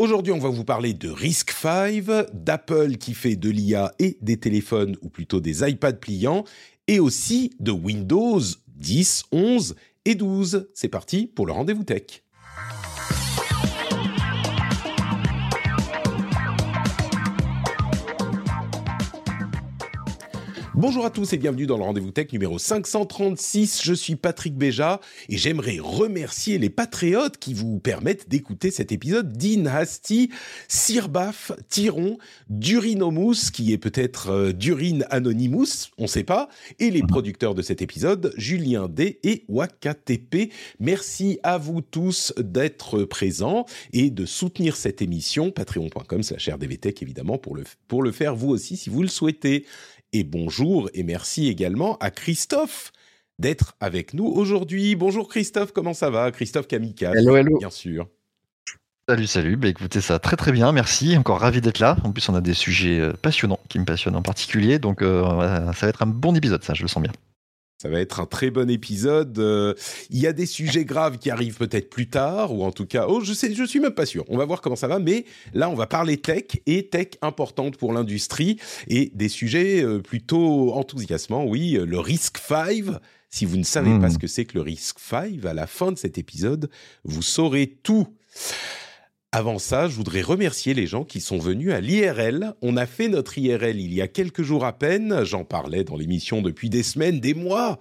Aujourd'hui, 0.00 0.32
on 0.32 0.38
va 0.38 0.48
vous 0.48 0.64
parler 0.64 0.94
de 0.94 1.10
Risk 1.10 1.50
5, 1.50 2.32
d'Apple 2.32 2.96
qui 2.96 3.12
fait 3.12 3.36
de 3.36 3.50
l'IA 3.50 3.92
et 3.98 4.16
des 4.22 4.38
téléphones, 4.38 4.96
ou 5.02 5.10
plutôt 5.10 5.40
des 5.40 5.62
iPads 5.62 5.92
pliants, 5.92 6.44
et 6.88 6.98
aussi 6.98 7.52
de 7.60 7.70
Windows 7.70 8.40
10, 8.68 9.24
11 9.30 9.76
et 10.06 10.14
12. 10.14 10.70
C'est 10.72 10.88
parti 10.88 11.26
pour 11.26 11.44
le 11.44 11.52
rendez-vous 11.52 11.84
tech. 11.84 12.22
Bonjour 20.80 21.04
à 21.04 21.10
tous 21.10 21.34
et 21.34 21.36
bienvenue 21.36 21.66
dans 21.66 21.76
le 21.76 21.82
rendez-vous 21.82 22.10
tech 22.10 22.32
numéro 22.32 22.58
536. 22.58 23.82
Je 23.84 23.92
suis 23.92 24.16
Patrick 24.16 24.56
Béja 24.56 24.98
et 25.28 25.36
j'aimerais 25.36 25.76
remercier 25.78 26.56
les 26.56 26.70
patriotes 26.70 27.36
qui 27.36 27.52
vous 27.52 27.78
permettent 27.78 28.30
d'écouter 28.30 28.70
cet 28.70 28.90
épisode 28.90 29.30
d'Inhasti, 29.30 30.30
Sirbaf, 30.68 31.52
Tyron, 31.68 32.16
Durinomus, 32.48 33.50
qui 33.52 33.74
est 33.74 33.78
peut-être 33.78 34.30
euh, 34.30 34.52
Durine 34.54 35.04
Anonymous, 35.10 35.90
on 35.98 36.06
sait 36.06 36.24
pas, 36.24 36.48
et 36.78 36.90
les 36.90 37.02
producteurs 37.02 37.54
de 37.54 37.60
cet 37.60 37.82
épisode, 37.82 38.32
Julien 38.38 38.88
D 38.88 39.20
et 39.22 39.44
WakaTP. 39.48 40.50
Merci 40.78 41.40
à 41.42 41.58
vous 41.58 41.82
tous 41.82 42.32
d'être 42.38 43.04
présents 43.04 43.66
et 43.92 44.08
de 44.08 44.24
soutenir 44.24 44.76
cette 44.76 45.02
émission, 45.02 45.50
patreon.com 45.50 46.22
slash 46.22 46.48
rdvtech 46.48 47.02
évidemment, 47.02 47.36
pour 47.36 47.54
le, 47.54 47.64
pour 47.86 48.02
le 48.02 48.12
faire 48.12 48.34
vous 48.34 48.48
aussi 48.48 48.78
si 48.78 48.88
vous 48.88 49.02
le 49.02 49.08
souhaitez 49.08 49.66
et 50.12 50.24
bonjour 50.24 50.90
et 50.94 51.02
merci 51.02 51.48
également 51.48 51.96
à 51.98 52.10
Christophe 52.10 52.92
d'être 53.38 53.74
avec 53.80 54.14
nous 54.14 54.26
aujourd'hui. 54.26 54.94
Bonjour 54.96 55.28
Christophe, 55.28 55.72
comment 55.72 55.94
ça 55.94 56.10
va? 56.10 56.30
Christophe 56.30 56.66
Kamikaze, 56.68 57.16
Hello, 57.16 57.36
hello. 57.36 57.58
bien 57.58 57.70
sûr. 57.70 58.08
Salut, 59.08 59.26
salut. 59.26 59.56
Bah, 59.56 59.68
écoutez, 59.68 60.00
ça 60.00 60.18
très 60.20 60.36
très 60.36 60.52
bien, 60.52 60.70
merci. 60.72 61.16
Encore 61.16 61.40
ravi 61.40 61.60
d'être 61.60 61.80
là. 61.80 61.96
En 62.04 62.12
plus, 62.12 62.28
on 62.28 62.34
a 62.34 62.40
des 62.40 62.54
sujets 62.54 63.00
euh, 63.00 63.12
passionnants 63.12 63.58
qui 63.68 63.78
me 63.80 63.84
passionnent 63.84 64.14
en 64.14 64.22
particulier. 64.22 64.78
Donc, 64.78 65.02
euh, 65.02 65.24
ça 65.72 65.86
va 65.86 65.88
être 65.88 66.02
un 66.02 66.06
bon 66.06 66.36
épisode, 66.36 66.62
ça, 66.62 66.74
je 66.74 66.82
le 66.82 66.88
sens 66.88 67.02
bien. 67.02 67.12
Ça 67.80 67.88
va 67.88 67.98
être 67.98 68.20
un 68.20 68.26
très 68.26 68.50
bon 68.50 68.68
épisode. 68.68 69.38
Euh, 69.38 69.72
Il 70.10 70.18
y 70.18 70.26
a 70.26 70.34
des 70.34 70.44
sujets 70.44 70.84
graves 70.84 71.16
qui 71.16 71.30
arrivent 71.30 71.56
peut-être 71.56 71.88
plus 71.88 72.10
tard, 72.10 72.52
ou 72.52 72.62
en 72.62 72.72
tout 72.72 72.84
cas, 72.84 73.06
oh, 73.08 73.22
je 73.22 73.32
sais, 73.32 73.54
je 73.54 73.64
suis 73.64 73.80
même 73.80 73.94
pas 73.94 74.04
sûr. 74.04 74.26
On 74.28 74.36
va 74.36 74.44
voir 74.44 74.60
comment 74.60 74.76
ça 74.76 74.86
va, 74.86 74.98
mais 74.98 75.24
là, 75.54 75.70
on 75.70 75.74
va 75.74 75.86
parler 75.86 76.18
tech 76.18 76.44
et 76.66 76.88
tech 76.88 77.12
importante 77.22 77.78
pour 77.78 77.94
l'industrie 77.94 78.58
et 78.86 79.10
des 79.14 79.30
sujets 79.30 79.82
euh, 79.82 80.00
plutôt 80.00 80.74
enthousiasmants. 80.74 81.46
Oui, 81.46 81.78
euh, 81.78 81.86
le 81.86 81.98
Risk 81.98 82.36
5. 82.36 82.84
Si 83.30 83.46
vous 83.46 83.56
ne 83.56 83.62
savez 83.62 83.98
pas 83.98 84.10
ce 84.10 84.18
que 84.18 84.26
c'est 84.26 84.44
que 84.44 84.58
le 84.58 84.60
Risk 84.60 84.98
5, 84.98 85.42
à 85.46 85.54
la 85.54 85.66
fin 85.66 85.90
de 85.90 85.96
cet 85.96 86.18
épisode, 86.18 86.68
vous 87.04 87.22
saurez 87.22 87.78
tout. 87.82 88.08
Avant 89.32 89.60
ça, 89.60 89.86
je 89.86 89.94
voudrais 89.94 90.22
remercier 90.22 90.74
les 90.74 90.88
gens 90.88 91.04
qui 91.04 91.20
sont 91.20 91.38
venus 91.38 91.72
à 91.72 91.80
l'IRL. 91.80 92.54
On 92.62 92.76
a 92.76 92.84
fait 92.84 93.06
notre 93.06 93.38
IRL 93.38 93.78
il 93.78 93.94
y 93.94 94.02
a 94.02 94.08
quelques 94.08 94.42
jours 94.42 94.64
à 94.64 94.76
peine. 94.76 95.22
J'en 95.22 95.44
parlais 95.44 95.84
dans 95.84 95.96
l'émission 95.96 96.42
depuis 96.42 96.68
des 96.68 96.82
semaines, 96.82 97.20
des 97.20 97.34
mois. 97.34 97.78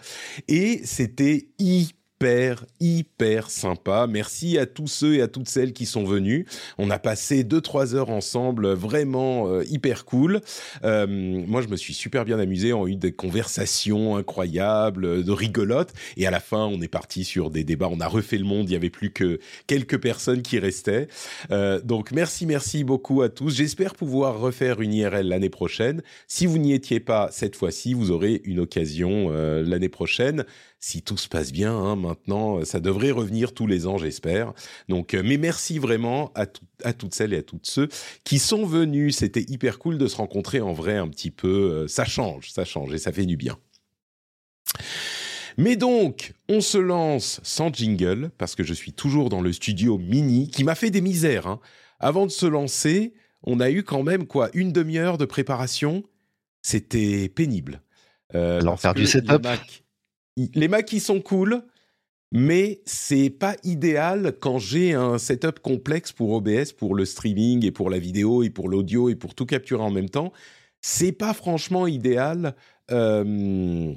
Et 0.47 0.81
c'était 0.83 1.47
hyper, 1.57 1.98
hyper 2.79 3.49
sympa. 3.49 4.07
Merci 4.07 4.57
à 4.57 4.65
tous 4.65 4.87
ceux 4.87 5.15
et 5.15 5.21
à 5.21 5.27
toutes 5.27 5.47
celles 5.47 5.73
qui 5.73 5.85
sont 5.85 6.03
venus. 6.03 6.45
On 6.77 6.89
a 6.89 6.99
passé 6.99 7.43
deux, 7.43 7.61
trois 7.61 7.95
heures 7.95 8.09
ensemble, 8.09 8.73
vraiment 8.73 9.47
euh, 9.47 9.63
hyper 9.69 10.05
cool. 10.05 10.41
Euh, 10.83 11.07
moi, 11.07 11.61
je 11.61 11.67
me 11.67 11.77
suis 11.77 11.93
super 11.93 12.25
bien 12.25 12.39
amusé. 12.39 12.73
On 12.73 12.85
a 12.85 12.89
eu 12.89 12.95
des 12.95 13.13
conversations 13.13 14.17
incroyables, 14.17 15.05
euh, 15.05 15.23
de 15.23 15.31
rigolotes. 15.31 15.93
Et 16.17 16.27
à 16.27 16.31
la 16.31 16.39
fin, 16.39 16.65
on 16.65 16.81
est 16.81 16.89
parti 16.89 17.23
sur 17.23 17.49
des 17.49 17.63
débats. 17.63 17.89
On 17.89 17.99
a 17.99 18.07
refait 18.07 18.37
le 18.37 18.45
monde. 18.45 18.69
Il 18.69 18.73
y 18.73 18.75
avait 18.75 18.89
plus 18.89 19.11
que 19.11 19.39
quelques 19.67 19.99
personnes 19.99 20.41
qui 20.41 20.59
restaient. 20.59 21.07
Euh, 21.51 21.79
donc, 21.81 22.11
merci, 22.11 22.45
merci 22.45 22.83
beaucoup 22.83 23.21
à 23.21 23.29
tous. 23.29 23.55
J'espère 23.55 23.95
pouvoir 23.95 24.39
refaire 24.39 24.81
une 24.81 24.93
IRL 24.93 25.27
l'année 25.27 25.49
prochaine. 25.49 26.01
Si 26.27 26.45
vous 26.45 26.57
n'y 26.57 26.73
étiez 26.73 26.99
pas 26.99 27.29
cette 27.31 27.55
fois-ci, 27.55 27.93
vous 27.93 28.11
aurez 28.11 28.41
une 28.43 28.59
occasion 28.59 29.29
euh, 29.31 29.63
l'année 29.63 29.89
prochaine. 29.89 30.45
Si 30.81 31.01
tout 31.01 31.17
se 31.17 31.27
passe 31.27 31.51
bien, 31.51 31.73
hein, 31.75 31.97
maintenant, 31.97 32.63
ça 32.63 32.79
devrait 32.79 33.11
revenir 33.11 33.53
tous 33.53 33.67
les 33.67 33.85
ans, 33.85 33.97
j'espère. 33.97 34.53
Donc, 34.87 35.13
euh, 35.13 35.21
mais 35.25 35.35
merci 35.37 35.77
vraiment 35.77 36.31
à, 36.35 36.45
tout- 36.45 36.63
à 36.85 36.93
toutes 36.93 37.13
celles 37.13 37.33
et 37.33 37.37
à 37.39 37.43
tous 37.43 37.59
ceux 37.63 37.89
qui 38.23 38.39
sont 38.39 38.65
venus. 38.65 39.17
C'était 39.17 39.43
hyper 39.49 39.77
cool 39.77 39.97
de 39.97 40.07
se 40.07 40.15
rencontrer 40.15 40.61
en 40.61 40.71
vrai 40.71 40.95
un 40.95 41.09
petit 41.09 41.31
peu. 41.31 41.47
Euh, 41.83 41.87
Ça 41.89 42.05
change, 42.05 42.51
ça 42.51 42.63
change 42.63 42.93
et 42.93 42.97
ça 42.97 43.11
fait 43.11 43.25
du 43.25 43.35
bien. 43.35 43.57
Mais 45.57 45.75
donc, 45.75 46.33
on 46.47 46.61
se 46.61 46.77
lance 46.77 47.41
sans 47.43 47.73
jingle, 47.73 48.31
parce 48.37 48.55
que 48.55 48.63
je 48.63 48.73
suis 48.73 48.93
toujours 48.93 49.29
dans 49.29 49.41
le 49.41 49.51
studio 49.51 49.97
mini, 49.97 50.49
qui 50.49 50.63
m'a 50.63 50.75
fait 50.75 50.91
des 50.91 51.01
misères. 51.01 51.47
hein. 51.47 51.59
Avant 51.99 52.25
de 52.25 52.31
se 52.31 52.45
lancer, 52.45 53.13
on 53.43 53.59
a 53.59 53.69
eu 53.69 53.83
quand 53.83 54.03
même, 54.03 54.25
quoi, 54.25 54.49
une 54.53 54.71
demi-heure 54.71 55.17
de 55.17 55.25
préparation. 55.25 56.03
C'était 56.61 57.27
pénible. 57.27 57.81
Euh, 58.35 58.61
L'enfer 58.61 58.93
du 58.93 59.05
setup. 59.05 59.45
I- 59.45 59.81
les 60.53 60.67
Macs, 60.67 60.91
ils 60.93 61.01
sont 61.01 61.21
cool, 61.21 61.63
mais 62.31 62.81
c'est 62.85 63.29
pas 63.29 63.55
idéal 63.63 64.33
quand 64.39 64.59
j'ai 64.59 64.93
un 64.93 65.17
setup 65.17 65.59
complexe 65.59 66.11
pour 66.11 66.31
OBS, 66.31 66.73
pour 66.77 66.95
le 66.95 67.05
streaming 67.05 67.65
et 67.65 67.71
pour 67.71 67.89
la 67.89 67.99
vidéo 67.99 68.43
et 68.43 68.49
pour 68.49 68.69
l'audio 68.69 69.09
et 69.09 69.15
pour 69.15 69.33
tout 69.35 69.45
capturer 69.45 69.81
en 69.81 69.91
même 69.91 70.09
temps. 70.09 70.31
C'est 70.81 71.11
pas 71.11 71.33
franchement 71.33 71.87
idéal 71.87 72.55
euh, 72.91 73.93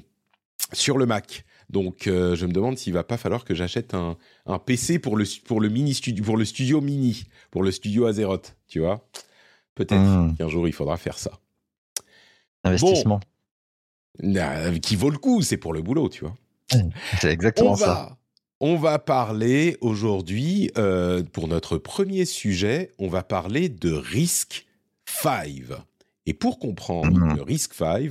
sur 0.72 0.98
le 0.98 1.06
Mac. 1.06 1.44
Donc, 1.70 2.06
euh, 2.06 2.34
je 2.34 2.44
me 2.46 2.52
demande 2.52 2.76
s'il 2.76 2.92
va 2.92 3.04
pas 3.04 3.16
falloir 3.16 3.44
que 3.44 3.54
j'achète 3.54 3.94
un, 3.94 4.16
un 4.46 4.58
PC 4.58 4.98
pour 4.98 5.16
le, 5.16 5.24
pour 5.44 5.60
le 5.60 5.68
mini 5.68 5.94
studio, 5.94 6.24
pour 6.24 6.36
le 6.36 6.44
studio 6.44 6.80
mini, 6.80 7.24
pour 7.50 7.62
le 7.62 7.70
studio 7.70 8.06
Azeroth, 8.06 8.56
tu 8.68 8.80
vois. 8.80 9.06
Peut-être 9.74 10.02
Mm. 10.02 10.36
qu'un 10.36 10.48
jour 10.48 10.66
il 10.68 10.72
faudra 10.72 10.96
faire 10.98 11.16
ça. 11.18 11.38
Investissement. 12.64 13.16
Euh, 13.22 13.31
Qui 14.82 14.96
vaut 14.96 15.10
le 15.10 15.18
coup, 15.18 15.42
c'est 15.42 15.56
pour 15.56 15.72
le 15.72 15.82
boulot, 15.82 16.08
tu 16.08 16.24
vois. 16.24 16.36
C'est 17.20 17.30
exactement 17.30 17.72
on 17.72 17.76
ça. 17.76 17.86
va, 17.86 18.18
on 18.60 18.76
va 18.76 18.98
parler 18.98 19.76
aujourd'hui, 19.80 20.70
euh, 20.78 21.22
pour 21.22 21.48
notre 21.48 21.76
premier 21.78 22.24
sujet, 22.24 22.92
on 22.98 23.08
va 23.08 23.22
parler 23.22 23.68
de 23.68 23.92
Risk 23.92 24.66
5. 25.06 25.62
Et 26.26 26.34
pour 26.34 26.58
comprendre 26.58 27.18
Mhm. 27.18 27.36
le 27.36 27.42
Risk 27.42 27.74
5, 27.74 28.10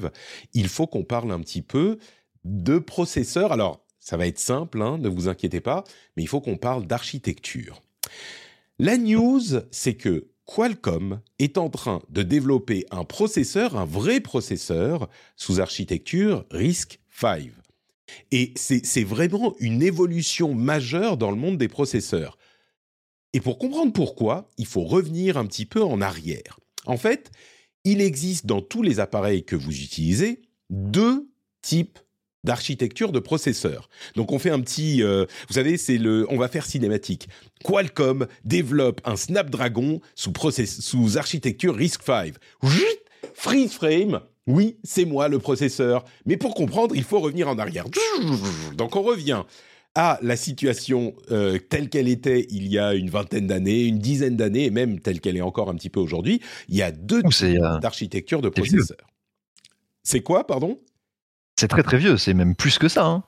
il 0.53 0.67
faut 0.67 0.85
qu'on 0.87 1.03
parle 1.03 1.31
un 1.31 1.39
petit 1.39 1.61
peu 1.61 1.97
de 2.43 2.77
processeurs. 2.79 3.51
Alors, 3.51 3.85
ça 3.99 4.17
va 4.17 4.27
être 4.27 4.39
simple, 4.39 4.81
hein, 4.81 4.97
ne 4.97 5.07
vous 5.09 5.27
inquiétez 5.29 5.61
pas, 5.61 5.83
mais 6.17 6.23
il 6.23 6.27
faut 6.27 6.41
qu'on 6.41 6.57
parle 6.57 6.85
d'architecture. 6.85 7.81
La 8.79 8.97
news, 8.97 9.41
c'est 9.71 9.93
que 9.93 10.27
Qualcomm 10.53 11.21
est 11.39 11.57
en 11.57 11.69
train 11.69 12.01
de 12.09 12.23
développer 12.23 12.85
un 12.91 13.05
processeur, 13.05 13.77
un 13.77 13.85
vrai 13.85 14.19
processeur, 14.19 15.09
sous 15.37 15.61
architecture 15.61 16.45
RISC-V. 16.51 17.51
Et 18.31 18.53
c'est 18.55 19.03
vraiment 19.03 19.55
une 19.59 19.81
évolution 19.81 20.53
majeure 20.53 21.15
dans 21.15 21.31
le 21.31 21.37
monde 21.37 21.57
des 21.57 21.69
processeurs. 21.69 22.37
Et 23.31 23.39
pour 23.39 23.57
comprendre 23.57 23.93
pourquoi, 23.93 24.49
il 24.57 24.65
faut 24.65 24.83
revenir 24.83 25.37
un 25.37 25.45
petit 25.45 25.65
peu 25.65 25.81
en 25.81 26.01
arrière. 26.01 26.59
En 26.85 26.97
fait, 26.97 27.31
il 27.85 28.01
existe 28.01 28.45
dans 28.45 28.61
tous 28.61 28.81
les 28.81 28.99
appareils 28.99 29.45
que 29.45 29.55
vous 29.55 29.81
utilisez 29.81 30.41
deux 30.69 31.29
types 31.61 31.99
d'architecture 32.43 33.11
de 33.11 33.19
processeurs. 33.19 33.89
Donc 34.15 34.31
on 34.31 34.39
fait 34.39 34.49
un 34.49 34.59
petit, 34.59 35.03
euh, 35.03 35.25
vous 35.47 35.53
savez, 35.53 35.77
c'est 35.77 35.97
le, 35.97 36.25
on 36.29 36.37
va 36.37 36.47
faire 36.47 36.65
cinématique. 36.65 37.27
Qualcomm 37.63 38.27
développe 38.45 39.01
un 39.05 39.15
Snapdragon 39.15 40.01
sous, 40.15 40.31
process- 40.31 40.81
sous 40.81 41.17
architecture 41.17 41.75
RISC-V. 41.75 42.33
Freeze 43.33 43.73
frame, 43.73 44.21
oui, 44.47 44.77
c'est 44.83 45.05
moi 45.05 45.27
le 45.27 45.39
processeur. 45.39 46.03
Mais 46.25 46.37
pour 46.37 46.55
comprendre, 46.55 46.95
il 46.95 47.03
faut 47.03 47.19
revenir 47.19 47.47
en 47.47 47.57
arrière. 47.59 47.85
Donc 48.75 48.95
on 48.95 49.03
revient 49.03 49.43
à 49.93 50.17
la 50.21 50.37
situation 50.37 51.13
euh, 51.31 51.59
telle 51.59 51.89
qu'elle 51.89 52.07
était 52.07 52.47
il 52.49 52.67
y 52.67 52.79
a 52.79 52.93
une 52.93 53.09
vingtaine 53.09 53.45
d'années, 53.45 53.83
une 53.83 53.99
dizaine 53.99 54.37
d'années, 54.37 54.65
et 54.65 54.69
même 54.69 54.99
telle 55.01 55.19
qu'elle 55.19 55.35
est 55.35 55.41
encore 55.41 55.69
un 55.69 55.75
petit 55.75 55.89
peu 55.89 55.99
aujourd'hui. 55.99 56.41
Il 56.69 56.75
y 56.75 56.81
a 56.81 56.91
deux 56.91 57.21
types 57.23 57.31
euh, 57.61 57.79
d'architecture 57.79 58.41
de 58.41 58.47
processeurs. 58.49 59.07
C'est 60.01 60.21
quoi, 60.21 60.47
pardon? 60.47 60.79
C'est 61.61 61.67
très 61.67 61.83
très 61.83 61.97
vieux, 61.99 62.17
c'est 62.17 62.33
même 62.33 62.55
plus 62.55 62.79
que 62.79 62.87
ça. 62.87 63.05
hein. 63.05 63.23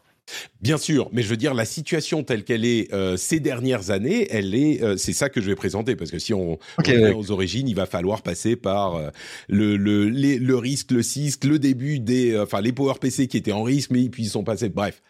Bien 0.59 0.77
sûr, 0.79 1.07
mais 1.11 1.21
je 1.21 1.27
veux 1.27 1.37
dire 1.37 1.53
la 1.53 1.65
situation 1.65 2.23
telle 2.23 2.43
qu'elle 2.43 2.65
est 2.65 2.91
euh, 2.93 3.15
ces 3.15 3.39
dernières 3.39 3.91
années, 3.91 4.25
elle 4.31 4.55
est, 4.55 4.81
euh, 4.81 4.97
c'est 4.97 5.13
ça 5.13 5.29
que 5.29 5.39
je 5.39 5.45
vais 5.45 5.55
présenter 5.55 5.95
parce 5.95 6.09
que 6.09 6.17
si 6.17 6.33
on, 6.33 6.53
Ok, 6.53 6.87
revient 6.87 7.13
aux 7.15 7.29
origines, 7.29 7.67
il 7.67 7.75
va 7.75 7.85
falloir 7.85 8.23
passer 8.23 8.55
par 8.55 8.95
euh, 8.95 9.09
le 9.49 9.77
le 9.77 10.09
les- 10.09 10.39
le 10.39 10.55
risque, 10.57 10.89
le 10.89 11.03
CISC, 11.03 11.43
le 11.43 11.59
début 11.59 11.99
des, 11.99 12.39
enfin 12.39 12.59
les 12.61 12.73
PowerPC 12.73 13.27
qui 13.27 13.37
étaient 13.37 13.51
en 13.51 13.61
risque, 13.61 13.91
mais 13.91 14.09
puis 14.09 14.23
ils 14.23 14.29
sont 14.29 14.43
passés. 14.43 14.69
Bref, 14.69 15.03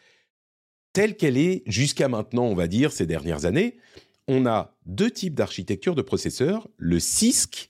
telle 0.92 1.16
qu'elle 1.16 1.38
est 1.38 1.64
jusqu'à 1.66 2.10
maintenant, 2.10 2.44
on 2.46 2.56
va 2.56 2.68
dire 2.68 2.92
ces 2.92 3.06
dernières 3.06 3.46
années, 3.46 3.78
on 4.28 4.46
a 4.46 4.76
deux 4.86 5.12
types 5.12 5.36
d'architecture 5.36 5.96
de 5.96 6.02
processeurs, 6.02 6.68
le 6.78 7.00
CISC 7.00 7.70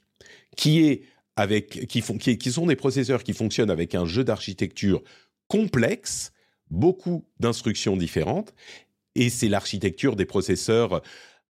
qui 0.58 0.80
est 0.86 1.04
avec 1.36 1.88
qui 1.88 2.02
font 2.02 2.18
qui, 2.18 2.38
qui 2.38 2.52
sont 2.52 2.66
des 2.68 2.76
processeurs 2.76 3.24
qui 3.24 3.34
fonctionnent 3.34 3.72
avec 3.72 3.96
un 3.96 4.06
jeu 4.06 4.24
d'architecture 4.24 5.04
complexe 5.48 6.32
beaucoup 6.70 7.26
d'instructions 7.40 7.98
différentes, 7.98 8.54
et 9.16 9.30
c'est 9.30 9.50
l'architecture 9.50 10.16
des 10.16 10.26
processeurs 10.26 11.02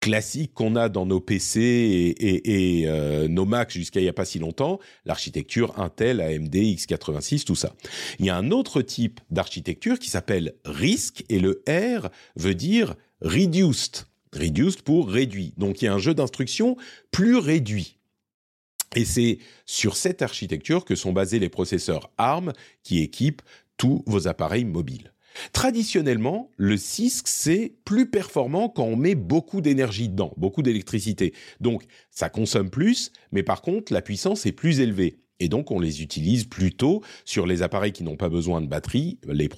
classiques 0.00 0.54
qu'on 0.54 0.76
a 0.76 0.88
dans 0.88 1.06
nos 1.06 1.20
PC 1.20 2.14
et, 2.18 2.84
euh, 2.86 3.26
nos 3.26 3.44
Mac 3.44 3.72
jusqu'à 3.72 4.00
il 4.00 4.04
n'y 4.04 4.08
a 4.08 4.12
pas 4.12 4.24
si 4.24 4.38
longtemps, 4.38 4.78
l'architecture 5.04 5.78
Intel, 5.78 6.20
AMD, 6.20 6.54
x86, 6.54 7.44
tout 7.44 7.56
ça. 7.56 7.74
Il 8.18 8.26
y 8.26 8.30
a 8.30 8.36
un 8.36 8.50
autre 8.50 8.80
type 8.82 9.20
d'architecture 9.30 9.98
qui 9.98 10.08
s'appelle 10.08 10.54
RISC, 10.64 11.24
et 11.28 11.40
le 11.40 11.62
R 11.68 12.10
veut 12.36 12.54
dire 12.54 12.94
reduced. 13.20 14.06
Reduced 14.32 14.82
pour 14.82 15.08
réduit. 15.08 15.54
Donc 15.56 15.80
il 15.80 15.86
y 15.86 15.88
a 15.88 15.94
un 15.94 15.98
jeu 15.98 16.14
d'instructions 16.14 16.76
plus 17.10 17.36
réduit. 17.36 17.96
Et 18.94 19.04
c'est 19.04 19.38
sur 19.66 19.96
cette 19.96 20.22
architecture 20.22 20.84
que 20.84 20.94
sont 20.94 21.12
basés 21.12 21.38
les 21.38 21.48
processeurs 21.48 22.10
ARM 22.18 22.52
qui 22.82 23.00
équipent 23.00 23.42
tous 23.78 24.02
vos 24.06 24.28
appareils 24.28 24.66
mobiles. 24.66 25.12
Traditionnellement, 25.52 26.50
le 26.56 26.76
CISC, 26.76 27.28
c'est 27.28 27.74
plus 27.84 28.10
performant 28.10 28.68
quand 28.68 28.84
on 28.84 28.96
met 28.96 29.14
beaucoup 29.14 29.60
d'énergie 29.60 30.08
dedans, 30.08 30.32
beaucoup 30.36 30.62
d'électricité. 30.62 31.32
Donc, 31.60 31.84
ça 32.10 32.28
consomme 32.28 32.70
plus, 32.70 33.12
mais 33.32 33.42
par 33.42 33.62
contre, 33.62 33.92
la 33.92 34.02
puissance 34.02 34.46
est 34.46 34.52
plus 34.52 34.80
élevée. 34.80 35.20
Et 35.40 35.48
donc, 35.48 35.70
on 35.70 35.78
les 35.78 36.02
utilise 36.02 36.44
plutôt 36.44 37.02
sur 37.24 37.46
les 37.46 37.62
appareils 37.62 37.92
qui 37.92 38.02
n'ont 38.02 38.16
pas 38.16 38.28
besoin 38.28 38.60
de 38.60 38.66
batterie, 38.66 39.20
les, 39.28 39.48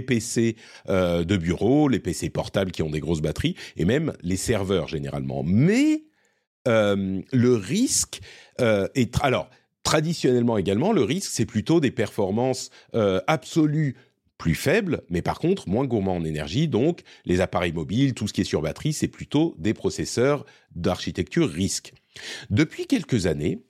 PC 0.00 0.56
euh, 0.88 1.24
de 1.24 1.36
bureau, 1.36 1.88
les 1.88 1.98
PC 1.98 2.30
portables 2.30 2.70
qui 2.70 2.82
ont 2.82 2.90
des 2.90 3.00
grosses 3.00 3.20
batteries, 3.20 3.56
et 3.76 3.84
même 3.84 4.12
les 4.22 4.36
serveurs 4.36 4.86
généralement. 4.86 5.42
Mais 5.44 6.04
euh, 6.68 7.20
le 7.32 7.54
risque 7.54 8.20
euh, 8.60 8.86
est... 8.94 9.12
Alors, 9.22 9.50
traditionnellement 9.82 10.58
également, 10.58 10.92
le 10.92 11.02
risque, 11.02 11.30
c'est 11.32 11.46
plutôt 11.46 11.80
des 11.80 11.90
performances 11.90 12.70
euh, 12.94 13.20
absolues 13.26 13.96
plus 14.40 14.54
faibles, 14.54 15.02
mais 15.10 15.20
par 15.20 15.38
contre 15.38 15.68
moins 15.68 15.84
gourmands 15.84 16.16
en 16.16 16.24
énergie. 16.24 16.66
Donc, 16.66 17.02
les 17.26 17.42
appareils 17.42 17.72
mobiles, 17.72 18.14
tout 18.14 18.26
ce 18.26 18.32
qui 18.32 18.40
est 18.40 18.44
sur 18.44 18.62
batterie, 18.62 18.94
c'est 18.94 19.08
plutôt 19.08 19.54
des 19.58 19.74
processeurs 19.74 20.46
d'architecture 20.74 21.48
risque. 21.48 21.92
Depuis 22.48 22.86
quelques 22.86 23.26
années, 23.26 23.62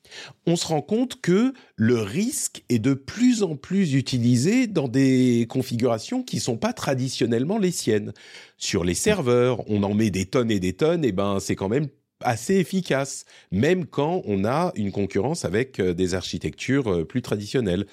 on 0.47 0.57
se 0.57 0.67
rend 0.67 0.81
compte 0.81 1.21
que 1.21 1.53
le 1.75 1.99
risque 1.99 2.63
est 2.69 2.79
de 2.79 2.95
plus 2.95 3.43
en 3.43 3.57
plus 3.57 3.95
utilisé 3.95 4.67
dans 4.67 4.89
des 4.89 5.47
configurations 5.49 6.23
qui 6.23 6.41
sont 6.41 6.57
pas 6.57 6.73
traditionnellement 6.73 7.59
les 7.59 7.73
siennes. 7.73 8.13
Sur 8.57 8.85
les 8.85 8.95
serveurs, 8.95 9.69
on 9.69 9.83
en 9.83 9.95
met 9.95 10.11
des 10.11 10.27
tonnes 10.27 10.51
et 10.51 10.61
des 10.61 10.73
tonnes, 10.73 11.05
et 11.05 11.13
ben 11.13 11.39
c'est 11.41 11.57
quand 11.57 11.69
même 11.69 11.89
assez 12.23 12.57
efficace, 12.57 13.25
même 13.51 13.87
quand 13.87 14.23
on 14.25 14.45
a 14.45 14.73
une 14.75 14.93
concurrence 14.93 15.45
avec 15.45 15.81
euh, 15.81 15.95
des 15.95 16.15
architectures 16.15 16.93
euh, 16.93 17.05
plus 17.05 17.23
traditionnelles. 17.23 17.87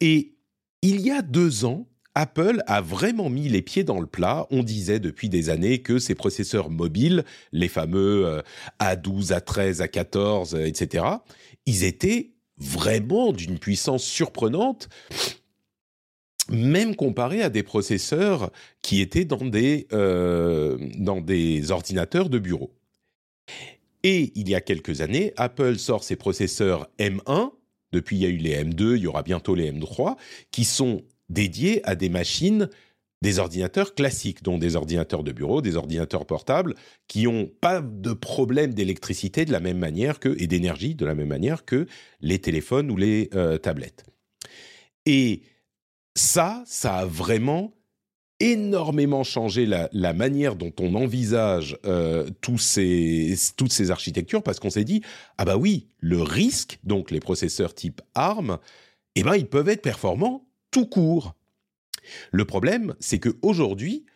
Et 0.00 0.34
il 0.82 1.00
y 1.00 1.10
a 1.10 1.22
deux 1.22 1.64
ans, 1.64 1.86
Apple 2.14 2.62
a 2.66 2.80
vraiment 2.80 3.30
mis 3.30 3.48
les 3.48 3.62
pieds 3.62 3.84
dans 3.84 4.00
le 4.00 4.06
plat. 4.06 4.46
On 4.50 4.62
disait 4.62 4.98
depuis 4.98 5.28
des 5.28 5.48
années 5.48 5.80
que 5.80 5.98
ces 5.98 6.14
processeurs 6.14 6.70
mobiles, 6.70 7.24
les 7.52 7.68
fameux 7.68 8.26
euh, 8.26 8.42
A12, 8.80 9.28
A13, 9.28 9.86
A14, 9.86 10.56
euh, 10.56 10.66
etc., 10.66 11.04
ils 11.66 11.84
étaient 11.84 12.32
vraiment 12.58 13.32
d'une 13.32 13.58
puissance 13.58 14.02
surprenante, 14.02 14.88
même 16.50 16.96
comparé 16.96 17.42
à 17.42 17.48
des 17.48 17.62
processeurs 17.62 18.50
qui 18.82 19.00
étaient 19.00 19.24
dans 19.24 19.44
des, 19.44 19.86
euh, 19.92 20.76
dans 20.98 21.20
des 21.20 21.70
ordinateurs 21.70 22.28
de 22.28 22.38
bureau. 22.38 22.72
Et 24.02 24.32
il 24.34 24.48
y 24.48 24.54
a 24.54 24.60
quelques 24.60 25.00
années, 25.00 25.32
Apple 25.36 25.78
sort 25.78 26.04
ses 26.04 26.16
processeurs 26.16 26.88
M1. 26.98 27.52
Depuis, 27.92 28.16
il 28.16 28.22
y 28.22 28.26
a 28.26 28.28
eu 28.28 28.36
les 28.36 28.62
M2, 28.64 28.96
il 28.96 29.02
y 29.02 29.06
aura 29.06 29.22
bientôt 29.22 29.54
les 29.54 29.70
M3, 29.72 30.16
qui 30.50 30.64
sont 30.64 31.02
dédiés 31.28 31.80
à 31.84 31.94
des 31.96 32.08
machines, 32.08 32.68
des 33.22 33.38
ordinateurs 33.38 33.94
classiques, 33.94 34.42
dont 34.42 34.58
des 34.58 34.76
ordinateurs 34.76 35.22
de 35.22 35.32
bureau, 35.32 35.60
des 35.60 35.76
ordinateurs 35.76 36.24
portables, 36.24 36.74
qui 37.08 37.24
n'ont 37.24 37.46
pas 37.60 37.82
de 37.82 38.12
problème 38.12 38.72
d'électricité 38.72 39.44
de 39.44 39.52
la 39.52 39.60
même 39.60 39.78
manière 39.78 40.18
que, 40.20 40.34
et 40.40 40.46
d'énergie 40.46 40.94
de 40.94 41.04
la 41.04 41.14
même 41.14 41.28
manière 41.28 41.64
que 41.64 41.86
les 42.20 42.38
téléphones 42.38 42.90
ou 42.90 42.96
les 42.96 43.28
euh, 43.34 43.58
tablettes. 43.58 44.06
Et 45.04 45.42
ça, 46.14 46.62
ça 46.66 46.96
a 46.96 47.04
vraiment 47.04 47.74
énormément 48.40 49.22
changé 49.22 49.66
la, 49.66 49.88
la 49.92 50.14
manière 50.14 50.56
dont 50.56 50.72
on 50.80 50.94
envisage 50.94 51.78
euh, 51.84 52.28
tous 52.40 52.58
ces, 52.58 53.34
toutes 53.56 53.72
ces 53.72 53.90
architectures 53.90 54.42
parce 54.42 54.58
qu'on 54.58 54.70
s'est 54.70 54.84
dit 54.84 55.02
ah 55.38 55.44
bah 55.44 55.56
oui 55.56 55.88
le 55.98 56.22
risque 56.22 56.78
donc 56.82 57.10
les 57.10 57.20
processeurs 57.20 57.74
type 57.74 58.00
ARM 58.14 58.58
eh 59.14 59.22
ben 59.22 59.36
ils 59.36 59.46
peuvent 59.46 59.68
être 59.68 59.82
performants 59.82 60.46
tout 60.70 60.86
court 60.86 61.34
le 62.32 62.44
problème 62.46 62.94
c'est 62.98 63.18
que 63.18 63.36
aujourd'hui 63.42 64.06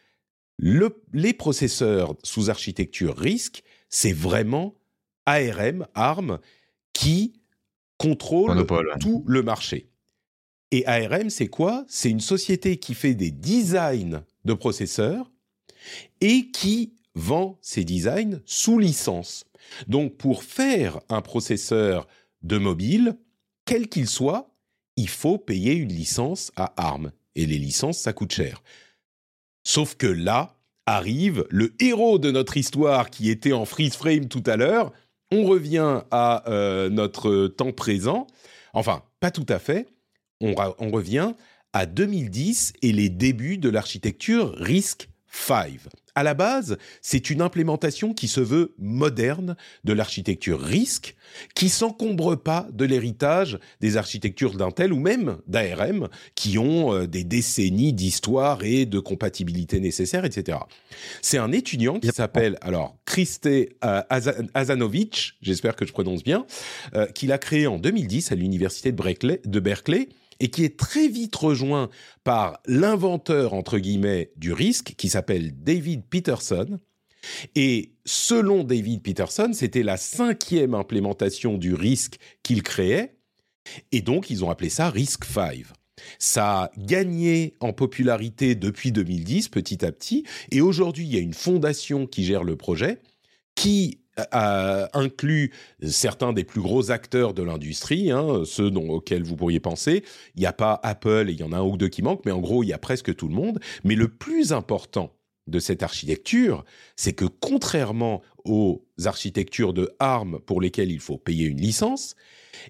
le, 0.59 1.03
les 1.13 1.35
processeurs 1.35 2.17
sous 2.23 2.49
architecture 2.49 3.17
RISC 3.17 3.63
c'est 3.91 4.13
vraiment 4.13 4.75
ARM 5.27 5.87
ARM 5.95 6.39
qui 6.95 7.35
contrôle 7.99 8.49
Monopole. 8.49 8.95
tout 9.01 9.23
le 9.27 9.43
marché 9.43 9.89
et 10.75 10.87
ARM, 10.87 11.31
c'est 11.31 11.47
quoi? 11.47 11.85
C'est 11.87 12.11
une 12.11 12.21
société 12.21 12.79
qui 12.79 12.95
fait 12.95 13.15
des 13.15 13.31
designs 13.31 14.23
de 14.45 14.55
processeurs 14.55 15.31
et 16.21 16.51
qui 16.51 16.95
vend 17.15 17.59
ces 17.63 17.85
designs 17.85 18.41
sous 18.45 18.81
licence. 18.81 19.45
Donc, 19.87 20.17
pour 20.17 20.43
faire 20.43 21.01
un 21.09 21.21
processeur 21.21 22.09
de 22.43 22.59
mobile, 22.59 23.17
quel 23.65 23.89
qu'il 23.89 24.09
soit, 24.09 24.51
il 24.97 25.09
faut 25.09 25.39
payer 25.39 25.75
une 25.75 25.93
licence 25.93 26.51
à 26.57 26.75
ARM. 26.77 27.13
Et 27.37 27.47
les 27.47 27.59
licences, 27.59 27.99
ça 27.99 28.13
coûte 28.13 28.33
cher. 28.33 28.61
Sauf 29.63 29.95
que 29.95 30.09
là 30.09 30.57
arrive 30.87 31.47
le 31.51 31.73
héros 31.79 32.19
de 32.19 32.33
notre 32.33 32.57
histoire 32.57 33.11
qui 33.11 33.31
était 33.31 33.53
en 33.53 33.65
freeze 33.65 33.95
frame 33.95 34.27
tout 34.27 34.43
à 34.47 34.57
l'heure. 34.57 34.93
On 35.31 35.45
revient 35.45 36.03
à 36.11 36.49
euh, 36.51 36.91
notre 36.91 37.47
temps 37.47 37.73
présent. 37.73 38.27
Enfin, 38.73 39.05
pas 39.21 39.31
tout 39.31 39.47
à 39.49 39.61
fait 39.61 39.89
on, 40.45 40.55
on, 40.79 40.91
revient 40.91 41.33
à 41.73 41.87
2010 41.87 42.75
et 42.83 42.93
les 42.93 43.09
débuts 43.09 43.59
de 43.59 43.69
l'architecture 43.69 44.55
RISC-V. 44.59 45.81
À 46.17 46.23
la 46.23 46.35
base, 46.35 46.79
c'est 47.03 47.29
une 47.29 47.43
implémentation 47.43 48.15
qui 48.15 48.29
se 48.29 48.41
veut 48.41 48.73
moderne 48.79 49.57
de 49.83 49.93
l'architecture 49.93 50.61
RISC, 50.61 51.17
qui 51.57 51.69
s'encombre 51.69 52.37
pas 52.37 52.69
de 52.73 52.85
l'héritage 52.85 53.59
des 53.81 53.97
architectures 53.97 54.55
d'Intel 54.55 54.93
ou 54.93 55.01
même 55.01 55.39
d'ARM, 55.49 56.09
qui 56.37 56.57
ont 56.57 56.95
euh, 56.95 57.07
des 57.09 57.25
décennies 57.25 57.93
d'histoire 57.93 58.63
et 58.63 58.87
de 58.87 59.01
compatibilité 59.01 59.81
nécessaire, 59.81 60.25
etc. 60.25 60.59
C'est 61.21 61.39
un 61.39 61.51
étudiant 61.51 61.99
qui 61.99 62.13
s'appelle 62.13 62.59
alors 62.61 62.97
Kriste 63.07 63.47
euh, 63.47 63.71
Azanovic, 64.55 65.33
j'espère 65.43 65.75
que 65.75 65.85
je 65.85 65.93
prononce 65.93 66.23
bien, 66.23 66.47
euh, 66.95 67.07
qui 67.07 67.27
l'a 67.27 67.39
créé 67.39 67.67
en 67.67 67.79
2010 67.79 68.31
à 68.31 68.37
l'université 68.37 68.93
de 68.93 69.61
Berkeley 69.61 70.09
et 70.41 70.49
qui 70.49 70.65
est 70.65 70.79
très 70.79 71.09
vite 71.09 71.35
rejoint 71.35 71.89
par 72.23 72.61
l'inventeur, 72.67 73.55
entre 73.55 73.79
guillemets, 73.79 74.33
du 74.37 74.53
risque, 74.53 74.95
qui 74.97 75.09
s'appelle 75.09 75.53
David 75.63 76.05
Peterson. 76.09 76.79
Et 77.55 77.95
selon 78.05 78.65
David 78.65 79.03
Peterson, 79.03 79.51
c'était 79.53 79.83
la 79.83 79.97
cinquième 79.97 80.75
implémentation 80.75 81.57
du 81.57 81.75
risque 81.75 82.17
qu'il 82.43 82.63
créait, 82.63 83.17
et 83.93 84.03
donc 84.03 84.31
ils 84.31 84.45
ont 84.45 84.51
appelé 84.51 84.69
ça 84.69 84.91
Risk 84.91 85.25
5. 85.25 85.65
Ça 86.19 86.65
a 86.65 86.71
gagné 86.77 87.55
en 87.61 87.73
popularité 87.73 88.55
depuis 88.55 88.93
2010, 88.93 89.49
petit 89.49 89.85
à 89.85 89.93
petit, 89.93 90.25
et 90.51 90.61
aujourd'hui, 90.61 91.07
il 91.07 91.15
y 91.15 91.17
a 91.17 91.21
une 91.21 91.35
fondation 91.35 92.07
qui 92.07 92.25
gère 92.25 92.45
le 92.45 92.57
projet, 92.57 93.01
qui 93.55 94.04
euh, 94.35 94.87
inclut 94.93 95.53
certains 95.83 96.33
des 96.33 96.45
plus 96.45 96.61
gros 96.61 96.91
acteurs 96.91 97.35
de 97.35 97.43
l'industrie, 97.43 98.11
hein, 98.11 98.43
ceux 98.45 98.71
dont, 98.71 98.89
auxquels 98.89 99.25
vous 99.25 99.37
pourriez 99.37 99.61
penser. 99.61 100.05
Il 100.37 100.41
n'y 100.41 100.47
a 100.47 100.53
pas 100.53 100.79
Apple, 100.83 101.27
et 101.29 101.33
il 101.33 101.41
y 101.41 101.43
en 101.43 101.53
a 101.53 101.59
un 101.59 101.65
ou 101.65 101.77
deux 101.77 101.89
qui 101.89 102.03
manquent, 102.03 102.25
mais 102.25 102.33
en 102.33 102.41
gros, 102.41 102.63
il 102.63 102.69
y 102.69 102.73
a 102.73 102.79
presque 102.79 103.15
tout 103.17 103.29
le 103.29 103.35
monde. 103.35 103.59
Mais 103.83 103.97
le 103.97 104.09
plus 104.09 104.53
important 104.53 105.13
de 105.47 105.59
cette 105.59 105.83
architecture, 105.83 106.65
c'est 106.97 107.13
que 107.13 107.25
contrairement 107.25 108.23
aux 108.45 108.85
architectures 109.05 109.75
de 109.75 109.91
ARM 109.99 110.39
pour 110.41 110.61
lesquelles 110.61 110.93
il 110.93 111.01
faut 111.01 111.19
payer 111.19 111.47
une 111.47 111.61
licence, 111.61 112.15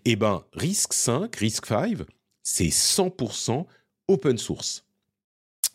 eh 0.04 0.16
ben, 0.16 0.44
RISC 0.54 0.92
5, 0.92 1.36
RISC 1.36 1.66
5, 1.66 1.98
c'est 2.42 2.68
100% 2.68 3.66
open 4.08 4.38
source. 4.38 4.84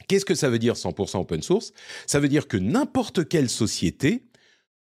Qu'est-ce 0.08 0.26
que 0.26 0.36
ça 0.36 0.50
veut 0.50 0.60
dire 0.60 0.74
100% 0.74 1.20
open 1.20 1.42
source? 1.42 1.74
Ça 2.08 2.20
veut 2.20 2.28
dire 2.28 2.48
que 2.48 2.58
n'importe 2.58 3.28
quelle 3.28 3.50
société 3.50 4.24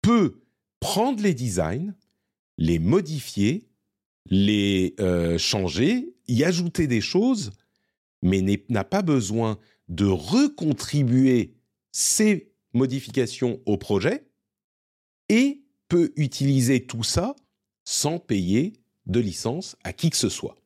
peut 0.02 0.39
prendre 0.80 1.22
les 1.22 1.34
designs, 1.34 1.94
les 2.58 2.78
modifier, 2.78 3.68
les 4.26 4.94
euh, 5.00 5.38
changer, 5.38 6.14
y 6.28 6.44
ajouter 6.44 6.86
des 6.86 7.00
choses, 7.00 7.52
mais 8.22 8.42
n'a 8.68 8.84
pas 8.84 9.02
besoin 9.02 9.58
de 9.88 10.06
recontribuer 10.06 11.54
ces 11.92 12.52
modifications 12.72 13.60
au 13.66 13.76
projet 13.76 14.26
et 15.28 15.62
peut 15.88 16.12
utiliser 16.16 16.86
tout 16.86 17.02
ça 17.02 17.34
sans 17.84 18.18
payer 18.18 18.74
de 19.06 19.20
licence 19.20 19.76
à 19.82 19.92
qui 19.92 20.10
que 20.10 20.16
ce 20.16 20.28
soit. 20.28 20.56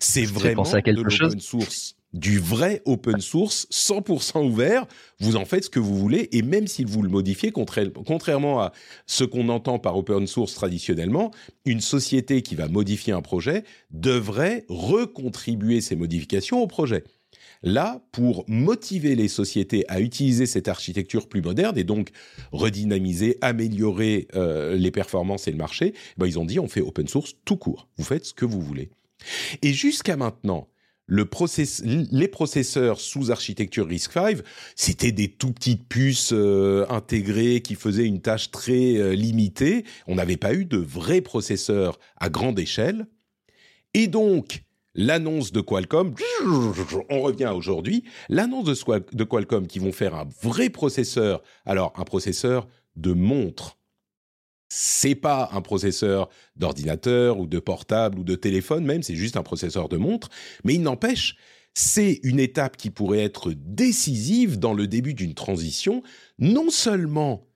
C'est 0.00 0.24
vraiment 0.24 0.62
de 0.62 1.02
l'open 1.02 1.40
source, 1.40 1.96
du 2.14 2.38
vrai 2.38 2.80
open 2.86 3.20
source 3.20 3.66
100% 3.70 4.46
ouvert. 4.46 4.86
Vous 5.20 5.36
en 5.36 5.44
faites 5.44 5.64
ce 5.64 5.70
que 5.70 5.80
vous 5.80 5.98
voulez 5.98 6.28
et 6.32 6.42
même 6.42 6.66
si 6.66 6.84
vous 6.84 7.02
le 7.02 7.08
modifiez, 7.10 7.52
contrairement 7.52 8.60
à 8.60 8.72
ce 9.06 9.24
qu'on 9.24 9.48
entend 9.48 9.78
par 9.78 9.98
open 9.98 10.26
source 10.26 10.54
traditionnellement, 10.54 11.32
une 11.66 11.80
société 11.80 12.40
qui 12.40 12.54
va 12.54 12.68
modifier 12.68 13.12
un 13.12 13.20
projet 13.20 13.64
devrait 13.90 14.64
recontribuer 14.68 15.80
ses 15.80 15.96
modifications 15.96 16.62
au 16.62 16.66
projet. 16.66 17.04
Là, 17.62 18.04
pour 18.12 18.44
motiver 18.46 19.14
les 19.16 19.26
sociétés 19.26 19.84
à 19.88 20.00
utiliser 20.00 20.46
cette 20.46 20.68
architecture 20.68 21.28
plus 21.28 21.40
moderne 21.42 21.76
et 21.78 21.84
donc 21.84 22.10
redynamiser, 22.52 23.38
améliorer 23.40 24.28
euh, 24.34 24.76
les 24.76 24.90
performances 24.90 25.48
et 25.48 25.50
le 25.50 25.56
marché, 25.56 25.94
ben, 26.18 26.26
ils 26.26 26.38
ont 26.38 26.44
dit 26.44 26.60
on 26.60 26.68
fait 26.68 26.82
open 26.82 27.08
source 27.08 27.34
tout 27.44 27.56
court. 27.56 27.88
Vous 27.96 28.04
faites 28.04 28.26
ce 28.26 28.34
que 28.34 28.44
vous 28.44 28.60
voulez. 28.60 28.90
Et 29.62 29.72
jusqu'à 29.72 30.16
maintenant, 30.16 30.68
le 31.06 31.28
les 32.10 32.28
processeurs 32.28 33.00
sous 33.00 33.30
architecture 33.30 33.86
RISC-V, 33.86 34.42
c'était 34.74 35.12
des 35.12 35.28
tout 35.28 35.52
petites 35.52 35.86
puces 35.86 36.32
euh, 36.32 36.86
intégrées 36.88 37.60
qui 37.60 37.74
faisaient 37.74 38.06
une 38.06 38.20
tâche 38.20 38.50
très 38.50 38.96
euh, 38.96 39.12
limitée. 39.12 39.84
On 40.06 40.14
n'avait 40.14 40.36
pas 40.36 40.54
eu 40.54 40.64
de 40.64 40.78
vrais 40.78 41.20
processeurs 41.20 41.98
à 42.16 42.30
grande 42.30 42.58
échelle. 42.58 43.06
Et 43.92 44.06
donc, 44.06 44.62
l'annonce 44.94 45.52
de 45.52 45.60
Qualcomm, 45.60 46.14
on 47.10 47.20
revient 47.20 47.52
aujourd'hui, 47.54 48.04
l'annonce 48.28 48.64
de, 48.64 49.24
Qualcomm 49.24 49.66
qui 49.66 49.78
vont 49.78 49.92
faire 49.92 50.14
un 50.14 50.28
vrai 50.42 50.70
processeur, 50.70 51.42
alors 51.66 51.92
un 51.96 52.04
processeur 52.04 52.66
de 52.96 53.12
montre. 53.12 53.78
C'est 54.76 55.14
pas 55.14 55.50
un 55.52 55.60
processeur 55.60 56.28
d'ordinateur 56.56 57.38
ou 57.38 57.46
de 57.46 57.60
portable 57.60 58.18
ou 58.18 58.24
de 58.24 58.34
téléphone 58.34 58.84
même, 58.84 59.04
c'est 59.04 59.14
juste 59.14 59.36
un 59.36 59.44
processeur 59.44 59.88
de 59.88 59.96
montre, 59.96 60.30
mais 60.64 60.74
il 60.74 60.82
n'empêche, 60.82 61.36
c'est 61.74 62.18
une 62.24 62.40
étape 62.40 62.76
qui 62.76 62.90
pourrait 62.90 63.22
être 63.22 63.52
décisive 63.52 64.58
dans 64.58 64.74
le 64.74 64.88
début 64.88 65.14
d'une 65.14 65.34
transition, 65.34 66.02
non 66.40 66.70
seulement 66.70 67.46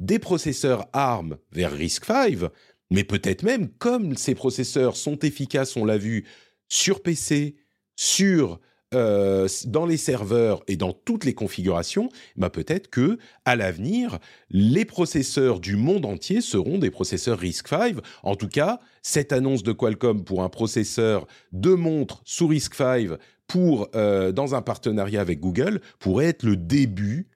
des 0.00 0.18
processeurs 0.18 0.88
ARM 0.92 1.36
vers 1.52 1.70
RISC-V, 1.70 2.48
mais 2.90 3.04
peut-être 3.04 3.44
même, 3.44 3.68
comme 3.68 4.16
ces 4.16 4.34
processeurs 4.34 4.96
sont 4.96 5.20
efficaces, 5.20 5.76
on 5.76 5.84
l'a 5.84 5.98
vu, 5.98 6.26
sur 6.66 7.00
PC, 7.00 7.54
sur 7.94 8.58
euh, 8.94 9.48
dans 9.66 9.84
les 9.84 9.96
serveurs 9.96 10.62
et 10.68 10.76
dans 10.76 10.92
toutes 10.92 11.24
les 11.24 11.34
configurations, 11.34 12.08
bah 12.36 12.50
peut-être 12.50 12.88
que 12.88 13.18
à 13.44 13.56
l'avenir, 13.56 14.18
les 14.48 14.84
processeurs 14.84 15.58
du 15.58 15.74
monde 15.74 16.04
entier 16.04 16.40
seront 16.40 16.78
des 16.78 16.90
processeurs 16.90 17.38
RISC-V. 17.40 18.00
En 18.22 18.36
tout 18.36 18.48
cas, 18.48 18.78
cette 19.02 19.32
annonce 19.32 19.64
de 19.64 19.72
Qualcomm 19.72 20.22
pour 20.22 20.44
un 20.44 20.48
processeur 20.48 21.26
de 21.50 21.74
montre 21.74 22.22
sous 22.24 22.46
RISC-V 22.46 23.16
pour 23.48 23.88
euh, 23.96 24.30
dans 24.30 24.54
un 24.54 24.62
partenariat 24.62 25.20
avec 25.20 25.40
Google 25.40 25.80
pourrait 25.98 26.26
être 26.26 26.44
le 26.44 26.56
début, 26.56 27.28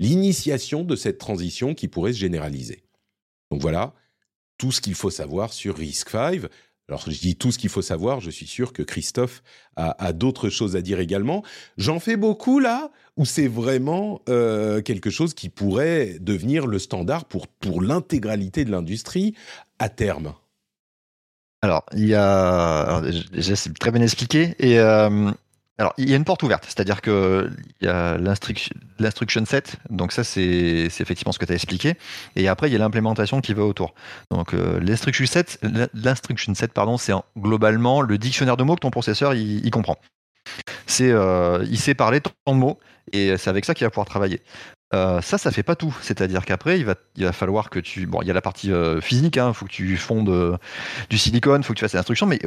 l'initiation 0.00 0.82
de 0.82 0.96
cette 0.96 1.18
transition 1.18 1.74
qui 1.74 1.86
pourrait 1.86 2.12
se 2.12 2.18
généraliser. 2.18 2.82
Donc 3.50 3.62
voilà, 3.62 3.94
tout 4.58 4.72
ce 4.72 4.80
qu'il 4.80 4.94
faut 4.94 5.10
savoir 5.10 5.52
sur 5.52 5.76
RISC-V. 5.76 6.48
Alors 6.88 7.02
je 7.10 7.18
dis 7.18 7.34
tout 7.34 7.50
ce 7.50 7.58
qu'il 7.58 7.70
faut 7.70 7.82
savoir, 7.82 8.20
je 8.20 8.30
suis 8.30 8.46
sûr 8.46 8.72
que 8.72 8.82
Christophe 8.82 9.42
a, 9.74 10.12
d'autres 10.12 10.48
choses 10.48 10.76
à 10.76 10.82
dire 10.82 11.00
également. 11.00 11.42
J'en 11.78 11.98
fais 11.98 12.16
beaucoup 12.16 12.60
là, 12.60 12.90
ou 13.16 13.24
c'est 13.24 13.48
vraiment 13.48 14.22
euh, 14.28 14.80
quelque 14.82 15.10
chose 15.10 15.34
qui 15.34 15.48
pourrait 15.48 16.18
devenir 16.20 16.66
le 16.66 16.78
standard 16.78 17.24
pour, 17.24 17.48
pour 17.48 17.82
l'intégralité 17.82 18.64
de 18.64 18.70
l'industrie 18.70 19.34
à 19.78 19.88
terme 19.88 20.34
alors, 21.62 21.84
il 21.94 22.06
y 22.06 22.14
a. 22.14 23.02
déjà, 23.32 23.56
c'est 23.56 23.76
très 23.76 23.90
bien 23.90 24.02
expliqué. 24.02 24.54
Et 24.60 24.78
euh, 24.78 25.32
alors, 25.78 25.92
il 25.98 26.08
y 26.08 26.14
a 26.14 26.16
une 26.16 26.24
porte 26.24 26.42
ouverte, 26.42 26.64
c'est-à-dire 26.64 27.02
que 27.02 27.50
il 27.80 27.86
y 27.86 27.90
a 27.90 28.16
l'instruction 28.16 29.44
set, 29.44 29.76
donc 29.90 30.12
ça 30.12 30.24
c'est 30.24 30.86
effectivement 30.86 31.32
ce 31.32 31.38
que 31.38 31.44
tu 31.44 31.52
as 31.52 31.54
expliqué, 31.54 31.94
et 32.34 32.48
après 32.48 32.70
il 32.70 32.72
y 32.72 32.76
a 32.76 32.78
l'implémentation 32.78 33.42
qui 33.42 33.52
va 33.52 33.62
autour. 33.62 33.94
Donc 34.30 34.54
euh, 34.54 34.80
l'instruction 34.80 35.26
set, 35.26 35.60
c'est 36.98 37.14
globalement 37.38 38.00
le 38.00 38.16
dictionnaire 38.16 38.56
de 38.56 38.64
mots 38.64 38.74
que 38.74 38.80
ton 38.80 38.90
processeur 38.90 39.34
il, 39.34 39.70
comprend. 39.70 39.98
Euh, 41.00 41.66
il 41.68 41.78
sait 41.78 41.94
parler 41.94 42.22
tant 42.22 42.54
de 42.54 42.58
mots 42.58 42.78
et 43.12 43.36
c'est 43.36 43.50
avec 43.50 43.66
ça 43.66 43.74
qu'il 43.74 43.84
va 43.84 43.90
pouvoir 43.90 44.06
travailler. 44.06 44.40
Euh, 44.94 45.20
ça, 45.20 45.36
ça 45.36 45.50
fait 45.50 45.64
pas 45.64 45.74
tout. 45.74 45.96
C'est-à-dire 46.00 46.44
qu'après, 46.44 46.78
il 46.78 46.84
va, 46.84 47.32
falloir 47.32 47.70
que 47.70 47.80
tu. 47.80 48.06
Bon, 48.06 48.22
il 48.22 48.28
y 48.28 48.30
a 48.30 48.34
la 48.34 48.40
partie 48.40 48.72
euh, 48.72 49.00
physique, 49.00 49.36
il 49.36 49.40
hein, 49.40 49.52
faut 49.52 49.66
que 49.66 49.70
tu 49.70 49.96
fondes 49.96 50.28
euh, 50.28 50.56
du 51.10 51.18
silicone, 51.18 51.62
il 51.62 51.64
faut 51.64 51.72
que 51.72 51.78
tu 51.78 51.84
fasses 51.84 51.92
des 51.92 51.98
instructions, 51.98 52.26
mais 52.26 52.38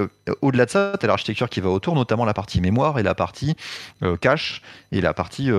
au-delà 0.42 0.66
de 0.66 0.72
ça, 0.72 0.94
tu 0.98 1.06
as 1.06 1.08
l'architecture 1.08 1.50
qui 1.50 1.60
va 1.60 1.70
autour, 1.70 1.96
notamment 1.96 2.24
la 2.24 2.34
partie 2.34 2.62
mémoire 2.62 2.98
et 2.98 3.04
la 3.04 3.16
partie 3.16 3.56
cache 4.22 4.62
et 4.92 5.02
la 5.02 5.14
partie 5.14 5.52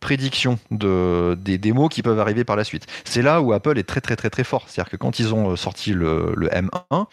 prédiction 0.00 0.58
de, 0.70 1.36
des 1.40 1.58
démos 1.58 1.88
qui 1.88 2.02
peuvent 2.02 2.20
arriver 2.20 2.44
par 2.44 2.56
la 2.56 2.64
suite. 2.64 2.86
C'est 3.04 3.22
là 3.22 3.40
où 3.40 3.52
Apple 3.52 3.78
est 3.78 3.84
très, 3.84 4.00
très, 4.00 4.16
très, 4.16 4.30
très 4.30 4.44
fort. 4.44 4.64
C'est-à-dire 4.68 4.90
que 4.90 4.96
quand 4.96 5.18
ils 5.18 5.34
ont 5.34 5.56
sorti 5.56 5.92
le, 5.92 6.34
le 6.36 6.48
M1, 6.48 7.06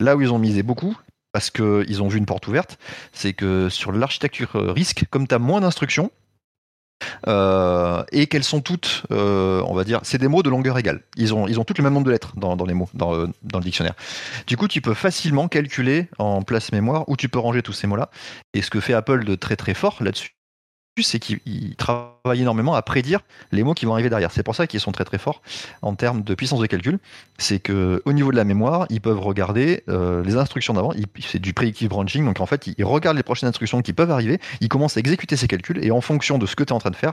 là 0.00 0.16
où 0.16 0.20
ils 0.20 0.32
ont 0.32 0.38
misé 0.38 0.62
beaucoup, 0.62 0.96
parce 1.32 1.50
qu'ils 1.50 2.02
ont 2.02 2.08
vu 2.08 2.18
une 2.18 2.26
porte 2.26 2.46
ouverte, 2.48 2.78
c'est 3.12 3.32
que 3.32 3.68
sur 3.68 3.92
l'architecture 3.92 4.50
risque, 4.54 5.04
comme 5.10 5.26
tu 5.26 5.34
as 5.34 5.38
moins 5.38 5.60
d'instructions, 5.60 6.10
euh, 7.28 8.02
et 8.12 8.26
qu'elles 8.26 8.44
sont 8.44 8.60
toutes, 8.60 9.04
euh, 9.10 9.62
on 9.66 9.74
va 9.74 9.84
dire, 9.84 10.00
c'est 10.02 10.18
des 10.18 10.28
mots 10.28 10.42
de 10.42 10.50
longueur 10.50 10.78
égale. 10.78 11.02
Ils 11.16 11.34
ont, 11.34 11.46
ils 11.46 11.56
toutes 11.64 11.78
le 11.78 11.84
même 11.84 11.94
nombre 11.94 12.06
de 12.06 12.12
lettres 12.12 12.34
dans, 12.36 12.54
les 12.64 12.74
mots, 12.74 12.88
dans, 12.94 13.26
dans, 13.42 13.58
le 13.58 13.64
dictionnaire. 13.64 13.94
Du 14.46 14.56
coup, 14.56 14.68
tu 14.68 14.80
peux 14.80 14.94
facilement 14.94 15.48
calculer 15.48 16.08
en 16.18 16.42
place 16.42 16.72
mémoire 16.72 17.08
où 17.08 17.16
tu 17.16 17.28
peux 17.28 17.38
ranger 17.38 17.62
tous 17.62 17.72
ces 17.72 17.86
mots-là. 17.86 18.10
Et 18.54 18.62
ce 18.62 18.70
que 18.70 18.80
fait 18.80 18.94
Apple 18.94 19.24
de 19.24 19.34
très 19.34 19.56
très 19.56 19.74
fort 19.74 19.96
là-dessus, 20.00 20.35
c'est 21.02 21.18
qu'ils 21.18 21.76
travaillent 21.76 22.40
énormément 22.40 22.74
à 22.74 22.82
prédire 22.82 23.20
les 23.52 23.62
mots 23.62 23.74
qui 23.74 23.84
vont 23.84 23.92
arriver 23.92 24.08
derrière. 24.08 24.30
C'est 24.30 24.42
pour 24.42 24.54
ça 24.54 24.66
qu'ils 24.66 24.80
sont 24.80 24.92
très 24.92 25.04
très 25.04 25.18
forts 25.18 25.42
en 25.82 25.94
termes 25.94 26.22
de 26.22 26.34
puissance 26.34 26.60
de 26.60 26.66
calcul. 26.66 26.98
C'est 27.38 27.58
que 27.58 28.02
au 28.04 28.12
niveau 28.12 28.30
de 28.30 28.36
la 28.36 28.44
mémoire, 28.44 28.86
ils 28.88 29.00
peuvent 29.00 29.20
regarder 29.20 29.82
euh, 29.88 30.22
les 30.24 30.36
instructions 30.36 30.74
d'avant. 30.74 30.92
C'est 31.20 31.38
du 31.38 31.52
predictive 31.52 31.88
branching. 31.88 32.24
Donc 32.24 32.40
en 32.40 32.46
fait, 32.46 32.66
ils 32.66 32.84
regardent 32.84 33.16
les 33.16 33.22
prochaines 33.22 33.48
instructions 33.48 33.82
qui 33.82 33.92
peuvent 33.92 34.10
arriver. 34.10 34.40
Ils 34.60 34.68
commencent 34.68 34.96
à 34.96 35.00
exécuter 35.00 35.36
ces 35.36 35.48
calculs 35.48 35.84
et 35.84 35.90
en 35.90 36.00
fonction 36.00 36.38
de 36.38 36.46
ce 36.46 36.56
que 36.56 36.64
tu 36.64 36.70
es 36.70 36.72
en 36.72 36.78
train 36.78 36.90
de 36.90 36.96
faire, 36.96 37.12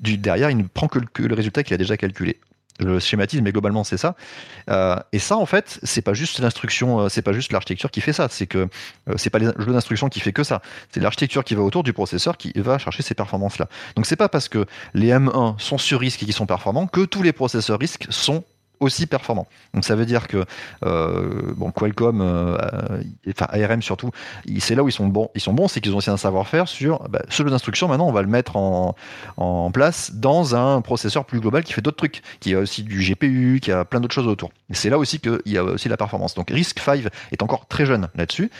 derrière, 0.00 0.50
il 0.50 0.56
ne 0.56 0.64
prend 0.64 0.88
que 0.88 0.98
le 1.22 1.34
résultat 1.34 1.62
qu'il 1.62 1.74
a 1.74 1.78
déjà 1.78 1.96
calculé 1.96 2.38
le 2.80 2.98
schématisme, 2.98 3.44
mais 3.44 3.52
globalement 3.52 3.84
c'est 3.84 3.96
ça. 3.96 4.14
Euh, 4.70 4.96
et 5.12 5.18
ça, 5.18 5.36
en 5.36 5.46
fait, 5.46 5.78
c'est 5.82 6.02
pas 6.02 6.14
juste 6.14 6.38
l'instruction, 6.38 7.00
euh, 7.00 7.08
c'est 7.08 7.22
pas 7.22 7.32
juste 7.32 7.52
l'architecture 7.52 7.90
qui 7.90 8.00
fait 8.00 8.12
ça. 8.12 8.28
C'est 8.30 8.46
que 8.46 8.68
euh, 9.08 9.14
c'est 9.16 9.30
pas 9.30 9.38
le 9.38 9.52
jeu 9.58 9.72
d'instruction 9.72 10.08
qui 10.08 10.20
fait 10.20 10.32
que 10.32 10.44
ça. 10.44 10.62
C'est 10.92 11.00
l'architecture 11.00 11.44
qui 11.44 11.54
va 11.54 11.62
autour 11.62 11.82
du 11.82 11.92
processeur 11.92 12.36
qui 12.36 12.52
va 12.56 12.78
chercher 12.78 13.02
ces 13.02 13.14
performances-là. 13.14 13.68
Donc 13.96 14.06
c'est 14.06 14.16
pas 14.16 14.28
parce 14.28 14.48
que 14.48 14.66
les 14.94 15.08
M1 15.08 15.58
sont 15.58 15.78
sur 15.78 16.00
risque 16.00 16.22
et 16.22 16.26
qui 16.26 16.32
sont 16.32 16.46
performants 16.46 16.86
que 16.86 17.04
tous 17.04 17.22
les 17.22 17.32
processeurs 17.32 17.78
risques 17.78 18.06
sont 18.10 18.44
aussi 18.80 19.06
performant. 19.06 19.46
Donc 19.74 19.84
ça 19.84 19.94
veut 19.94 20.06
dire 20.06 20.26
que 20.26 20.44
euh, 20.84 21.52
bon, 21.56 21.70
Qualcomm, 21.70 22.20
euh, 22.22 22.56
enfin 23.28 23.46
ARM 23.50 23.82
surtout, 23.82 24.10
c'est 24.58 24.74
là 24.74 24.82
où 24.82 24.88
ils 24.88 24.92
sont 24.92 25.06
bons. 25.06 25.30
Ils 25.34 25.40
sont 25.40 25.52
bons, 25.52 25.68
c'est 25.68 25.80
qu'ils 25.80 25.94
ont 25.94 25.98
aussi 25.98 26.10
un 26.10 26.16
savoir-faire 26.16 26.66
sur 26.66 27.08
bah, 27.08 27.22
ce 27.28 27.42
jeu 27.42 27.50
d'instruction. 27.50 27.88
Maintenant, 27.88 28.08
on 28.08 28.12
va 28.12 28.22
le 28.22 28.28
mettre 28.28 28.56
en, 28.56 28.96
en, 29.36 29.70
place 29.70 30.12
dans 30.14 30.56
un 30.56 30.80
processeur 30.80 31.24
plus 31.24 31.40
global 31.40 31.62
qui 31.62 31.72
fait 31.72 31.82
d'autres 31.82 31.98
trucs, 31.98 32.22
qui 32.40 32.54
a 32.54 32.58
aussi 32.58 32.82
du 32.82 33.00
GPU, 33.00 33.60
qui 33.62 33.70
a 33.70 33.84
plein 33.84 34.00
d'autres 34.00 34.14
choses 34.14 34.26
autour. 34.26 34.50
C'est 34.70 34.90
là 34.90 34.98
aussi 34.98 35.20
qu'il 35.20 35.40
y 35.46 35.58
a 35.58 35.64
aussi 35.64 35.88
la 35.88 35.96
performance. 35.96 36.34
Donc 36.34 36.50
RISC-V 36.50 37.08
est 37.32 37.42
encore 37.42 37.66
très 37.66 37.86
jeune 37.86 38.08
là-dessus. 38.14 38.50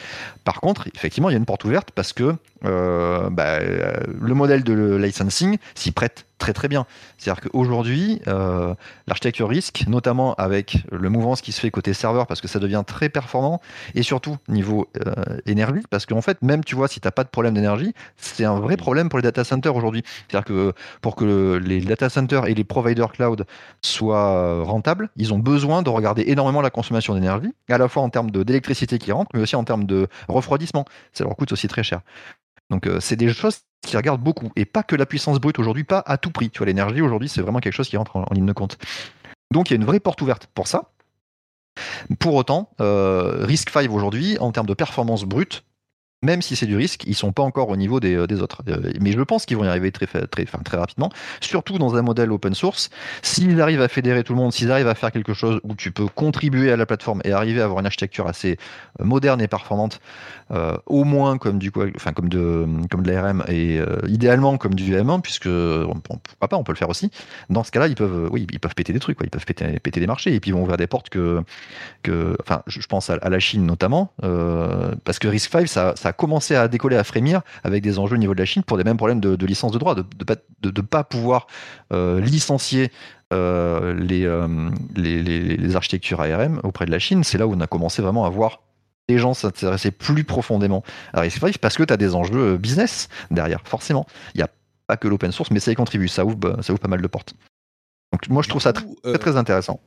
Par 0.51 0.61
contre, 0.61 0.89
effectivement, 0.97 1.31
il 1.31 1.35
y 1.35 1.37
a 1.37 1.39
une 1.39 1.45
porte 1.45 1.65
ouverte 1.65 1.93
parce 1.95 2.13
que 2.13 2.35
euh, 2.65 3.31
bah, 3.31 3.61
le 3.61 4.35
modèle 4.35 4.65
de 4.65 4.97
licensing 4.97 5.59
s'y 5.77 5.93
prête 5.93 6.27
très 6.39 6.53
très 6.55 6.69
bien. 6.69 6.87
C'est-à-dire 7.19 7.43
qu'aujourd'hui, 7.43 8.21
euh, 8.27 8.75
l'architecture 9.07 9.49
risque, 9.49 9.85
notamment 9.87 10.35
avec 10.35 10.79
le 10.91 11.11
mouvance 11.11 11.43
qui 11.43 11.53
se 11.53 11.61
fait 11.61 11.71
côté 11.71 11.93
serveur, 11.93 12.27
parce 12.27 12.41
que 12.41 12.49
ça 12.49 12.59
devient 12.59 12.83
très 12.87 13.11
performant, 13.11 13.61
et 13.95 14.03
surtout 14.03 14.39
niveau 14.49 14.89
euh, 15.07 15.13
énergie, 15.45 15.83
parce 15.91 16.07
qu'en 16.07 16.23
fait, 16.23 16.41
même 16.41 16.65
tu 16.65 16.75
vois, 16.75 16.89
si 16.89 16.99
tu 16.99 17.07
n'as 17.07 17.13
pas 17.13 17.25
de 17.25 17.29
problème 17.29 17.55
d'énergie, 17.55 17.93
c'est 18.17 18.47
un 18.47 18.59
vrai 18.59 18.79
problème 18.79 19.11
pour 19.11 19.19
les 19.19 19.23
data 19.23 19.45
centers 19.45 19.77
aujourd'hui. 19.77 20.03
C'est-à-dire 20.29 20.47
que 20.47 20.73
pour 21.03 21.15
que 21.15 21.61
les 21.63 21.83
data 21.83 22.09
centers 22.09 22.47
et 22.47 22.55
les 22.55 22.65
providers 22.65 23.13
cloud 23.13 23.45
soient 23.83 24.65
rentables, 24.65 25.11
ils 25.17 25.35
ont 25.35 25.39
besoin 25.39 25.83
de 25.83 25.91
regarder 25.91 26.25
énormément 26.27 26.63
la 26.63 26.71
consommation 26.71 27.15
d'énergie, 27.15 27.53
à 27.69 27.77
la 27.77 27.87
fois 27.87 28.03
en 28.03 28.09
termes 28.09 28.31
d'électricité 28.31 28.99
qui 28.99 29.13
rentre, 29.13 29.31
mais 29.35 29.43
aussi 29.43 29.57
en 29.57 29.65
termes 29.65 29.85
de 29.85 30.09
refroidissement. 30.41 30.85
Ça 31.13 31.25
leur 31.25 31.37
coûte 31.37 31.53
aussi 31.53 31.69
très 31.69 31.83
cher. 31.83 32.01
Donc 32.71 32.89
c'est 33.01 33.17
des 33.17 33.33
choses 33.33 33.61
qui 33.83 33.97
regardent 33.97 34.23
beaucoup 34.23 34.51
et 34.57 34.65
pas 34.65 34.83
que 34.83 34.97
la 34.97 35.07
puissance 35.07 35.39
brute 35.39 35.59
aujourd'hui, 35.59 35.85
pas 35.85 36.03
à 36.07 36.19
tout 36.19 36.31
prix. 36.31 36.51
Tu 36.51 36.59
vois, 36.59 36.67
l'énergie 36.67 37.01
aujourd'hui, 37.01 37.29
c'est 37.29 37.41
vraiment 37.41 37.61
quelque 37.61 37.73
chose 37.75 37.89
qui 37.89 37.97
rentre 37.97 38.17
en, 38.17 38.27
ligne 38.33 38.47
de 38.47 38.53
compte. 38.53 38.79
Donc 39.53 39.71
il 39.71 39.75
y 39.75 39.77
a 39.77 39.81
une 39.81 39.85
vraie 39.85 40.01
porte 40.01 40.21
ouverte 40.23 40.47
pour 40.55 40.67
ça. 40.67 40.93
Pour 42.19 42.35
autant, 42.35 42.71
euh, 42.81 43.45
Risk 43.45 43.71
5 43.71 43.91
aujourd'hui, 43.91 44.39
en 44.39 44.53
termes 44.53 44.67
de 44.67 44.75
performance 44.75 45.25
brute, 45.25 45.65
même 46.23 46.43
si 46.43 46.55
c'est 46.55 46.67
du 46.67 46.77
risque, 46.77 47.05
ils 47.07 47.15
sont 47.15 47.33
pas 47.33 47.43
encore 47.43 47.71
au 47.71 47.77
niveau 47.77 47.99
des, 47.99 48.15
euh, 48.15 48.43
autres. 48.43 48.63
Euh, 48.69 48.93
mais 49.01 49.13
je 49.13 49.21
pense 49.23 49.47
qu'ils 49.47 49.57
vont 49.57 49.65
y 49.65 49.69
arriver 49.69 49.91
très, 49.91 50.07
très, 50.07 50.43
enfin, 50.43 50.59
très 50.63 50.77
rapidement, 50.77 51.11
surtout 51.41 51.79
dans 51.79 51.97
un 51.97 52.03
modèle 52.03 52.31
open 52.31 52.53
source. 52.53 52.91
S'ils 53.23 53.61
arrivent 53.61 53.81
à 53.81 53.89
fédérer 53.89 54.23
tout 54.23 54.35
le 54.35 54.39
monde, 54.39 54.53
s'ils 54.53 54.71
arrivent 54.71 54.89
à 54.89 54.95
faire 54.95 55.13
quelque 55.13 55.33
chose 55.33 55.61
où 55.65 55.75
tu 55.75 55.93
peux 55.93 56.07
contribuer 56.07 56.71
à 56.73 56.77
la 56.77 56.85
plateforme 56.85 57.23
et 57.25 57.33
arriver 57.33 57.63
à 57.63 57.65
avoir 57.65 57.81
une 57.81 57.87
architecture 57.87 58.27
assez 58.27 58.59
euh, 59.01 59.05
moderne 59.05 59.41
et 59.41 59.49
performante, 59.49 60.01
au 60.87 61.05
moins 61.05 61.39
comme 61.39 61.61
du 61.61 61.71
enfin 61.95 62.13
comme 62.13 62.29
de 62.29 62.67
comme 62.91 63.05
de 63.05 63.13
l'ARM 63.13 63.45
et 63.47 63.79
idéalement 64.09 64.59
comme 64.59 64.75
du 64.75 64.93
M1, 64.97 65.21
puisque 65.21 65.47
on, 65.47 66.01
pourquoi 66.01 66.49
pas, 66.49 66.57
on 66.57 66.65
peut 66.65 66.73
le 66.73 66.77
faire 66.77 66.89
aussi. 66.89 67.13
Dans 67.51 67.63
ce 67.63 67.71
cas-là, 67.71 67.87
ils 67.87 67.95
peuvent, 67.95 68.29
oui, 68.33 68.49
ils 68.51 68.59
peuvent 68.59 68.75
péter 68.75 68.93
des 68.93 68.99
trucs, 68.99 69.17
quoi. 69.17 69.27
ils 69.27 69.31
peuvent 69.31 69.47
péter, 69.47 69.79
péter 69.79 70.01
des 70.01 70.09
marchés 70.09 70.35
et 70.35 70.41
puis 70.41 70.51
ils 70.51 70.55
vont 70.55 70.63
ouvrir 70.63 70.77
des 70.77 70.89
portes 70.89 71.09
que, 71.09 71.41
que, 72.03 72.37
enfin, 72.41 72.63
je, 72.67 72.85
pense 72.89 73.11
à, 73.11 73.29
la 73.29 73.39
Chine 73.39 73.65
notamment, 73.65 74.13
parce 75.05 75.21
que 75.21 75.29
Risk 75.29 75.53
5 75.53 75.69
ça, 75.69 75.93
ça 75.95 76.10
a 76.11 76.13
commencé 76.13 76.55
à 76.55 76.69
décoller, 76.69 76.97
à 76.97 77.05
frémir 77.05 77.41
avec 77.65 77.83
des 77.83 77.99
enjeux 77.99 78.17
au 78.17 78.19
niveau 78.19 78.35
de 78.35 78.39
la 78.39 78.45
Chine 78.45 78.63
pour 78.63 78.77
des 78.77 78.85
mêmes 78.85 78.97
problèmes 78.97 79.21
de, 79.21 79.37
de 79.37 79.47
licence 79.47 79.73
de 79.73 79.79
droit, 79.79 79.95
de 79.95 80.03
ne 80.03 80.25
pas, 80.25 80.35
de, 80.61 80.71
de 80.71 80.81
pas 80.81 81.05
pouvoir 81.05 81.47
euh, 81.93 82.21
licencier 82.21 82.91
euh, 83.33 83.95
les, 83.95 84.25
euh, 84.27 84.71
les, 84.97 85.23
les, 85.23 85.57
les, 85.57 85.77
architectures 85.77 86.21
ARM 86.21 86.61
auprès 86.65 86.85
de 86.85 86.91
la 86.91 86.99
Chine. 86.99 87.25
C'est 87.25 87.39
là 87.39 87.47
où 87.47 87.55
on 87.55 87.61
a 87.61 87.67
commencé 87.67 88.03
vraiment 88.03 88.25
à 88.27 88.29
voir 88.29 88.63
les 89.09 89.19
gens 89.19 89.35
s'intéressaient 89.35 89.91
plus 89.91 90.23
profondément 90.23 90.85
à 91.13 91.23
Risk 91.23 91.41
parce 91.59 91.77
que 91.77 91.83
tu 91.83 91.93
as 91.93 91.97
des 91.97 92.15
enjeux 92.15 92.57
business 92.57 93.09
derrière, 93.33 93.61
forcément. 93.65 94.07
Il 94.35 94.39
n'y 94.39 94.45
a 94.45 94.49
pas 94.87 94.97
que 94.97 95.09
l'open 95.09 95.33
source, 95.33 95.51
mais 95.51 95.59
ça 95.59 95.73
y 95.73 95.75
contribue, 95.75 96.07
ça 96.07 96.25
ouvre, 96.25 96.63
ça 96.63 96.73
ouvre 96.73 96.79
pas 96.79 96.89
mal 96.89 97.03
de 97.03 97.07
portes. 97.09 97.35
Donc 98.13 98.29
moi 98.29 98.43
je 98.43 98.49
trouve 98.49 98.63
ça 98.63 98.73
très, 98.73 98.87
très, 99.03 99.19
très 99.19 99.37
intéressant. 99.37 99.81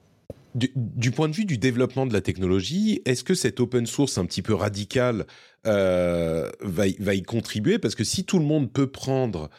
Du, 0.56 0.72
du, 0.76 1.12
point 1.12 1.30
de 1.30 1.34
vue 1.34 1.46
du 1.46 1.58
développement 1.58 2.06
de 2.06 2.14
la 2.14 2.22
technologie, 2.22 3.02
est-ce 3.06 3.24
que 3.24 3.34
cet 3.34 3.60
open 3.60 3.86
source 3.86 4.18
un 4.18 4.26
petit 4.26 4.42
peu 4.42 4.54
radical 4.54 5.26
euh, 5.66 6.50
va, 6.62 6.86
va, 7.00 7.16
y 7.16 7.24
contribuer? 7.24 7.80
Parce 7.80 7.96
que 7.96 8.04
si 8.04 8.24
tout 8.24 8.38
le 8.38 8.46
monde 8.46 8.72
peut 8.72 8.88
prendre 8.88 9.50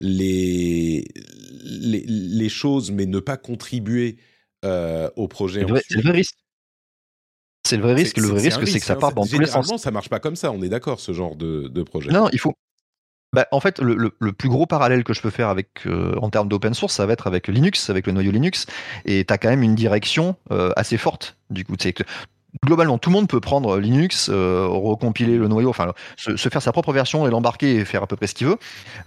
les, 0.00 1.04
les, 1.64 2.04
les 2.06 2.48
choses 2.48 2.90
mais 2.90 3.06
ne 3.06 3.20
pas 3.20 3.36
contribuer 3.36 4.18
euh, 4.64 5.08
au 5.16 5.26
projet, 5.26 5.64
c'est 5.88 5.96
le 5.96 6.02
vrai 6.02 6.12
risque. 6.12 6.36
C'est 7.64 7.76
le 7.76 7.82
vrai 7.82 7.94
risque. 7.94 8.16
Le 8.18 8.26
vrai 8.26 8.40
risque, 8.40 8.66
c'est 8.66 8.80
que 8.80 8.84
ça 8.84 8.96
part 8.96 9.14
dans 9.14 9.24
tous 9.24 9.38
les 9.38 9.46
sens. 9.46 9.74
ça 9.80 9.90
marche 9.90 10.08
pas 10.08 10.20
comme 10.20 10.36
ça. 10.36 10.52
On 10.52 10.62
est 10.62 10.68
d'accord, 10.68 11.00
ce 11.00 11.12
genre 11.12 11.36
de, 11.36 11.68
de 11.68 11.82
projet. 11.82 12.10
Non, 12.10 12.28
il 12.32 12.38
faut. 12.38 12.54
Bah, 13.32 13.46
en 13.50 13.60
fait, 13.60 13.80
le, 13.80 14.10
plus 14.32 14.48
gros 14.48 14.66
parallèle 14.66 15.04
que 15.04 15.14
je 15.14 15.22
peux 15.22 15.30
faire 15.30 15.48
avec, 15.48 15.86
euh, 15.86 16.14
en 16.20 16.28
termes 16.28 16.48
d'open 16.48 16.74
source, 16.74 16.94
ça 16.94 17.06
va 17.06 17.14
être 17.14 17.26
avec 17.26 17.48
Linux, 17.48 17.88
avec 17.88 18.06
le 18.06 18.12
noyau 18.12 18.30
Linux, 18.30 18.66
et 19.06 19.24
tu 19.24 19.32
as 19.32 19.38
quand 19.38 19.48
même 19.48 19.62
une 19.62 19.74
direction 19.74 20.36
euh, 20.50 20.70
assez 20.76 20.98
forte. 20.98 21.36
Du 21.48 21.64
coup, 21.64 21.74
c'est 21.80 21.94
globalement, 22.64 22.98
tout 22.98 23.10
le 23.10 23.14
monde 23.14 23.28
peut 23.28 23.40
prendre 23.40 23.78
Linux, 23.78 24.28
euh, 24.30 24.66
recompiler 24.68 25.36
le 25.36 25.48
noyau, 25.48 25.70
enfin, 25.70 25.92
se, 26.16 26.36
faire 26.36 26.62
sa 26.62 26.72
propre 26.72 26.92
version 26.92 27.26
et 27.26 27.30
l'embarquer 27.30 27.76
et 27.76 27.84
faire 27.84 28.02
à 28.02 28.06
peu 28.06 28.16
près 28.16 28.26
ce 28.26 28.34
qu'il 28.34 28.46
veut. 28.46 28.58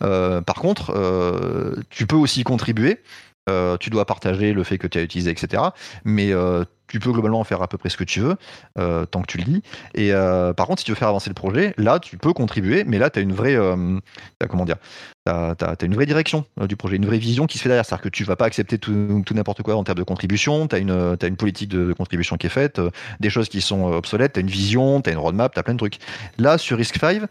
Euh, 0.02 0.42
par 0.42 0.56
contre, 0.56 0.92
euh, 0.96 1.76
tu 1.90 2.08
peux 2.08 2.16
aussi 2.16 2.44
contribuer. 2.44 3.02
tu 3.80 3.90
dois 3.92 4.06
partager 4.06 4.54
le 4.54 4.64
fait 4.64 4.78
que 4.78 4.88
tu 4.88 4.98
as 4.98 5.04
utilisé, 5.04 5.30
etc. 5.30 5.62
Mais 6.04 6.34
tu 6.96 7.00
peux 7.02 7.12
globalement 7.12 7.44
faire 7.44 7.62
à 7.62 7.68
peu 7.68 7.78
près 7.78 7.90
ce 7.90 7.98
que 7.98 8.06
tu 8.06 8.22
veux, 8.22 8.38
euh, 8.80 9.06
tant 9.06 9.22
que 9.22 9.28
tu 9.28 9.38
le 9.38 9.44
dis. 9.44 9.62
Et 9.96 10.14
euh, 10.14 10.54
par 10.54 10.66
contre, 10.66 10.80
si 10.80 10.86
tu 10.86 10.92
veux 10.92 10.96
faire 10.96 11.10
avancer 11.10 11.30
le 11.30 11.34
projet, 11.34 11.74
là, 11.78 12.00
tu 12.00 12.18
peux 12.18 12.32
contribuer, 12.32 12.86
mais 12.86 13.00
là, 13.00 13.10
tu 13.10 13.20
as 13.20 13.22
une 13.22 13.34
vraie, 13.34 13.58
euh, 13.58 14.00
comment 14.48 14.64
dire, 14.64 14.78
tu 15.26 15.32
as, 15.32 15.56
as, 15.60 15.76
as, 15.80 15.86
une 15.86 15.96
vraie 15.96 16.06
direction 16.06 16.46
du 16.68 16.76
projet, 16.76 16.96
une 16.98 17.06
vraie 17.06 17.18
vision 17.18 17.48
qui 17.48 17.58
se 17.58 17.64
fait 17.64 17.70
derrière. 17.70 17.86
C'est-à-dire 17.86 18.04
que 18.04 18.10
tu 18.10 18.24
vas 18.24 18.36
pas 18.36 18.46
accepter 18.46 18.78
tout, 18.78 19.24
tout 19.26 19.34
n'importe 19.34 19.62
quoi 19.62 19.76
en 19.76 19.84
termes 19.84 19.98
de 19.98 20.04
contribution, 20.04 20.68
tu 20.68 20.76
as, 20.76 20.80
as, 20.80 21.28
une 21.28 21.38
politique 21.38 21.70
de, 21.70 21.86
de, 21.86 21.94
contribution 21.94 22.38
qui 22.38 22.48
est 22.48 22.52
faite, 22.52 22.82
des 23.20 23.30
choses 23.30 23.50
qui 23.50 23.62
sont 23.62 23.86
obsolètes, 23.86 24.34
tu 24.34 24.40
as 24.40 24.42
une 24.42 24.50
vision, 24.50 25.02
tu 25.02 25.10
as 25.10 25.14
une 25.14 25.20
roadmap, 25.20 25.54
tu 25.54 25.60
as 25.60 25.64
plein 25.64 25.74
de 25.74 25.80
trucs. 25.80 26.00
Là, 26.38 26.58
sur 26.58 26.78
Risk 26.78 27.00
5, 27.00 27.22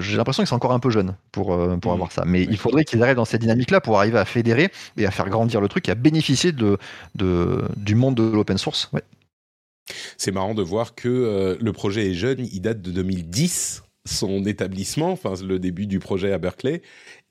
j'ai 0.00 0.16
l'impression 0.16 0.42
que 0.42 0.48
c'est 0.48 0.54
encore 0.54 0.72
un 0.72 0.80
peu 0.80 0.90
jeune 0.90 1.14
pour, 1.32 1.56
pour 1.80 1.92
mmh. 1.92 1.94
avoir 1.94 2.12
ça. 2.12 2.24
Mais 2.26 2.42
il 2.42 2.56
faudrait 2.56 2.84
qu'ils 2.84 3.02
arrivent 3.02 3.16
dans 3.16 3.24
cette 3.24 3.40
dynamique-là 3.40 3.80
pour 3.80 3.98
arriver 3.98 4.18
à 4.18 4.24
fédérer 4.24 4.70
et 4.96 5.06
à 5.06 5.10
faire 5.10 5.28
grandir 5.28 5.60
le 5.60 5.68
truc 5.68 5.88
et 5.88 5.92
à 5.92 5.94
bénéficier 5.94 6.52
de, 6.52 6.78
de, 7.14 7.64
du 7.76 7.94
monde 7.94 8.14
de 8.14 8.22
l'open 8.22 8.58
source. 8.58 8.90
Ouais. 8.92 9.02
C'est 10.16 10.32
marrant 10.32 10.54
de 10.54 10.62
voir 10.62 10.94
que 10.94 11.08
euh, 11.08 11.56
le 11.60 11.72
projet 11.72 12.10
est 12.10 12.14
jeune, 12.14 12.46
il 12.52 12.60
date 12.60 12.80
de 12.80 12.90
2010, 12.90 13.82
son 14.06 14.44
établissement, 14.46 15.12
enfin 15.12 15.34
le 15.44 15.58
début 15.58 15.86
du 15.86 15.98
projet 15.98 16.32
à 16.32 16.38
Berkeley, 16.38 16.80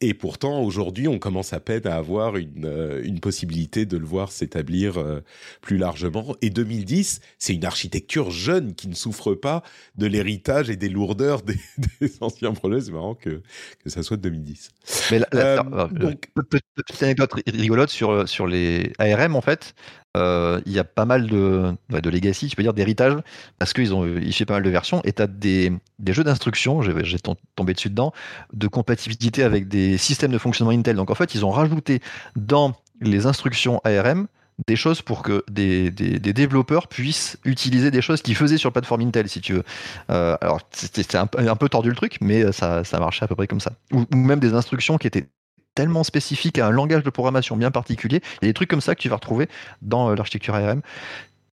et 0.02 0.14
pourtant 0.14 0.62
aujourd'hui 0.62 1.08
on 1.08 1.18
commence 1.18 1.52
à 1.52 1.60
peine 1.60 1.88
à 1.88 1.96
avoir 1.96 2.38
une, 2.38 2.66
euh, 2.66 3.02
une 3.04 3.20
possibilité 3.20 3.86
de 3.86 3.98
le 3.98 4.06
voir 4.06 4.32
s'établir 4.32 4.98
euh, 4.98 5.22
plus 5.62 5.78
largement. 5.78 6.36
Et 6.42 6.52
2010, 6.52 7.22
c'est 7.40 7.56
une 7.56 7.66
architecture 7.66 8.30
jeune 8.30 8.76
qui 8.76 8.88
ne 8.88 8.94
souffre 8.94 9.34
pas 9.34 9.64
de 9.96 10.06
l'héritage 10.06 10.70
et 10.70 10.76
des 10.76 10.90
lourdeurs 10.90 11.42
des, 11.42 11.58
des 12.02 12.12
anciens 12.22 12.54
projets. 12.54 12.82
C'est 12.82 12.92
marrant 12.92 13.16
que, 13.16 13.42
que 13.84 13.90
ça 13.90 14.04
soit 14.04 14.18
de 14.18 14.22
2010. 14.22 14.70
Mais 15.12 15.20
la, 15.20 15.28
la, 15.32 15.66
euh, 15.66 15.88
donc, 15.88 16.30
petite 16.50 17.04
anecdote 17.04 17.34
rigolote 17.48 17.90
sur, 17.90 18.30
sur 18.30 18.46
les 18.46 18.94
ARM 19.00 19.36
en 19.36 19.42
fait, 19.42 19.74
euh, 20.18 20.60
il 20.66 20.72
y 20.72 20.80
a 20.80 20.84
pas 20.84 21.06
mal 21.06 21.28
de, 21.28 21.72
ouais, 21.92 22.02
de 22.02 22.10
legacy, 22.10 22.48
tu 22.48 22.56
peux 22.56 22.64
dire 22.64 22.74
d'héritage, 22.74 23.14
parce 23.60 23.74
qu'ils 23.74 23.94
ont 23.94 24.06
ils 24.06 24.34
fait 24.34 24.46
pas 24.46 24.56
mal 24.56 24.64
de 24.64 24.70
versions, 24.70 25.02
et 25.04 25.14
tu 25.14 25.22
as 25.22 25.28
des, 25.28 25.72
des 26.00 26.14
jeux 26.14 26.24
d'instructions, 26.24 26.82
j'ai 26.82 27.18
tombé 27.56 27.74
dessus 27.74 27.90
dedans, 27.90 28.12
de 28.54 28.68
compatibilité 28.68 29.44
avec 29.44 29.68
des 29.68 29.98
systèmes 29.98 30.32
de 30.32 30.38
fonctionnement 30.38 30.72
Intel. 30.72 30.96
Donc 30.96 31.12
en 31.12 31.16
fait, 31.16 31.36
ils 31.36 31.46
ont 31.46 31.52
rajouté 31.52 32.02
dans 32.36 32.76
les 33.02 33.28
instructions 33.28 33.82
ARM 33.84 34.28
des 34.68 34.76
choses 34.76 35.02
pour 35.02 35.22
que 35.22 35.46
des, 35.50 35.90
des, 35.90 36.34
développeurs 36.34 36.88
puissent 36.88 37.38
utiliser 37.46 37.92
des 37.92 38.02
choses 38.02 38.22
qu'ils 38.22 38.36
faisaient 38.36 38.58
sur 38.58 38.74
plateforme 38.74 39.02
Intel, 39.02 39.30
si 39.30 39.40
tu 39.40 39.54
veux. 39.54 39.64
Euh, 40.10 40.36
alors, 40.42 40.60
c'était 40.72 41.18
un, 41.18 41.30
un, 41.38 41.56
peu 41.56 41.70
tordu 41.70 41.90
le 41.90 41.96
truc, 41.96 42.18
mais 42.20 42.52
ça, 42.52 42.84
ça 42.84 43.00
marchait 43.00 43.24
à 43.24 43.28
peu 43.28 43.36
près 43.36 43.48
comme 43.48 43.62
ça. 43.62 43.72
Ou 43.94 44.06
même 44.14 44.40
des 44.40 44.54
instructions 44.56 44.98
qui 44.98 45.08
étaient 45.08 45.30
tellement 45.80 46.04
spécifique 46.04 46.60
à 46.60 46.68
un 46.68 46.72
langage 46.72 47.04
de 47.04 47.10
programmation 47.10 47.56
bien 47.56 47.72
particulier. 47.72 48.20
Il 48.42 48.46
y 48.46 48.50
a 48.50 48.50
des 48.50 48.54
trucs 48.54 48.70
comme 48.70 48.82
ça 48.82 48.96
que 48.96 49.02
tu 49.02 49.08
vas 49.08 49.16
retrouver 49.16 49.48
dans 49.82 50.14
l'architecture 50.14 50.54
ARM. 50.54 50.82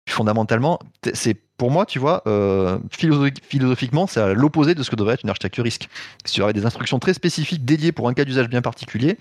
Fondamentalement, 0.08 0.80
c'est 1.14 1.34
pour 1.58 1.72
moi, 1.72 1.86
tu 1.86 2.00
vois, 2.00 2.24
euh, 2.26 2.80
philosophiquement, 2.90 4.08
c'est 4.08 4.22
à 4.22 4.34
l'opposé 4.34 4.76
de 4.76 4.84
ce 4.84 4.90
que 4.90 4.96
devrait 4.96 5.16
être 5.16 5.24
une 5.24 5.30
architecture 5.30 5.66
risque. 5.66 5.90
Si 6.24 6.36
tu 6.36 6.42
avais 6.42 6.54
des 6.54 6.66
instructions 6.66 7.00
très 7.00 7.14
spécifiques 7.14 7.66
dédiées 7.66 7.92
pour 7.92 8.08
un 8.08 8.14
cas 8.14 8.24
d'usage 8.24 8.48
bien 8.48 8.62
particulier, 8.62 9.18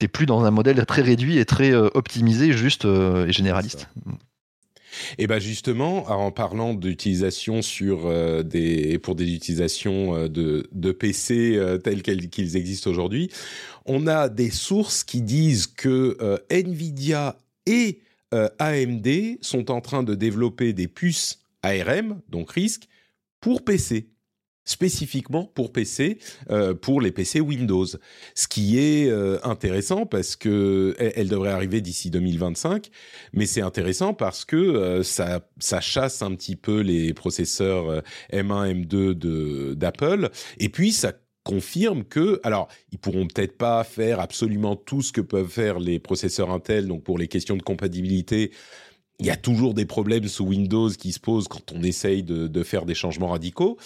t'es 0.00 0.08
plus 0.08 0.26
dans 0.26 0.44
un 0.44 0.50
modèle 0.50 0.84
très 0.84 1.02
réduit 1.02 1.38
et 1.38 1.44
très 1.44 1.72
euh, 1.72 1.88
optimisé, 1.94 2.52
juste 2.52 2.86
euh, 2.86 3.28
et 3.28 3.32
généraliste. 3.32 3.88
Et 5.18 5.26
ben 5.26 5.38
justement, 5.38 6.10
en 6.10 6.30
parlant 6.30 6.74
d'utilisation 6.74 7.62
sur 7.62 8.06
euh, 8.06 8.42
des 8.42 8.98
pour 8.98 9.14
des 9.14 9.32
utilisations 9.34 10.14
euh, 10.14 10.28
de, 10.28 10.68
de 10.72 10.92
PC 10.92 11.56
euh, 11.56 11.78
tels 11.78 12.02
qu'ils 12.02 12.56
existent 12.56 12.90
aujourd'hui, 12.90 13.30
on 13.84 14.06
a 14.06 14.28
des 14.28 14.50
sources 14.50 15.04
qui 15.04 15.22
disent 15.22 15.66
que 15.66 16.16
euh, 16.20 16.38
Nvidia 16.50 17.36
et 17.66 18.00
AMD 18.58 19.08
sont 19.40 19.70
en 19.70 19.80
train 19.80 20.02
de 20.02 20.14
développer 20.14 20.72
des 20.74 20.88
puces 20.88 21.38
ARM, 21.62 22.20
donc 22.28 22.50
RISC, 22.50 22.86
pour 23.40 23.64
PC 23.64 24.08
spécifiquement 24.66 25.44
pour 25.54 25.72
PC, 25.72 26.18
euh, 26.50 26.74
pour 26.74 27.00
les 27.00 27.12
PC 27.12 27.40
Windows. 27.40 27.86
Ce 28.34 28.48
qui 28.48 28.78
est 28.78 29.08
euh, 29.08 29.38
intéressant 29.44 30.04
parce 30.04 30.36
que 30.36 30.94
elle, 30.98 31.28
devrait 31.28 31.52
arriver 31.52 31.80
d'ici 31.80 32.10
2025, 32.10 32.90
mais 33.32 33.46
c'est 33.46 33.62
intéressant 33.62 34.12
parce 34.12 34.44
que 34.44 34.56
euh, 34.56 35.02
ça, 35.02 35.48
ça 35.58 35.80
chasse 35.80 36.20
un 36.20 36.34
petit 36.34 36.56
peu 36.56 36.80
les 36.80 37.14
processeurs 37.14 38.02
M1, 38.32 38.84
M2 38.84 39.12
de 39.14 39.74
d'Apple, 39.74 40.30
et 40.58 40.68
puis 40.68 40.92
ça 40.92 41.12
confirme 41.44 42.02
que, 42.02 42.40
alors, 42.42 42.66
ils 42.90 42.98
pourront 42.98 43.28
peut-être 43.28 43.56
pas 43.56 43.84
faire 43.84 44.18
absolument 44.18 44.74
tout 44.74 45.00
ce 45.00 45.12
que 45.12 45.20
peuvent 45.20 45.48
faire 45.48 45.78
les 45.78 46.00
processeurs 46.00 46.50
Intel, 46.50 46.88
donc 46.88 47.04
pour 47.04 47.18
les 47.18 47.28
questions 47.28 47.56
de 47.56 47.62
compatibilité, 47.62 48.50
il 49.20 49.26
y 49.26 49.30
a 49.30 49.36
toujours 49.36 49.72
des 49.72 49.86
problèmes 49.86 50.26
sous 50.26 50.44
Windows 50.44 50.90
qui 50.90 51.12
se 51.12 51.20
posent 51.20 51.46
quand 51.46 51.72
on 51.72 51.82
essaye 51.82 52.24
de, 52.24 52.48
de 52.48 52.62
faire 52.64 52.84
des 52.84 52.94
changements 52.94 53.28
radicaux. 53.28 53.78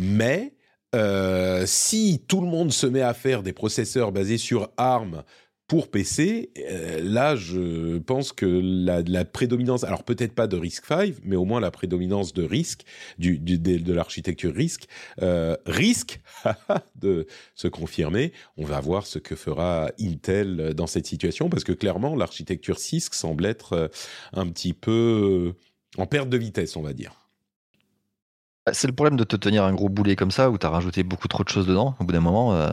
Mais 0.00 0.54
euh, 0.96 1.64
si 1.66 2.24
tout 2.26 2.40
le 2.40 2.46
monde 2.46 2.72
se 2.72 2.86
met 2.86 3.02
à 3.02 3.12
faire 3.12 3.42
des 3.42 3.52
processeurs 3.52 4.12
basés 4.12 4.38
sur 4.38 4.70
ARM 4.78 5.24
pour 5.68 5.90
PC, 5.90 6.50
euh, 6.58 7.00
là, 7.02 7.36
je 7.36 7.98
pense 7.98 8.32
que 8.32 8.46
la, 8.46 9.24
prédominance, 9.26 9.84
alors 9.84 10.02
peut-être 10.02 10.34
pas 10.34 10.46
de 10.46 10.56
RISC-V, 10.56 11.16
mais 11.22 11.36
au 11.36 11.44
moins 11.44 11.60
la 11.60 11.70
prédominance 11.70 12.32
de 12.32 12.42
RISC, 12.42 12.80
de 13.18 13.92
l'architecture 13.92 14.54
RISC, 14.54 14.88
euh, 15.20 15.54
risque 15.66 16.20
de 16.96 17.26
se 17.54 17.68
confirmer. 17.68 18.32
On 18.56 18.64
va 18.64 18.80
voir 18.80 19.06
ce 19.06 19.18
que 19.18 19.36
fera 19.36 19.92
Intel 20.00 20.72
dans 20.74 20.86
cette 20.86 21.06
situation, 21.06 21.50
parce 21.50 21.62
que 21.62 21.72
clairement, 21.72 22.16
l'architecture 22.16 22.78
CISC 22.78 23.12
semble 23.12 23.44
être 23.44 23.90
un 24.32 24.48
petit 24.48 24.72
peu 24.72 25.52
en 25.98 26.06
perte 26.06 26.30
de 26.30 26.38
vitesse, 26.38 26.74
on 26.76 26.82
va 26.82 26.94
dire. 26.94 27.29
Bah, 28.70 28.74
c'est 28.74 28.86
le 28.86 28.92
problème 28.92 29.16
de 29.16 29.24
te 29.24 29.34
tenir 29.34 29.64
un 29.64 29.72
gros 29.72 29.88
boulet 29.88 30.14
comme 30.14 30.30
ça 30.30 30.48
où 30.48 30.56
tu 30.56 30.64
as 30.64 30.70
rajouté 30.70 31.02
beaucoup 31.02 31.26
trop 31.26 31.42
de 31.42 31.48
choses 31.48 31.66
dedans. 31.66 31.96
Au 31.98 32.04
bout 32.04 32.12
d'un 32.12 32.20
moment, 32.20 32.54
euh, 32.54 32.68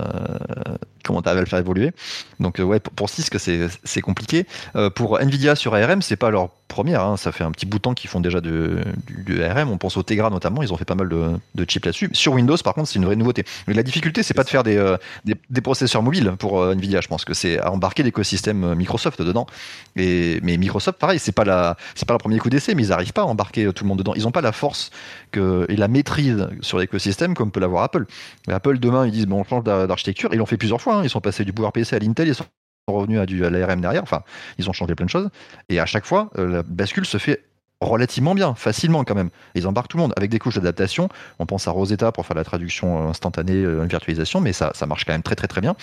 comment 1.04 1.24
tu 1.24 1.30
à 1.30 1.34
le 1.34 1.46
faire 1.46 1.58
évoluer 1.58 1.92
Donc, 2.40 2.60
euh, 2.60 2.64
ouais, 2.64 2.80
pour, 2.80 2.94
pour 2.94 3.10
c'est 3.10 4.02
compliqué. 4.02 4.46
Euh, 4.76 4.92
pour 4.92 5.20
Nvidia 5.20 5.56
sur 5.56 5.74
ARM, 5.74 6.04
c'est 6.04 6.16
pas 6.16 6.30
leur 6.30 6.50
première. 6.68 7.02
Hein. 7.04 7.18
Ça 7.18 7.32
fait 7.32 7.44
un 7.44 7.52
petit 7.52 7.66
bout 7.66 7.78
de 7.78 7.82
temps 7.82 7.94
qu'ils 7.94 8.10
font 8.10 8.20
déjà 8.20 8.42
de, 8.42 8.82
du, 9.10 9.44
ARM. 9.44 9.70
On 9.70 9.78
pense 9.78 9.98
au 9.98 10.04
Tegra 10.04 10.30
notamment. 10.30 10.62
Ils 10.64 10.74
ont 10.74 10.78
fait 10.78 10.86
pas 10.86 10.96
mal 10.96 11.10
de, 11.10 11.32
de 11.56 11.66
chips 11.66 11.86
là-dessus. 11.86 12.10
Sur 12.14 12.34
Windows, 12.34 12.58
par 12.64 12.74
contre, 12.74 12.90
c'est 12.90 13.00
une 13.00 13.06
vraie 13.06 13.16
nouveauté. 13.16 13.44
Mais 13.68 13.74
la 13.74 13.84
difficulté, 13.84 14.24
c'est 14.24 14.34
pas 14.34 14.44
de 14.44 14.50
faire 14.50 14.64
des, 14.64 14.96
des, 15.26 15.36
des, 15.50 15.62
processeurs 15.62 16.04
mobiles 16.04 16.34
pour 16.38 16.66
Nvidia. 16.66 17.02
Je 17.02 17.08
pense 17.08 17.26
que 17.26 17.34
c'est 17.34 17.60
à 17.60 17.72
embarquer 17.72 18.04
l'écosystème 18.04 18.76
Microsoft 18.76 19.22
dedans. 19.22 19.48
Et, 19.96 20.40
mais 20.44 20.58
Microsoft, 20.58 21.00
pareil, 21.00 21.20
c'est 21.20 21.32
pas 21.32 21.46
la, 21.46 21.78
c'est 21.96 22.08
pas 22.08 22.14
le 22.14 22.20
premier 22.20 22.40
coup 22.40 22.50
d'essai, 22.50 22.76
mais 22.76 22.84
ils 22.84 22.94
arrivent 22.94 23.14
pas 23.14 23.24
à 23.24 23.26
embarquer 23.26 23.72
tout 23.74 23.84
le 23.84 23.88
monde 23.88 24.00
dedans. 24.00 24.14
Ils 24.16 24.28
ont 24.28 24.32
pas 24.32 24.42
la 24.42 24.52
force 24.52 24.92
que, 25.32 25.66
et 25.70 25.76
la 25.76 25.88
maîtrise 25.88 26.48
sur 26.62 26.80
l'écosystème 26.80 27.34
comme 27.34 27.52
peut 27.52 27.60
l'avoir 27.60 27.84
Apple. 27.84 28.06
Mais 28.48 28.54
Apple, 28.54 28.80
demain, 28.80 29.06
ils 29.06 29.12
disent 29.12 29.28
bon, 29.28 29.40
on 29.40 29.44
change 29.44 29.64
d'architecture. 29.64 30.30
Ils 30.34 30.38
l'ont 30.38 30.46
fait 30.46 30.58
plusieurs 30.58 30.82
fois. 30.82 30.98
Hein. 30.98 31.04
Ils 31.04 31.10
sont 31.10 31.22
passés 31.22 31.46
du 31.46 31.54
PowerPC 31.54 31.94
à 31.94 32.00
l'Intel, 32.00 32.28
ils 32.28 32.36
sont 32.36 32.46
revenus 32.94 33.20
à, 33.20 33.26
du, 33.26 33.40
l'ARM 33.40 33.82
derrière. 33.82 34.04
Enfin, 34.04 34.24
ils 34.58 34.70
ont 34.70 34.74
changé 34.74 34.96
plein 34.96 35.06
de 35.06 35.12
choses. 35.12 35.30
Et 35.70 35.80
à 35.80 35.86
chaque 35.86 36.06
fois, 36.06 36.30
euh, 36.38 36.48
la 36.48 36.64
bascule 36.64 37.06
se 37.06 37.18
fait 37.18 37.44
relativement 37.82 38.34
bien, 38.34 38.56
facilement 38.56 39.04
quand 39.04 39.16
même. 39.16 39.30
Ils 39.56 39.68
embarquent 39.68 39.90
tout 39.90 39.98
le 39.98 40.04
monde 40.04 40.14
avec 40.18 40.32
des 40.32 40.40
couches 40.40 40.56
d'adaptation. 40.56 41.10
On 41.40 41.46
pense 41.46 41.68
à 41.68 41.72
Rosetta 41.72 42.12
pour 42.12 42.26
faire 42.26 42.36
la 42.36 42.44
traduction 42.44 43.10
instantanée, 43.10 43.64
euh, 43.64 43.84
une 43.84 43.90
virtualisation, 43.90 44.42
mais 44.42 44.54
ça, 44.54 44.72
ça 44.74 44.86
marche 44.86 45.06
quand 45.06 45.14
même 45.14 45.24
très 45.24 45.36
très 45.36 45.48
très 45.48 45.62
bien. 45.62 45.76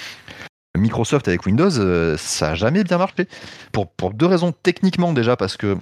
Microsoft 0.76 1.28
avec 1.28 1.46
Windows, 1.46 1.78
euh, 1.78 2.16
ça 2.16 2.48
n'a 2.48 2.54
jamais 2.56 2.82
bien 2.82 2.98
marché. 2.98 3.28
Pour, 3.72 3.88
pour 3.88 4.12
deux 4.12 4.26
raisons 4.26 4.52
techniquement 4.52 5.12
déjà, 5.12 5.36
parce 5.36 5.56
que 5.56 5.66
euh, 5.66 5.76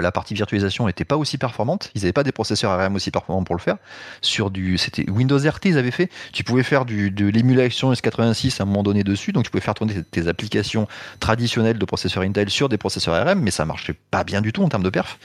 la 0.00 0.12
partie 0.12 0.34
virtualisation 0.34 0.86
n'était 0.86 1.04
pas 1.04 1.16
aussi 1.16 1.38
performante. 1.38 1.90
Ils 1.94 2.02
n'avaient 2.02 2.12
pas 2.12 2.22
des 2.22 2.32
processeurs 2.32 2.72
ARM 2.72 2.94
aussi 2.94 3.10
performants 3.10 3.44
pour 3.44 3.54
le 3.54 3.60
faire. 3.60 3.76
Sur 4.20 4.50
du, 4.50 4.78
c'était 4.78 5.08
Windows 5.10 5.38
RT, 5.38 5.66
ils 5.66 5.78
avaient 5.78 5.90
fait. 5.90 6.10
Tu 6.32 6.44
pouvais 6.44 6.62
faire 6.62 6.84
de 6.84 7.26
l'émulation 7.26 7.92
S86 7.92 8.60
à 8.60 8.62
un 8.62 8.66
moment 8.66 8.82
donné 8.82 9.04
dessus, 9.04 9.32
donc 9.32 9.44
tu 9.44 9.50
pouvais 9.50 9.62
faire 9.62 9.74
tourner 9.74 10.02
tes 10.02 10.28
applications 10.28 10.88
traditionnelles 11.20 11.78
de 11.78 11.84
processeurs 11.84 12.22
Intel 12.22 12.50
sur 12.50 12.68
des 12.68 12.78
processeurs 12.78 13.14
ARM, 13.14 13.40
mais 13.40 13.50
ça 13.50 13.64
marchait 13.64 13.94
pas 14.10 14.24
bien 14.24 14.40
du 14.40 14.52
tout 14.52 14.62
en 14.62 14.68
termes 14.68 14.82
de 14.82 14.90
perf. 14.90 15.18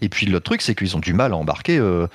Et 0.00 0.08
puis 0.08 0.26
l'autre 0.26 0.44
truc, 0.44 0.62
c'est 0.62 0.74
qu'ils 0.74 0.96
ont 0.96 1.00
du 1.00 1.12
mal 1.12 1.32
à 1.32 1.36
embarquer 1.36 1.78
euh, 1.78 2.06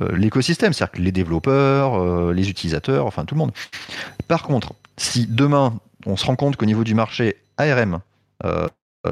euh, 0.00 0.16
l'écosystème, 0.16 0.72
c'est-à-dire 0.72 1.02
les 1.02 1.12
développeurs, 1.12 2.32
les 2.32 2.50
utilisateurs, 2.50 3.06
enfin 3.06 3.24
tout 3.24 3.34
le 3.34 3.40
monde. 3.40 3.52
Par 4.26 4.42
contre, 4.42 4.74
si 4.96 5.26
demain 5.26 5.78
on 6.06 6.16
se 6.16 6.24
rend 6.24 6.36
compte 6.36 6.56
qu'au 6.56 6.66
niveau 6.66 6.84
du 6.84 6.94
marché 6.94 7.36
ARM 7.56 8.00
euh, 8.44 8.68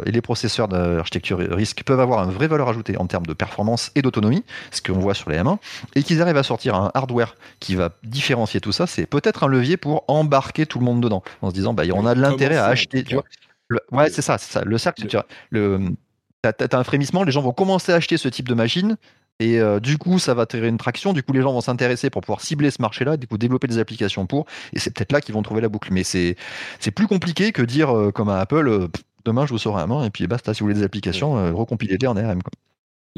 et 0.07 0.12
les 0.12 0.21
processeurs 0.21 0.69
d'architecture 0.69 1.38
risque 1.38 1.83
peuvent 1.85 2.01
avoir 2.01 2.25
une 2.25 2.31
vraie 2.31 2.47
valeur 2.47 2.69
ajoutée 2.69 2.97
en 2.97 3.07
termes 3.07 3.27
de 3.27 3.35
performance 3.35 3.90
et 3.95 4.03
d'autonomie, 4.03 4.45
ce 4.71 4.81
qu'on 4.81 4.99
voit 4.99 5.14
sur 5.14 5.31
les 5.31 5.38
M1, 5.38 5.59
et 5.95 6.03
qu'ils 6.03 6.23
arrivent 6.23 6.37
à 6.37 6.42
sortir 6.42 6.75
un 6.75 6.90
hardware 6.95 7.37
qui 7.61 7.75
va 7.75 7.90
différencier 8.03 8.61
tout 8.61 8.73
ça, 8.73 8.87
c'est 8.87 9.07
peut-être 9.07 9.45
un 9.45 9.49
levier 9.49 9.77
pour 9.77 10.05
embarquer 10.09 10.66
tout 10.66 10.79
le 10.79 10.85
monde 10.85 11.01
dedans, 11.01 11.23
en 11.42 11.51
se 11.51 11.55
disant, 11.55 11.75
bah, 11.75 11.83
on 11.92 12.07
a 12.07 12.14
de 12.14 12.21
l'intérêt 12.21 12.57
à 12.57 12.66
acheter. 12.66 13.05
Tu 13.05 13.14
vois, 13.14 13.25
ouais, 13.92 14.11
c'est 14.11 14.23
ça, 14.23 14.38
c'est 14.38 14.53
ça. 14.53 14.62
Le 14.64 14.79
cercle, 14.79 15.07
tu 15.07 15.16
vois, 15.16 15.27
le, 15.51 15.81
t'as, 16.42 16.79
un 16.79 16.85
frémissement, 16.85 17.25
les 17.25 17.33
gens 17.33 17.42
vont 17.42 17.53
commencer 17.53 17.92
à 17.92 17.97
acheter 17.97 18.16
ce 18.16 18.29
type 18.29 18.49
de 18.49 18.55
machine, 18.55 18.97
et 19.38 19.61
euh, 19.61 19.81
du 19.81 19.99
coup, 19.99 20.19
ça 20.19 20.33
va 20.33 20.47
tirer 20.47 20.69
une 20.69 20.79
traction. 20.79 21.12
Du 21.12 21.23
coup, 21.23 21.33
les 21.33 21.42
gens 21.42 21.53
vont 21.53 21.61
s'intéresser 21.61 22.09
pour 22.09 22.23
pouvoir 22.23 22.40
cibler 22.40 22.71
ce 22.71 22.81
marché-là, 22.81 23.16
du 23.16 23.27
coup, 23.27 23.37
développer 23.37 23.66
des 23.66 23.79
applications 23.79 24.27
pour. 24.27 24.47
Et 24.73 24.79
c'est 24.79 24.90
peut-être 24.95 25.12
là 25.12 25.21
qu'ils 25.21 25.35
vont 25.35 25.42
trouver 25.42 25.61
la 25.61 25.69
boucle. 25.69 25.92
Mais 25.92 26.05
c'est, 26.05 26.37
c'est 26.81 26.90
plus 26.90 27.07
compliqué 27.07 27.53
que 27.53 27.61
dire, 27.61 27.95
euh, 27.95 28.11
comme 28.11 28.31
à 28.31 28.38
Apple, 28.38 28.88
demain 29.27 29.45
je 29.45 29.53
vous 29.53 29.59
sors 29.59 29.79
un 29.79 29.87
main 29.87 30.05
et 30.05 30.11
puis 30.11 30.27
basta, 30.27 30.55
si 30.55 30.61
vous 30.61 30.67
voulez 30.67 30.79
des 30.79 30.85
applications, 30.85 31.37
euh, 31.37 31.53
recompilez-les 31.53 32.07
en 32.07 32.17
ARM. 32.17 32.41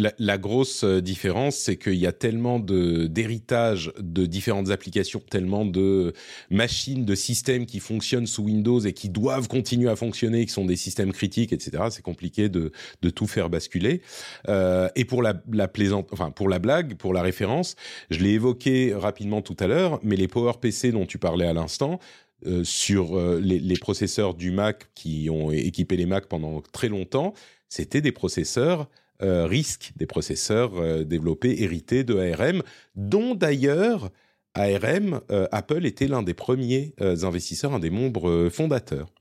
La, 0.01 0.39
grosse 0.39 0.85
euh, 0.85 1.03
différence, 1.03 1.57
c'est 1.57 1.77
qu'il 1.77 1.97
y 1.97 2.07
a 2.07 2.13
tellement 2.13 2.61
de 2.61 3.09
d'héritage 3.09 3.93
de 3.99 4.27
différentes 4.27 4.71
applications, 4.71 5.21
tellement 5.29 5.65
de 5.65 6.13
machines, 6.51 7.05
de 7.05 7.17
systèmes 7.17 7.67
qui 7.67 7.81
fonctionnent 7.81 8.29
sous 8.29 8.45
Windows 8.45 8.79
et 8.79 8.93
qui 8.93 9.09
doivent 9.09 9.49
continuer 9.49 9.91
à 9.91 9.97
fonctionner, 9.97 10.47
qui 10.47 10.53
sont 10.53 10.67
des 10.67 10.77
systèmes 10.77 11.13
critiques, 11.13 11.53
etc. 11.53 11.83
C'est 11.91 12.05
compliqué 12.05 12.49
de, 12.49 12.71
de 13.03 13.11
tout 13.11 13.27
faire 13.27 13.51
basculer. 13.51 14.01
Euh, 14.49 14.89
et 14.95 15.05
pour 15.05 15.21
la, 15.21 15.35
la 15.51 15.67
plaisante, 15.67 16.09
enfin 16.13 16.31
pour 16.31 16.49
la 16.49 16.61
blague, 16.61 16.95
pour 16.95 17.13
la 17.13 17.23
référence, 17.23 17.75
je 18.11 18.21
l'ai 18.21 18.35
évoqué 18.35 18.95
rapidement 18.95 19.43
tout 19.43 19.57
à 19.59 19.67
l'heure, 19.67 19.99
mais 20.05 20.15
les 20.15 20.29
PowerPC 20.29 20.93
dont 20.93 21.07
tu 21.07 21.19
parlais 21.19 21.47
à 21.47 21.53
l'instant, 21.53 21.99
euh, 22.47 22.63
sur 22.63 23.19
euh, 23.19 23.41
les, 23.41 23.77
processeurs 23.79 24.35
du 24.35 24.53
Mac 24.53 24.91
qui 24.95 25.29
ont 25.29 25.51
équipé 25.51 25.97
les 25.97 26.07
Mac 26.07 26.27
pendant 26.27 26.61
très 26.61 26.89
longtemps, 26.89 27.35
c'était 27.69 28.01
des 28.01 28.13
processeurs 28.13 28.89
euh, 29.23 29.47
RISC, 29.47 29.93
des 29.97 30.07
processeurs 30.07 31.05
développés, 31.05 31.63
hérités 31.63 32.05
de 32.05 32.17
ARM, 32.17 32.63
dont 32.95 33.35
d'ailleurs 33.35 34.11
ARM, 34.55 35.21
Apple 35.53 35.85
était 35.85 36.07
l'un 36.07 36.23
des 36.23 36.35
premiers 36.35 36.95
investisseurs, 37.01 37.75
un 37.75 37.79
des 37.81 37.91
membres 37.91 38.49
fondateurs. 38.51 39.13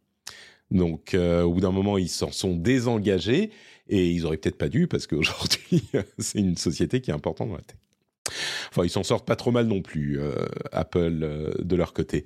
Donc, 0.71 1.15
au 1.15 1.51
bout 1.51 1.61
d'un 1.61 1.71
moment, 1.71 1.97
ils 1.97 2.09
s'en 2.09 2.31
sont 2.31 2.55
désengagés 2.55 3.51
et 3.87 4.09
ils 4.09 4.25
auraient 4.25 4.37
peut-être 4.37 4.57
pas 4.57 4.69
dû 4.69 4.87
parce 4.87 5.05
qu'aujourd'hui, 5.05 5.83
c'est 6.17 6.39
une 6.39 6.57
société 6.57 7.01
qui 7.01 7.11
est 7.11 7.13
importante 7.13 7.49
dans 7.49 7.55
la 7.55 7.61
tech. 7.61 7.77
Enfin, 8.69 8.83
ils 8.83 8.89
s'en 8.89 9.03
sortent 9.03 9.25
pas 9.25 9.35
trop 9.35 9.51
mal 9.51 9.67
non 9.67 9.81
plus, 9.81 10.19
euh, 10.19 10.33
Apple, 10.71 11.19
euh, 11.21 11.51
de 11.59 11.75
leur 11.75 11.93
côté. 11.93 12.23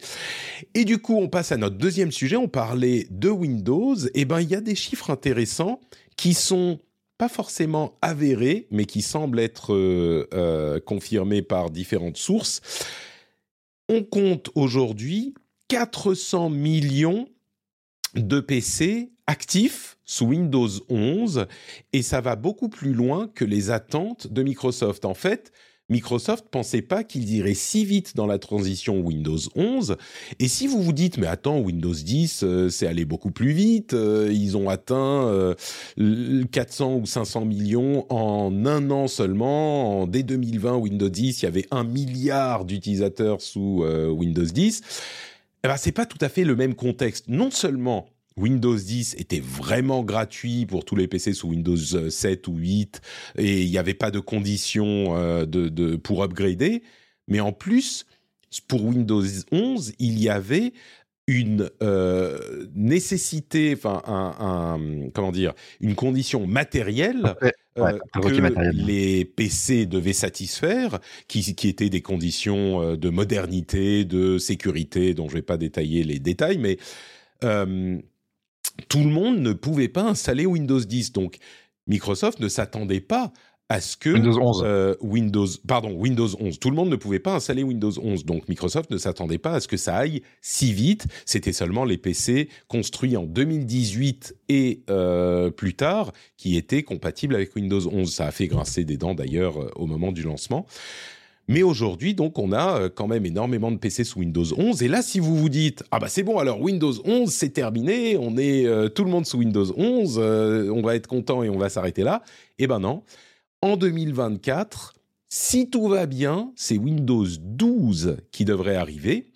Et 0.74 0.86
du 0.86 1.00
coup, 1.00 1.18
on 1.18 1.30
passe 1.30 1.52
à 1.52 1.58
notre 1.58 1.78
deuxième 1.78 2.12
sujet. 2.12 2.36
On 2.36 2.48
parlait 2.48 3.08
de 3.10 3.30
Windows. 3.30 3.96
Eh 4.14 4.26
ben, 4.26 4.42
il 4.42 4.50
y 4.50 4.56
a 4.56 4.62
des 4.62 4.76
chiffres 4.76 5.10
intéressants 5.10 5.80
qui 6.18 6.34
sont 6.34 6.80
pas 7.18 7.30
forcément 7.30 7.98
avérés, 8.02 8.68
mais 8.72 8.86
qui 8.86 9.02
semblent 9.02 9.40
être 9.40 9.74
euh, 9.74 10.80
confirmés 10.80 11.44
par 11.44 11.70
différentes 11.70 12.18
sources. 12.18 12.62
On 13.90 14.04
compte 14.04 14.50
aujourd'hui 14.56 15.36
400 15.68 16.50
millions 16.50 17.28
de 18.16 18.40
PC 18.40 19.12
actifs 19.28 19.98
sous 20.04 20.26
Windows 20.26 20.68
11 20.90 21.48
et 21.94 22.02
ça 22.02 22.20
va 22.20 22.36
beaucoup 22.36 22.68
plus 22.68 22.94
loin 22.94 23.30
que 23.34 23.46
les 23.46 23.72
attentes 23.72 24.28
de 24.28 24.44
Microsoft. 24.44 25.06
En 25.06 25.14
fait, 25.14 25.52
Microsoft 25.92 26.46
pensait 26.50 26.82
pas 26.82 27.04
qu'ils 27.04 27.34
iraient 27.36 27.54
si 27.54 27.84
vite 27.84 28.16
dans 28.16 28.26
la 28.26 28.40
transition 28.40 29.02
Windows 29.02 29.38
11. 29.56 29.98
Et 30.40 30.48
si 30.48 30.66
vous 30.66 30.82
vous 30.82 30.94
dites, 30.94 31.18
mais 31.18 31.28
attends, 31.28 31.60
Windows 31.60 31.94
10, 31.94 32.44
euh, 32.44 32.70
c'est 32.70 32.88
allé 32.88 33.04
beaucoup 33.04 33.32
plus 33.32 33.52
vite, 33.52 33.94
euh, 33.94 34.30
ils 34.32 34.56
ont 34.56 34.70
atteint 34.70 35.54
400 36.52 36.92
euh, 36.92 37.02
ou 37.02 37.06
500 37.06 37.46
millions 37.46 38.06
en 38.10 38.66
un 38.66 38.90
an 38.90 39.10
seulement. 39.10 40.02
En, 40.02 40.08
dès 40.08 40.24
2020, 40.24 40.78
Windows 40.78 41.10
10, 41.10 41.42
il 41.42 41.46
y 41.46 41.48
avait 41.48 41.68
un 41.72 41.84
milliard 41.84 42.64
d'utilisateurs 42.64 43.42
sous 43.42 43.84
Windows 43.84 44.46
10. 44.46 44.82
Eh 45.64 45.68
ben, 45.68 45.76
c'est 45.78 45.92
pas 45.92 46.06
tout 46.06 46.18
à 46.22 46.30
fait 46.30 46.46
le 46.46 46.56
même 46.56 46.74
contexte. 46.74 47.28
Non 47.28 47.52
seulement 47.52 48.08
Windows 48.42 48.76
10 48.76 49.16
était 49.20 49.40
vraiment 49.40 50.04
gratuit 50.04 50.66
pour 50.66 50.84
tous 50.84 50.96
les 50.96 51.08
PC 51.08 51.34
sous 51.34 51.50
Windows 51.50 51.78
7 51.78 52.48
ou 52.48 52.56
8 52.56 53.02
et 53.38 53.62
il 53.62 53.70
n'y 53.70 53.78
avait 53.78 53.94
pas 53.94 54.10
de 54.10 54.20
conditions 54.20 55.16
euh, 55.16 55.46
de, 55.46 55.96
pour 55.96 56.24
upgrader. 56.24 56.82
Mais 57.28 57.40
en 57.40 57.52
plus, 57.52 58.06
pour 58.68 58.84
Windows 58.84 59.24
11, 59.52 59.94
il 60.00 60.20
y 60.20 60.28
avait 60.28 60.74
une 61.28 61.70
euh, 61.84 62.66
nécessité, 62.76 63.74
enfin 63.78 64.02
un, 64.08 65.10
comment 65.14 65.32
dire, 65.32 65.54
une 65.80 65.96
condition 65.96 66.48
matérielle 66.48 67.36
euh, 67.78 67.98
que 68.16 68.72
les 68.74 69.24
PC 69.24 69.86
devaient 69.86 70.14
satisfaire, 70.14 71.00
qui, 71.28 71.56
qui 71.56 71.70
étaient 71.70 71.90
des 71.90 72.02
conditions 72.02 72.96
de 72.96 73.10
modernité, 73.10 74.04
de 74.04 74.40
sécurité, 74.40 75.14
dont 75.14 75.30
je 75.30 75.36
ne 75.36 75.38
vais 75.38 75.46
pas 75.46 75.58
détailler 75.58 76.04
les 76.04 76.20
détails, 76.20 76.58
mais 76.58 76.80
tout 78.90 79.00
le 79.00 79.10
monde 79.10 79.40
ne 79.40 79.54
pouvait 79.54 79.90
pas 79.90 80.04
installer 80.04 80.46
Windows 80.46 80.80
10. 80.80 81.12
Donc, 81.14 81.38
Microsoft 81.88 82.40
ne 82.40 82.48
s'attendait 82.48 83.02
pas 83.02 83.32
à 83.72 83.80
ce 83.80 83.96
que 83.96 84.10
Windows 84.10 84.38
11. 84.38 84.64
Euh, 84.66 84.96
Windows, 85.00 85.48
pardon, 85.66 85.94
Windows 85.94 86.28
11. 86.38 86.60
Tout 86.60 86.70
le 86.70 86.76
monde 86.76 86.90
ne 86.90 86.98
pouvait 86.98 87.20
pas 87.20 87.36
installer 87.36 87.64
Windows 87.64 87.94
11. 87.98 88.26
Donc 88.26 88.50
Microsoft 88.50 88.92
ne 88.92 88.98
s'attendait 88.98 89.38
pas 89.38 89.54
à 89.54 89.60
ce 89.62 89.70
que 89.70 89.78
ça 89.78 89.96
aille 89.96 90.24
si 90.42 90.74
vite. 90.74 91.08
C'était 91.26 91.54
seulement 91.54 91.86
les 91.86 91.98
PC 91.98 92.50
construits 92.68 93.16
en 93.16 93.24
2018 93.24 94.36
et 94.50 94.84
euh, 94.90 95.52
plus 95.52 95.74
tard 95.74 96.12
qui 96.36 96.58
étaient 96.58 96.84
compatibles 96.84 97.34
avec 97.34 97.56
Windows 97.56 97.88
11. 97.90 98.14
Ça 98.14 98.28
a 98.28 98.32
fait 98.32 98.48
grincer 98.48 98.84
des 98.84 98.98
dents 98.98 99.14
d'ailleurs 99.14 99.62
euh, 99.62 99.72
au 99.78 99.88
moment 99.88 100.12
du 100.12 100.24
lancement. 100.24 100.66
Mais 101.48 101.64
aujourd'hui, 101.64 102.14
donc, 102.14 102.38
on 102.40 102.52
a 102.52 102.82
euh, 102.82 102.90
quand 102.90 103.08
même 103.08 103.26
énormément 103.26 103.72
de 103.72 103.78
PC 103.78 104.04
sous 104.04 104.20
Windows 104.20 104.46
11. 104.58 104.84
Et 104.84 104.88
là, 104.88 105.02
si 105.02 105.20
vous 105.20 105.36
vous 105.36 105.50
dites, 105.50 105.84
ah 105.92 106.00
bah 106.00 106.08
c'est 106.08 106.24
bon, 106.24 106.38
alors 106.38 106.62
Windows 106.62 106.94
11, 107.04 107.30
c'est 107.32 107.50
terminé, 107.50 108.18
on 108.18 108.38
est 108.38 108.66
euh, 108.66 108.88
tout 108.90 109.04
le 109.04 109.10
monde 109.10 109.26
sous 109.26 109.40
Windows 109.40 109.66
11, 109.76 110.18
euh, 110.18 110.70
on 110.70 110.82
va 110.82 110.96
être 110.96 111.08
content 111.08 111.44
et 111.44 111.50
on 111.50 111.58
va 111.58 111.70
s'arrêter 111.70 112.04
là. 112.04 112.24
Eh 112.60 112.68
ben 112.68 112.80
non. 112.80 113.04
En 113.62 113.76
2024, 113.78 114.94
si 115.30 115.70
tout 115.70 115.88
va 115.88 116.06
bien, 116.06 116.52
c'est 116.56 116.78
Windows 116.78 117.28
12 117.40 118.18
qui 118.32 118.46
devrait 118.46 118.76
arriver. 118.76 119.28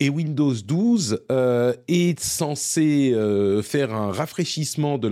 Et 0.00 0.08
Windows 0.08 0.54
12 0.54 1.24
est 1.88 2.18
censé 2.18 3.14
faire 3.62 3.92
un 3.92 4.10
rafraîchissement 4.10 4.96
de 4.96 5.08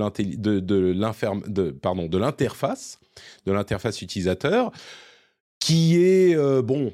l'interface, 2.18 2.98
de 3.44 3.52
l'interface 3.52 4.00
utilisateur 4.00 4.72
qui 5.64 5.96
est 5.96 6.36
bon 6.62 6.92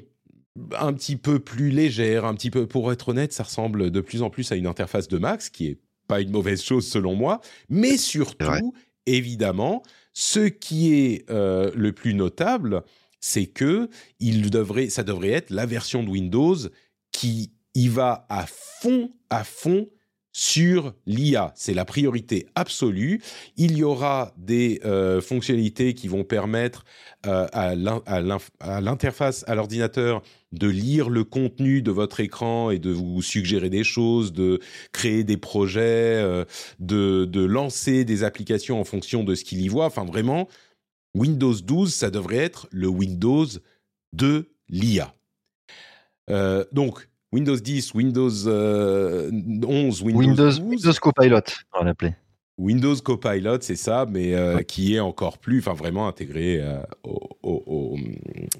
un 0.77 0.93
petit 0.93 1.15
peu 1.15 1.39
plus 1.39 1.69
légère, 1.71 2.25
un 2.25 2.33
petit 2.35 2.49
peu, 2.49 2.67
pour 2.67 2.91
être 2.91 3.09
honnête, 3.09 3.33
ça 3.33 3.43
ressemble 3.43 3.91
de 3.91 4.01
plus 4.01 4.21
en 4.21 4.29
plus 4.29 4.51
à 4.51 4.55
une 4.55 4.67
interface 4.67 5.07
de 5.07 5.17
Max, 5.17 5.49
qui 5.49 5.67
est 5.67 5.79
pas 6.07 6.21
une 6.21 6.31
mauvaise 6.31 6.61
chose 6.61 6.87
selon 6.87 7.15
moi, 7.15 7.41
mais 7.69 7.97
surtout, 7.97 8.73
évidemment, 9.05 9.83
ce 10.13 10.39
qui 10.39 10.93
est 10.93 11.29
euh, 11.29 11.71
le 11.75 11.93
plus 11.93 12.13
notable, 12.13 12.83
c'est 13.19 13.45
que 13.45 13.89
il 14.19 14.49
devrait, 14.49 14.89
ça 14.89 15.03
devrait 15.03 15.31
être 15.31 15.49
la 15.49 15.65
version 15.65 16.03
de 16.03 16.09
Windows 16.09 16.57
qui 17.11 17.51
y 17.75 17.87
va 17.87 18.25
à 18.29 18.45
fond, 18.45 19.11
à 19.29 19.43
fond 19.43 19.87
sur 20.33 20.93
l'IA. 21.05 21.51
C'est 21.55 21.73
la 21.73 21.85
priorité 21.85 22.47
absolue. 22.55 23.21
Il 23.57 23.77
y 23.77 23.83
aura 23.83 24.33
des 24.37 24.79
euh, 24.85 25.21
fonctionnalités 25.21 25.93
qui 25.93 26.07
vont 26.07 26.23
permettre 26.23 26.85
euh, 27.25 27.47
à 27.53 27.75
l'interface, 28.81 29.43
à 29.47 29.55
l'ordinateur, 29.55 30.21
de 30.51 30.67
lire 30.67 31.09
le 31.09 31.23
contenu 31.23 31.81
de 31.81 31.91
votre 31.91 32.19
écran 32.19 32.71
et 32.71 32.79
de 32.79 32.91
vous 32.91 33.21
suggérer 33.21 33.69
des 33.69 33.83
choses, 33.83 34.33
de 34.33 34.59
créer 34.91 35.23
des 35.23 35.37
projets, 35.37 35.81
euh, 35.81 36.45
de, 36.79 37.25
de 37.25 37.43
lancer 37.43 38.05
des 38.05 38.23
applications 38.23 38.79
en 38.79 38.85
fonction 38.85 39.23
de 39.23 39.35
ce 39.35 39.43
qu'il 39.43 39.61
y 39.61 39.67
voit. 39.67 39.85
Enfin, 39.85 40.05
vraiment, 40.05 40.47
Windows 41.13 41.53
12, 41.53 41.93
ça 41.93 42.09
devrait 42.09 42.37
être 42.37 42.67
le 42.71 42.87
Windows 42.87 43.47
de 44.13 44.49
l'IA. 44.69 45.13
donc, 46.71 47.10
Windows 47.33 47.55
10, 47.55 47.93
Windows 47.93 48.29
11, 48.29 48.47
euh, 48.47 49.29
Windows, 49.31 49.91
Windows, 50.03 50.59
Windows 50.59 50.93
Copilot, 50.99 51.41
on 51.73 51.83
l'appelait. 51.85 52.15
Windows 52.57 52.95
Copilot, 52.97 53.61
c'est 53.61 53.77
ça, 53.77 54.05
mais 54.07 54.35
euh, 54.35 54.61
qui 54.61 54.95
est 54.95 54.99
encore 54.99 55.37
plus, 55.37 55.59
enfin 55.59 55.73
vraiment 55.73 56.07
intégré 56.07 56.59
euh, 56.61 56.81
au, 57.03 57.97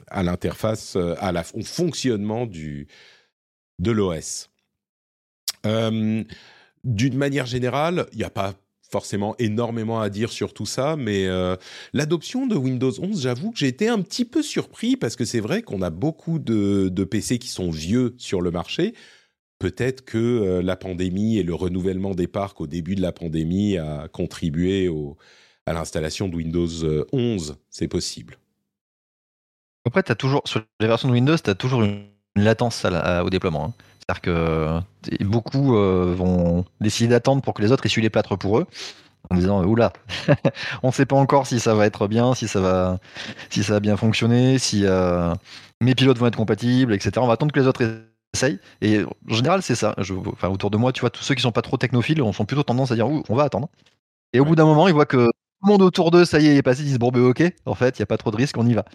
à 0.08 0.24
l'interface, 0.24 0.96
à 0.96 1.32
la, 1.32 1.44
au 1.54 1.62
fonctionnement 1.62 2.46
du, 2.46 2.88
de 3.80 3.92
l'OS. 3.92 4.50
D'une 5.64 7.18
manière 7.18 7.46
générale, 7.46 8.08
il 8.14 8.20
n'y 8.20 8.24
a 8.24 8.32
pas 8.32 8.54
forcément 8.92 9.36
énormément 9.40 10.02
à 10.02 10.10
dire 10.10 10.32
sur 10.32 10.54
tout 10.54 10.66
ça, 10.66 10.96
mais 10.98 11.26
euh, 11.26 11.56
l'adoption 11.94 12.46
de 12.46 12.56
Windows 12.56 12.92
11, 12.92 13.22
j'avoue 13.22 13.52
que 13.52 13.58
j'ai 13.58 13.68
été 13.68 13.88
un 13.88 14.02
petit 14.02 14.26
peu 14.26 14.44
surpris 14.44 14.98
parce 14.98 15.16
que 15.16 15.24
c'est 15.24 15.40
vrai 15.40 15.62
qu'on 15.62 15.82
a 15.82 15.90
beaucoup 15.90 16.40
de, 16.40 17.04
PC 17.10 17.40
qui 17.40 17.48
sont 17.48 17.72
vieux 17.72 18.14
sur 18.18 18.42
le 18.42 18.52
marché. 18.52 18.94
Peut-être 19.60 20.04
que 20.04 20.18
euh, 20.18 20.62
la 20.62 20.76
pandémie 20.76 21.38
et 21.38 21.44
le 21.44 21.54
renouvellement 21.54 22.14
des 22.14 22.28
parcs 22.28 22.60
au 22.62 22.68
début 22.68 22.96
de 22.96 23.02
la 23.02 23.12
pandémie 23.12 23.78
a 23.78 24.08
contribué 24.08 24.90
à 25.66 25.74
l'installation 25.74 26.28
de 26.28 26.36
Windows 26.36 26.68
11, 27.12 27.52
euh, 27.52 27.54
c'est 27.70 27.88
possible. 27.88 28.38
Après, 29.86 30.04
as 30.12 30.16
toujours, 30.16 30.42
sur 30.46 30.64
les 30.80 30.88
versions 30.88 31.08
de 31.08 31.14
Windows, 31.14 31.38
tu 31.38 31.50
as 31.50 31.56
toujours 31.56 31.82
une 31.84 32.06
latence 32.36 32.86
au 32.86 33.30
déploiement. 33.30 33.66
Hein. 33.66 33.74
C'est-à-dire 34.02 34.22
que 34.22 34.80
beaucoup 35.24 35.76
euh, 35.76 36.14
vont 36.16 36.66
décider 36.80 37.10
d'attendre 37.10 37.42
pour 37.42 37.54
que 37.54 37.62
les 37.62 37.72
autres 37.72 37.86
essuient 37.86 38.02
les 38.02 38.10
plâtres 38.10 38.38
pour 38.38 38.60
eux, 38.60 38.68
en 39.30 39.36
disant 39.36 39.64
oula, 39.64 39.94
on 40.84 40.88
ne 40.88 40.94
sait 40.94 41.06
pas 41.06 41.16
encore 41.16 41.48
si 41.48 41.60
ça 41.60 41.76
va 41.76 41.86
être 41.86 42.08
bien, 42.08 42.34
si 42.34 42.48
ça 42.48 42.60
va, 42.60 43.80
bien 43.80 43.98
fonctionner, 43.98 44.58
si 44.58 44.86
euh, 44.86 45.34
mes 45.82 45.96
pilotes 45.96 46.18
vont 46.18 46.28
être 46.28 46.36
compatibles, 46.36 46.94
etc. 46.94 47.14
On 47.18 47.28
va 47.28 47.34
attendre 47.34 47.54
que 47.54 47.60
les 47.60 47.68
autres 47.68 47.84
essayent. 48.34 48.60
Et 48.82 49.04
en 49.04 49.34
général, 49.34 49.62
c'est 49.62 49.76
ça. 49.76 49.96
Enfin, 50.28 50.50
autour 50.50 50.72
de 50.72 50.78
moi, 50.78 50.92
tu 50.92 51.02
vois, 51.02 51.10
tous 51.10 51.24
ceux 51.24 51.36
qui 51.36 51.42
sont 51.42 51.52
pas 51.52 51.62
trop 51.62 51.78
technophiles, 51.78 52.22
on 52.22 52.34
sont 52.34 52.46
plutôt 52.46 52.64
tendance 52.64 52.92
à 52.92 52.96
dire 52.96 53.08
on 53.08 53.36
va 53.36 53.44
attendre. 53.44 53.70
Et 54.34 54.40
au 54.40 54.46
bout 54.46 54.56
d'un 54.56 54.66
moment, 54.66 54.88
ils 54.88 54.94
voient 54.94 55.06
que 55.06 55.28
tout 55.28 55.32
le 55.68 55.72
monde 55.72 55.82
autour 55.82 56.12
d'eux, 56.12 56.26
ça 56.26 56.40
y 56.40 56.48
est, 56.48 56.56
est 56.58 56.62
passé, 56.64 56.82
ils 56.82 56.86
disent 56.86 57.00
bon, 57.00 57.10
ben 57.12 57.22
ok, 57.22 57.44
en 57.66 57.76
fait, 57.76 58.00
il 58.00 58.02
n'y 58.02 58.04
a 58.04 58.08
pas 58.08 58.18
trop 58.18 58.32
de 58.32 58.38
risque, 58.38 58.58
on 58.58 58.68
y 58.68 58.74
va. 58.74 58.86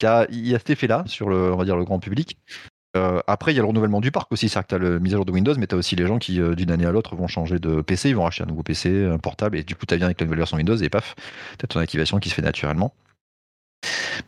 Il 0.00 0.04
y 0.04 0.08
a, 0.08 0.26
il 0.30 0.48
y 0.48 0.54
a 0.54 0.58
cet 0.58 0.70
effet-là 0.70 1.04
sur 1.06 1.28
le, 1.28 1.52
on 1.52 1.56
va 1.56 1.64
dire, 1.64 1.76
le 1.76 1.84
grand 1.84 2.00
public. 2.00 2.38
Euh, 2.96 3.20
après, 3.26 3.52
il 3.52 3.56
y 3.56 3.58
a 3.58 3.62
le 3.62 3.68
renouvellement 3.68 4.00
du 4.00 4.10
parc 4.10 4.30
aussi. 4.32 4.48
C'est-à-dire 4.48 4.66
que 4.66 4.68
tu 4.68 4.74
as 4.74 4.90
le 4.90 4.98
mise 4.98 5.14
à 5.14 5.16
jour 5.16 5.24
de 5.24 5.32
Windows, 5.32 5.54
mais 5.58 5.66
tu 5.66 5.74
as 5.74 5.78
aussi 5.78 5.96
les 5.96 6.06
gens 6.06 6.18
qui, 6.18 6.40
euh, 6.40 6.54
d'une 6.54 6.70
année 6.70 6.86
à 6.86 6.92
l'autre, 6.92 7.16
vont 7.16 7.26
changer 7.26 7.58
de 7.58 7.80
PC. 7.80 8.10
Ils 8.10 8.16
vont 8.16 8.26
acheter 8.26 8.44
un 8.44 8.46
nouveau 8.46 8.62
PC, 8.62 9.06
un 9.06 9.18
portable, 9.18 9.56
et 9.56 9.64
du 9.64 9.74
coup, 9.74 9.86
tu 9.86 9.96
viens 9.96 10.06
avec 10.06 10.20
la 10.20 10.26
nouvelle 10.26 10.38
version 10.38 10.58
Windows, 10.58 10.76
et 10.76 10.88
paf, 10.88 11.14
tu 11.58 11.64
as 11.64 11.68
ton 11.68 11.80
activation 11.80 12.18
qui 12.18 12.28
se 12.28 12.34
fait 12.34 12.42
naturellement. 12.42 12.94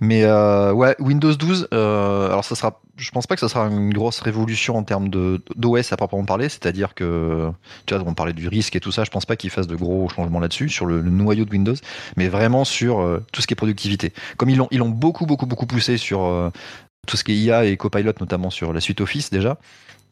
Mais 0.01 0.25
euh, 0.25 0.73
ouais, 0.73 0.97
Windows 0.99 1.33
12, 1.33 1.69
alors 1.71 2.45
ça 2.45 2.57
sera, 2.57 2.81
je 2.97 3.11
pense 3.13 3.29
pas 3.29 3.37
que 3.37 3.41
ça 3.41 3.49
sera 3.49 3.67
une 3.67 3.93
grosse 3.93 4.19
révolution 4.21 4.77
en 4.77 4.83
termes 4.83 5.09
d'OS 5.09 5.93
à 5.93 5.97
proprement 5.97 6.25
parler, 6.25 6.49
c'est-à-dire 6.49 6.95
que, 6.95 7.51
tu 7.87 7.95
vois, 7.95 8.03
on 8.05 8.15
parlait 8.15 8.33
du 8.33 8.49
risque 8.49 8.75
et 8.75 8.81
tout 8.81 8.91
ça, 8.91 9.05
je 9.05 9.11
pense 9.11 9.27
pas 9.27 9.37
qu'ils 9.37 9.51
fassent 9.51 9.69
de 9.69 9.77
gros 9.77 10.09
changements 10.09 10.41
là-dessus, 10.41 10.69
sur 10.69 10.87
le, 10.87 11.03
noyau 11.03 11.45
de 11.45 11.51
Windows, 11.51 11.77
mais 12.17 12.29
vraiment 12.29 12.65
sur 12.65 13.21
tout 13.31 13.41
ce 13.41 13.47
qui 13.47 13.55
est 13.55 13.57
productivité. 13.57 14.13
Comme 14.37 14.51
ils 14.51 14.57
l'ont 14.57 14.89
beaucoup, 14.89 15.27
beaucoup, 15.27 15.47
beaucoup 15.47 15.67
poussé 15.67 15.97
sur 15.97 16.51
tout 17.05 17.17
ce 17.17 17.25
qui 17.25 17.33
est 17.33 17.37
IA 17.37 17.65
et 17.65 17.77
Copilot, 17.77 18.13
notamment 18.21 18.51
sur 18.51 18.73
la 18.73 18.81
suite 18.81 19.01
Office 19.01 19.31
déjà. 19.31 19.59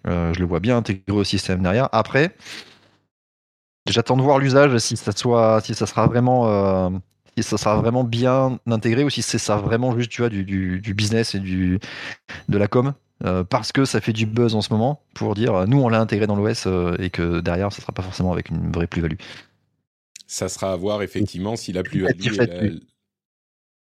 Euh, 0.07 0.33
je 0.35 0.41
le 0.41 0.47
vois 0.47 0.61
bien 0.61 0.77
intégré 0.77 1.13
au 1.13 1.25
système 1.25 1.63
derrière. 1.63 1.89
Après, 1.93 2.35
j'attends 3.89 4.17
de 4.17 4.23
voir 4.23 4.39
l'usage 4.39 4.77
si 4.79 4.97
ça 4.97 5.13
soit, 5.13 5.61
si 5.63 5.75
ça 5.75 5.87
sera 5.87 6.07
vraiment, 6.07 6.49
euh, 6.49 6.91
si 7.37 7.43
ça 7.43 7.57
sera 7.57 7.77
vraiment 7.77 8.05
bien 8.05 8.59
intégré 8.67 9.05
ou 9.05 9.11
si 9.11 9.23
c'est 9.23 9.39
ça 9.39 9.57
vraiment 9.57 9.97
juste, 9.97 10.11
tu 10.11 10.23
vois, 10.23 10.29
du, 10.29 10.45
du, 10.45 10.95
business 10.95 11.35
et 11.35 11.41
du 11.41 11.79
de 12.49 12.59
la 12.59 12.69
com. 12.69 12.95
Euh, 13.25 13.45
parce 13.45 13.71
que 13.71 13.85
ça 13.85 14.01
fait 14.01 14.13
du 14.13 14.27
buzz 14.27 14.57
en 14.57 14.63
ce 14.63 14.73
moment 14.73 15.01
pour 15.15 15.37
dire 15.37 15.69
nous 15.69 15.79
on 15.79 15.89
l'a 15.89 16.01
intégré 16.01 16.27
dans 16.27 16.35
l'OS 16.35 16.67
et 16.99 17.09
que 17.09 17.39
derrière 17.39 17.73
ça 17.73 17.81
sera 17.81 17.93
pas 17.93 18.03
forcément 18.03 18.33
avec 18.33 18.49
une 18.49 18.73
vraie 18.73 18.89
plus-value. 18.89 19.19
Ça 20.27 20.49
sera 20.49 20.73
à 20.73 20.77
voir 20.77 21.03
effectivement 21.03 21.55
si 21.55 21.73
la 21.73 21.85
plus-value, 21.85 22.79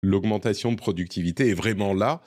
l'augmentation 0.02 0.72
de 0.72 0.76
productivité 0.76 1.50
est 1.50 1.54
vraiment 1.54 1.94
là 1.94 2.22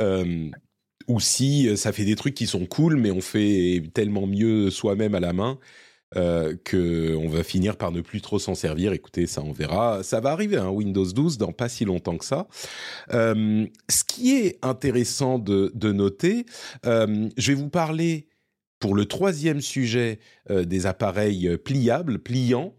ou 0.00 1.20
si 1.20 1.76
ça 1.76 1.92
fait 1.92 2.04
des 2.04 2.16
trucs 2.16 2.34
qui 2.34 2.46
sont 2.46 2.66
cool, 2.66 2.96
mais 2.96 3.10
on 3.10 3.20
fait 3.20 3.82
tellement 3.94 4.26
mieux 4.26 4.70
soi-même 4.70 5.14
à 5.14 5.20
la 5.20 5.32
main 5.32 5.58
euh, 6.16 6.54
qu'on 6.68 7.28
va 7.28 7.42
finir 7.42 7.76
par 7.76 7.92
ne 7.92 8.00
plus 8.00 8.20
trop 8.20 8.38
s'en 8.38 8.54
servir. 8.54 8.92
Écoutez, 8.92 9.26
ça 9.26 9.42
on 9.42 9.52
verra. 9.52 10.02
Ça 10.02 10.20
va 10.20 10.30
arriver, 10.30 10.56
hein, 10.56 10.68
Windows 10.68 11.04
12, 11.04 11.38
dans 11.38 11.52
pas 11.52 11.68
si 11.68 11.84
longtemps 11.84 12.16
que 12.16 12.24
ça. 12.24 12.46
Ce 13.10 14.04
qui 14.06 14.36
est 14.36 14.58
intéressant 14.64 15.38
de, 15.38 15.72
de 15.74 15.92
noter, 15.92 16.46
je 16.84 17.46
vais 17.46 17.54
vous 17.54 17.70
parler 17.70 18.28
pour 18.78 18.94
le 18.94 19.06
troisième 19.06 19.60
sujet 19.60 20.18
des 20.50 20.86
appareils 20.86 21.56
pliables, 21.58 22.18
pliants 22.18 22.74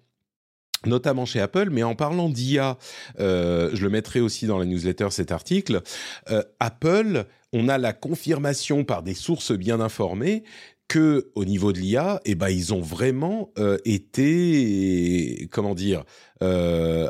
notamment 0.88 1.26
chez 1.26 1.40
Apple, 1.40 1.70
mais 1.72 1.84
en 1.84 1.96
parlant 1.96 2.30
d'IA, 2.30 2.78
euh, 3.20 3.70
je 3.74 3.84
le 3.84 3.90
mettrai 3.90 4.20
aussi 4.20 4.48
dans 4.48 4.58
la 4.58 4.66
newsletter 4.66 5.08
cet 5.12 5.32
article, 5.32 5.82
euh, 6.30 6.44
Apple, 6.60 7.26
on 7.54 7.70
a 7.70 7.78
la 7.78 7.94
confirmation 7.94 8.84
par 8.84 9.04
des 9.04 9.14
sources 9.14 9.52
bien 9.52 9.80
informées 9.80 10.44
que 10.88 11.32
au 11.36 11.44
niveau 11.44 11.74
de 11.74 11.80
l'IA, 11.80 12.22
eh 12.26 12.36
ben 12.36 12.50
ils 12.50 12.74
ont 12.74 12.82
vraiment 12.82 13.52
euh, 13.60 13.78
été, 13.84 15.50
comment 15.52 15.76
dire, 15.76 16.06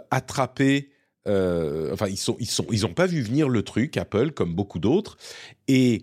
attrapés. 0.10 0.90
enfin, 1.28 2.08
ils 2.08 2.18
sont, 2.18 2.38
ils 2.40 2.50
sont, 2.50 2.66
ils 2.72 2.94
pas 2.94 3.06
vu 3.06 3.22
venir 3.22 3.50
le 3.50 3.62
truc 3.62 3.98
Apple 3.98 4.32
comme 4.32 4.56
beaucoup 4.56 4.80
d'autres 4.80 5.18
et 5.68 6.02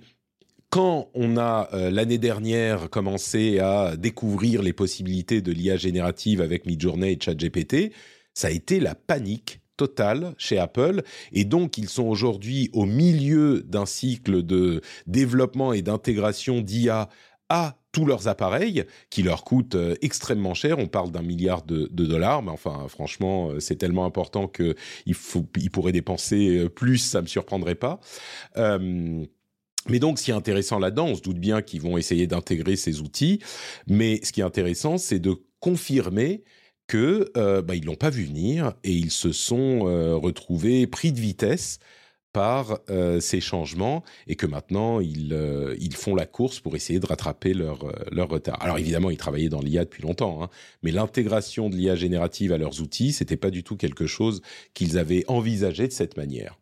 quand 0.75 1.09
on 1.15 1.37
a 1.37 1.69
euh, 1.73 1.89
l'année 1.89 2.19
dernière 2.19 2.91
commencé 2.91 3.61
à 3.61 3.95
découvrir 3.97 4.61
les 4.61 4.73
possibilités 4.73 5.41
de 5.41 5.53
l'IA 5.53 5.77
générative 5.77 6.41
avec 6.41 6.67
Midjourney 6.67 7.13
et 7.13 7.19
ChatGPT, 7.21 7.93
ça 8.35 8.49
a 8.49 8.51
été 8.51 8.81
la 8.81 8.97
panique 8.97 9.61
totale 9.77 10.35
chez 10.37 10.59
Apple 10.59 11.05
et 11.31 11.45
donc 11.45 11.79
ils 11.79 11.89
sont 11.89 12.03
aujourd'hui 12.03 12.71
au 12.73 12.87
milieu 12.87 13.63
d'un 13.63 13.87
cycle 13.87 14.43
de 14.43 14.81
développement 15.07 15.73
et 15.73 15.83
d'intégration 15.83 16.61
d'IA 16.61 17.09
à 17.49 17.77
tous 17.93 18.05
leurs 18.05 18.27
appareils 18.27 18.83
qui 19.11 19.23
leur 19.23 19.45
coûtent 19.45 19.77
euh, 19.77 19.95
extrêmement 20.03 20.55
cher. 20.55 20.81
On 20.81 20.89
parle 20.89 21.13
d'un 21.13 21.23
milliard 21.23 21.63
de, 21.63 21.87
dollars, 21.87 22.43
mais 22.43 22.51
enfin, 22.51 22.87
franchement, 22.89 23.51
euh, 23.51 23.61
c'est 23.61 23.77
tellement 23.77 24.07
important 24.07 24.49
qu'il 24.49 24.75
il 25.07 25.71
pourraient 25.71 25.93
dépenser 25.93 26.69
plus, 26.69 26.99
ça 26.99 27.23
me 27.23 27.29
surprendrait 27.29 27.77
pas. 27.77 28.01
Mais 29.89 29.99
donc, 29.99 30.19
ce 30.19 30.25
qui 30.25 30.31
est 30.31 30.35
intéressant 30.35 30.79
là-dedans, 30.79 31.07
on 31.07 31.15
se 31.15 31.23
doute 31.23 31.39
bien 31.39 31.63
qu'ils 31.63 31.83
vont 31.83 31.99
essayer 31.99 32.27
d'intégrer 32.27 32.77
ces 32.77 33.01
outils, 33.01 33.41
mais 33.87 34.21
ce 34.23 34.33
qui 34.33 34.41
est 34.41 34.45
intéressant, 34.45 34.99
c'est 34.99 35.19
de 35.19 35.35
confirmer 35.61 36.45
que 36.87 37.31
euh, 37.37 37.63
bah, 37.63 37.75
ils 37.75 37.85
l'ont 37.85 37.95
pas 37.95 38.11
vu 38.11 38.25
venir 38.25 38.75
et 38.85 38.93
ils 38.93 39.11
se 39.11 39.33
sont 39.33 39.87
euh, 39.87 40.15
retrouvés 40.17 40.87
pris 40.87 41.13
de 41.13 41.21
vitesse 41.21 41.79
par 42.33 42.81
euh, 42.91 43.21
ces 43.21 43.41
changements 43.41 44.03
et 44.27 44.35
que 44.35 44.45
maintenant 44.45 45.01
ils, 45.01 45.33
euh, 45.33 45.77
ils 45.79 45.95
font 45.95 46.17
la 46.17 46.27
course 46.27 46.59
pour 46.59 46.75
essayer 46.75 46.99
de 46.99 47.07
rattraper 47.07 47.55
leur, 47.55 47.87
leur 48.11 48.29
retard. 48.29 48.61
Alors 48.61 48.77
évidemment, 48.77 49.11
ils 49.11 49.17
travaillaient 49.17 49.49
dans 49.49 49.61
l'IA 49.61 49.85
depuis 49.85 50.03
longtemps, 50.03 50.43
hein, 50.43 50.51
mais 50.83 50.91
l'intégration 50.91 51.71
de 51.71 51.77
l'IA 51.77 51.95
générative 51.95 52.53
à 52.53 52.59
leurs 52.59 52.83
outils, 52.83 53.13
c'était 53.13 53.37
pas 53.37 53.51
du 53.51 53.63
tout 53.63 53.77
quelque 53.77 54.07
chose 54.07 54.43
qu'ils 54.75 54.99
avaient 54.99 55.25
envisagé 55.29 55.87
de 55.87 55.93
cette 55.93 56.17
manière. 56.17 56.59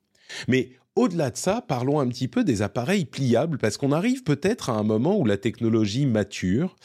Mais 0.46 0.70
au-delà 0.96 1.30
de 1.30 1.36
ça, 1.36 1.62
parlons 1.66 2.00
un 2.00 2.08
petit 2.08 2.28
peu 2.28 2.44
des 2.44 2.62
appareils 2.62 3.04
pliables, 3.04 3.58
parce 3.58 3.76
qu'on 3.76 3.92
arrive 3.92 4.22
peut-être 4.22 4.70
à 4.70 4.74
un 4.74 4.82
moment 4.82 5.16
où 5.18 5.24
la 5.24 5.36
technologie 5.38 6.06
mature, 6.06 6.76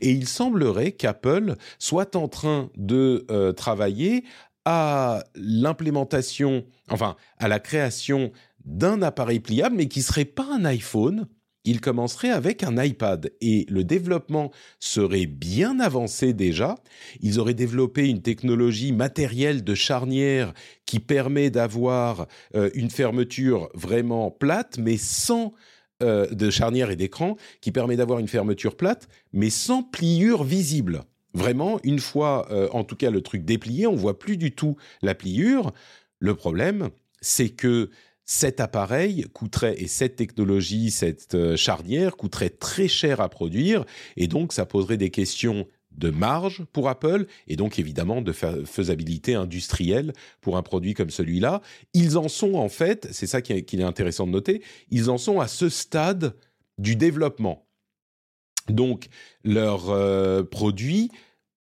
et 0.00 0.10
il 0.10 0.28
semblerait 0.28 0.92
qu'Apple 0.92 1.56
soit 1.78 2.16
en 2.16 2.28
train 2.28 2.70
de 2.76 3.26
euh, 3.30 3.52
travailler 3.52 4.24
à 4.64 5.24
l'implémentation, 5.34 6.64
enfin 6.90 7.16
à 7.38 7.48
la 7.48 7.60
création 7.60 8.32
d'un 8.64 9.00
appareil 9.02 9.40
pliable, 9.40 9.76
mais 9.76 9.88
qui 9.88 10.02
serait 10.02 10.24
pas 10.24 10.46
un 10.52 10.64
iPhone. 10.64 11.26
Il 11.66 11.80
commencerait 11.80 12.30
avec 12.30 12.62
un 12.62 12.82
iPad 12.82 13.32
et 13.40 13.66
le 13.68 13.82
développement 13.82 14.52
serait 14.78 15.26
bien 15.26 15.80
avancé 15.80 16.32
déjà. 16.32 16.76
Ils 17.20 17.40
auraient 17.40 17.54
développé 17.54 18.08
une 18.08 18.22
technologie 18.22 18.92
matérielle 18.92 19.64
de 19.64 19.74
charnière 19.74 20.54
qui 20.86 21.00
permet 21.00 21.50
d'avoir 21.50 22.28
euh, 22.54 22.70
une 22.74 22.88
fermeture 22.88 23.68
vraiment 23.74 24.30
plate, 24.30 24.78
mais 24.78 24.96
sans 24.96 25.54
euh, 26.02 26.28
de 26.28 26.50
charnière 26.50 26.90
et 26.90 26.96
d'écran, 26.96 27.36
qui 27.60 27.72
permet 27.72 27.96
d'avoir 27.96 28.20
une 28.20 28.28
fermeture 28.28 28.76
plate, 28.76 29.08
mais 29.32 29.50
sans 29.50 29.82
pliure 29.82 30.44
visible. 30.44 31.02
Vraiment, 31.34 31.80
une 31.82 31.98
fois, 31.98 32.46
euh, 32.52 32.68
en 32.72 32.84
tout 32.84 32.96
cas, 32.96 33.10
le 33.10 33.22
truc 33.22 33.44
déplié, 33.44 33.88
on 33.88 33.96
voit 33.96 34.18
plus 34.18 34.36
du 34.36 34.52
tout 34.52 34.76
la 35.02 35.16
pliure. 35.16 35.72
Le 36.20 36.34
problème, 36.36 36.90
c'est 37.20 37.48
que 37.48 37.90
cet 38.26 38.58
appareil 38.58 39.24
coûterait, 39.32 39.80
et 39.80 39.86
cette 39.86 40.16
technologie, 40.16 40.90
cette 40.90 41.36
euh, 41.36 41.56
charnière 41.56 42.16
coûterait 42.16 42.50
très 42.50 42.88
cher 42.88 43.20
à 43.20 43.28
produire, 43.28 43.84
et 44.16 44.26
donc 44.26 44.52
ça 44.52 44.66
poserait 44.66 44.96
des 44.96 45.10
questions 45.10 45.66
de 45.92 46.10
marge 46.10 46.64
pour 46.72 46.88
Apple, 46.88 47.26
et 47.46 47.56
donc 47.56 47.78
évidemment 47.78 48.20
de 48.20 48.32
faisabilité 48.32 49.34
industrielle 49.34 50.12
pour 50.40 50.56
un 50.56 50.62
produit 50.62 50.92
comme 50.92 51.08
celui-là. 51.08 51.62
Ils 51.94 52.18
en 52.18 52.28
sont 52.28 52.54
en 52.54 52.68
fait, 52.68 53.08
c'est 53.12 53.28
ça 53.28 53.40
qu'il 53.40 53.80
est 53.80 53.84
intéressant 53.84 54.26
de 54.26 54.32
noter, 54.32 54.62
ils 54.90 55.08
en 55.08 55.16
sont 55.16 55.40
à 55.40 55.48
ce 55.48 55.68
stade 55.68 56.34
du 56.76 56.96
développement. 56.96 57.66
Donc 58.68 59.06
leur 59.44 59.90
euh, 59.90 60.42
produit 60.42 61.10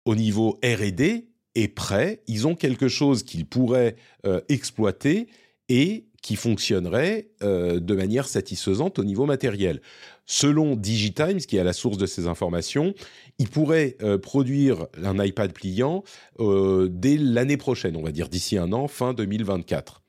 au 0.05 0.17
niveau 0.17 0.59
R&D 0.65 1.29
est 1.55 1.69
prêt, 1.69 2.23
ils 2.27 2.47
ont 2.47 2.55
quelque 2.55 2.89
chose 2.89 3.23
qu'ils 3.23 3.47
pourraient 3.47 3.97
euh, 4.27 4.41
exploiter 4.49 5.29
et 5.69 6.08
qui 6.23 6.37
fonctionnerait 6.37 7.29
euh, 7.43 7.81
de 7.81 7.95
manière 7.95 8.29
satisfaisante 8.29 8.99
au 8.99 9.05
niveau 9.05 9.27
matériel. 9.27 9.81
Selon 10.27 10.77
Digitimes, 10.77 11.39
qui 11.39 11.57
est 11.57 11.61
à 11.61 11.65
la 11.65 11.73
source 11.73 11.97
de 11.97 12.07
ces 12.07 12.27
informations, 12.27 12.95
ils 13.39 13.49
pourraient 13.49 13.97
euh, 14.03 14.19
produire 14.19 14.87
un 15.03 15.23
iPad 15.23 15.53
pliant 15.53 16.05
dès 16.39 17.17
l'année 17.17 17.57
prochaine, 17.57 17.97
on 17.97 18.03
va 18.03 18.13
dire 18.13 18.29
d'ici 18.29 18.59
un 18.59 18.73
an, 18.73 18.89
fin 18.89 19.15
2024. 19.15 20.03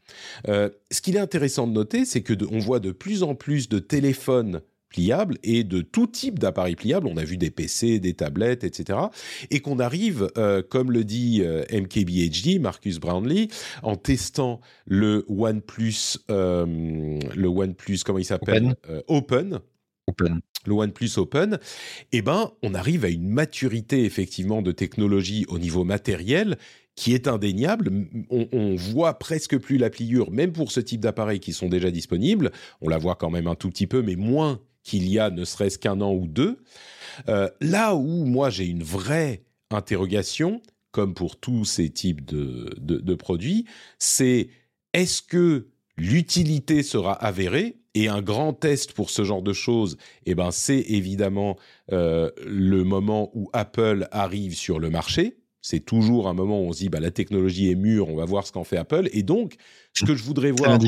ce 0.46 1.02
qu'il 1.02 1.16
est 1.16 1.20
intéressant 1.20 1.68
de 1.68 1.74
noter, 1.74 2.06
c'est 2.06 2.22
que 2.22 2.34
on 2.52 2.60
voit 2.60 2.80
de 2.80 2.92
plus 2.92 3.24
en 3.24 3.36
plus 3.36 3.70
de 3.70 3.80
téléphones 3.80 4.62
pliables 4.90 5.38
et 5.44 5.64
de 5.64 5.82
tout 5.82 6.08
type 6.08 6.40
d'appareils 6.40 6.76
pliables. 6.76 7.08
On 7.08 7.18
a 7.18 7.24
vu 7.24 7.38
des 7.38 7.52
PC, 7.52 8.00
des 8.00 8.14
tablettes, 8.14 8.64
etc. 8.64 9.00
Et 9.52 9.62
qu'on 9.62 9.80
arrive, 9.80 10.30
euh, 10.38 10.62
comme 10.68 10.92
le 10.92 11.04
dit 11.04 11.42
euh, 11.44 11.64
MKBHD, 11.72 12.60
Marcus 12.60 13.00
Brownlee, 13.00 13.48
en 13.84 13.96
testant 13.96 14.60
le 14.86 15.26
OnePlus, 15.30 16.18
euh, 16.30 17.20
le 17.36 17.48
OnePlus, 17.48 18.00
comment 18.06 18.20
il 18.20 18.26
s'appelle 18.26 18.76
Open. 19.08 19.60
Open. 20.08 20.42
Le 20.66 20.74
OnePlus 20.74 21.12
Open, 21.18 21.60
eh 22.12 22.22
ben, 22.22 22.52
on 22.64 22.74
arrive 22.74 23.06
à 23.06 23.10
une 23.10 23.30
maturité 23.30 24.04
effectivement 24.04 24.62
de 24.62 24.72
technologie 24.72 25.46
au 25.48 25.58
niveau 25.58 25.86
matériel 25.86 26.58
qui 26.96 27.14
est 27.14 27.30
indéniable. 27.30 27.92
On, 28.30 28.50
on, 28.52 28.76
voit 28.76 29.18
presque 29.20 29.58
plus 29.58 29.78
la 29.78 29.90
pliure, 29.90 30.32
même 30.32 30.52
pour 30.52 30.74
ce 30.74 30.82
type 30.82 31.00
d'appareils 31.00 31.40
qui 31.40 31.54
sont 31.54 31.70
déjà 31.70 31.92
disponibles. 31.92 32.52
On 32.82 32.90
la 32.90 32.98
voit 32.98 33.16
quand 33.16 33.30
même 33.30 33.48
un 33.48 33.56
tout 33.56 33.70
petit 33.70 33.88
peu, 33.88 34.02
mais 34.02 34.18
moins 34.18 34.60
qu'il 34.84 35.08
y 35.10 35.20
a 35.20 35.30
ne 35.30 35.46
serait-ce 35.46 35.78
qu'un 35.78 36.02
an 36.02 36.14
ou 36.14 36.28
deux. 36.28 36.60
Euh, 37.28 37.50
là 37.62 37.96
où 37.96 38.26
moi 38.26 38.50
j'ai 38.50 38.66
une 38.66 38.84
vraie 38.84 39.44
interrogation, 39.72 40.62
comme 40.92 41.14
pour 41.14 41.38
tous 41.38 41.66
ces 41.66 41.90
types 41.90 42.26
de, 42.26 43.16
produits, 43.16 43.66
c'est 44.00 44.50
est-ce 44.94 45.22
que 45.22 45.68
l'utilité 45.98 46.84
sera 46.84 47.14
avérée? 47.14 47.76
Et 47.96 48.08
un 48.08 48.22
grand 48.22 48.54
test 48.54 48.94
pour 48.94 49.10
ce 49.10 49.24
genre 49.24 49.42
de 49.42 49.52
choses, 49.52 49.98
eh 50.26 50.36
ben, 50.36 50.52
c'est 50.52 50.80
évidemment 50.80 51.58
euh, 51.92 52.30
le 52.46 52.84
moment 52.84 53.32
où 53.34 53.50
Apple 53.52 54.08
arrive 54.12 54.56
sur 54.56 54.80
le 54.80 54.90
marché. 54.90 55.38
C'est 55.62 55.82
toujours 55.82 56.30
un 56.30 56.34
moment 56.34 56.62
où 56.62 56.68
on 56.68 56.72
se 56.72 56.80
dit 56.80 56.90
bah, 56.90 57.00
la 57.00 57.12
technologie 57.12 57.70
est 57.70 57.76
mûre, 57.76 58.08
on 58.10 58.16
va 58.16 58.26
voir 58.26 58.46
ce 58.46 58.52
qu'en 58.52 58.64
fait 58.64 58.78
Apple. 58.78 59.10
Et 59.12 59.24
donc, 59.24 59.56
ce 59.94 60.06
que 60.06 60.16
je 60.16 60.24
voudrais 60.24 60.52
voir, 60.52 60.80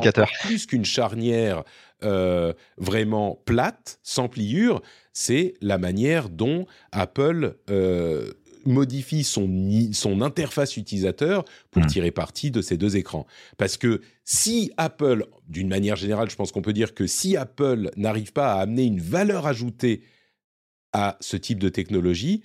plus 0.43 0.65
qu'une 0.65 0.85
charnière 0.85 1.63
euh, 2.03 2.53
vraiment 2.77 3.41
plate, 3.45 3.99
sans 4.03 4.27
pliure, 4.27 4.81
c'est 5.13 5.53
la 5.61 5.77
manière 5.77 6.29
dont 6.29 6.65
Apple 6.91 7.57
euh, 7.69 8.31
modifie 8.65 9.23
son, 9.23 9.49
son 9.93 10.21
interface 10.21 10.77
utilisateur 10.77 11.45
pour 11.71 11.83
hmm. 11.83 11.87
tirer 11.87 12.11
parti 12.11 12.51
de 12.51 12.61
ces 12.61 12.77
deux 12.77 12.97
écrans. 12.97 13.25
Parce 13.57 13.77
que 13.77 14.01
si 14.23 14.71
Apple, 14.77 15.25
d'une 15.47 15.67
manière 15.67 15.95
générale, 15.95 16.29
je 16.29 16.35
pense 16.35 16.51
qu'on 16.51 16.61
peut 16.61 16.73
dire 16.73 16.93
que 16.93 17.07
si 17.07 17.37
Apple 17.37 17.91
n'arrive 17.97 18.33
pas 18.33 18.53
à 18.53 18.61
amener 18.61 18.83
une 18.83 18.99
valeur 18.99 19.47
ajoutée 19.47 20.01
à 20.93 21.17
ce 21.21 21.37
type 21.37 21.59
de 21.59 21.69
technologie, 21.69 22.43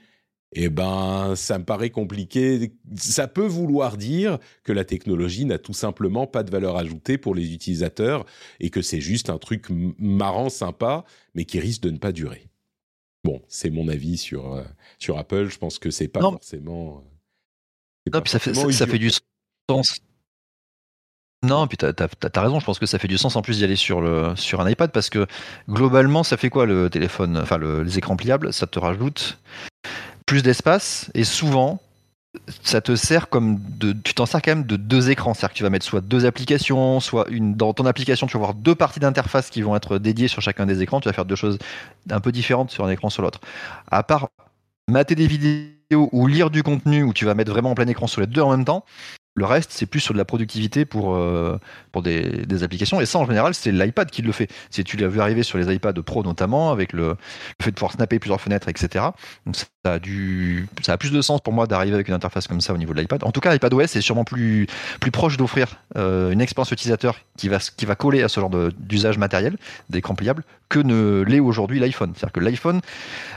eh 0.59 0.71
ben, 0.71 1.35
ça 1.37 1.59
me 1.59 1.64
paraît 1.64 1.90
compliqué. 1.90 2.73
Ça 2.97 3.29
peut 3.29 3.47
vouloir 3.47 3.99
dire 3.99 4.38
que 4.64 4.73
la 4.73 4.87
technologie 4.87 5.45
n'a 5.45 5.59
tout 5.59 5.75
simplement 5.75 6.27
pas 6.27 6.42
de 6.42 6.51
valeur 6.51 6.79
ajoutée 6.79 7.19
pour 7.19 7.35
les 7.35 7.53
utilisateurs 7.53 8.25
et 8.59 8.71
que 8.71 8.81
c'est 8.81 9.03
juste 9.03 9.29
un 9.29 9.37
truc 9.37 9.66
marrant, 9.99 10.49
sympa, 10.49 11.05
mais 11.35 11.45
qui 11.45 11.61
risque 11.61 11.83
de 11.83 11.90
ne 11.90 11.99
pas 11.99 12.11
durer. 12.11 12.49
Bon, 13.23 13.42
c'est 13.49 13.69
mon 13.69 13.88
avis 13.88 14.16
sur, 14.16 14.55
euh, 14.55 14.64
sur 14.99 15.19
Apple. 15.19 15.49
Je 15.49 15.59
pense 15.59 15.79
que 15.79 15.90
c'est 15.90 16.09
pas 16.09 16.21
forcément. 16.21 17.05
Euh, 18.09 18.11
non, 18.14 18.23
puis 18.23 18.31
ça 18.31 18.38
fait, 18.38 18.55
ça, 18.55 18.87
fait 18.87 18.99
du 18.99 19.11
sens. 19.69 20.01
Non, 21.45 21.66
puis 21.66 21.77
t'as 21.77 21.92
as, 21.92 22.40
raison, 22.40 22.61
je 22.61 22.64
pense 22.64 22.79
que 22.79 22.87
ça 22.87 22.99
fait 22.99 23.09
du 23.09 23.19
sens 23.19 23.37
en 23.37 23.42
plus 23.42 23.59
d'y 23.59 23.64
aller 23.64 23.77
sur, 23.77 24.01
le, 24.01 24.35
sur 24.37 24.62
un 24.62 24.71
iPad 24.71 24.90
parce 24.90 25.11
que 25.11 25.27
globalement, 25.69 26.23
ça 26.23 26.38
fait 26.38 26.49
quoi 26.49 26.64
le 26.64 26.88
téléphone, 26.88 27.37
enfin 27.37 27.59
les 27.59 27.99
écrans 27.99 28.16
pliables 28.16 28.55
Ça 28.55 28.66
te 28.66 28.79
rajoute 28.79 29.38
plus 30.27 30.43
d'espace 30.43 31.11
et 31.15 31.25
souvent 31.25 31.81
ça 32.62 32.81
te 32.81 32.97
sert 32.97 33.29
comme 33.29 33.59
de, 33.79 33.93
tu 33.93 34.15
t'en 34.15 34.27
sers 34.27 34.43
quand 34.43 34.51
même 34.51 34.67
de 34.67 34.77
deux 34.77 35.11
écrans, 35.11 35.35
c'est-à-dire 35.35 35.53
que 35.53 35.59
tu 35.59 35.62
vas 35.62 35.71
mettre 35.71 35.87
soit 35.87 36.01
deux 36.01 36.27
applications, 36.27 37.01
soit 37.01 37.27
une 37.31 37.55
dans 37.55 37.73
ton 37.73 37.87
application, 37.87 38.27
tu 38.27 38.35
vas 38.35 38.45
avoir 38.45 38.55
deux 38.55 38.75
parties 38.75 39.01
d'interface 39.01 39.51
qui 39.51 39.62
vont 39.62 39.77
être 39.77 39.99
dédiées 39.99 40.29
sur 40.29 40.43
chacun 40.43 40.67
des 40.67 40.83
écrans. 40.83 41.01
Tu 41.01 41.09
vas 41.09 41.12
faire 41.12 41.25
deux 41.25 41.37
choses 41.37 41.59
un 42.11 42.21
peu 42.21 42.33
différentes 42.33 42.71
sur 42.71 42.85
un 42.85 42.91
écran 42.91 43.11
sur 43.11 43.23
l'autre. 43.23 43.41
À 43.91 44.03
part 44.03 44.29
mater 44.89 45.15
des 45.15 45.27
vidéos 45.27 46.09
ou 46.12 46.27
lire 46.27 46.51
du 46.51 46.62
contenu 46.62 47.03
où 47.03 47.12
tu 47.12 47.25
vas 47.25 47.35
mettre 47.35 47.53
vraiment 47.53 47.71
en 47.71 47.75
plein 47.75 47.87
écran 47.87 48.07
sur 48.07 48.21
les 48.21 48.27
deux 48.27 48.43
en 48.43 48.51
même 48.51 48.65
temps, 48.65 48.85
le 49.37 49.44
reste, 49.44 49.70
c'est 49.70 49.85
plus 49.85 50.01
sur 50.01 50.14
de 50.14 50.18
la 50.18 50.25
productivité 50.25 50.87
pour, 50.87 51.14
euh, 51.14 51.59
pour 51.92 52.03
des, 52.03 52.62
applications. 52.62 53.01
Et 53.03 53.07
ça, 53.07 53.18
en 53.18 53.27
général, 53.27 53.55
c'est 53.55 53.70
l'iPad 53.70 54.11
qui 54.11 54.22
le 54.22 54.33
fait. 54.33 54.51
Si 54.70 54.83
tu 54.83 54.96
l'as 54.96 55.09
vu 55.09 55.20
arriver 55.20 55.42
sur 55.42 55.59
les 55.59 55.72
iPads 55.75 55.92
Pro 56.03 56.22
notamment, 56.22 56.72
avec 56.72 56.94
le, 56.94 57.16
fait 57.61 57.70
de 57.70 57.77
pouvoir 57.77 57.92
snapper 57.92 58.18
plusieurs 58.18 58.40
fenêtres, 58.40 58.68
etc. 58.68 59.05
Ça 59.53 59.92
a, 59.92 59.99
du, 59.99 60.68
ça 60.83 60.94
a 60.94 60.96
plus 60.96 61.12
de 61.12 61.20
sens 61.20 61.42
pour 61.42 61.53
moi 61.53 61.66
d'arriver 61.66 61.94
avec 61.94 62.09
une 62.09 62.14
interface 62.14 62.49
comme 62.49 62.62
ça 62.62 62.72
au 62.72 62.79
niveau 62.79 62.94
de 62.94 63.01
l'iPad. 63.01 63.22
En 63.25 63.31
tout 63.31 63.40
cas, 63.40 63.53
l'iPadOS 63.53 63.83
est 63.83 64.01
sûrement 64.01 64.25
plus, 64.25 64.66
plus 65.01 65.11
proche 65.11 65.37
d'offrir 65.37 65.77
euh, 65.99 66.31
une 66.31 66.40
expérience 66.40 66.72
utilisateur 66.72 67.16
qui 67.37 67.51
va, 67.51 67.59
qui 67.59 67.85
va 67.85 67.94
coller 67.94 68.22
à 68.22 68.29
ce 68.29 68.40
genre 68.40 68.51
d'usage 68.79 69.18
matériel 69.18 69.59
d'écran 69.90 70.14
pliable 70.14 70.44
que 70.68 70.79
ne 70.79 71.22
l'est 71.22 71.40
aujourd'hui 71.40 71.79
l'iPhone. 71.79 72.12
C'est-à-dire 72.14 72.33
que 72.33 72.40
l'iPhone, 72.40 72.81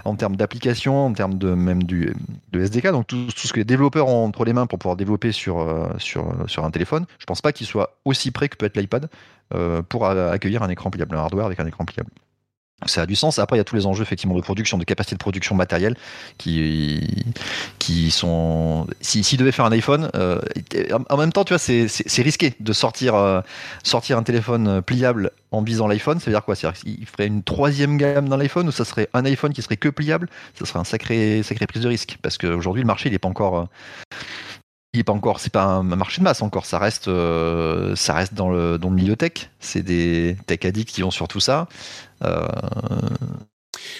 en 0.05 0.15
termes 0.15 0.35
d'application, 0.35 1.07
en 1.07 1.13
termes 1.13 1.37
de 1.37 1.53
même 1.53 1.83
du 1.83 2.15
de 2.51 2.61
SDK, 2.61 2.87
donc 2.91 3.05
tout, 3.05 3.27
tout, 3.27 3.47
ce 3.47 3.53
que 3.53 3.59
les 3.59 3.65
développeurs 3.65 4.07
ont 4.07 4.25
entre 4.25 4.45
les 4.45 4.53
mains 4.53 4.65
pour 4.65 4.79
pouvoir 4.79 4.95
développer 4.95 5.31
sur, 5.31 5.59
euh, 5.59 5.88
sur, 5.97 6.33
sur 6.47 6.63
un 6.65 6.71
téléphone, 6.71 7.05
je 7.19 7.25
pense 7.25 7.41
pas 7.41 7.51
qu'il 7.51 7.67
soit 7.67 7.97
aussi 8.05 8.31
près 8.31 8.49
que 8.49 8.57
peut 8.57 8.65
être 8.65 8.77
l'iPad 8.77 9.09
euh, 9.53 9.81
pour 9.81 10.07
accueillir 10.07 10.63
un 10.63 10.69
écran 10.69 10.91
pliable, 10.91 11.15
un 11.15 11.19
hardware 11.19 11.45
avec 11.45 11.59
un 11.59 11.65
écran 11.65 11.85
pliable 11.85 12.11
ça 12.85 13.01
a 13.01 13.05
du 13.05 13.15
sens. 13.15 13.39
Après, 13.39 13.57
il 13.57 13.59
y 13.59 13.61
a 13.61 13.65
tous 13.65 13.75
les 13.75 13.85
enjeux 13.85 14.03
effectivement 14.03 14.35
de 14.35 14.41
production, 14.41 14.77
de 14.77 14.83
capacité 14.83 15.15
de 15.15 15.19
production 15.19 15.55
matérielle 15.55 15.95
qui, 16.37 17.25
qui 17.77 18.11
sont. 18.11 18.87
S'ils 19.01 19.23
si, 19.23 19.37
devaient 19.37 19.51
faire 19.51 19.65
un 19.65 19.71
iPhone, 19.71 20.09
euh, 20.15 20.39
en 21.09 21.17
même 21.17 21.31
temps, 21.31 21.43
tu 21.43 21.53
vois, 21.53 21.59
c'est 21.59 22.21
risqué 22.21 22.53
de 22.59 22.73
sortir, 22.73 23.15
euh, 23.15 23.41
sortir 23.83 24.17
un 24.17 24.23
téléphone 24.23 24.81
pliable 24.81 25.31
en 25.51 25.61
visant 25.61 25.87
l'iPhone. 25.87 26.19
Ça 26.19 26.27
veut 26.27 26.31
dire 26.31 26.43
quoi? 26.43 26.55
C'est-à-dire 26.55 26.79
qu'il 26.79 27.05
ferait 27.05 27.27
une 27.27 27.43
troisième 27.43 27.97
gamme 27.97 28.29
dans 28.29 28.37
l'iPhone 28.37 28.67
ou 28.67 28.71
ça 28.71 28.85
serait 28.85 29.09
un 29.13 29.25
iPhone 29.25 29.53
qui 29.53 29.61
serait 29.61 29.77
que 29.77 29.89
pliable? 29.89 30.29
Ça 30.57 30.65
serait 30.65 30.79
un 30.79 30.85
sacré, 30.85 31.43
sacré 31.43 31.67
prise 31.67 31.83
de 31.83 31.89
risque 31.89 32.17
parce 32.21 32.37
qu'aujourd'hui, 32.37 32.81
le 32.83 32.87
marché, 32.87 33.09
il 33.09 33.11
n'est 33.11 33.19
pas 33.19 33.29
encore. 33.29 33.67
Il 34.93 35.01
est 35.01 35.03
pas 35.03 35.13
encore, 35.13 35.39
c'est 35.39 35.51
pas 35.53 35.65
un 35.65 35.83
marché 35.83 36.19
de 36.19 36.23
masse 36.23 36.41
encore. 36.41 36.65
Ça 36.65 36.79
reste, 36.79 37.07
euh, 37.07 37.95
ça 37.95 38.13
reste 38.15 38.33
dans 38.33 38.49
le 38.49 38.77
dans 38.77 38.89
le 38.89 38.95
milieu 38.95 39.15
tech. 39.15 39.51
C'est 39.59 39.83
des 39.83 40.35
tech 40.47 40.59
addicts 40.63 40.89
qui 40.89 41.01
vont 41.01 41.11
sur 41.11 41.27
tout 41.27 41.39
ça. 41.39 41.67
Euh, 42.23 42.47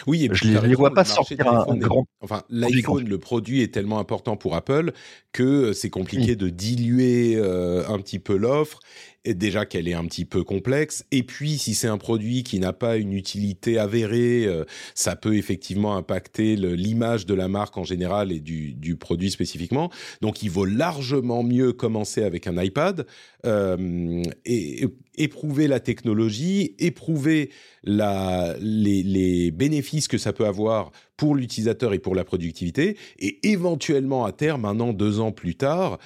oui, 0.08 0.26
et 0.26 0.30
je 0.34 0.48
ne 0.48 0.60
les, 0.62 0.76
vois 0.76 0.94
pas 0.94 1.04
sortir 1.04 1.48
un, 1.48 1.76
grand. 1.76 2.06
Enfin, 2.22 2.44
l'iPhone, 2.50 3.08
le 3.08 3.18
produit 3.18 3.62
est 3.62 3.74
tellement 3.74 4.00
important 4.00 4.36
pour 4.36 4.56
Apple 4.56 4.94
que 5.32 5.74
c'est 5.74 5.90
compliqué 5.90 6.36
de 6.36 6.50
diluer 6.50 7.36
euh, 7.38 7.88
un 7.88 8.00
petit 8.00 8.20
peu 8.20 8.36
l'offre. 8.36 8.80
Déjà 9.26 9.66
qu'elle 9.66 9.88
est 9.88 9.94
un 9.94 10.06
petit 10.06 10.26
peu 10.26 10.44
complexe, 10.44 11.04
et 11.12 11.24
puis 11.24 11.58
si 11.58 11.74
c'est 11.76 11.88
un 11.88 11.98
produit 11.98 12.44
qui 12.44 12.60
n'a 12.60 12.74
pas 12.74 12.98
une 12.98 13.14
utilité 13.14 13.78
avérée, 13.78 14.46
euh, 14.46 14.64
ça 14.96 15.16
peut 15.16 15.36
effectivement 15.36 15.96
impacter 15.96 16.56
l'image 16.56 17.26
de 17.26 17.34
la 17.34 17.48
marque 17.48 17.78
en 17.78 17.84
général 17.84 18.32
et 18.32 18.40
du, 18.40 18.74
du, 18.74 18.96
produit 18.96 19.32
spécifiquement. 19.32 19.92
Donc 20.22 20.42
il 20.42 20.50
vaut 20.50 20.66
largement 20.66 21.44
mieux 21.44 21.74
commencer 21.74 22.24
avec 22.24 22.48
un 22.48 22.62
iPad 22.62 23.06
euh, 23.46 24.24
et, 24.46 24.88
éprouver 25.16 25.68
la 25.68 25.82
technologie, 25.82 26.76
éprouver 26.80 27.50
les, 27.84 28.56
les 29.04 29.52
bénéfices 29.52 30.08
que 30.08 30.18
ça 30.18 30.32
peut 30.32 30.46
avoir 30.46 30.92
pour 31.18 31.36
l'utilisateur 31.36 31.94
et 31.94 32.00
pour 32.00 32.16
la 32.16 32.24
productivité, 32.24 32.96
et 33.20 33.40
éventuellement 33.44 34.24
à 34.24 34.32
terme, 34.32 34.64
un 34.64 34.80
an, 34.80 34.94
deux 34.94 35.20
ans 35.20 35.34
plus 35.34 35.56
tard, 35.56 36.00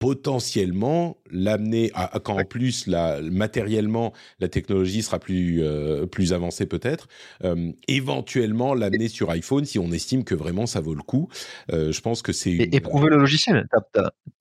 potentiellement 0.00 1.18
l'amener 1.30 1.90
à, 1.94 2.18
quand 2.24 2.40
en 2.40 2.44
plus 2.44 2.86
la, 2.86 3.20
matériellement 3.20 4.14
la 4.40 4.48
technologie 4.48 5.02
sera 5.02 5.18
plus 5.18 5.62
euh, 5.62 6.06
plus 6.06 6.32
avancée 6.32 6.64
peut-être 6.64 7.06
euh, 7.44 7.70
éventuellement 7.86 8.72
l'amener 8.72 9.08
sur 9.08 9.30
iPhone 9.30 9.66
si 9.66 9.78
on 9.78 9.92
estime 9.92 10.24
que 10.24 10.34
vraiment 10.34 10.64
ça 10.64 10.80
vaut 10.80 10.94
le 10.94 11.02
coup. 11.02 11.28
Euh, 11.70 11.92
je 11.92 12.00
pense 12.00 12.22
que 12.22 12.32
c'est 12.32 12.50
une... 12.50 12.74
éprouver 12.74 13.10
le 13.10 13.18
logiciel. 13.18 13.68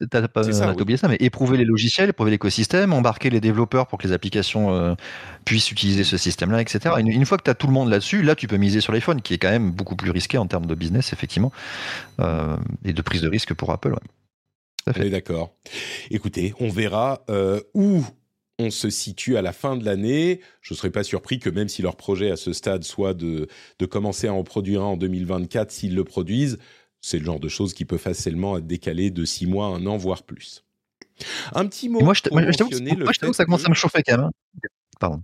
T'as 0.10 0.28
pas 0.30 0.47
oublié 0.82 0.97
ça 0.97 1.10
mais 1.10 1.18
éprouver 1.20 1.57
les 1.57 1.66
logiciels 1.66 2.10
éprouver 2.10 2.32
l'écosystème 2.32 2.93
embarquer 2.93 3.30
les 3.30 3.41
développeurs 3.41 3.88
pour 3.88 3.99
que 3.99 4.07
les 4.07 4.14
applications 4.14 4.95
puissent 5.43 5.72
utiliser 5.72 6.05
ce 6.05 6.16
système 6.16 6.51
là 6.51 6.62
etc 6.62 6.95
une, 6.99 7.10
une 7.10 7.26
fois 7.26 7.38
que 7.38 7.43
tu 7.43 7.49
as 7.49 7.53
tout 7.53 7.68
le 7.68 7.74
monde 7.74 7.89
là-dessus 7.89 8.22
là 8.22 8.34
tu 8.34 8.47
peux 8.47 8.55
miser 8.55 8.80
sur 8.80 8.93
l'iPhone 8.93 9.22
qui 9.22 9.34
est 9.34 9.38
quand 9.38 9.51
même 9.51 9.72
beaucoup 9.72 9.97
plus 9.97 10.12
risqué 10.12 10.38
en 10.38 10.47
termes 10.47 10.68
de 10.68 10.76
business 10.76 11.12
effectivement 11.12 11.51
et 12.86 12.93
de 12.93 13.01
prise 13.01 13.22
de 13.22 13.28
risque 13.28 13.53
pour 13.53 13.72
Apple 13.72 13.89
ouais. 13.89 14.18
D'accord. 15.10 15.56
Écoutez, 16.12 16.54
on 16.60 16.70
verra 16.70 17.24
euh, 17.30 17.62
où 17.74 18.04
on 18.58 18.72
se 18.72 18.90
situe 18.90 19.38
à 19.38 19.42
la 19.42 19.54
fin 19.54 19.78
de 19.78 19.86
l'année. 19.86 20.42
Je 20.62 20.74
ne 20.74 20.78
serais 20.78 20.90
pas 20.90 21.04
surpris 21.04 21.40
que 21.40 21.50
même 21.50 21.70
si 21.70 21.82
leur 21.82 21.96
projet 21.96 22.32
à 22.32 22.36
ce 22.36 22.54
stade 22.54 22.84
soit 22.84 23.14
de, 23.14 23.48
de 23.80 23.86
commencer 23.86 24.28
à 24.28 24.34
en 24.34 24.44
produire 24.44 24.82
un 24.82 24.86
en 24.86 24.98
2024, 24.98 25.72
s'ils 25.72 25.96
le 25.96 26.04
produisent, 26.04 26.58
c'est 27.02 27.20
le 27.20 27.26
genre 27.26 27.40
de 27.40 27.48
choses 27.48 27.74
qui 27.74 27.86
peut 27.86 27.98
facilement 27.98 28.58
être 28.58 28.68
décalé 28.68 29.12
de 29.12 29.24
six 29.24 29.48
mois, 29.48 29.68
un 29.68 29.86
an, 29.86 29.98
voire 29.98 30.24
plus. 30.24 30.66
Un 31.54 31.66
petit 31.66 31.90
mot. 31.90 32.02
moi, 32.02 32.14
je 32.14 32.22
t'avoue 32.24 32.40
que 32.40 33.36
ça 33.36 33.46
commence 33.46 33.66
à 33.66 33.70
me 33.70 33.76
chauffer 33.76 34.04
quand 34.04 34.18
même. 34.18 34.26
Hein. 34.26 34.32
Pardon. 35.00 35.24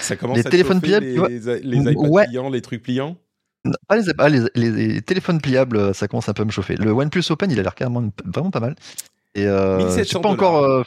Ça 0.00 0.16
commence 0.16 0.36
les 0.36 0.46
à 0.46 0.50
téléphones 0.50 0.80
chauffer 0.80 1.00
les, 1.00 1.60
les, 1.60 1.92
iPads 1.92 2.26
pliants, 2.26 2.50
les 2.50 2.62
trucs 2.62 2.82
pliants 2.82 3.18
pas 3.86 4.28
les, 4.28 4.42
les, 4.54 5.02
téléphones 5.02 5.40
pliables, 5.40 5.94
ça 5.94 6.08
commence 6.08 6.28
un 6.28 6.32
peu 6.32 6.42
à 6.42 6.44
me 6.44 6.50
chauffer. 6.50 6.76
Le 6.76 6.90
OnePlus 6.90 7.24
Open, 7.30 7.50
il 7.50 7.58
a 7.58 7.62
l'air 7.62 7.74
carrément 7.74 8.10
vraiment 8.24 8.50
pas 8.50 8.60
mal. 8.60 8.76
Et 9.34 9.46
euh, 9.46 9.88
c'est 9.90 10.20
pas 10.20 10.28
encore 10.28 10.64
euh, 10.64 10.82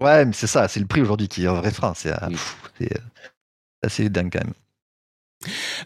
Ouais, 0.00 0.24
mais 0.24 0.32
c'est 0.32 0.46
ça, 0.46 0.68
c'est 0.68 0.80
le 0.80 0.86
prix 0.86 1.00
aujourd'hui 1.00 1.28
qui 1.28 1.44
est 1.44 1.48
un 1.48 1.54
vrai 1.54 1.70
frein. 1.70 1.94
C'est 1.94 2.12
euh, 2.12 2.28
mm. 2.80 2.86
assez 3.82 4.08
dingue 4.08 4.32
quand 4.32 4.44
même. 4.44 4.54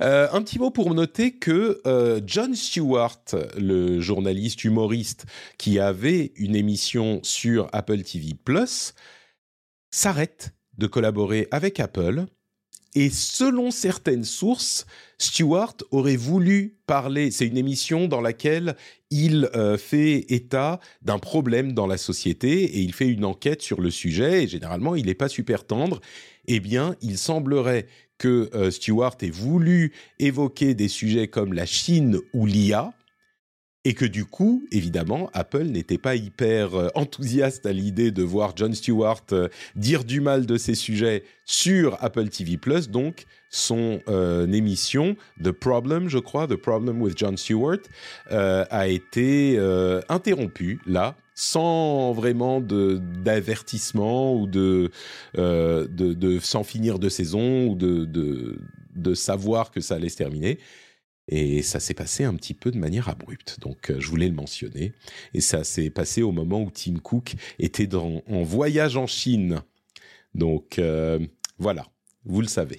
Euh, 0.00 0.28
un 0.32 0.42
petit 0.42 0.58
mot 0.58 0.70
pour 0.70 0.94
noter 0.94 1.36
que 1.36 1.82
John 2.26 2.54
Stewart, 2.54 3.20
le 3.56 4.00
journaliste 4.00 4.64
humoriste 4.64 5.26
qui 5.58 5.78
avait 5.78 6.32
une 6.36 6.54
émission 6.54 7.20
sur 7.22 7.68
Apple 7.72 8.02
TV 8.02 8.34
Plus, 8.34 8.94
s'arrête 9.90 10.54
de 10.78 10.86
collaborer 10.86 11.48
avec 11.50 11.80
Apple 11.80 12.26
et 12.94 13.10
selon 13.10 13.70
certaines 13.70 14.24
sources, 14.24 14.86
Stewart 15.18 15.76
aurait 15.90 16.16
voulu 16.16 16.76
parler. 16.86 17.30
C'est 17.30 17.46
une 17.46 17.56
émission 17.56 18.08
dans 18.08 18.20
laquelle 18.20 18.74
il 19.10 19.48
euh, 19.54 19.78
fait 19.78 20.26
état 20.32 20.80
d'un 21.02 21.18
problème 21.18 21.72
dans 21.72 21.86
la 21.86 21.98
société 21.98 22.64
et 22.64 22.80
il 22.80 22.92
fait 22.92 23.08
une 23.08 23.24
enquête 23.24 23.62
sur 23.62 23.80
le 23.80 23.90
sujet. 23.90 24.44
Et 24.44 24.48
généralement, 24.48 24.96
il 24.96 25.06
n'est 25.06 25.14
pas 25.14 25.28
super 25.28 25.66
tendre. 25.66 26.00
Eh 26.46 26.58
bien, 26.58 26.96
il 27.00 27.16
semblerait 27.16 27.86
que 28.18 28.50
euh, 28.54 28.70
Stewart 28.70 29.16
ait 29.20 29.30
voulu 29.30 29.92
évoquer 30.18 30.74
des 30.74 30.88
sujets 30.88 31.28
comme 31.28 31.52
la 31.52 31.66
Chine 31.66 32.18
ou 32.34 32.44
l'IA 32.44 32.92
et 33.84 33.94
que 33.94 34.04
du 34.04 34.26
coup, 34.26 34.66
évidemment, 34.72 35.30
Apple 35.32 35.64
n'était 35.64 35.96
pas 35.96 36.14
hyper 36.14 36.74
euh, 36.74 36.88
enthousiaste 36.94 37.64
à 37.64 37.72
l'idée 37.72 38.10
de 38.10 38.22
voir 38.22 38.52
John 38.54 38.74
Stewart 38.74 39.24
euh, 39.32 39.48
dire 39.74 40.04
du 40.04 40.20
mal 40.20 40.44
de 40.44 40.58
ces 40.58 40.74
sujets 40.74 41.24
sur 41.46 41.96
Apple 42.00 42.28
TV+. 42.28 42.58
Donc, 42.90 43.24
son 43.48 44.00
euh, 44.08 44.46
émission 44.52 45.16
The 45.42 45.50
Problem, 45.50 46.08
je 46.08 46.18
crois, 46.18 46.46
The 46.46 46.56
Problem 46.56 47.00
with 47.00 47.16
John 47.16 47.38
Stewart, 47.38 47.78
a 48.28 48.88
été 48.88 49.58
interrompue 50.08 50.80
là 50.86 51.16
sans 51.34 52.12
vraiment 52.12 52.60
d'avertissement 52.60 54.36
ou 54.36 54.46
de, 54.46 54.90
sans 56.40 56.64
finir 56.64 56.98
de 56.98 57.08
saison 57.08 57.66
ou 57.68 57.76
de 57.76 59.14
savoir 59.14 59.70
que 59.72 59.80
ça 59.80 59.96
allait 59.96 60.10
se 60.10 60.18
terminer. 60.18 60.58
Et 61.30 61.62
ça 61.62 61.78
s'est 61.78 61.94
passé 61.94 62.24
un 62.24 62.34
petit 62.34 62.54
peu 62.54 62.72
de 62.72 62.78
manière 62.78 63.08
abrupte. 63.08 63.58
Donc, 63.60 63.90
euh, 63.90 64.00
je 64.00 64.08
voulais 64.08 64.28
le 64.28 64.34
mentionner. 64.34 64.92
Et 65.32 65.40
ça 65.40 65.62
s'est 65.62 65.88
passé 65.88 66.22
au 66.22 66.32
moment 66.32 66.60
où 66.60 66.70
Tim 66.70 66.98
Cook 66.98 67.34
était 67.60 67.94
en 67.94 68.42
voyage 68.42 68.96
en 68.96 69.06
Chine. 69.06 69.62
Donc, 70.34 70.78
euh, 70.78 71.20
voilà, 71.58 71.86
vous 72.24 72.40
le 72.40 72.48
savez. 72.48 72.78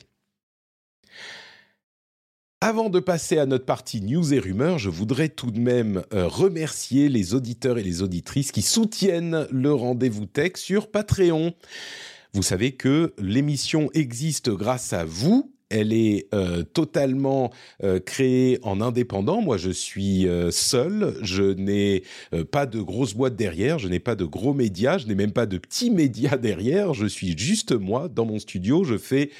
Avant 2.59 2.89
de 2.89 2.99
passer 2.99 3.39
à 3.39 3.47
notre 3.47 3.65
partie 3.65 4.01
news 4.01 4.33
et 4.33 4.39
rumeurs, 4.39 4.77
je 4.77 4.89
voudrais 4.89 5.29
tout 5.29 5.49
de 5.49 5.59
même 5.59 6.03
euh, 6.13 6.27
remercier 6.27 7.09
les 7.09 7.33
auditeurs 7.33 7.79
et 7.79 7.83
les 7.83 8.03
auditrices 8.03 8.51
qui 8.51 8.61
soutiennent 8.61 9.47
le 9.49 9.73
rendez-vous 9.73 10.27
tech 10.27 10.57
sur 10.57 10.91
Patreon. 10.91 11.55
Vous 12.33 12.43
savez 12.43 12.73
que 12.73 13.13
l'émission 13.17 13.89
existe 13.93 14.51
grâce 14.51 14.93
à 14.93 15.05
vous 15.05 15.51
elle 15.71 15.93
est 15.93 16.27
euh, 16.33 16.63
totalement 16.63 17.51
euh, 17.83 17.99
créée 17.99 18.59
en 18.61 18.81
indépendant. 18.81 19.41
Moi, 19.41 19.57
je 19.57 19.71
suis 19.71 20.27
euh, 20.27 20.51
seul. 20.51 21.15
Je 21.21 21.43
n'ai 21.43 22.03
pas 22.51 22.65
de 22.65 22.81
grosses 22.81 23.13
boîtes 23.13 23.35
derrière. 23.35 23.79
Je 23.79 23.87
n'ai 23.87 23.99
pas 23.99 24.15
de 24.15 24.25
gros 24.25 24.53
médias. 24.53 24.97
Je 24.97 25.07
n'ai 25.07 25.15
même 25.15 25.31
pas 25.31 25.45
de 25.45 25.57
petits 25.57 25.89
médias 25.91 26.37
derrière. 26.37 26.93
Je 26.93 27.05
suis 27.05 27.37
juste 27.37 27.71
moi 27.71 28.09
dans 28.09 28.25
mon 28.25 28.37
studio. 28.37 28.83
Je 28.83 28.97
fais 28.97 29.31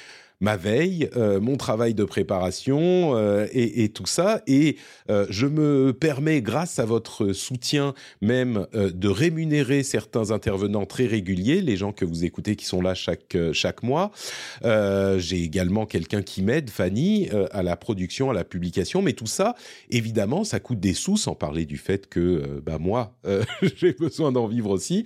ma 0.42 0.56
veille, 0.56 1.08
euh, 1.16 1.40
mon 1.40 1.56
travail 1.56 1.94
de 1.94 2.04
préparation 2.04 3.16
euh, 3.16 3.46
et, 3.52 3.88
tout 3.90 4.06
ça. 4.06 4.42
Et 4.48 4.76
euh, 5.08 5.24
je 5.30 5.46
me 5.46 5.92
permets, 5.92 6.42
grâce 6.42 6.80
à 6.80 6.84
votre 6.84 7.32
soutien 7.32 7.94
même, 8.20 8.66
de 8.74 9.08
rémunérer 9.08 9.84
certains 9.84 10.32
intervenants 10.32 10.84
très 10.84 11.06
réguliers, 11.06 11.60
les 11.60 11.76
gens 11.76 11.92
que 11.92 12.04
vous 12.04 12.24
écoutez 12.24 12.56
qui 12.56 12.64
sont 12.64 12.80
là 12.82 12.94
chaque, 12.94 13.36
chaque 13.52 13.82
mois. 13.84 14.10
J'ai 14.62 15.42
également 15.42 15.86
quelqu'un 15.86 16.22
qui 16.22 16.42
m'aide, 16.42 16.70
Fanny, 16.70 17.28
à 17.52 17.62
la 17.62 17.76
production, 17.76 18.30
à 18.30 18.34
la 18.34 18.44
publication. 18.44 19.00
Mais 19.00 19.12
tout 19.12 19.26
ça, 19.26 19.54
évidemment, 19.90 20.42
ça 20.42 20.58
coûte 20.58 20.80
des 20.80 20.94
sous, 20.94 21.16
sans 21.16 21.36
parler 21.36 21.66
du 21.66 21.76
fait 21.76 22.08
que 22.08 22.60
bah, 22.64 22.78
moi, 22.80 23.14
j'ai 23.76 23.92
besoin 23.92 24.32
d'en 24.32 24.48
vivre 24.48 24.70
aussi. 24.70 25.04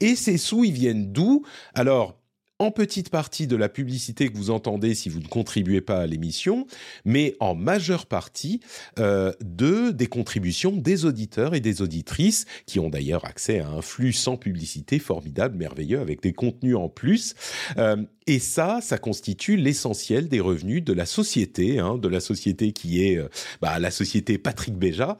Et 0.00 0.16
ces 0.16 0.38
sous, 0.38 0.64
ils 0.64 0.72
viennent 0.72 1.12
d'où? 1.12 1.44
Alors, 1.74 2.19
en 2.60 2.70
petite 2.70 3.08
partie 3.08 3.46
de 3.46 3.56
la 3.56 3.68
publicité 3.70 4.28
que 4.28 4.36
vous 4.36 4.50
entendez 4.50 4.94
si 4.94 5.08
vous 5.08 5.18
ne 5.18 5.26
contribuez 5.26 5.80
pas 5.80 5.98
à 5.98 6.06
l'émission, 6.06 6.66
mais 7.06 7.34
en 7.40 7.54
majeure 7.54 8.04
partie 8.04 8.60
euh, 8.98 9.32
de 9.40 9.90
des 9.90 10.06
contributions 10.06 10.70
des 10.70 11.06
auditeurs 11.06 11.54
et 11.54 11.60
des 11.60 11.80
auditrices 11.80 12.44
qui 12.66 12.78
ont 12.78 12.90
d'ailleurs 12.90 13.24
accès 13.24 13.60
à 13.60 13.68
un 13.68 13.80
flux 13.80 14.12
sans 14.12 14.36
publicité 14.36 14.98
formidable, 14.98 15.56
merveilleux, 15.56 16.00
avec 16.00 16.22
des 16.22 16.34
contenus 16.34 16.76
en 16.76 16.90
plus. 16.90 17.34
Euh, 17.78 17.96
et 18.30 18.38
ça, 18.38 18.78
ça 18.80 18.96
constitue 18.96 19.56
l'essentiel 19.56 20.28
des 20.28 20.38
revenus 20.38 20.84
de 20.84 20.92
la 20.92 21.04
société, 21.04 21.80
hein, 21.80 21.98
de 21.98 22.06
la 22.06 22.20
société 22.20 22.70
qui 22.70 23.04
est 23.04 23.18
euh, 23.18 23.28
bah, 23.60 23.80
la 23.80 23.90
société 23.90 24.38
Patrick 24.38 24.76
Béja. 24.76 25.18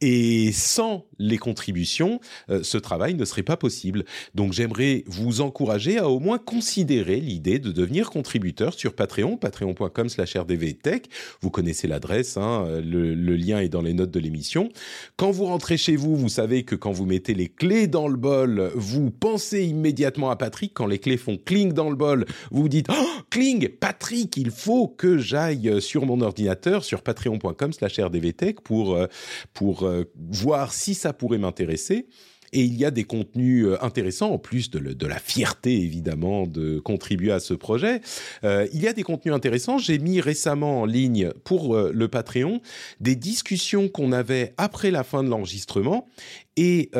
Et 0.00 0.52
sans 0.52 1.04
les 1.18 1.36
contributions, 1.36 2.18
euh, 2.48 2.62
ce 2.62 2.78
travail 2.78 3.12
ne 3.12 3.26
serait 3.26 3.42
pas 3.42 3.58
possible. 3.58 4.06
Donc 4.34 4.54
j'aimerais 4.54 5.04
vous 5.06 5.42
encourager 5.42 5.98
à 5.98 6.08
au 6.08 6.18
moins 6.18 6.38
considérer 6.38 7.20
l'idée 7.20 7.58
de 7.58 7.72
devenir 7.72 8.08
contributeur 8.08 8.72
sur 8.72 8.94
Patreon, 8.94 9.36
patreon.com 9.36 10.08
slash 10.08 10.34
rdvtech. 10.34 11.10
Vous 11.42 11.50
connaissez 11.50 11.86
l'adresse, 11.86 12.38
hein, 12.38 12.80
le, 12.82 13.14
le 13.14 13.36
lien 13.36 13.60
est 13.60 13.68
dans 13.68 13.82
les 13.82 13.92
notes 13.92 14.12
de 14.12 14.20
l'émission. 14.20 14.70
Quand 15.18 15.30
vous 15.30 15.44
rentrez 15.44 15.76
chez 15.76 15.96
vous, 15.96 16.16
vous 16.16 16.30
savez 16.30 16.62
que 16.62 16.74
quand 16.74 16.92
vous 16.92 17.04
mettez 17.04 17.34
les 17.34 17.48
clés 17.48 17.86
dans 17.86 18.08
le 18.08 18.16
bol, 18.16 18.72
vous 18.74 19.10
pensez 19.10 19.66
immédiatement 19.66 20.30
à 20.30 20.36
Patrick. 20.36 20.72
Quand 20.72 20.86
les 20.86 20.98
clés 20.98 21.18
font 21.18 21.36
cling 21.36 21.74
dans 21.74 21.90
le 21.90 21.96
bol, 21.96 22.24
vous 22.50 22.62
vous 22.62 22.68
dites 22.68 22.86
oh, 22.90 23.20
Kling, 23.30 23.68
Patrick, 23.68 24.36
il 24.36 24.50
faut 24.50 24.88
que 24.88 25.18
j'aille 25.18 25.80
sur 25.80 26.06
mon 26.06 26.20
ordinateur 26.20 26.84
sur 26.84 27.02
patreon.com/rdvtech 27.02 28.60
pour 28.60 28.94
euh, 28.94 29.06
pour 29.54 29.84
euh, 29.84 30.04
voir 30.30 30.72
si 30.72 30.94
ça 30.94 31.12
pourrait 31.12 31.38
m'intéresser. 31.38 32.06
Et 32.52 32.60
il 32.60 32.74
y 32.74 32.84
a 32.84 32.92
des 32.92 33.04
contenus 33.04 33.66
euh, 33.66 33.76
intéressants, 33.82 34.30
en 34.30 34.38
plus 34.38 34.70
de, 34.70 35.06
la 35.06 35.18
fierté 35.18 35.82
évidemment 35.82 36.46
de 36.46 36.78
contribuer 36.78 37.32
à 37.32 37.40
ce 37.40 37.54
projet. 37.54 38.00
il 38.44 38.80
y 38.80 38.86
a 38.86 38.92
des 38.92 39.02
contenus 39.02 39.34
intéressants. 39.34 39.78
J'ai 39.78 39.98
mis 39.98 40.20
récemment 40.20 40.82
en 40.82 40.86
ligne 40.86 41.30
pour 41.44 41.76
le 41.76 42.08
Patreon 42.08 42.60
des 43.00 43.16
discussions 43.16 43.88
qu'on 43.88 44.12
avait 44.12 44.54
après 44.56 44.90
la 44.90 45.02
fin 45.02 45.24
de 45.24 45.28
l'enregistrement. 45.28 46.06
Et 46.56 46.90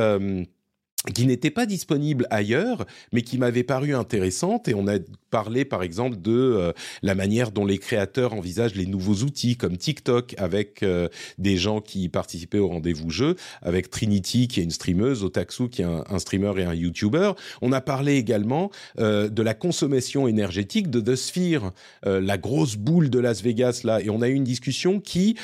qui 1.14 1.26
n'était 1.26 1.50
pas 1.50 1.66
disponible 1.66 2.26
ailleurs, 2.30 2.86
mais 3.12 3.22
qui 3.22 3.38
m'avait 3.38 3.62
paru 3.62 3.94
intéressante. 3.94 4.68
Et 4.68 4.74
on 4.74 4.88
a 4.88 4.98
parlé, 5.30 5.64
par 5.64 5.82
exemple, 5.82 6.16
de 6.20 6.32
euh, 6.32 6.72
la 7.02 7.14
manière 7.14 7.50
dont 7.50 7.64
les 7.64 7.78
créateurs 7.78 8.32
envisagent 8.32 8.74
les 8.74 8.86
nouveaux 8.86 9.24
outils, 9.24 9.57
comme 9.57 9.76
TikTok, 9.76 10.34
avec 10.38 10.82
euh, 10.82 11.09
des 11.38 11.57
gens 11.57 11.80
qui 11.80 12.09
participaient 12.09 12.59
au 12.59 12.68
rendez-vous 12.68 13.11
jeu, 13.11 13.36
avec 13.62 13.90
Trinity, 13.90 14.48
qui 14.48 14.61
est 14.61 14.62
une 14.64 14.70
streameuse, 14.70 15.22
Otaksu, 15.24 15.68
qui 15.68 15.82
est 15.82 15.84
un, 15.84 16.18
streamer 16.18 16.52
et 16.59 16.64
un 16.64 16.74
YouTuber. 16.74 17.32
On 17.61 17.72
a 17.72 17.80
parlé 17.80 18.16
également 18.16 18.70
euh, 18.98 19.28
de 19.28 19.42
la 19.42 19.54
consommation 19.54 20.26
énergétique 20.26 20.90
de 20.90 21.00
The 21.00 21.16
Sphere, 21.16 21.72
la 22.04 22.38
grosse 22.38 22.76
boule 22.76 23.11
de 23.11 23.18
Las 23.18 23.42
Vegas, 23.42 23.82
là. 23.84 24.00
Et 24.00 24.11
on 24.11 24.22
a 24.22 24.28
eu 24.28 24.34
une 24.34 24.44
discussion 24.44 25.00
qui, 25.00 25.36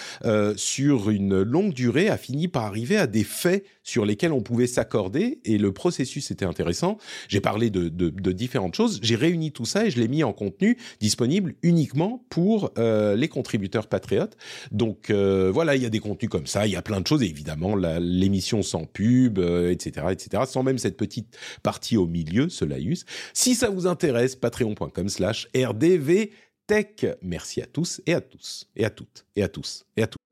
sur 0.57 1.11
une 1.11 1.43
longue 1.43 1.73
durée, 1.73 2.09
a 2.09 2.17
fini 2.17 2.49
par 2.49 2.65
arriver 2.65 2.97
à 2.97 3.07
des 3.07 3.25
faits 3.25 3.65
sur 3.83 4.05
lesquels 4.05 4.33
on 4.33 4.43
pouvait 4.43 4.67
s'accorder 4.67 5.41
et 5.45 5.59
le 5.59 5.73
processus 5.73 6.31
était 6.31 6.45
intéressant. 6.45 6.99
J'ai 7.29 7.41
parlé 7.41 7.71
de, 7.71 7.89
différentes 8.33 8.75
choses, 8.75 8.99
j'ai 9.03 9.17
réuni 9.17 9.53
tout 9.53 9.65
ça 9.65 9.87
et 9.87 9.91
je 9.91 10.01
l'ai 10.01 10.09
mis 10.09 10.25
en 10.25 10.33
contenu 10.33 10.79
disponible 11.01 11.55
uniquement 11.63 12.25
pour 12.31 12.71
euh, 12.79 13.17
les 13.17 13.29
contributeurs 13.29 13.87
patriotes. 13.87 14.37
Donc 14.71 15.11
euh, 15.11 15.51
voilà, 15.53 15.77
il 15.77 15.83
y 15.83 15.87
a 15.87 15.91
des 15.91 16.01
contenus 16.01 16.31
comme 16.31 16.47
ça, 16.47 16.67
il 16.67 16.73
y 16.73 16.77
a 16.77 16.83
plein 16.83 17.01
de 17.01 17.07
choses, 17.07 17.23
évidemment 17.23 17.77
l'émission 17.77 18.63
sans 18.63 18.85
pub, 18.85 19.39
etc., 19.39 20.07
euh, 20.07 20.11
etc., 20.11 20.45
sans 20.47 20.63
même 20.63 20.79
cette 20.79 20.97
petite 20.97 21.37
partie 21.63 21.97
au 21.97 22.07
milieu, 22.07 22.49
ce 22.49 22.65
laïus. 22.65 23.05
Si 23.33 23.55
ça 23.55 23.71
vous 23.71 23.87
intéresse, 23.87 24.37
patreon.com 24.37 25.09
slash 25.09 25.49
rdv 25.55 26.31
tech. 26.67 27.07
Merci 27.23 27.61
à 27.61 27.67
tous 27.67 28.01
et 28.07 28.15
à 28.15 28.21
tous 28.21 28.69
et 28.77 28.85
à 28.85 28.91
toutes 28.91 29.27
et 29.37 29.43
à 29.43 29.49
tous 29.49 29.85
et 29.97 30.03
à 30.03 30.07
tous. 30.07 30.32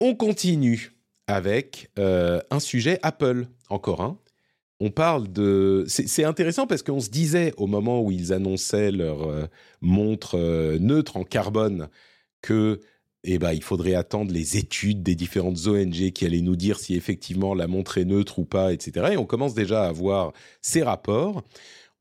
On 0.00 0.14
continue 0.14 0.92
avec 1.26 1.90
euh, 1.98 2.40
un 2.50 2.60
sujet 2.60 2.98
Apple, 3.02 3.46
encore 3.70 4.02
un. 4.02 4.18
On 4.78 4.90
parle 4.90 5.32
de... 5.32 5.86
C'est 5.88 6.24
intéressant 6.24 6.66
parce 6.66 6.82
qu'on 6.82 7.00
se 7.00 7.08
disait 7.08 7.54
au 7.56 7.66
moment 7.66 8.02
où 8.02 8.10
ils 8.10 8.34
annonçaient 8.34 8.92
leur 8.92 9.22
euh, 9.22 9.46
montre 9.80 10.36
euh, 10.38 10.78
neutre 10.78 11.16
en 11.16 11.24
carbone 11.24 11.88
que 12.42 12.80
eh 13.24 13.38
ben, 13.38 13.52
il 13.52 13.62
faudrait 13.62 13.94
attendre 13.94 14.32
les 14.32 14.58
études 14.58 15.02
des 15.02 15.14
différentes 15.14 15.66
ONG 15.66 16.12
qui 16.12 16.26
allaient 16.26 16.42
nous 16.42 16.56
dire 16.56 16.78
si 16.78 16.94
effectivement 16.94 17.54
la 17.54 17.66
montre 17.66 17.96
est 17.96 18.04
neutre 18.04 18.38
ou 18.38 18.44
pas, 18.44 18.72
etc. 18.74 19.08
Et 19.12 19.16
on 19.16 19.24
commence 19.24 19.54
déjà 19.54 19.84
à 19.84 19.88
avoir 19.88 20.32
ces 20.60 20.82
rapports. 20.82 21.42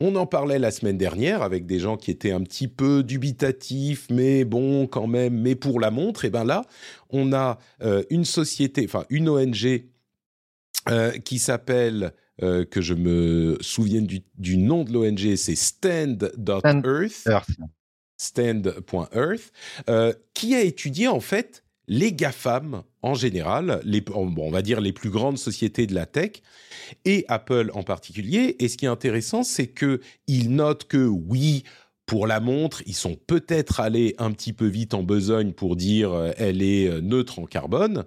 On 0.02 0.16
en 0.16 0.26
parlait 0.26 0.60
la 0.60 0.72
semaine 0.72 0.98
dernière 0.98 1.42
avec 1.42 1.66
des 1.66 1.80
gens 1.80 1.96
qui 1.96 2.12
étaient 2.12 2.32
un 2.32 2.42
petit 2.42 2.68
peu 2.68 3.02
dubitatifs, 3.02 4.08
mais 4.10 4.44
bon, 4.44 4.88
quand 4.88 5.08
même, 5.08 5.40
mais 5.40 5.56
pour 5.56 5.80
la 5.80 5.90
montre, 5.90 6.26
et 6.26 6.30
ben 6.30 6.44
là, 6.44 6.64
on 7.10 7.32
a 7.32 7.60
euh, 7.82 8.04
une 8.10 8.26
société, 8.26 8.84
enfin 8.86 9.06
une 9.10 9.30
ONG 9.30 9.86
euh, 10.90 11.12
qui 11.20 11.40
s'appelle, 11.40 12.12
euh, 12.44 12.66
que 12.66 12.82
je 12.82 12.94
me 12.94 13.58
souvienne 13.62 14.06
du, 14.06 14.58
nom 14.58 14.84
de 14.84 14.92
l'ONG, 14.92 15.36
c'est 15.38 15.56
Stand.earth 15.56 17.28
stand.earth, 18.18 19.52
euh, 19.90 20.14
qui 20.34 20.56
a 20.56 20.62
étudié 20.62 21.08
en 21.08 21.20
fait 21.20 21.64
les 21.88 22.14
GAFAM 22.14 22.84
en 23.02 23.14
général, 23.14 23.82
on 24.14 24.50
va 24.50 24.62
dire 24.62 24.82
les 24.82 24.94
plus 24.94 25.10
grandes 25.10 25.38
sociétés 25.38 25.88
de 25.88 25.94
la 25.94 26.06
tech, 26.06 26.42
et 27.06 27.26
Apple 27.28 27.72
en 27.74 27.84
particulier. 27.84 28.56
Et 28.60 28.68
ce 28.68 28.78
qui 28.78 28.86
est 28.86 28.90
intéressant, 28.90 29.44
c'est 29.44 29.68
qu'il 29.68 30.56
note 30.56 30.86
que 30.88 31.06
oui, 31.06 31.64
pour 32.06 32.28
la 32.28 32.40
montre, 32.40 32.84
ils 32.86 32.96
sont 32.96 33.16
peut-être 33.16 33.80
allés 33.80 34.16
un 34.18 34.32
petit 34.32 34.54
peu 34.54 34.68
vite 34.68 34.94
en 34.94 35.04
besogne 35.04 35.54
pour 35.54 35.76
dire 35.76 36.12
euh, 36.14 36.32
elle 36.38 36.62
est 36.62 36.88
euh, 36.88 37.02
neutre 37.02 37.40
en 37.40 37.46
carbone, 37.46 38.06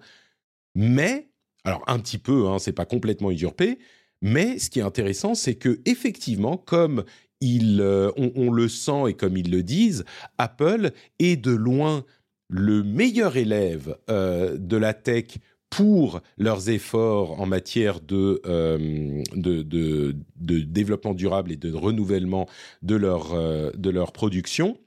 mais 0.74 1.28
alors 1.64 1.82
un 1.86 1.98
petit 1.98 2.18
peu, 2.18 2.46
hein, 2.48 2.58
c'est 2.58 2.72
pas 2.72 2.86
complètement 2.86 3.30
usurpé. 3.30 3.78
Mais 4.20 4.58
ce 4.58 4.70
qui 4.70 4.80
est 4.80 4.82
intéressant, 4.82 5.34
c'est 5.34 5.54
que 5.54 5.80
effectivement, 5.84 6.56
comme 6.56 7.04
euh, 7.44 8.10
on, 8.16 8.50
le 8.50 8.68
sent 8.68 9.10
et 9.10 9.14
comme 9.14 9.36
ils 9.36 9.50
le 9.50 9.62
disent, 9.62 10.04
Apple 10.38 10.90
est 11.20 11.36
de 11.36 11.52
loin 11.52 12.04
le 12.48 12.82
meilleur 12.82 13.36
élève 13.36 13.96
euh, 14.10 14.56
de 14.58 14.76
la 14.76 14.94
tech 14.94 15.38
pour 15.70 16.20
leurs 16.38 16.70
efforts 16.70 17.40
en 17.40 17.46
matière 17.46 18.00
euh, 18.10 19.22
de, 19.34 19.62
de, 19.62 20.14
développement 20.60 21.14
durable 21.14 21.52
et 21.52 21.56
de 21.56 21.72
renouvellement 21.72 22.48
de 22.82 22.96
leur, 22.96 23.34
de 23.76 23.90
leur 23.90 24.12
production. 24.12 24.78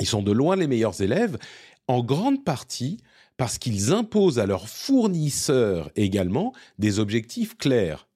Ils 0.00 0.06
sont 0.06 0.22
de 0.22 0.30
loin 0.30 0.54
les 0.54 0.68
meilleurs 0.68 1.00
élèves, 1.02 1.36
en 1.88 2.04
grande 2.04 2.44
partie 2.44 2.98
parce 3.36 3.58
qu'ils 3.58 3.92
imposent 3.92 4.38
à 4.38 4.46
leurs 4.46 4.68
fournisseurs 4.68 5.90
également 5.96 6.52
des 6.78 6.98
objectifs 6.98 7.56
clairs 7.56 8.07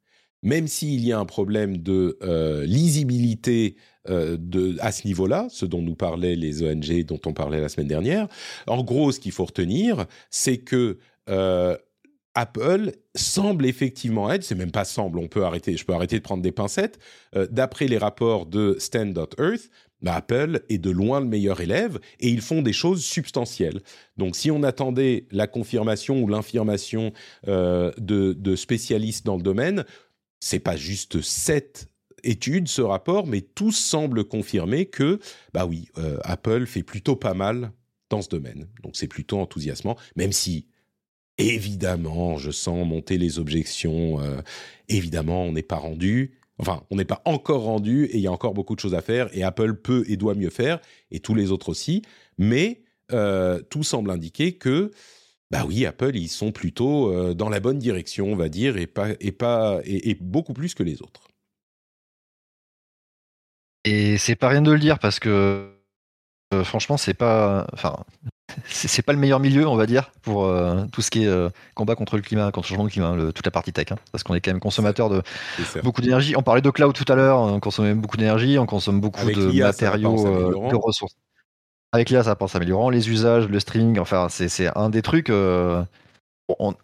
même 0.42 0.66
s'il 0.66 1.04
y 1.04 1.12
a 1.12 1.18
un 1.18 1.24
problème 1.24 1.78
de 1.78 2.18
euh, 2.22 2.64
lisibilité 2.66 3.76
euh, 4.08 4.36
à 4.80 4.90
ce 4.90 5.06
niveau-là, 5.06 5.46
ce 5.50 5.64
dont 5.64 5.82
nous 5.82 5.94
parlaient 5.94 6.36
les 6.36 6.62
ONG, 6.62 7.04
dont 7.04 7.20
on 7.26 7.32
parlait 7.32 7.60
la 7.60 7.68
semaine 7.68 7.88
dernière, 7.88 8.28
en 8.66 8.82
gros, 8.82 9.12
ce 9.12 9.20
qu'il 9.20 9.32
faut 9.32 9.44
retenir, 9.44 10.06
c'est 10.30 10.58
que 10.58 10.98
euh, 11.30 11.76
Apple 12.34 12.92
semble 13.14 13.66
effectivement 13.66 14.32
être, 14.32 14.42
c'est 14.42 14.54
même 14.54 14.72
pas 14.72 14.84
semble, 14.84 15.18
on 15.18 15.28
peut 15.28 15.44
arrêter, 15.44 15.76
je 15.76 15.84
peux 15.84 15.92
arrêter 15.92 16.16
de 16.16 16.22
prendre 16.22 16.42
des 16.42 16.50
pincettes, 16.50 16.98
d'après 17.50 17.86
les 17.86 17.98
rapports 17.98 18.46
de 18.46 18.76
Stand.earth, 18.78 19.68
bah, 20.00 20.14
Apple 20.14 20.62
est 20.70 20.78
de 20.78 20.90
loin 20.90 21.20
le 21.20 21.26
meilleur 21.26 21.60
élève 21.60 22.00
et 22.20 22.28
ils 22.30 22.40
font 22.40 22.62
des 22.62 22.72
choses 22.72 23.04
substantielles. 23.04 23.82
Donc 24.16 24.34
si 24.34 24.50
on 24.50 24.62
attendait 24.62 25.26
la 25.30 25.46
confirmation 25.46 26.22
ou 26.22 26.26
l'infirmation 26.26 27.12
de, 27.46 27.92
de, 27.98 28.56
spécialistes 28.56 29.26
dans 29.26 29.36
le 29.36 29.42
domaine, 29.42 29.84
c'est 30.42 30.58
pas 30.58 30.76
juste 30.76 31.22
cette 31.22 31.86
étude, 32.24 32.66
ce 32.66 32.82
rapport, 32.82 33.28
mais 33.28 33.42
tous 33.42 33.70
semblent 33.70 34.24
confirmer 34.24 34.86
que, 34.86 35.20
bah 35.54 35.66
oui, 35.66 35.88
euh, 35.98 36.18
Apple 36.24 36.66
fait 36.66 36.82
plutôt 36.82 37.14
pas 37.14 37.32
mal 37.32 37.70
dans 38.10 38.22
ce 38.22 38.28
domaine. 38.28 38.66
Donc 38.82 38.96
c'est 38.96 39.06
plutôt 39.06 39.38
enthousiasmant, 39.38 39.96
même 40.16 40.32
si, 40.32 40.66
évidemment, 41.38 42.38
je 42.38 42.50
sens 42.50 42.84
monter 42.84 43.18
les 43.18 43.38
objections. 43.38 44.20
Euh, 44.20 44.42
évidemment, 44.88 45.44
on 45.44 45.52
n'est 45.52 45.62
pas 45.62 45.76
rendu. 45.76 46.32
Enfin, 46.58 46.82
on 46.90 46.96
n'est 46.96 47.04
pas 47.04 47.22
encore 47.24 47.62
rendu 47.62 48.06
et 48.06 48.16
il 48.16 48.22
y 48.22 48.26
a 48.26 48.32
encore 48.32 48.52
beaucoup 48.52 48.74
de 48.74 48.80
choses 48.80 48.94
à 48.94 49.00
faire 49.00 49.28
et 49.32 49.44
Apple 49.44 49.74
peut 49.74 50.04
et 50.08 50.16
doit 50.16 50.34
mieux 50.34 50.50
faire 50.50 50.80
et 51.12 51.20
tous 51.20 51.36
les 51.36 51.52
autres 51.52 51.68
aussi. 51.68 52.02
Mais 52.36 52.82
euh, 53.12 53.60
tout 53.70 53.84
semble 53.84 54.10
indiquer 54.10 54.54
que 54.54 54.90
bah 55.52 55.64
oui, 55.66 55.84
Apple, 55.84 56.16
ils 56.16 56.28
sont 56.28 56.50
plutôt 56.50 57.12
euh, 57.12 57.34
dans 57.34 57.50
la 57.50 57.60
bonne 57.60 57.78
direction, 57.78 58.32
on 58.32 58.36
va 58.36 58.48
dire, 58.48 58.78
et, 58.78 58.86
pas, 58.86 59.08
et, 59.20 59.32
pas, 59.32 59.80
et, 59.84 60.16
beaucoup 60.18 60.54
plus 60.54 60.74
que 60.74 60.82
les 60.82 61.02
autres. 61.02 61.28
Et 63.84 64.16
c'est 64.16 64.34
pas 64.34 64.48
rien 64.48 64.62
de 64.62 64.72
le 64.72 64.78
dire 64.78 64.98
parce 64.98 65.20
que 65.20 65.68
euh, 66.54 66.64
franchement, 66.64 66.96
c'est 66.96 67.12
pas, 67.12 67.66
enfin, 67.74 67.96
c'est 68.66 69.02
pas 69.02 69.12
le 69.12 69.18
meilleur 69.18 69.40
milieu, 69.40 69.68
on 69.68 69.76
va 69.76 69.84
dire, 69.84 70.10
pour 70.22 70.46
euh, 70.46 70.86
tout 70.90 71.02
ce 71.02 71.10
qui 71.10 71.24
est 71.24 71.52
combat 71.74 71.96
contre 71.96 72.16
le 72.16 72.22
climat, 72.22 72.50
contre 72.50 72.68
le 72.68 72.68
changement 72.68 72.84
de 72.84 72.90
climat, 72.90 73.14
toute 73.34 73.44
la 73.44 73.50
partie 73.50 73.74
tech, 73.74 73.92
hein, 73.92 73.96
parce 74.10 74.24
qu'on 74.24 74.34
est 74.34 74.40
quand 74.40 74.52
même 74.52 74.60
consommateur 74.60 75.10
de 75.10 75.22
beaucoup 75.82 76.00
d'énergie. 76.00 76.34
On 76.34 76.42
parlait 76.42 76.62
de 76.62 76.70
cloud 76.70 76.94
tout 76.94 77.12
à 77.12 77.14
l'heure, 77.14 77.38
on 77.40 77.60
consomme 77.60 78.00
beaucoup 78.00 78.16
d'énergie, 78.16 78.58
on 78.58 78.64
consomme 78.64 79.02
beaucoup 79.02 79.26
de 79.26 79.60
matériaux, 79.60 80.16
de 80.70 80.76
ressources. 80.76 81.14
Avec 81.92 82.10
l'IA, 82.10 82.24
ça 82.24 82.36
pense 82.36 82.54
améliorant 82.56 82.90
les 82.90 83.10
usages, 83.10 83.48
le 83.48 83.60
streaming. 83.60 83.98
Enfin, 83.98 84.28
c'est 84.28 84.76
un 84.76 84.88
des 84.88 85.02
trucs. 85.02 85.28
Euh, 85.28 85.82
on, 86.58 86.74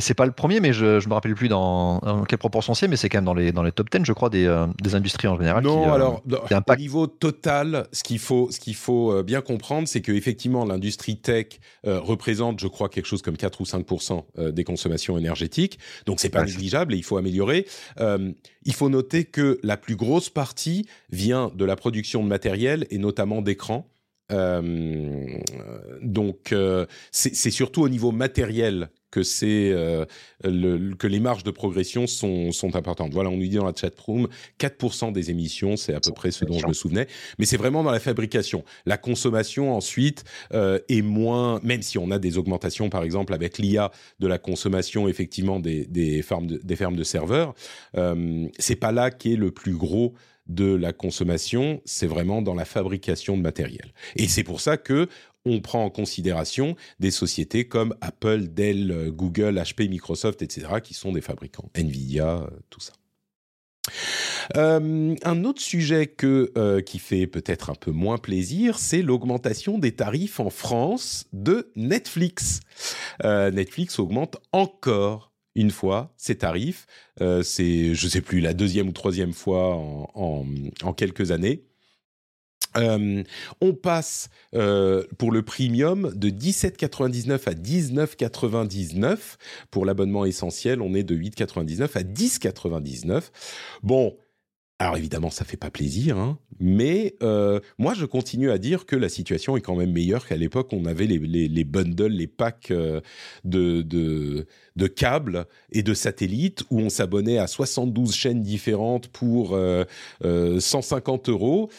c'est 0.00 0.14
pas 0.14 0.26
le 0.26 0.32
premier, 0.32 0.60
mais 0.60 0.72
je, 0.72 1.00
je 1.00 1.08
me 1.08 1.14
rappelle 1.14 1.34
plus 1.34 1.48
dans, 1.48 2.00
quelle 2.28 2.38
proportion 2.38 2.74
c'est, 2.74 2.88
mais 2.88 2.96
c'est 2.96 3.08
quand 3.08 3.18
même 3.18 3.24
dans 3.24 3.34
les, 3.34 3.52
dans 3.52 3.62
les 3.62 3.72
top 3.72 3.90
10, 3.90 4.04
je 4.04 4.12
crois, 4.12 4.30
des, 4.30 4.46
euh, 4.46 4.66
des 4.82 4.94
industries 4.94 5.28
en 5.28 5.36
général. 5.36 5.64
Non, 5.64 5.92
alors, 5.92 6.22
au 6.26 6.76
niveau 6.76 7.06
total, 7.06 7.86
ce 7.92 8.02
qu'il 8.02 8.18
faut, 8.18 8.50
ce 8.50 8.60
qu'il 8.60 8.74
faut 8.74 9.12
euh, 9.12 9.22
bien 9.22 9.40
comprendre, 9.40 9.88
c'est 9.88 10.00
que 10.00 10.12
effectivement, 10.12 10.64
l'industrie 10.64 11.16
tech 11.16 11.46
euh, 11.86 12.00
représente, 12.00 12.60
je 12.60 12.66
crois, 12.66 12.88
quelque 12.88 13.06
chose 13.06 13.22
comme 13.22 13.36
4 13.36 13.60
ou 13.60 13.64
5% 13.64 14.52
des 14.52 14.64
consommations 14.64 15.18
énergétiques. 15.18 15.78
Donc, 16.06 16.20
c'est 16.20 16.28
pas 16.28 16.44
négligeable 16.44 16.94
et 16.94 16.96
il 16.96 17.04
faut 17.04 17.16
améliorer. 17.16 17.66
il 17.98 18.74
faut 18.74 18.88
noter 18.88 19.24
que 19.24 19.58
la 19.62 19.76
plus 19.76 19.96
grosse 19.96 20.30
partie 20.30 20.86
vient 21.10 21.50
de 21.54 21.64
la 21.64 21.76
production 21.76 22.22
de 22.22 22.28
matériel 22.28 22.86
et 22.90 22.98
notamment 22.98 23.42
d'écrans. 23.42 23.86
Donc, 26.02 26.54
c'est 27.10 27.50
surtout 27.50 27.82
au 27.82 27.88
niveau 27.88 28.12
matériel 28.12 28.90
que 29.16 29.22
c'est 29.22 29.70
euh, 29.72 30.04
que 30.42 31.06
les 31.06 31.20
marges 31.20 31.42
de 31.42 31.50
progression 31.50 32.06
sont, 32.06 32.52
sont 32.52 32.76
importantes. 32.76 33.14
Voilà, 33.14 33.30
on 33.30 33.38
nous 33.38 33.48
dit 33.48 33.56
dans 33.56 33.64
la 33.64 33.72
chat 33.74 33.98
room 33.98 34.28
4% 34.60 35.10
des 35.10 35.30
émissions, 35.30 35.76
c'est 35.76 35.94
à 35.94 36.00
peu 36.00 36.12
près 36.12 36.30
ce 36.30 36.44
dont 36.44 36.58
je 36.58 36.66
me 36.66 36.74
souvenais, 36.74 37.06
mais 37.38 37.46
c'est 37.46 37.56
vraiment 37.56 37.82
dans 37.82 37.90
la 37.90 37.98
fabrication. 37.98 38.62
La 38.84 38.98
consommation 38.98 39.74
ensuite 39.74 40.24
euh, 40.52 40.78
est 40.90 41.00
moins, 41.00 41.60
même 41.62 41.80
si 41.80 41.96
on 41.96 42.10
a 42.10 42.18
des 42.18 42.36
augmentations 42.36 42.90
par 42.90 43.04
exemple 43.04 43.32
avec 43.32 43.56
l'IA 43.56 43.90
de 44.20 44.26
la 44.26 44.38
consommation 44.38 45.08
effectivement 45.08 45.60
des, 45.60 45.86
des 45.86 46.20
fermes 46.20 46.46
de, 46.46 46.60
des 46.62 46.76
fermes 46.76 46.96
de 46.96 47.04
serveurs, 47.04 47.54
euh, 47.96 48.46
c'est 48.58 48.76
pas 48.76 48.92
là 48.92 49.10
qu'est 49.10 49.36
le 49.36 49.50
plus 49.50 49.76
gros 49.76 50.12
de 50.48 50.74
la 50.74 50.92
consommation, 50.92 51.80
c'est 51.84 52.06
vraiment 52.06 52.42
dans 52.42 52.54
la 52.54 52.64
fabrication 52.64 53.36
de 53.36 53.42
matériel. 53.42 53.92
Et 54.16 54.28
c'est 54.28 54.44
pour 54.44 54.60
ça 54.60 54.76
que 54.76 55.08
on 55.46 55.60
prend 55.60 55.84
en 55.84 55.90
considération 55.90 56.76
des 57.00 57.10
sociétés 57.10 57.66
comme 57.66 57.94
Apple, 58.00 58.48
Dell, 58.48 59.10
Google, 59.10 59.58
HP, 59.58 59.88
Microsoft, 59.88 60.42
etc., 60.42 60.66
qui 60.82 60.92
sont 60.92 61.12
des 61.12 61.20
fabricants, 61.20 61.70
Nvidia, 61.74 62.42
euh, 62.42 62.46
tout 62.68 62.80
ça. 62.80 62.92
Euh, 64.56 65.14
un 65.22 65.44
autre 65.44 65.62
sujet 65.62 66.06
que, 66.08 66.52
euh, 66.58 66.80
qui 66.80 66.98
fait 66.98 67.26
peut-être 67.26 67.70
un 67.70 67.74
peu 67.74 67.92
moins 67.92 68.18
plaisir, 68.18 68.78
c'est 68.78 69.02
l'augmentation 69.02 69.78
des 69.78 69.92
tarifs 69.92 70.40
en 70.40 70.50
France 70.50 71.26
de 71.32 71.70
Netflix. 71.76 72.60
Netflix 73.22 73.98
augmente 73.98 74.36
encore 74.52 75.32
une 75.56 75.70
fois 75.70 76.14
ses 76.16 76.36
tarifs. 76.36 76.86
c'est, 77.18 77.94
je 77.94 78.08
sais 78.08 78.20
plus, 78.20 78.40
la 78.40 78.54
deuxième 78.54 78.88
ou 78.88 78.92
troisième 78.92 79.32
fois 79.32 79.74
en 79.74 80.92
quelques 80.96 81.30
années. 81.30 81.64
Euh, 82.76 83.22
on 83.60 83.74
passe 83.74 84.28
euh, 84.54 85.04
pour 85.18 85.32
le 85.32 85.42
premium 85.42 86.12
de 86.14 86.28
17,99 86.28 87.48
à 87.48 87.54
19,99. 87.54 89.18
Pour 89.70 89.86
l'abonnement 89.86 90.24
essentiel, 90.24 90.80
on 90.82 90.94
est 90.94 91.02
de 91.02 91.16
8,99 91.16 91.96
à 91.96 92.02
10,99. 92.02 93.30
Bon, 93.82 94.16
alors 94.78 94.98
évidemment, 94.98 95.30
ça 95.30 95.46
fait 95.46 95.56
pas 95.56 95.70
plaisir, 95.70 96.18
hein, 96.18 96.38
mais 96.60 97.16
euh, 97.22 97.60
moi 97.78 97.94
je 97.94 98.04
continue 98.04 98.50
à 98.50 98.58
dire 98.58 98.84
que 98.84 98.94
la 98.94 99.08
situation 99.08 99.56
est 99.56 99.62
quand 99.62 99.74
même 99.74 99.92
meilleure 99.92 100.26
qu'à 100.26 100.36
l'époque. 100.36 100.68
On 100.72 100.84
avait 100.84 101.06
les, 101.06 101.18
les, 101.48 101.64
bundles, 101.64 102.12
les 102.12 102.26
packs 102.26 102.70
de, 102.70 103.02
de, 103.44 104.46
de, 104.76 104.86
câbles 104.86 105.46
et 105.72 105.82
de 105.82 105.94
satellites 105.94 106.64
où 106.70 106.80
on 106.80 106.90
s'abonnait 106.90 107.38
à 107.38 107.46
72 107.46 108.14
chaînes 108.14 108.42
différentes 108.42 109.08
pour 109.08 109.58
150 110.22 111.28
euros 111.30 111.70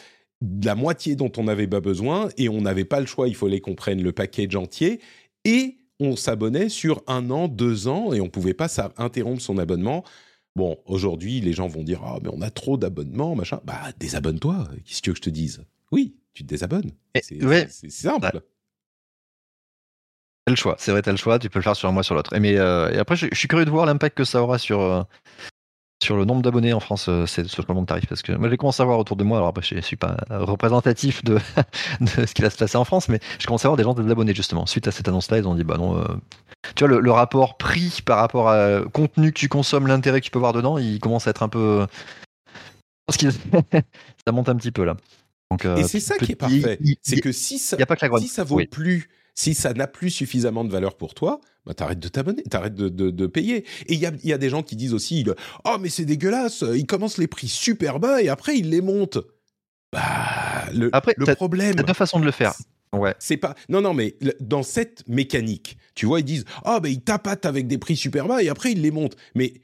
la 0.62 0.74
moitié 0.74 1.16
dont 1.16 1.32
on 1.36 1.44
n'avait 1.44 1.66
pas 1.66 1.80
besoin 1.80 2.28
et 2.36 2.48
on 2.48 2.60
n'avait 2.60 2.84
pas 2.84 3.00
le 3.00 3.06
choix, 3.06 3.28
il 3.28 3.34
fallait 3.34 3.60
qu'on 3.60 3.74
prenne 3.74 4.02
le 4.02 4.12
package 4.12 4.54
entier 4.56 5.00
et 5.44 5.78
on 6.00 6.14
s'abonnait 6.14 6.68
sur 6.68 7.02
un 7.06 7.30
an, 7.30 7.48
deux 7.48 7.88
ans 7.88 8.12
et 8.12 8.20
on 8.20 8.28
pouvait 8.28 8.54
pas 8.54 8.68
interrompre 8.98 9.42
son 9.42 9.58
abonnement. 9.58 10.04
Bon, 10.58 10.76
aujourd'hui, 10.86 11.40
les 11.40 11.52
gens 11.52 11.68
vont 11.68 11.84
dire 11.84 12.00
ah 12.04 12.18
mais 12.20 12.30
on 12.32 12.42
a 12.42 12.50
trop 12.50 12.76
d'abonnements, 12.76 13.36
machin. 13.36 13.60
Bah 13.62 13.92
désabonne-toi. 13.96 14.68
Qu'est-ce 14.84 14.98
que 14.98 15.04
tu 15.04 15.10
veux 15.10 15.14
que 15.14 15.18
je 15.18 15.22
te 15.22 15.30
dise? 15.30 15.64
Oui, 15.92 16.16
tu 16.34 16.42
te 16.42 16.48
désabonnes. 16.48 16.90
C'est 17.22 17.90
simple. 17.90 18.20
Bah, 18.20 18.32
le 20.48 20.56
choix, 20.56 20.74
c'est 20.80 20.90
vrai, 20.90 21.00
tu 21.00 21.10
as 21.10 21.12
le 21.12 21.18
choix, 21.18 21.38
tu 21.38 21.48
peux 21.48 21.60
le 21.60 21.62
faire 21.62 21.76
sur 21.76 21.88
un 21.88 21.92
mois, 21.92 22.02
sur 22.02 22.16
l'autre. 22.16 22.34
Et, 22.34 22.40
mais, 22.40 22.58
euh, 22.58 22.90
et 22.90 22.98
après, 22.98 23.14
je, 23.14 23.32
suis 23.34 23.46
curieux 23.46 23.66
de 23.66 23.70
voir 23.70 23.86
l'impact 23.86 24.16
que 24.16 24.24
ça 24.24 24.42
aura 24.42 24.58
sur, 24.58 24.80
euh, 24.80 25.04
sur 26.02 26.16
le 26.16 26.24
nombre 26.24 26.42
d'abonnés 26.42 26.72
en 26.72 26.80
France, 26.80 27.08
euh, 27.08 27.26
c'est 27.26 27.46
ce 27.46 27.56
changement 27.56 27.82
de 27.82 27.86
tarif 27.86 28.06
Parce 28.08 28.22
que 28.22 28.32
moi, 28.32 28.48
j'ai 28.48 28.56
commencé 28.56 28.82
à 28.82 28.86
voir 28.86 28.98
autour 28.98 29.16
de 29.16 29.24
moi, 29.24 29.38
alors 29.38 29.48
après, 29.48 29.62
je 29.62 29.74
ne 29.74 29.80
suis 29.80 29.96
pas 29.96 30.16
représentatif 30.30 31.24
de, 31.24 31.38
ce 32.00 32.32
qui 32.34 32.42
va 32.42 32.50
se 32.50 32.56
passer 32.56 32.76
en 32.76 32.84
France, 32.84 33.08
mais 33.08 33.20
je 33.38 33.46
commence 33.46 33.64
à 33.64 33.68
voir 33.68 33.76
des 33.76 33.82
gens 33.82 33.94
d'abonnés 33.94 34.34
justement. 34.34 34.66
Suite 34.66 34.86
à 34.86 34.92
cette 34.92 35.08
annonce-là, 35.08 35.38
ils 35.38 35.48
ont 35.48 35.54
dit, 35.54 35.64
bah 35.64 35.76
non, 35.76 35.98
euh, 35.98 36.04
tu 36.76 36.86
vois, 36.86 37.00
le, 37.00 37.10
rapport 37.10 37.56
prix 37.56 38.00
par 38.04 38.18
rapport 38.18 38.48
à 38.48 38.82
contenu 38.92 39.32
que 39.32 39.38
tu 39.38 39.48
consommes, 39.48 39.86
l'intérêt 39.86 40.20
que 40.20 40.26
tu 40.26 40.30
peux 40.30 40.38
voir 40.38 40.52
dedans, 40.52 40.78
il 40.78 41.00
commence 41.00 41.26
à 41.26 41.30
être 41.30 41.42
un 41.42 41.48
peu. 41.48 41.86
ça 43.08 44.32
monte 44.32 44.48
un 44.48 44.56
petit 44.56 44.70
peu 44.70 44.84
là. 44.84 44.96
Donc, 45.50 45.64
euh, 45.64 45.76
Et 45.76 45.84
c'est 45.84 46.00
ça 46.00 46.18
qui 46.18 46.32
est 46.32 46.36
parfait. 46.36 46.78
C'est 47.02 47.20
que 47.20 47.32
si 47.32 47.58
ça, 47.58 47.76
y 47.78 47.82
a 47.82 47.86
pas 47.86 47.96
que 47.96 48.06
la 48.06 48.18
si 48.18 48.28
ça 48.28 48.44
vaut 48.44 48.60
plus 48.70 49.08
si 49.38 49.54
ça 49.54 49.72
n'a 49.72 49.86
plus 49.86 50.10
suffisamment 50.10 50.64
de 50.64 50.72
valeur 50.72 50.96
pour 50.96 51.14
toi, 51.14 51.40
bah 51.64 51.72
t'arrêtes 51.72 52.00
de 52.00 52.08
t'abonner, 52.08 52.42
t'arrêtes 52.42 52.74
de, 52.74 52.88
de, 52.88 53.26
payer. 53.28 53.58
Et 53.86 53.94
il 53.94 54.00
y 54.00 54.06
a, 54.06 54.10
y 54.24 54.32
a, 54.32 54.38
des 54.38 54.50
gens 54.50 54.64
qui 54.64 54.74
disent 54.74 54.94
aussi, 54.94 55.24
oh 55.64 55.76
mais 55.80 55.90
c'est 55.90 56.04
dégueulasse, 56.04 56.64
ils 56.74 56.86
commencent 56.86 57.18
les 57.18 57.28
prix 57.28 57.46
super 57.46 58.00
bas 58.00 58.20
et 58.20 58.28
après 58.28 58.58
ils 58.58 58.68
les 58.68 58.80
montent. 58.80 59.20
Bah 59.92 60.64
le, 60.74 60.90
après, 60.92 61.14
le 61.16 61.32
problème. 61.36 61.76
T'as 61.76 61.84
deux 61.84 61.94
façons 61.94 62.18
de 62.18 62.24
le 62.24 62.32
faire. 62.32 62.52
Ouais. 62.92 63.14
C'est 63.20 63.36
pas. 63.36 63.54
Non, 63.68 63.80
non, 63.80 63.94
mais 63.94 64.16
dans 64.40 64.64
cette 64.64 65.06
mécanique, 65.06 65.78
tu 65.94 66.06
vois, 66.06 66.18
ils 66.18 66.24
disent 66.24 66.44
Ah, 66.64 66.74
oh, 66.76 66.80
ben 66.80 66.90
ils 66.90 67.02
tapatent 67.02 67.46
avec 67.46 67.68
des 67.68 67.78
prix 67.78 67.94
super 67.94 68.26
bas 68.26 68.42
et 68.42 68.48
après 68.48 68.72
ils 68.72 68.82
les 68.82 68.90
montent. 68.90 69.16
Mais 69.36 69.54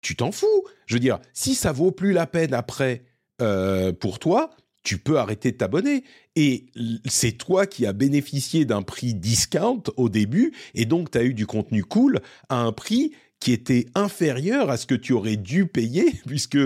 tu 0.00 0.16
t'en 0.16 0.32
fous. 0.32 0.64
Je 0.86 0.94
veux 0.94 1.00
dire, 1.00 1.20
si 1.32 1.54
ça 1.54 1.70
vaut 1.70 1.92
plus 1.92 2.12
la 2.12 2.26
peine 2.26 2.54
après 2.54 3.04
euh, 3.40 3.92
pour 3.92 4.18
toi, 4.18 4.50
tu 4.82 4.98
peux 4.98 5.18
arrêter 5.18 5.52
de 5.52 5.56
t'abonner. 5.56 6.04
Et 6.36 6.66
c'est 7.06 7.32
toi 7.32 7.66
qui 7.66 7.86
as 7.86 7.92
bénéficié 7.92 8.64
d'un 8.64 8.82
prix 8.82 9.14
discount 9.14 9.82
au 9.96 10.08
début, 10.08 10.52
et 10.74 10.84
donc 10.84 11.10
tu 11.10 11.18
as 11.18 11.24
eu 11.24 11.34
du 11.34 11.46
contenu 11.46 11.84
cool 11.84 12.20
à 12.48 12.56
un 12.56 12.72
prix 12.72 13.12
qui 13.42 13.52
était 13.52 13.86
inférieur 13.96 14.70
à 14.70 14.76
ce 14.76 14.86
que 14.86 14.94
tu 14.94 15.12
aurais 15.12 15.36
dû 15.36 15.66
payer, 15.66 16.12
puisque 16.26 16.58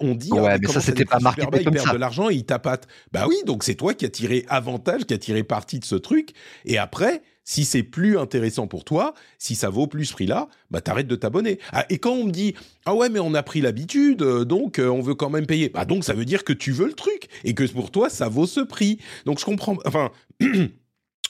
on 0.00 0.14
dit 0.14 0.32
ouais, 0.32 0.50
ah, 0.50 0.58
mais 0.60 0.66
ça 0.68 0.80
c'était 0.80 1.04
pas 1.04 1.20
marqué 1.20 1.42
comme 1.42 1.54
il 1.60 1.70
perd 1.70 1.92
de 1.92 1.98
l'argent 1.98 2.28
et 2.28 2.34
il 2.34 2.44
tapate. 2.44 2.88
Bah 3.12 3.26
oui, 3.28 3.36
donc 3.46 3.62
c'est 3.62 3.76
toi 3.76 3.94
qui 3.94 4.04
as 4.04 4.10
tiré 4.10 4.44
avantage, 4.48 5.04
qui 5.04 5.14
as 5.14 5.18
tiré 5.18 5.44
parti 5.44 5.78
de 5.78 5.84
ce 5.84 5.94
truc. 5.94 6.32
Et 6.64 6.76
après, 6.76 7.22
si 7.48 7.64
c'est 7.64 7.82
plus 7.82 8.18
intéressant 8.18 8.66
pour 8.66 8.84
toi, 8.84 9.14
si 9.38 9.54
ça 9.54 9.70
vaut 9.70 9.86
plus 9.86 10.04
ce 10.04 10.12
prix-là, 10.12 10.48
bah 10.70 10.82
t'arrêtes 10.82 11.06
de 11.06 11.16
t'abonner. 11.16 11.58
Ah, 11.72 11.86
et 11.88 11.96
quand 11.96 12.12
on 12.12 12.24
me 12.24 12.30
dit 12.30 12.54
ah 12.84 12.94
ouais 12.94 13.08
mais 13.08 13.20
on 13.20 13.32
a 13.32 13.42
pris 13.42 13.62
l'habitude, 13.62 14.20
euh, 14.20 14.44
donc 14.44 14.78
euh, 14.78 14.90
on 14.90 15.00
veut 15.00 15.14
quand 15.14 15.30
même 15.30 15.46
payer, 15.46 15.70
bah 15.70 15.86
donc 15.86 16.04
ça 16.04 16.12
veut 16.12 16.26
dire 16.26 16.44
que 16.44 16.52
tu 16.52 16.72
veux 16.72 16.86
le 16.86 16.92
truc 16.92 17.28
et 17.44 17.54
que 17.54 17.64
pour 17.64 17.90
toi 17.90 18.10
ça 18.10 18.28
vaut 18.28 18.46
ce 18.46 18.60
prix. 18.60 18.98
Donc 19.24 19.40
je 19.40 19.46
comprends, 19.46 19.78
enfin 19.86 20.10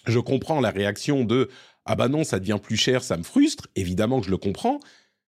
je 0.09 0.19
comprends 0.19 0.61
la 0.61 0.71
réaction 0.71 1.23
de 1.23 1.51
ah 1.85 1.95
bah 1.95 2.09
non 2.09 2.25
ça 2.25 2.41
devient 2.41 2.59
plus 2.61 2.77
cher, 2.77 3.05
ça 3.05 3.17
me 3.17 3.23
frustre. 3.23 3.69
Évidemment 3.77 4.19
que 4.19 4.27
je 4.27 4.33
le 4.33 4.39
comprends. 4.39 4.81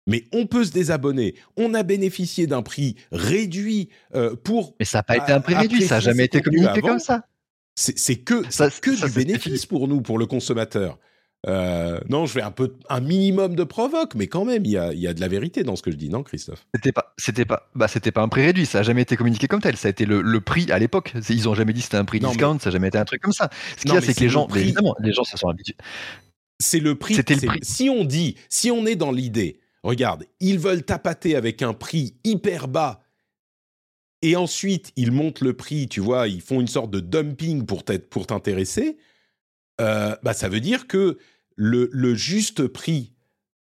Mais 0.07 0.23
on 0.33 0.47
peut 0.47 0.65
se 0.65 0.71
désabonner. 0.71 1.35
On 1.57 1.75
a 1.75 1.83
bénéficié 1.83 2.47
d'un 2.47 2.63
prix 2.63 2.95
réduit 3.11 3.89
euh, 4.15 4.35
pour. 4.35 4.73
Mais 4.79 4.85
ça 4.85 4.97
n'a 4.97 5.03
pas 5.03 5.17
été 5.17 5.31
un 5.31 5.41
prix 5.41 5.53
réduit, 5.53 5.83
ça 5.83 5.95
n'a 5.95 6.01
jamais 6.01 6.25
été 6.25 6.41
communiqué 6.41 6.81
comme 6.81 6.97
ça. 6.97 7.27
C'est 7.81 8.17
que, 8.17 8.43
ça, 8.51 8.69
que 8.69 9.05
du 9.05 9.11
bénéfice 9.11 9.65
pour 9.65 9.87
nous, 9.87 10.01
pour 10.01 10.19
le 10.19 10.25
consommateur. 10.25 10.99
Euh, 11.47 11.99
non, 12.07 12.27
je 12.27 12.33
fais 12.33 12.41
un 12.43 12.51
peu 12.51 12.75
un 12.87 12.99
minimum 12.99 13.55
de 13.55 13.63
provoque, 13.63 14.13
mais 14.13 14.27
quand 14.27 14.45
même, 14.45 14.63
il 14.63 14.71
y 14.71 14.77
a, 14.77 14.93
y 14.93 15.07
a, 15.07 15.13
de 15.13 15.21
la 15.21 15.27
vérité 15.27 15.63
dans 15.63 15.75
ce 15.75 15.81
que 15.81 15.89
je 15.89 15.95
dis, 15.95 16.07
non, 16.07 16.21
Christophe? 16.21 16.67
C'était 16.75 16.91
pas, 16.91 17.15
c'était 17.17 17.45
pas, 17.45 17.69
bah, 17.73 17.87
c'était 17.87 18.11
pas 18.11 18.21
un 18.21 18.27
prix 18.27 18.45
réduit. 18.45 18.67
Ça 18.67 18.79
a 18.79 18.83
jamais 18.83 19.01
été 19.01 19.17
communiqué 19.17 19.47
comme 19.47 19.61
tel. 19.61 19.75
Ça 19.75 19.87
a 19.87 19.91
été 19.91 20.05
le, 20.05 20.21
le 20.21 20.41
prix 20.41 20.71
à 20.71 20.77
l'époque. 20.77 21.13
Ils 21.29 21.49
ont 21.49 21.55
jamais 21.55 21.73
dit 21.73 21.81
c'était 21.81 21.97
un 21.97 22.05
prix 22.05 22.19
discount. 22.19 22.59
Ça 22.59 22.69
a 22.69 22.71
jamais 22.71 22.89
été 22.89 22.99
un 22.99 23.05
truc 23.05 23.21
comme 23.21 23.33
ça. 23.33 23.49
Ce 23.75 23.81
qu'il 23.81 23.93
y 23.93 23.97
a, 23.97 24.01
c'est 24.01 24.13
que 24.13 24.19
les 24.19 24.29
gens, 24.29 24.47
évidemment, 24.55 24.95
les 24.99 25.13
gens 25.13 25.23
se 25.23 25.35
sont 25.35 25.47
habitués. 25.47 25.77
C'est 26.59 26.79
le 26.79 26.93
prix. 26.93 27.15
C'était 27.15 27.35
le 27.35 27.47
prix. 27.47 27.59
Si 27.63 27.89
on 27.89 28.05
dit, 28.05 28.35
si 28.47 28.69
on 28.69 28.85
est 28.85 28.95
dans 28.95 29.11
l'idée, 29.11 29.59
regarde, 29.81 30.25
ils 30.39 30.59
veulent 30.59 30.83
tapater 30.83 31.35
avec 31.35 31.63
un 31.63 31.73
prix 31.73 32.13
hyper 32.23 32.67
bas 32.67 33.01
et 34.21 34.35
ensuite 34.35 34.91
ils 34.95 35.11
montent 35.11 35.41
le 35.41 35.53
prix, 35.53 35.87
tu 35.87 35.99
vois, 35.99 36.27
ils 36.27 36.41
font 36.41 36.61
une 36.61 36.67
sorte 36.67 36.91
de 36.91 36.99
dumping 36.99 37.65
pour 37.65 37.83
t'intéresser, 37.83 38.97
euh, 39.79 40.15
bah 40.23 40.33
ça 40.33 40.49
veut 40.49 40.59
dire 40.59 40.87
que 40.87 41.17
le, 41.55 41.89
le, 41.91 42.15
juste 42.15 42.67
prix, 42.67 43.13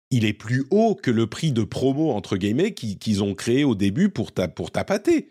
il 0.09 0.25
est 0.25 0.33
plus 0.33 0.65
haut 0.71 0.95
que 0.95 1.11
le 1.11 1.27
prix 1.27 1.51
de 1.51 1.63
promo 1.63 2.11
entre 2.11 2.37
guillemets 2.37 2.73
qu'ils 2.73 3.23
ont 3.23 3.35
créé 3.35 3.63
au 3.63 3.75
début 3.75 4.09
pour 4.09 4.31
ta 4.31 4.47
pour 4.47 4.71
tapater. 4.71 5.29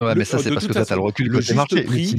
Ouais, 0.00 0.14
mais 0.14 0.24
ça, 0.24 0.38
c'est 0.38 0.50
parce 0.52 0.66
que 0.66 0.72
tu 0.72 0.78
as 0.78 0.94
le 0.94 1.00
recul 1.00 1.28
le 1.28 1.40
juste 1.40 1.84
prix, 1.84 2.14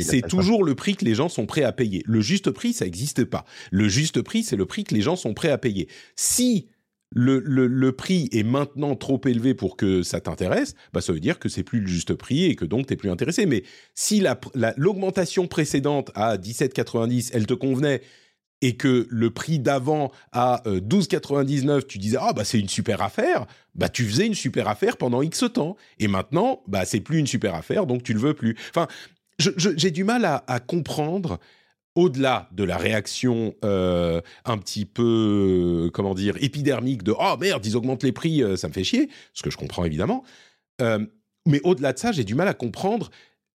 C'est 0.00 0.22
toujours 0.22 0.64
le 0.64 0.74
prix 0.74 0.96
que 0.96 1.04
les 1.04 1.14
gens 1.14 1.28
sont 1.28 1.44
prêts 1.44 1.64
à 1.64 1.72
payer. 1.72 2.02
Le 2.06 2.22
juste 2.22 2.50
prix, 2.50 2.72
ça 2.72 2.86
n'existe 2.86 3.24
pas. 3.24 3.44
Le 3.70 3.88
juste 3.88 4.22
prix, 4.22 4.42
c'est 4.42 4.56
le 4.56 4.64
prix 4.64 4.84
que 4.84 4.94
les 4.94 5.02
gens 5.02 5.16
sont 5.16 5.34
prêts 5.34 5.50
à 5.50 5.58
payer. 5.58 5.88
Si 6.16 6.68
le, 7.10 7.40
le, 7.40 7.92
prix 7.92 8.28
est 8.32 8.44
maintenant 8.44 8.94
trop 8.94 9.20
élevé 9.26 9.54
pour 9.54 9.76
que 9.76 10.02
ça 10.02 10.20
t'intéresse, 10.20 10.74
bah 10.92 11.00
ça 11.00 11.12
veut 11.12 11.20
dire 11.20 11.38
que 11.38 11.48
c'est 11.48 11.64
plus 11.64 11.80
le 11.80 11.88
juste 11.88 12.14
prix 12.14 12.44
et 12.44 12.54
que 12.54 12.64
donc 12.64 12.86
t'es 12.86 12.96
plus 12.96 13.10
intéressé. 13.10 13.46
Mais 13.46 13.64
si 13.94 14.22
l'augmentation 14.76 15.42
la, 15.42 15.48
précédente 15.48 16.10
à 16.14 16.36
17,90, 16.36 17.30
elle 17.34 17.46
te 17.46 17.54
convenait 17.54 18.02
et 18.62 18.76
que 18.76 19.08
le 19.10 19.30
prix 19.30 19.58
d'avant 19.58 20.12
à 20.32 20.62
12,99, 20.66 21.86
tu 21.86 21.98
disais 21.98 22.18
ah 22.20 22.32
bah 22.32 22.44
c'est 22.44 22.60
une 22.60 22.68
super 22.68 23.02
affaire, 23.02 23.46
bah 23.74 23.88
tu 23.88 24.04
faisais 24.04 24.26
une 24.26 24.34
super 24.34 24.68
affaire 24.68 24.96
pendant 24.96 25.22
X 25.22 25.44
temps. 25.52 25.76
Et 25.98 26.06
maintenant, 26.06 26.62
bah 26.68 26.84
c'est 26.84 27.00
plus 27.00 27.18
une 27.18 27.26
super 27.26 27.54
affaire, 27.54 27.86
donc 27.86 28.04
tu 28.04 28.12
le 28.12 28.20
veux 28.20 28.34
plus. 28.34 28.56
Enfin, 28.68 28.86
j'ai 29.38 29.90
du 29.90 30.04
mal 30.04 30.24
à 30.24 30.60
comprendre 30.60 31.40
au-delà 31.94 32.48
de 32.52 32.64
la 32.64 32.76
réaction 32.76 33.54
euh, 33.64 34.20
un 34.44 34.58
petit 34.58 34.84
peu, 34.84 35.86
euh, 35.86 35.90
comment 35.90 36.14
dire, 36.14 36.36
épidermique 36.40 37.02
de 37.02 37.12
oh 37.18 37.36
merde, 37.38 37.64
ils 37.66 37.76
augmentent 37.76 38.02
les 38.02 38.12
prix, 38.12 38.42
euh, 38.42 38.56
ça 38.56 38.68
me 38.68 38.72
fait 38.72 38.84
chier, 38.84 39.08
ce 39.34 39.42
que 39.42 39.50
je 39.50 39.56
comprends 39.56 39.84
évidemment. 39.84 40.24
mais 41.46 41.60
au-delà 41.64 41.92
de 41.92 41.98
ça, 41.98 42.12
j'ai 42.12 42.24
du 42.24 42.34
mal 42.34 42.48
à 42.48 42.54
comprendre 42.54 43.10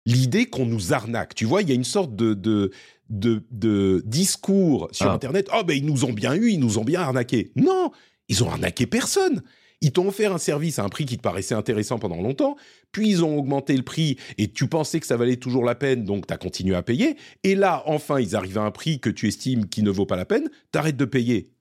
l'idée 0.05 0.45
qu'on 0.47 0.65
nous 0.65 0.93
arnaque. 0.93 1.33
Tu 1.33 1.45
vois, 1.45 1.61
il 1.61 1.69
y 1.69 1.71
a 1.71 1.75
une 1.75 1.83
sorte 1.83 2.15
de, 2.15 2.33
de, 2.33 2.71
de, 3.09 4.03
discours 4.05 4.89
sur 4.91 5.09
ah. 5.09 5.13
Internet. 5.13 5.49
Oh, 5.53 5.63
ben 5.63 5.75
ils 5.75 5.85
nous 5.85 6.05
ont 6.05 6.13
bien 6.13 6.35
eu, 6.35 6.51
ils 6.51 6.59
nous 6.59 6.77
ont 6.77 6.83
bien 6.83 7.01
arnaqué. 7.01 7.51
Non, 7.55 7.91
ils 8.27 8.43
ont 8.43 8.49
arnaqué 8.49 8.85
personne. 8.85 9.41
Ils 9.81 9.91
t'ont 9.91 10.07
offert 10.07 10.33
un 10.33 10.37
service 10.37 10.79
à 10.79 10.83
un 10.83 10.89
prix 10.89 11.05
qui 11.05 11.17
te 11.17 11.21
paraissait 11.21 11.55
intéressant 11.55 11.99
pendant 11.99 12.21
longtemps, 12.21 12.55
puis 12.95 13.09
ils 13.09 13.25
ont 13.25 13.37
augmenté 13.37 13.75
le 13.75 13.83
prix 13.83 14.15
et 14.37 14.49
tu 14.49 14.69
pensais 14.69 15.01
que 15.01 15.05
ça 15.05 15.17
valait 15.17 15.35
toujours 15.35 15.65
la 15.65 15.75
peine, 15.75 16.05
donc 16.05 16.27
tu 16.27 16.33
as 16.33 16.37
continué 16.37 16.77
à 16.77 16.81
payer. 16.81 17.17
Et 17.43 17.53
là, 17.53 17.83
enfin, 17.87 18.21
ils 18.21 18.37
arrivent 18.37 18.57
à 18.57 18.61
un 18.61 18.71
prix 18.71 19.01
que 19.01 19.09
tu 19.09 19.27
estimes 19.27 19.67
qui 19.67 19.83
ne 19.83 19.89
vaut 19.89 20.05
pas 20.05 20.15
la 20.15 20.23
peine, 20.23 20.49
t'arrêtes 20.71 20.95
de 20.95 21.03
payer. 21.03 21.51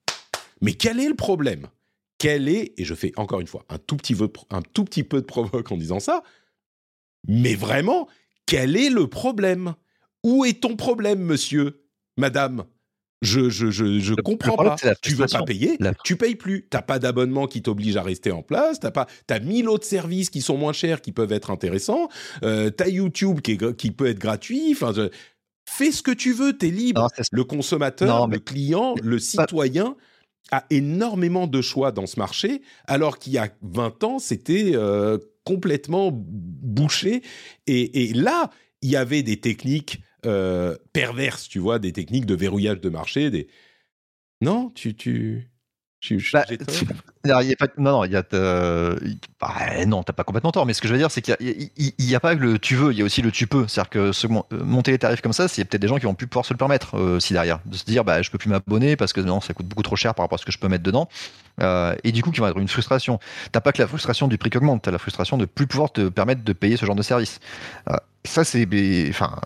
Mais 0.60 0.74
quel 0.74 1.00
est 1.00 1.08
le 1.08 1.16
problème? 1.16 1.66
Quel 2.18 2.48
est, 2.48 2.74
et 2.76 2.84
je 2.84 2.94
fais 2.94 3.10
encore 3.16 3.40
une 3.40 3.48
fois 3.48 3.64
un 3.68 3.78
tout 3.78 3.96
petit 3.96 4.14
un 4.50 4.62
tout 4.62 4.84
petit 4.84 5.02
peu 5.02 5.20
de 5.20 5.26
provoque 5.26 5.72
en 5.72 5.76
disant 5.76 5.98
ça, 5.98 6.22
mais 7.26 7.56
vraiment, 7.56 8.06
quel 8.46 8.76
est 8.76 8.90
le 8.90 9.08
problème? 9.08 9.74
Où 10.22 10.44
est 10.44 10.62
ton 10.62 10.76
problème, 10.76 11.18
monsieur, 11.18 11.84
madame? 12.16 12.64
Je, 13.24 13.48
je, 13.48 13.70
je, 13.70 13.98
je 13.98 14.14
comprends 14.14 14.56
pas. 14.56 14.76
Tu 15.02 15.14
veux 15.14 15.26
pas 15.26 15.42
payer, 15.42 15.78
tu 16.04 16.16
payes 16.16 16.36
plus. 16.36 16.66
T'as 16.68 16.82
pas 16.82 16.98
d'abonnement 16.98 17.46
qui 17.46 17.62
t'oblige 17.62 17.96
à 17.96 18.02
rester 18.02 18.30
en 18.30 18.42
place. 18.42 18.80
T'as 18.80 18.90
pas, 18.90 19.06
t'as 19.26 19.40
mille 19.40 19.68
autres 19.68 19.86
services 19.86 20.30
qui 20.30 20.40
sont 20.40 20.56
moins 20.56 20.72
chers, 20.72 21.00
qui 21.00 21.12
peuvent 21.12 21.32
être 21.32 21.50
intéressants. 21.50 22.08
Euh, 22.42 22.70
t'as 22.70 22.88
YouTube 22.88 23.40
qui, 23.40 23.58
qui 23.76 23.90
peut 23.90 24.06
être 24.06 24.18
gratuit. 24.18 24.72
Enfin, 24.72 24.92
fais 25.68 25.92
ce 25.92 26.02
que 26.02 26.10
tu 26.10 26.32
veux. 26.32 26.56
T'es 26.56 26.70
libre. 26.70 27.08
le 27.32 27.44
consommateur, 27.44 28.28
le 28.28 28.38
client, 28.38 28.94
le 29.02 29.18
citoyen 29.18 29.96
a 30.50 30.64
énormément 30.70 31.46
de 31.46 31.62
choix 31.62 31.90
dans 31.90 32.06
ce 32.06 32.18
marché, 32.18 32.60
alors 32.86 33.18
qu'il 33.18 33.32
y 33.32 33.38
a 33.38 33.48
20 33.62 34.04
ans, 34.04 34.18
c'était 34.18 34.72
euh, 34.74 35.18
complètement 35.44 36.10
bouché. 36.12 37.22
Et, 37.66 38.10
et 38.10 38.12
là, 38.12 38.50
il 38.82 38.90
y 38.90 38.96
avait 38.96 39.22
des 39.22 39.40
techniques 39.40 40.00
euh, 40.26 40.76
perverses, 40.92 41.48
tu 41.48 41.58
vois, 41.58 41.78
des 41.78 41.92
techniques 41.92 42.26
de 42.26 42.34
verrouillage 42.34 42.80
de 42.80 42.88
marché. 42.88 43.30
Des... 43.30 43.48
Non, 44.40 44.70
tu, 44.70 44.94
tu, 44.94 45.50
bah, 46.32 46.44
y 47.42 47.52
a 47.52 47.56
pas, 47.56 47.66
non, 47.78 47.92
non, 47.92 48.04
il 48.04 48.12
y 48.12 48.16
a, 48.16 48.22
euh, 48.34 48.98
bah, 49.40 49.86
non, 49.86 50.02
t'as 50.02 50.12
pas 50.12 50.24
complètement 50.24 50.52
tort. 50.52 50.66
Mais 50.66 50.74
ce 50.74 50.82
que 50.82 50.88
je 50.88 50.92
veux 50.92 50.98
dire, 50.98 51.10
c'est 51.10 51.22
qu'il 51.22 51.36
n'y 51.38 52.14
a, 52.14 52.16
a, 52.16 52.20
pas 52.20 52.36
que 52.36 52.40
le 52.40 52.58
tu 52.58 52.74
veux, 52.76 52.92
il 52.92 52.98
y 52.98 53.02
a 53.02 53.04
aussi 53.04 53.22
le 53.22 53.30
tu 53.30 53.46
peux. 53.46 53.66
C'est-à-dire 53.68 53.90
que 53.90 53.98
euh, 54.26 54.64
monter 54.64 54.90
les 54.90 54.98
tarifs 54.98 55.22
comme 55.22 55.32
ça, 55.32 55.44
a 55.44 55.48
peut-être 55.48 55.80
des 55.80 55.88
gens 55.88 55.96
qui 55.96 56.04
vont 56.04 56.14
plus 56.14 56.26
pouvoir 56.26 56.44
se 56.44 56.52
le 56.52 56.58
permettre 56.58 56.98
euh, 56.98 57.20
si 57.20 57.32
derrière, 57.32 57.60
de 57.64 57.76
se 57.76 57.84
dire, 57.84 58.04
bah, 58.04 58.20
je 58.22 58.30
peux 58.30 58.38
plus 58.38 58.50
m'abonner 58.50 58.96
parce 58.96 59.12
que 59.12 59.20
non, 59.20 59.40
ça 59.40 59.54
coûte 59.54 59.66
beaucoup 59.66 59.82
trop 59.82 59.96
cher 59.96 60.14
par 60.14 60.24
rapport 60.24 60.36
à 60.36 60.40
ce 60.40 60.44
que 60.44 60.52
je 60.52 60.58
peux 60.58 60.68
mettre 60.68 60.84
dedans. 60.84 61.08
Euh, 61.60 61.94
et 62.04 62.12
du 62.12 62.22
coup, 62.22 62.30
qui 62.30 62.40
va 62.40 62.50
être 62.50 62.58
une 62.58 62.68
frustration. 62.68 63.18
T'as 63.52 63.60
pas 63.60 63.72
que 63.72 63.80
la 63.80 63.88
frustration 63.88 64.28
du 64.28 64.36
prix 64.36 64.50
qui 64.50 64.58
augmente, 64.58 64.82
t'as 64.82 64.90
la 64.90 64.98
frustration 64.98 65.38
de 65.38 65.46
plus 65.46 65.66
pouvoir 65.66 65.92
te 65.92 66.08
permettre 66.08 66.42
de 66.44 66.52
payer 66.52 66.76
ce 66.76 66.84
genre 66.84 66.96
de 66.96 67.02
service. 67.02 67.40
ça, 68.24 68.44
c'est, 68.44 68.66
enfin, 69.08 69.36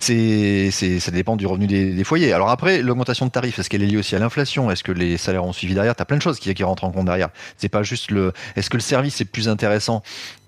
c'est, 0.00 0.70
ça 0.70 1.10
dépend 1.10 1.36
du 1.36 1.46
revenu 1.46 1.66
des, 1.66 2.04
foyers. 2.04 2.32
Alors 2.32 2.50
après, 2.50 2.82
l'augmentation 2.82 3.26
de 3.26 3.30
tarifs, 3.30 3.58
est-ce 3.58 3.70
qu'elle 3.70 3.82
est 3.82 3.86
liée 3.86 3.96
aussi 3.96 4.14
à 4.14 4.18
l'inflation? 4.18 4.70
Est-ce 4.70 4.84
que 4.84 4.92
les 4.92 5.16
salaires 5.16 5.44
ont 5.44 5.52
suivi 5.52 5.74
derrière? 5.74 5.94
Tu 5.94 6.02
as 6.02 6.04
plein 6.04 6.16
de 6.16 6.22
choses 6.22 6.38
qui, 6.38 6.56
rentrent 6.62 6.84
en 6.84 6.90
compte 6.90 7.06
derrière. 7.06 7.28
C'est 7.56 7.68
pas 7.68 7.82
juste 7.82 8.10
le. 8.10 8.32
Est-ce 8.56 8.70
que 8.70 8.76
le 8.76 8.82
service 8.82 9.20
est 9.20 9.24
plus 9.24 9.48
intéressant 9.48 10.02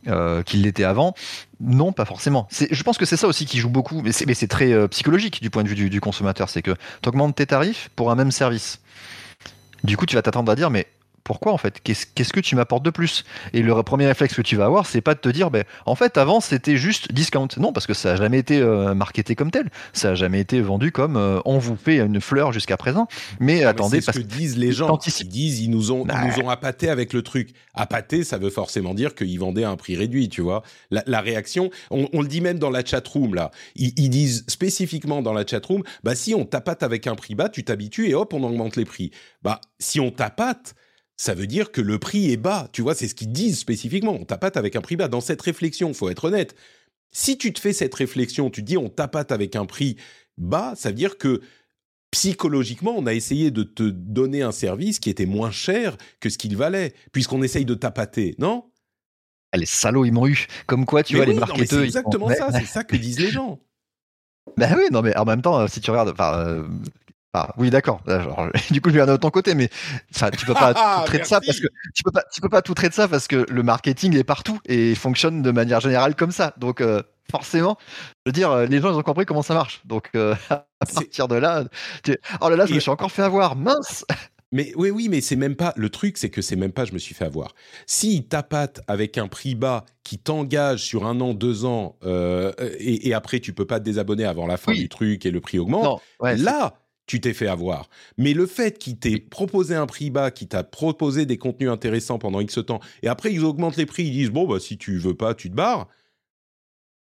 euh, 0.09 0.43
qu'il 0.43 0.63
l'était 0.63 0.85
avant? 0.85 1.15
Non, 1.61 1.93
pas 1.93 2.05
forcément. 2.05 2.49
Je 2.51 2.83
pense 2.83 2.99
que 2.99 3.05
c'est 3.05 3.17
ça 3.17 3.27
aussi 3.27 3.47
qui 3.47 3.59
joue 3.59 3.71
beaucoup, 3.71 4.03
mais 4.03 4.13
c'est 4.13 4.49
très 4.49 4.73
euh, 4.73 4.89
psychologique 4.89 5.43
du 5.43 5.51
point 5.51 5.63
de 5.63 5.69
vue 5.69 5.75
du, 5.75 5.91
du 5.91 6.01
consommateur. 6.01 6.49
C'est 6.49 6.63
que 6.63 6.75
tu 7.03 7.09
augmentes 7.09 7.37
tes 7.37 7.47
tarifs 7.47 7.91
pour 7.97 8.11
un 8.11 8.15
même 8.15 8.31
service. 8.31 8.81
Du 9.85 9.97
coup, 9.97 10.07
tu 10.07 10.17
vas 10.17 10.23
t'attendre 10.23 10.51
à 10.51 10.57
dire, 10.57 10.71
mais 10.71 10.87
pourquoi 11.29 11.53
en 11.53 11.59
fait? 11.59 11.79
Qu'est-ce 11.85 12.33
que 12.33 12.41
tu 12.41 12.57
m'apportes 12.57 12.83
de 12.83 12.89
plus? 12.89 13.23
Et 13.53 13.61
le 13.61 13.83
premier 13.83 14.07
réflexe 14.07 14.35
que 14.35 14.41
tu 14.41 14.57
vas 14.57 14.65
avoir, 14.65 14.87
c'est 14.87 15.03
pas 15.03 15.13
de 15.15 15.21
te 15.21 15.29
dire, 15.29 15.51
ben, 15.51 15.65
en 15.85 15.95
fait, 15.95 16.17
avant 16.17 16.41
c'était 16.41 16.79
juste 16.79 17.13
discount. 17.13 17.49
Non, 17.59 17.75
parce 17.75 17.87
que 17.87 17.93
ça 17.93 18.13
a 18.13 18.17
jamais 18.17 18.39
été 18.39 18.59
euh, 18.61 18.95
marketé 18.95 19.35
comme 19.35 19.51
tel. 19.51 19.69
Ça 19.93 20.13
a 20.13 20.15
jamais 20.15 20.41
été 20.41 20.63
vendu 20.63 20.91
comme 20.91 21.19
euh, 21.19 21.41
on 21.45 21.59
vous 21.59 21.77
fait 21.77 21.99
une 21.99 22.23
fleur 22.23 22.53
jusqu'à 22.53 22.79
présent. 22.79 23.09
Mais 23.41 23.63
attendez, 23.65 24.01
c'est 24.01 24.13
ce 24.13 24.21
que 24.21 24.25
disent 24.25 24.57
les 24.57 24.73
gens. 24.73 24.99
Ils 25.21 25.29
disent, 25.29 25.61
ils 25.61 25.71
nous 25.71 25.93
ont, 25.93 26.07
ils 26.07 26.29
nous 26.29 26.45
ont 26.47 26.49
appâté 26.49 26.89
avec 26.89 27.13
le 27.13 27.21
truc. 27.21 27.51
Appâté, 27.75 28.25
ça 28.25 28.39
veut 28.39 28.49
forcément 28.49 28.95
dire 28.95 29.15
qu'ils 29.15 29.39
vendaient 29.39 29.65
à 29.65 29.71
un 29.71 29.77
prix 29.77 29.97
réduit, 29.97 30.31
tu 30.31 30.41
vois. 30.41 30.63
La, 30.91 31.21
réaction, 31.21 31.69
on, 31.91 32.23
le 32.23 32.27
dit 32.27 32.41
même 32.41 32.59
dans 32.59 32.71
la 32.71 32.83
chat 32.83 33.07
room 33.07 33.35
là. 33.35 33.51
Ils, 33.77 33.93
ils 33.99 34.09
disent 34.09 34.47
spécifiquement 34.49 35.21
dans 35.21 35.35
la 35.35 35.47
chat 35.47 35.65
room, 35.65 35.83
bah 36.05 36.15
si 36.15 36.35
on 36.35 36.47
tapate 36.47 36.83
avec 36.83 37.07
un 37.07 37.17
prix 37.17 37.35
bas, 37.35 37.51
tu 37.51 37.65
t'habitues 37.65 38.09
et 38.09 38.15
hop, 38.15 38.33
on 38.33 38.43
augmente 38.45 38.77
les 38.77 38.87
prix. 38.87 39.11
Bah 39.43 39.61
si 39.79 40.01
on 40.01 40.11
tapate 40.11 40.75
ça 41.19 41.35
veut 41.35 41.49
dire 41.49 41.73
que 41.73 41.81
le 41.81 41.99
prix 41.99 42.33
est 42.33 42.37
bas. 42.37 42.71
Tu 42.73 42.81
vois, 42.81 42.95
c'est 42.95 43.09
ce 43.09 43.15
qu'ils 43.15 43.33
disent 43.33 43.59
spécifiquement. 43.59 44.17
On 44.19 44.25
tapate 44.25 44.57
avec 44.57 44.77
un 44.77 44.81
prix 44.81 44.97
bas. 44.97 45.09
Dans 45.09 45.21
cette 45.21 45.43
réflexion, 45.43 45.93
faut 45.93 46.09
être 46.09 46.25
honnête. 46.25 46.55
Si 47.11 47.37
tu 47.37 47.53
te 47.53 47.61
fais 47.61 47.73
cette 47.73 47.95
réflexion, 47.95 48.51
tu 48.51 48.63
dis 48.63 48.79
on 48.79 48.89
tapate 48.89 49.33
avec 49.33 49.57
un 49.57 49.67
prix 49.67 49.97
bas, 50.37 50.75
ça 50.77 50.91
veut 50.91 50.95
dire 50.95 51.19
que 51.19 51.43
psychologiquement, 52.13 52.95
on 52.97 53.07
a 53.07 53.15
essayé 53.15 53.51
de 53.51 53.65
te 53.65 53.83
donner 53.83 54.43
un 54.43 54.53
service 54.53 55.01
qui 55.01 55.11
était 55.11 55.27
moins 55.27 55.51
cher 55.51 55.97
que 56.21 56.31
ce 56.31 56.39
qu'il 56.39 56.57
valait, 56.57 56.95
puisqu'on 57.13 57.43
essaye 57.43 57.65
de 57.65 57.75
tapater, 57.75 58.35
non? 58.39 58.71
Ah, 59.53 59.59
Les 59.59 59.67
salauds, 59.67 60.05
ils 60.05 60.13
m'ont 60.13 60.27
eu. 60.27 60.47
Comme 60.67 60.87
quoi, 60.87 61.03
tu 61.03 61.17
vois, 61.17 61.27
les 61.27 61.35
marketeurs. 61.35 61.81
C'est 61.81 61.85
exactement 61.85 62.29
ça, 62.29 62.51
c'est 62.53 62.67
ça 62.67 62.85
que 62.85 62.97
disent 62.97 63.19
les 63.19 63.31
gens. 63.31 63.61
Ben 64.57 64.75
oui, 64.79 64.85
non, 64.91 65.03
mais 65.03 65.15
en 65.19 65.27
même 65.27 65.43
temps, 65.43 65.69
si 65.69 65.83
tu 65.83 65.91
regardes, 65.91 66.19
euh, 66.19 66.67
ah 67.39 67.55
oui, 67.57 67.71
d'accord. 67.71 68.01
Du 68.71 68.81
coup, 68.81 68.91
je 68.91 68.99
aller 68.99 69.13
de 69.13 69.17
ton 69.17 69.31
côté, 69.31 69.55
mais 69.55 69.69
ça, 70.11 70.31
tu 70.31 70.45
peux 70.45 70.55
pas 70.55 70.75
tout 70.75 71.07
traiter 71.07 71.23
de 71.23 71.29
ça 71.29 71.41
parce 71.41 71.61
que 71.61 71.69
tu 71.95 72.03
peux 72.03 72.11
pas, 72.11 72.25
tu 72.33 72.41
peux 72.41 72.49
pas 72.49 72.63
tout 72.63 72.75
traiter 72.75 72.91
de 72.91 72.95
ça 72.95 73.09
parce 73.09 73.29
que 73.29 73.47
le 73.49 73.63
marketing 73.63 74.17
est 74.17 74.25
partout 74.25 74.59
et 74.67 74.95
fonctionne 74.95 75.43
de 75.43 75.51
manière 75.51 75.81
générale 75.81 76.17
comme 76.17 76.33
ça. 76.33 76.55
Donc 76.59 76.81
euh, 76.81 77.03
forcément, 77.31 77.79
je 78.27 78.31
veux 78.31 78.33
dire, 78.33 78.51
euh, 78.51 78.67
les 78.67 78.81
gens 78.81 78.93
ils 78.93 78.99
ont 78.99 79.03
compris 79.03 79.25
comment 79.25 79.43
ça 79.43 79.55
marche. 79.55 79.83
Donc 79.85 80.11
euh, 80.15 80.35
à 80.51 80.67
partir 80.81 81.29
de 81.29 81.37
là, 81.37 81.65
oh 82.41 82.49
là 82.49 82.57
là, 82.57 82.67
je 82.67 82.75
me 82.75 82.81
suis 82.81 82.91
encore 82.91 83.13
fait 83.13 83.23
avoir, 83.23 83.57
mince. 83.57 84.05
Mais 84.51 84.73
oui, 84.77 84.91
oui, 84.91 85.09
mais 85.11 85.21
c'est 85.21 85.37
même 85.37 85.57
pas 85.57 85.75
le 85.77 85.91
truc, 85.91 86.17
c'est 86.17 86.31
que 86.31 86.41
c'est 86.41 86.57
même 86.57 86.73
pas 86.73 86.87
je 86.87 86.95
me 86.95 86.99
suis 86.99 87.15
fait 87.15 87.27
avoir. 87.27 87.55
Si 87.87 88.25
tapatent 88.25 88.81
avec 88.89 89.19
un 89.19 89.29
prix 89.29 89.55
bas 89.55 89.85
qui 90.05 90.19
t'engage 90.19 90.83
sur 90.83 91.07
un 91.07 91.21
an, 91.21 91.35
deux 91.35 91.67
ans, 91.67 91.99
et, 92.81 93.13
après 93.13 93.41
tu 93.41 93.53
peux 93.53 93.67
pas 93.67 93.79
te 93.79 93.85
désabonner 93.85 94.25
avant 94.25 94.47
la 94.47 94.57
fin 94.57 94.73
du 94.73 94.89
truc 94.89 95.27
et 95.27 95.31
le 95.31 95.41
prix 95.41 95.59
augmente, 95.59 96.01
là 96.23 96.75
tu 97.09 97.21
t'es 97.21 97.33
fait 97.33 97.49
avoir. 97.49 97.89
Mais 98.19 98.35
le 98.35 98.47
fait 98.47 98.79
qu'il 98.79 98.99
t'ait 98.99 99.19
proposé 99.19 99.75
un 99.75 99.87
prix 99.87 100.11
bas, 100.11 100.31
qu'il 100.31 100.47
t'a 100.47 100.63
proposé 100.63 101.27
des 101.27 101.39
contenus 101.39 101.71
intéressants 101.71 102.19
pendant 102.19 102.41
X 102.41 102.61
temps, 102.65 102.81
et 103.03 103.09
après 103.09 103.33
ils 103.33 103.45
augmentent 103.45 103.79
les 103.79 103.87
prix, 103.87 104.05
ils 104.05 104.13
disent 104.13 104.31
bon 104.31 104.47
bah 104.47 104.61
si 104.61 104.79
tu 104.79 104.99
veux 104.99 105.15
pas, 105.15 105.35
tu 105.35 105.51
te 105.51 105.57
barres. 105.57 105.89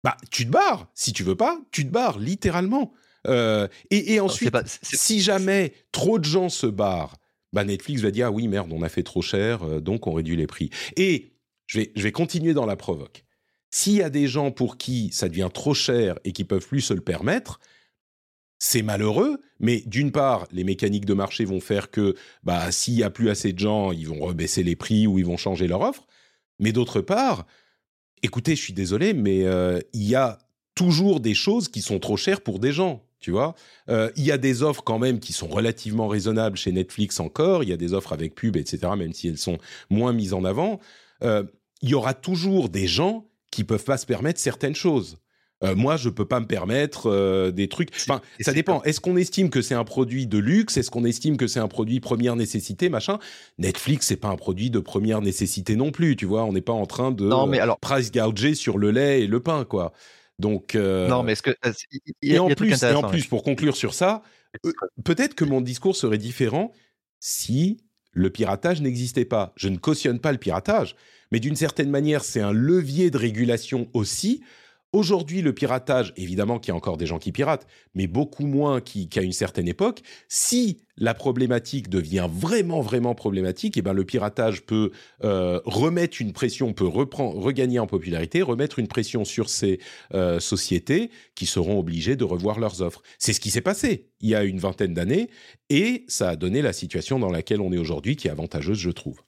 Bah 0.04 0.18
tu 0.32 0.46
te 0.46 0.52
barres. 0.52 0.89
Si 0.96 1.14
tu 1.14 1.24
veux 1.24 1.36
pas, 1.36 1.62
tu 1.72 1.86
te 1.86 1.91
barres 1.91 2.20
littéralement. 2.20 2.91
Euh, 3.28 3.70
et, 3.89 4.20
ensuite, 4.20 4.54
si 4.82 5.22
jamais 5.22 5.72
trop 5.94 6.20
de 6.20 6.26
gens 6.26 6.50
se 6.50 6.68
barrent, 6.68 7.16
bah 7.54 7.64
Netflix 7.64 8.02
va 8.02 8.12
dire 8.12 8.28
ah 8.28 8.32
oui 8.32 8.50
merde 8.50 8.74
on 8.74 8.82
a 8.82 8.89
fait 8.89 9.04
trop 9.04 9.22
cher, 9.22 9.64
euh, 9.64 9.80
donc 9.80 10.08
on 10.08 10.14
réduit 10.14 10.36
les 10.36 10.48
prix. 10.48 10.72
Et 10.98 11.34
je 11.68 11.80
vais, 11.80 11.91
je 11.96 12.02
vais 12.02 12.12
continuer 12.12 12.54
dans 12.54 12.66
la 12.66 12.76
provoque. 12.76 13.24
S'il 13.70 13.94
y 13.94 14.02
a 14.02 14.10
des 14.10 14.28
gens 14.28 14.52
pour 14.52 14.78
qui 14.78 15.12
ça 15.14 15.30
devient 15.30 15.50
trop 15.54 15.76
cher 15.76 16.20
et 16.26 16.32
qui 16.32 16.44
peuvent 16.44 16.68
plus 16.68 16.82
se 16.82 16.94
le 16.96 17.02
permettre, 17.02 17.60
c'est 18.60 18.82
malheureux, 18.82 19.39
mais 19.60 19.84
d'une 19.86 20.12
part, 20.12 20.47
les 20.51 20.64
mécaniques 20.64 21.06
de 21.06 21.14
marché 21.14 21.45
vont 21.45 21.60
faire 21.60 21.91
que 21.91 22.16
bah, 22.43 22.72
s'il 22.72 22.93
y 22.93 23.04
a 23.04 23.10
plus 23.10 23.30
assez 23.30 23.54
de 23.54 23.60
gens, 23.60 23.91
ils 23.91 24.08
vont 24.08 24.20
rebaisser 24.20 24.64
les 24.64 24.76
prix 24.76 25.08
ou 25.08 25.20
ils 25.20 25.26
vont 25.26 25.38
changer 25.38 25.68
leur 25.68 25.82
offre. 25.82 26.06
Mais 26.60 26.72
d'autre 26.72 27.01
part, 27.01 27.45
écoutez, 28.22 28.56
je 28.56 28.62
suis 28.62 28.74
désolé, 28.74 29.14
mais 29.14 29.43
euh, 29.43 29.80
il 29.93 30.04
y 30.04 30.16
a 30.16 30.39
toujours 30.76 31.20
des 31.20 31.34
choses 31.34 31.68
qui 31.68 31.82
sont 31.82 31.99
trop 31.99 32.18
chères 32.18 32.41
pour 32.41 32.60
des 32.60 32.72
gens. 32.72 33.04
Tu 33.20 33.32
vois, 33.32 33.56
euh, 33.89 34.12
il 34.18 34.24
y 34.26 34.32
a 34.34 34.38
des 34.38 34.64
offres 34.64 34.84
quand 34.84 34.99
même 34.99 35.22
qui 35.22 35.32
sont 35.32 35.47
relativement 35.47 36.10
raisonnables 36.10 36.58
chez 36.58 36.74
Netflix 36.74 37.22
encore. 37.22 37.64
Il 37.64 37.70
y 37.70 37.74
a 37.74 37.78
des 37.78 37.93
offres 37.93 38.12
avec 38.12 38.36
pub, 38.36 38.58
etc. 38.58 38.80
Même 38.97 39.14
si 39.14 39.30
elles 39.30 39.38
sont 39.38 39.60
moins 39.89 40.12
mises 40.12 40.34
en 40.34 40.43
avant, 40.43 40.82
euh, 41.24 41.43
il 41.82 41.89
y 41.89 41.93
aura 41.93 42.14
toujours 42.14 42.68
des 42.68 42.86
gens 42.86 43.26
qui 43.49 43.64
peuvent 43.64 43.84
pas 43.84 43.97
se 43.97 44.06
permettre 44.06 44.41
certaines 44.41 44.76
choses. 44.76 45.18
Euh, 45.64 45.76
moi, 45.76 45.97
je 45.97 46.09
peux 46.09 46.26
pas 46.26 46.39
me 46.39 46.45
permettre 46.45 47.09
euh, 47.09 47.51
des 47.51 47.70
trucs. 47.70 47.89
Enfin, 47.95 48.22
ça 48.39 48.53
dépend. 48.53 48.82
Est-ce 48.84 48.99
qu'on 48.99 49.16
estime 49.16 49.49
que 49.49 49.61
c'est 49.61 49.76
un 49.76 49.84
produit 49.84 50.28
de 50.28 50.38
luxe? 50.38 50.78
Est-ce 50.78 50.91
qu'on 50.91 51.05
estime 51.05 51.38
que 51.38 51.47
c'est 51.47 51.59
un 51.59 51.68
produit 51.68 51.99
première 51.99 52.36
nécessité, 52.36 52.89
machin? 52.89 53.20
Netflix, 53.57 54.07
c'est 54.07 54.18
pas 54.18 54.28
un 54.28 54.36
produit 54.36 54.70
de 54.70 54.80
première 54.80 55.22
nécessité 55.22 55.76
non 55.76 55.91
plus. 55.91 56.16
Tu 56.16 56.26
vois, 56.26 56.43
on 56.43 56.53
n'est 56.53 56.61
pas 56.61 56.74
en 56.74 56.86
train 56.86 57.11
de 57.11 57.26
non, 57.26 57.47
mais 57.47 57.59
alors... 57.59 57.80
price 57.80 58.11
gouger 58.11 58.55
sur 58.55 58.78
le 58.78 58.91
lait 58.91 59.22
et 59.22 59.28
le 59.28 59.39
pain, 59.39 59.66
quoi. 59.66 59.93
Donc 60.39 60.76
euh... 60.76 61.07
non, 61.07 61.24
mais 61.24 61.34
est-ce 61.34 61.43
que 61.43 61.51
y 62.22 62.32
a, 62.32 62.36
et 62.36 62.39
en 62.39 62.49
plus, 62.49 62.84
et 62.84 62.93
en 62.93 63.03
plus, 63.03 63.28
pour 63.28 63.43
conclure 63.43 63.78
sur 63.78 63.93
ça, 63.93 64.24
peut-être 65.03 65.36
que 65.36 65.45
mon 65.45 65.61
discours 65.61 65.95
serait 65.95 66.18
différent 66.18 66.72
si 67.20 67.78
le 68.11 68.30
piratage 68.30 68.82
n'existait 68.82 69.26
pas. 69.26 69.53
Je 69.55 69.70
ne 69.70 69.78
cautionne 69.78 70.20
pas 70.20 70.32
le 70.32 70.38
piratage, 70.38 70.95
mais 71.32 71.39
d'une 71.39 71.55
certaine 71.55 71.89
manière, 71.89 72.24
c'est 72.24 72.41
un 72.41 72.51
levier 72.51 73.09
de 73.11 73.18
régulation 73.18 73.88
aussi 73.93 74.43
Aujourd'hui, 74.94 75.41
le 75.41 75.54
piratage, 75.54 76.14
évidemment 76.18 76.60
qu'il 76.60 76.70
y 76.70 76.72
a 76.72 76.76
encore 76.76 76.98
des 76.98 77.08
gens 77.08 77.18
qui 77.18 77.32
piratent, 77.32 77.66
mais 77.96 78.06
beaucoup 78.06 78.46
moins 78.46 78.80
qu'à 78.80 79.24
une 79.24 79.32
certaine 79.32 79.68
époque. 79.68 80.04
Si 80.30 80.84
la 80.98 81.16
problématique 81.16 81.89
devient 81.89 82.28
vraiment, 82.32 82.80
vraiment 82.82 83.16
problématique, 83.16 83.76
eh 83.76 83.82
ben 83.82 83.94
le 83.94 84.06
piratage 84.06 84.62
peut 84.62 84.91
euh, 85.24 85.60
remettre 85.66 86.22
une 86.22 86.32
pression, 86.32 86.74
peut 86.74 86.86
regagner 86.86 87.80
en 87.80 87.88
popularité, 87.88 88.44
remettre 88.44 88.78
une 88.78 88.88
pression 88.88 89.26
sur 89.26 89.50
ces 89.50 89.80
euh, 90.14 90.39
sociétés 90.39 91.10
qui 91.34 91.48
seront 91.48 91.80
obligées 91.80 92.16
de 92.16 92.24
revoir 92.24 92.60
leurs 92.60 92.84
offres. 92.84 93.02
C'est 93.18 93.34
ce 93.34 93.39
qui 93.39 93.50
s'est 93.50 93.62
passé 93.62 94.12
il 94.22 94.30
y 94.30 94.36
a 94.36 94.44
une 94.44 94.60
vingtaine 94.60 94.94
d'années, 94.94 95.30
et 95.70 96.06
ça 96.08 96.30
a 96.30 96.36
donné 96.36 96.62
la 96.62 96.72
situation 96.72 97.20
dans 97.20 97.32
laquelle 97.32 97.62
on 97.62 97.74
est 97.74 97.78
aujourd'hui, 97.78 98.16
qui 98.16 98.28
est 98.28 98.32
avantageuse, 98.32 98.78
je 98.78 98.91
trouve. 98.91 99.22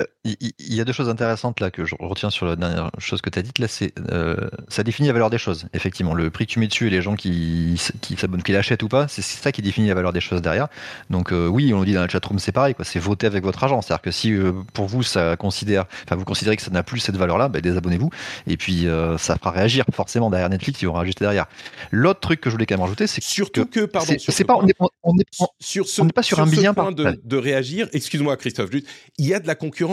Euh, 0.00 0.04
il 0.24 0.74
y, 0.74 0.80
a 0.80 0.84
deux 0.84 0.92
choses 0.92 1.08
intéressantes 1.08 1.58
là 1.58 1.72
que 1.72 1.84
je 1.84 1.96
retiens 1.98 2.30
sur 2.30 2.46
la 2.46 2.54
dernière 2.54 2.90
chose 2.98 3.20
que 3.20 3.30
tu 3.30 3.38
as 3.38 3.42
dite. 3.42 3.58
Là, 3.58 3.66
c'est 3.66 3.92
euh, 4.12 4.48
ça 4.68 4.84
définit 4.84 5.08
la 5.08 5.12
valeur 5.12 5.30
des 5.30 5.38
choses. 5.38 5.66
Effectivement, 5.72 6.14
le 6.14 6.30
prix 6.30 6.46
que 6.46 6.52
tu 6.52 6.60
mets 6.60 6.68
dessus 6.68 6.86
et 6.86 6.90
les 6.90 7.02
gens 7.02 7.16
qui, 7.16 7.80
qui 8.00 8.16
s'abonnent, 8.16 8.42
qui 8.42 8.52
l'achètent 8.52 8.82
ou 8.84 8.88
pas, 8.88 9.08
c'est 9.08 9.22
ça 9.22 9.50
qui 9.50 9.60
définit 9.60 9.88
la 9.88 9.94
valeur 9.94 10.12
des 10.12 10.20
choses 10.20 10.40
derrière. 10.40 10.68
Donc 11.10 11.32
euh, 11.32 11.48
oui, 11.48 11.72
on 11.74 11.80
le 11.80 11.86
dit 11.86 11.94
dans 11.94 12.02
la 12.02 12.08
chatroom, 12.08 12.38
c'est 12.38 12.52
pareil. 12.52 12.76
C'est 12.82 13.00
voter 13.00 13.26
avec 13.26 13.42
votre 13.42 13.64
argent. 13.64 13.82
C'est-à-dire 13.82 14.02
que 14.02 14.10
si 14.12 14.36
pour 14.72 14.86
vous 14.86 15.02
ça 15.02 15.36
considère, 15.36 15.86
enfin 16.04 16.14
vous 16.14 16.24
considérez 16.24 16.56
que 16.56 16.62
ça 16.62 16.70
n'a 16.70 16.84
plus 16.84 17.00
cette 17.00 17.16
valeur-là, 17.16 17.48
ben, 17.48 17.60
désabonnez-vous. 17.60 18.10
Et 18.46 18.56
puis 18.56 18.86
ça 19.16 19.36
fera 19.36 19.50
réagir 19.50 19.84
forcément 19.92 20.30
derrière 20.30 20.48
Netflix, 20.48 20.80
ils 20.80 20.86
vont 20.86 20.92
rajouter 20.92 21.24
derrière. 21.24 21.46
L'autre 21.90 22.20
truc 22.20 22.40
que 22.40 22.50
je 22.50 22.54
voulais 22.54 22.66
quand 22.66 22.76
même 22.76 22.82
rajouter, 22.82 23.08
c'est 23.08 23.22
surtout 23.22 23.66
que, 23.66 23.80
pardon, 23.86 24.14
c'est 24.18 24.44
pas, 24.44 24.56
on 25.02 25.14
n'est 25.14 25.24
sur 25.58 25.88
ce, 25.88 26.02
pas 26.02 26.22
sur, 26.22 26.38
un 26.38 26.46
bien 26.46 26.72
point 26.74 26.92
de, 26.92 27.20
de 27.22 27.36
réagir. 27.36 27.88
Excuse-moi, 27.92 28.36
Christophe, 28.36 28.70
juste, 28.70 28.86
il 29.16 29.26
y 29.26 29.34
a 29.34 29.40
de 29.40 29.46
la 29.46 29.54
concurrence 29.54 29.87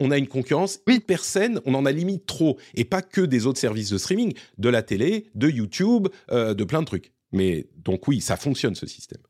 on 0.00 0.10
a 0.10 0.18
une 0.18 0.28
concurrence 0.28 0.80
hyper 0.86 1.24
saine, 1.24 1.60
on 1.64 1.74
en 1.74 1.86
a 1.86 1.92
limite 1.92 2.26
trop, 2.26 2.58
et 2.74 2.84
pas 2.84 3.02
que 3.02 3.20
des 3.20 3.46
autres 3.46 3.58
services 3.58 3.90
de 3.90 3.98
streaming, 3.98 4.34
de 4.58 4.68
la 4.68 4.82
télé, 4.82 5.26
de 5.34 5.48
YouTube, 5.48 6.08
euh, 6.30 6.54
de 6.54 6.64
plein 6.64 6.80
de 6.80 6.86
trucs. 6.86 7.12
Mais 7.32 7.66
donc 7.76 8.06
oui, 8.08 8.20
ça 8.20 8.36
fonctionne 8.36 8.74
ce 8.74 8.86
système. 8.86 9.20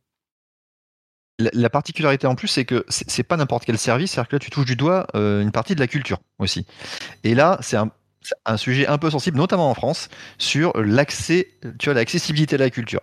La, 1.38 1.68
particularité 1.68 2.26
en 2.26 2.34
plus, 2.34 2.48
c'est 2.48 2.64
que 2.64 2.86
c'est 2.88 3.22
pas 3.22 3.36
n'importe 3.36 3.66
quel 3.66 3.76
service, 3.76 4.12
c'est-à-dire 4.12 4.28
que 4.30 4.36
là, 4.36 4.40
tu 4.40 4.50
touches 4.50 4.64
du 4.64 4.74
doigt 4.74 5.06
euh, 5.14 5.42
une 5.42 5.52
partie 5.52 5.74
de 5.74 5.80
la 5.80 5.86
culture 5.86 6.18
aussi. 6.38 6.64
Et 7.24 7.34
là, 7.34 7.58
c'est 7.60 7.76
un, 7.76 7.92
un 8.44 8.56
sujet 8.56 8.86
un 8.86 8.98
peu 8.98 9.10
sensible, 9.10 9.36
notamment 9.36 9.70
en 9.70 9.74
France, 9.74 10.08
sur 10.38 10.72
l'accès, 10.80 11.48
tu 11.78 11.86
vois, 11.86 11.94
l'accessibilité 11.94 12.56
à 12.56 12.58
la 12.58 12.70
culture. 12.70 13.00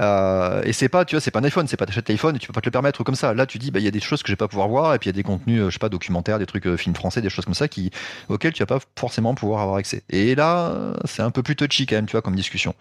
Euh, 0.00 0.62
et 0.64 0.72
c'est 0.72 0.88
pas, 0.88 1.04
tu 1.04 1.14
vois, 1.14 1.20
c'est 1.20 1.30
pas 1.30 1.40
un 1.40 1.44
iPhone, 1.44 1.66
c'est 1.68 1.76
pas 1.76 1.86
t'achètes 1.86 2.08
l'iPhone 2.08 2.38
tu 2.38 2.46
peux 2.46 2.52
pas 2.52 2.60
te 2.60 2.66
le 2.66 2.72
permettre 2.72 3.04
comme 3.04 3.14
ça. 3.14 3.34
Là, 3.34 3.46
tu 3.46 3.58
dis, 3.58 3.70
bah, 3.70 3.80
il 3.80 3.84
y 3.84 3.88
a 3.88 3.90
des 3.90 4.00
choses 4.00 4.22
que 4.22 4.28
je 4.28 4.32
vais 4.32 4.36
pas 4.36 4.48
pouvoir 4.48 4.68
voir, 4.68 4.94
et 4.94 4.98
puis 4.98 5.08
il 5.08 5.12
y 5.12 5.14
a 5.14 5.16
des 5.16 5.22
contenus, 5.22 5.60
euh, 5.60 5.66
je 5.68 5.74
sais 5.74 5.78
pas, 5.78 5.88
documentaires, 5.88 6.38
des 6.38 6.46
trucs, 6.46 6.66
euh, 6.66 6.76
films 6.76 6.94
français, 6.94 7.20
des 7.20 7.30
choses 7.30 7.44
comme 7.44 7.54
ça, 7.54 7.68
qui, 7.68 7.90
auxquels 8.28 8.52
tu 8.52 8.62
vas 8.62 8.66
pas 8.66 8.80
forcément 8.98 9.34
pouvoir 9.34 9.62
avoir 9.62 9.76
accès. 9.76 10.02
Et 10.10 10.34
là, 10.34 10.94
c'est 11.04 11.22
un 11.22 11.30
peu 11.30 11.42
plus 11.42 11.56
touchy 11.56 11.86
quand 11.86 11.96
même, 11.96 12.06
tu 12.06 12.12
vois, 12.12 12.22
comme 12.22 12.36
discussion. 12.36 12.74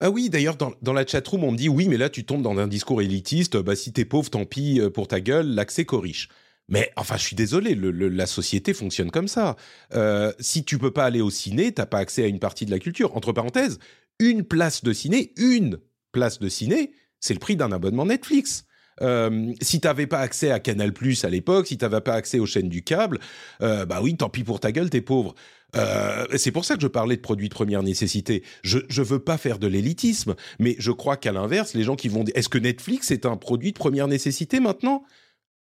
Ah 0.00 0.10
oui, 0.10 0.28
d'ailleurs, 0.28 0.56
dans, 0.56 0.72
dans, 0.82 0.92
la 0.92 1.06
chatroom, 1.06 1.44
on 1.44 1.52
me 1.52 1.56
dit 1.56 1.68
oui, 1.68 1.88
mais 1.88 1.96
là, 1.96 2.10
tu 2.10 2.24
tombes 2.24 2.42
dans 2.42 2.58
un 2.58 2.66
discours 2.66 3.00
élitiste. 3.00 3.56
Bah, 3.56 3.74
si 3.74 3.92
t'es 3.92 4.04
pauvre, 4.04 4.28
tant 4.28 4.44
pis 4.44 4.80
pour 4.92 5.08
ta 5.08 5.20
gueule, 5.20 5.46
l'accès 5.46 5.86
qu'aux 5.86 6.00
riches. 6.00 6.28
Mais 6.68 6.90
enfin, 6.96 7.16
je 7.16 7.22
suis 7.22 7.36
désolé, 7.36 7.74
la 7.76 8.26
société 8.26 8.74
fonctionne 8.74 9.10
comme 9.10 9.28
ça. 9.28 9.56
Euh, 9.94 10.32
si 10.40 10.64
tu 10.64 10.78
peux 10.78 10.90
pas 10.90 11.04
aller 11.04 11.20
au 11.20 11.30
ciné, 11.30 11.72
t'as 11.72 11.86
pas 11.86 11.98
accès 11.98 12.24
à 12.24 12.26
une 12.26 12.40
partie 12.40 12.66
de 12.66 12.70
la 12.70 12.78
culture. 12.78 13.16
Entre 13.16 13.32
parenthèses, 13.32 13.78
une 14.18 14.42
place 14.42 14.82
de 14.82 14.92
ciné, 14.92 15.32
une 15.36 15.78
place 16.12 16.38
de 16.38 16.48
ciné, 16.48 16.92
c'est 17.20 17.34
le 17.34 17.38
prix 17.38 17.56
d'un 17.56 17.70
abonnement 17.72 18.06
Netflix. 18.06 18.64
Euh, 19.02 19.52
si 19.60 19.80
t'avais 19.80 20.06
pas 20.06 20.20
accès 20.20 20.50
à 20.50 20.58
Canal 20.58 20.92
Plus 20.92 21.24
à 21.24 21.30
l'époque, 21.30 21.66
si 21.66 21.76
t'avais 21.78 22.00
pas 22.00 22.14
accès 22.14 22.38
aux 22.38 22.46
chaînes 22.46 22.68
du 22.68 22.82
câble, 22.82 23.20
euh, 23.62 23.84
bah 23.84 24.00
oui, 24.02 24.16
tant 24.16 24.30
pis 24.30 24.42
pour 24.42 24.60
ta 24.60 24.72
gueule, 24.72 24.90
t'es 24.90 25.02
pauvre. 25.02 25.34
Euh, 25.76 26.26
c'est 26.36 26.52
pour 26.52 26.64
ça 26.64 26.76
que 26.76 26.80
je 26.80 26.86
parlais 26.86 27.16
de 27.16 27.20
produits 27.20 27.48
de 27.48 27.54
première 27.54 27.82
nécessité. 27.82 28.42
Je 28.62 28.78
je 28.88 29.02
veux 29.02 29.18
pas 29.18 29.36
faire 29.36 29.58
de 29.58 29.66
l'élitisme, 29.66 30.34
mais 30.58 30.76
je 30.78 30.92
crois 30.92 31.16
qu'à 31.16 31.32
l'inverse, 31.32 31.74
les 31.74 31.82
gens 31.82 31.96
qui 31.96 32.08
vont 32.08 32.24
est-ce 32.34 32.48
que 32.48 32.58
Netflix 32.58 33.10
est 33.10 33.26
un 33.26 33.36
produit 33.36 33.72
de 33.72 33.78
première 33.78 34.08
nécessité 34.08 34.60
maintenant? 34.60 35.04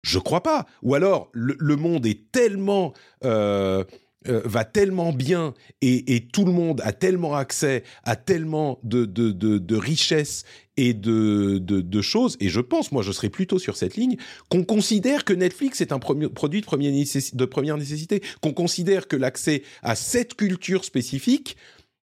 Je 0.02 0.18
crois 0.18 0.42
pas. 0.42 0.66
Ou 0.82 0.94
alors 0.94 1.30
le, 1.32 1.76
monde 1.76 2.06
est 2.06 2.30
tellement 2.32 2.92
euh, 3.24 3.84
euh, 4.28 4.42
va 4.44 4.66
tellement 4.66 5.14
bien 5.14 5.54
et, 5.80 6.28
tout 6.30 6.44
le 6.44 6.52
monde 6.52 6.82
a 6.84 6.92
tellement 6.92 7.34
accès 7.34 7.84
à 8.04 8.16
tellement 8.16 8.78
de, 8.82 9.76
richesses 9.76 10.44
et 10.76 10.92
de, 10.92 12.00
choses, 12.02 12.36
et 12.38 12.50
je 12.50 12.60
pense, 12.60 12.92
moi 12.92 13.02
je 13.02 13.12
serais 13.12 13.30
plutôt 13.30 13.58
sur 13.58 13.78
cette 13.78 13.96
ligne, 13.96 14.18
qu'on 14.50 14.62
considère 14.62 15.24
que 15.24 15.32
Netflix 15.32 15.80
est 15.80 15.90
un 15.90 15.98
produit 15.98 16.28
de, 16.28 16.66
première 16.66 16.92
nécessité, 16.92 17.34
de 17.34 17.44
première 17.46 17.78
nécessité, 17.78 18.22
qu'on 18.42 18.52
considère 18.52 19.08
que 19.08 19.16
l'accès 19.16 19.62
à 19.82 19.94
cette 19.94 20.34
culture 20.34 20.84
spécifique 20.84 21.56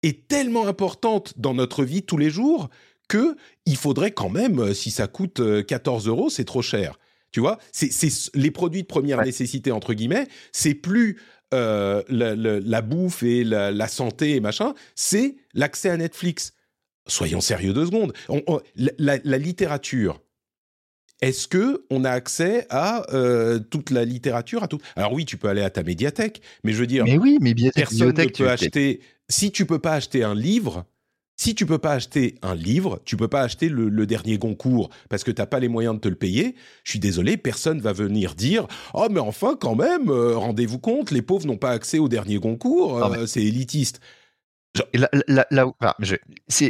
est 0.02 0.28
tellement 0.28 0.66
importante 0.66 1.34
dans 1.36 1.52
notre 1.52 1.84
vie 1.84 2.02
tous 2.02 2.16
les 2.16 2.30
jours 2.30 2.70
que 3.08 3.36
il 3.66 3.76
faudrait 3.76 4.12
quand 4.12 4.30
même, 4.30 4.72
si 4.72 4.90
ça 4.90 5.08
coûte 5.08 5.42
14 5.66 6.06
euh, 6.06 6.10
euros, 6.10 6.30
c'est 6.30 6.46
trop 6.46 6.62
cher. 6.62 6.98
Tu 7.30 7.40
vois, 7.40 7.58
c'est 7.72 7.90
les 8.34 8.50
produits 8.50 8.82
de 8.82 8.86
première 8.86 9.22
nécessité 9.22 9.70
entre 9.70 9.94
guillemets. 9.94 10.26
C'est 10.52 10.74
plus 10.74 11.20
euh, 11.54 12.02
la, 12.08 12.82
bouffe 12.82 13.22
et 13.22 13.44
la, 13.44 13.88
santé 13.88 14.36
et 14.36 14.40
machin. 14.40 14.74
C'est 14.94 15.36
l'accès 15.54 15.90
à 15.90 15.96
Netflix. 15.96 16.52
Soyons 17.06 17.40
sérieux 17.40 17.72
deux 17.72 17.86
secondes. 17.86 18.12
la, 18.76 19.38
littérature. 19.38 20.20
Est-ce 21.20 21.48
que 21.48 21.84
on 21.90 22.04
a 22.04 22.10
accès 22.10 22.66
à 22.70 23.04
euh, 23.12 23.58
toute 23.58 23.90
la 23.90 24.04
littérature 24.04 24.62
à 24.62 24.68
tout? 24.68 24.78
Alors 24.94 25.12
oui, 25.12 25.24
tu 25.24 25.36
peux 25.36 25.48
aller 25.48 25.62
à 25.62 25.70
ta 25.70 25.82
médiathèque, 25.82 26.40
mais 26.62 26.72
je 26.72 26.78
veux 26.78 26.86
dire, 26.86 27.04
mais 27.04 27.18
oui, 27.18 27.38
mais 27.40 27.54
personne 27.74 28.16
ne 28.16 28.26
peut 28.26 28.48
acheter. 28.48 29.00
Si 29.28 29.50
tu 29.50 29.66
peux 29.66 29.80
pas 29.80 29.94
acheter 29.94 30.22
un 30.22 30.34
livre, 30.34 30.86
si 31.38 31.54
tu 31.54 31.66
peux 31.66 31.78
pas 31.78 31.92
acheter 31.92 32.34
un 32.42 32.56
livre, 32.56 33.00
tu 33.04 33.16
peux 33.16 33.28
pas 33.28 33.42
acheter 33.42 33.68
le, 33.68 34.06
dernier 34.06 34.38
Goncourt 34.38 34.90
parce 35.08 35.22
que 35.22 35.30
tu 35.30 35.40
n'as 35.40 35.46
pas 35.46 35.60
les 35.60 35.68
moyens 35.68 35.94
de 35.94 36.00
te 36.00 36.08
le 36.08 36.16
payer. 36.16 36.56
Je 36.82 36.90
suis 36.90 36.98
désolé, 36.98 37.36
personne 37.36 37.80
va 37.80 37.92
venir 37.92 38.34
dire 38.34 38.66
oh 38.92 39.06
mais 39.10 39.20
enfin 39.20 39.56
quand 39.58 39.76
même, 39.76 40.10
euh, 40.10 40.36
rendez-vous 40.36 40.80
compte, 40.80 41.12
les 41.12 41.22
pauvres 41.22 41.46
n'ont 41.46 41.56
pas 41.56 41.70
accès 41.70 42.00
au 42.00 42.08
dernier 42.08 42.38
Goncourt, 42.38 43.04
euh, 43.04 43.26
c'est 43.26 43.42
élitiste. 43.42 44.00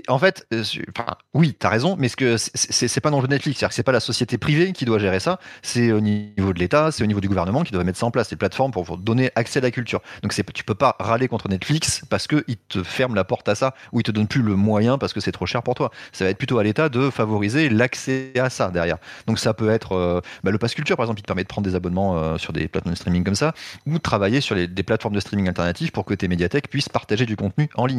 En 0.08 0.18
fait, 0.18 0.46
euh, 0.52 0.62
enfin, 0.96 1.16
oui, 1.34 1.54
t'as 1.58 1.68
raison, 1.68 1.96
mais 1.98 2.08
ce 2.08 2.16
que 2.16 2.36
c'est 2.36 3.00
pas 3.00 3.10
dans 3.10 3.20
le 3.20 3.28
Netflix, 3.28 3.58
c'est-à-dire 3.58 3.70
que 3.70 3.74
c'est 3.74 3.82
pas 3.82 3.92
la 3.92 4.00
société 4.00 4.38
privée 4.38 4.72
qui 4.72 4.84
doit 4.84 4.98
gérer 4.98 5.20
ça, 5.20 5.38
c'est 5.62 5.92
au 5.92 6.00
niveau 6.00 6.52
de 6.52 6.58
l'État, 6.58 6.90
c'est 6.90 7.02
au 7.02 7.06
niveau 7.06 7.20
du 7.20 7.28
gouvernement 7.28 7.62
qui 7.62 7.72
doit 7.72 7.84
mettre 7.84 7.98
ça 7.98 8.06
en 8.06 8.10
place, 8.10 8.30
les 8.30 8.36
plateformes 8.36 8.72
pour, 8.72 8.98
donner 8.98 9.30
accès 9.34 9.58
à 9.58 9.62
la 9.62 9.70
culture. 9.70 10.00
Donc 10.22 10.32
tu 10.54 10.64
peux 10.64 10.74
pas 10.74 10.96
râler 10.98 11.28
contre 11.28 11.48
Netflix 11.48 12.02
parce 12.08 12.26
que 12.26 12.44
il 12.48 12.56
te 12.56 12.82
ferme 12.82 13.14
la 13.14 13.24
porte 13.24 13.48
à 13.48 13.54
ça 13.54 13.74
ou 13.92 14.00
il 14.00 14.02
te 14.02 14.10
donne 14.10 14.26
plus 14.26 14.42
le 14.42 14.56
moyen 14.56 14.98
parce 14.98 15.12
que 15.12 15.20
c'est 15.20 15.32
trop 15.32 15.46
cher 15.46 15.62
pour 15.62 15.74
toi. 15.74 15.90
Ça 16.12 16.24
va 16.24 16.30
être 16.30 16.38
plutôt 16.38 16.58
à 16.58 16.64
l'État 16.64 16.88
de 16.88 17.10
favoriser 17.10 17.68
l'accès 17.68 18.32
à 18.38 18.50
ça 18.50 18.70
derrière. 18.70 18.98
Donc 19.26 19.38
ça 19.38 19.54
peut 19.54 19.70
être 19.70 19.92
euh, 19.92 20.20
bah, 20.42 20.50
le 20.50 20.58
pass 20.58 20.74
culture 20.74 20.96
par 20.96 21.04
exemple, 21.04 21.18
qui 21.18 21.22
te 21.22 21.26
permet 21.26 21.42
de 21.42 21.48
prendre 21.48 21.68
des 21.68 21.74
abonnements 21.74 22.18
euh, 22.18 22.38
sur 22.38 22.52
des 22.52 22.68
plateformes 22.68 22.94
de 22.94 22.98
streaming 22.98 23.24
comme 23.24 23.34
ça, 23.34 23.54
ou 23.86 23.98
travailler 23.98 24.40
sur 24.40 24.56
des 24.56 24.82
plateformes 24.82 25.14
de 25.14 25.20
streaming 25.20 25.48
alternatives 25.48 25.92
pour 25.92 26.04
que 26.04 26.14
tes 26.14 26.28
médiathèques 26.28 26.68
puissent 26.68 26.88
partager 26.88 27.26
du 27.26 27.36
contenu 27.36 27.68
en 27.74 27.86
ligne 27.86 27.97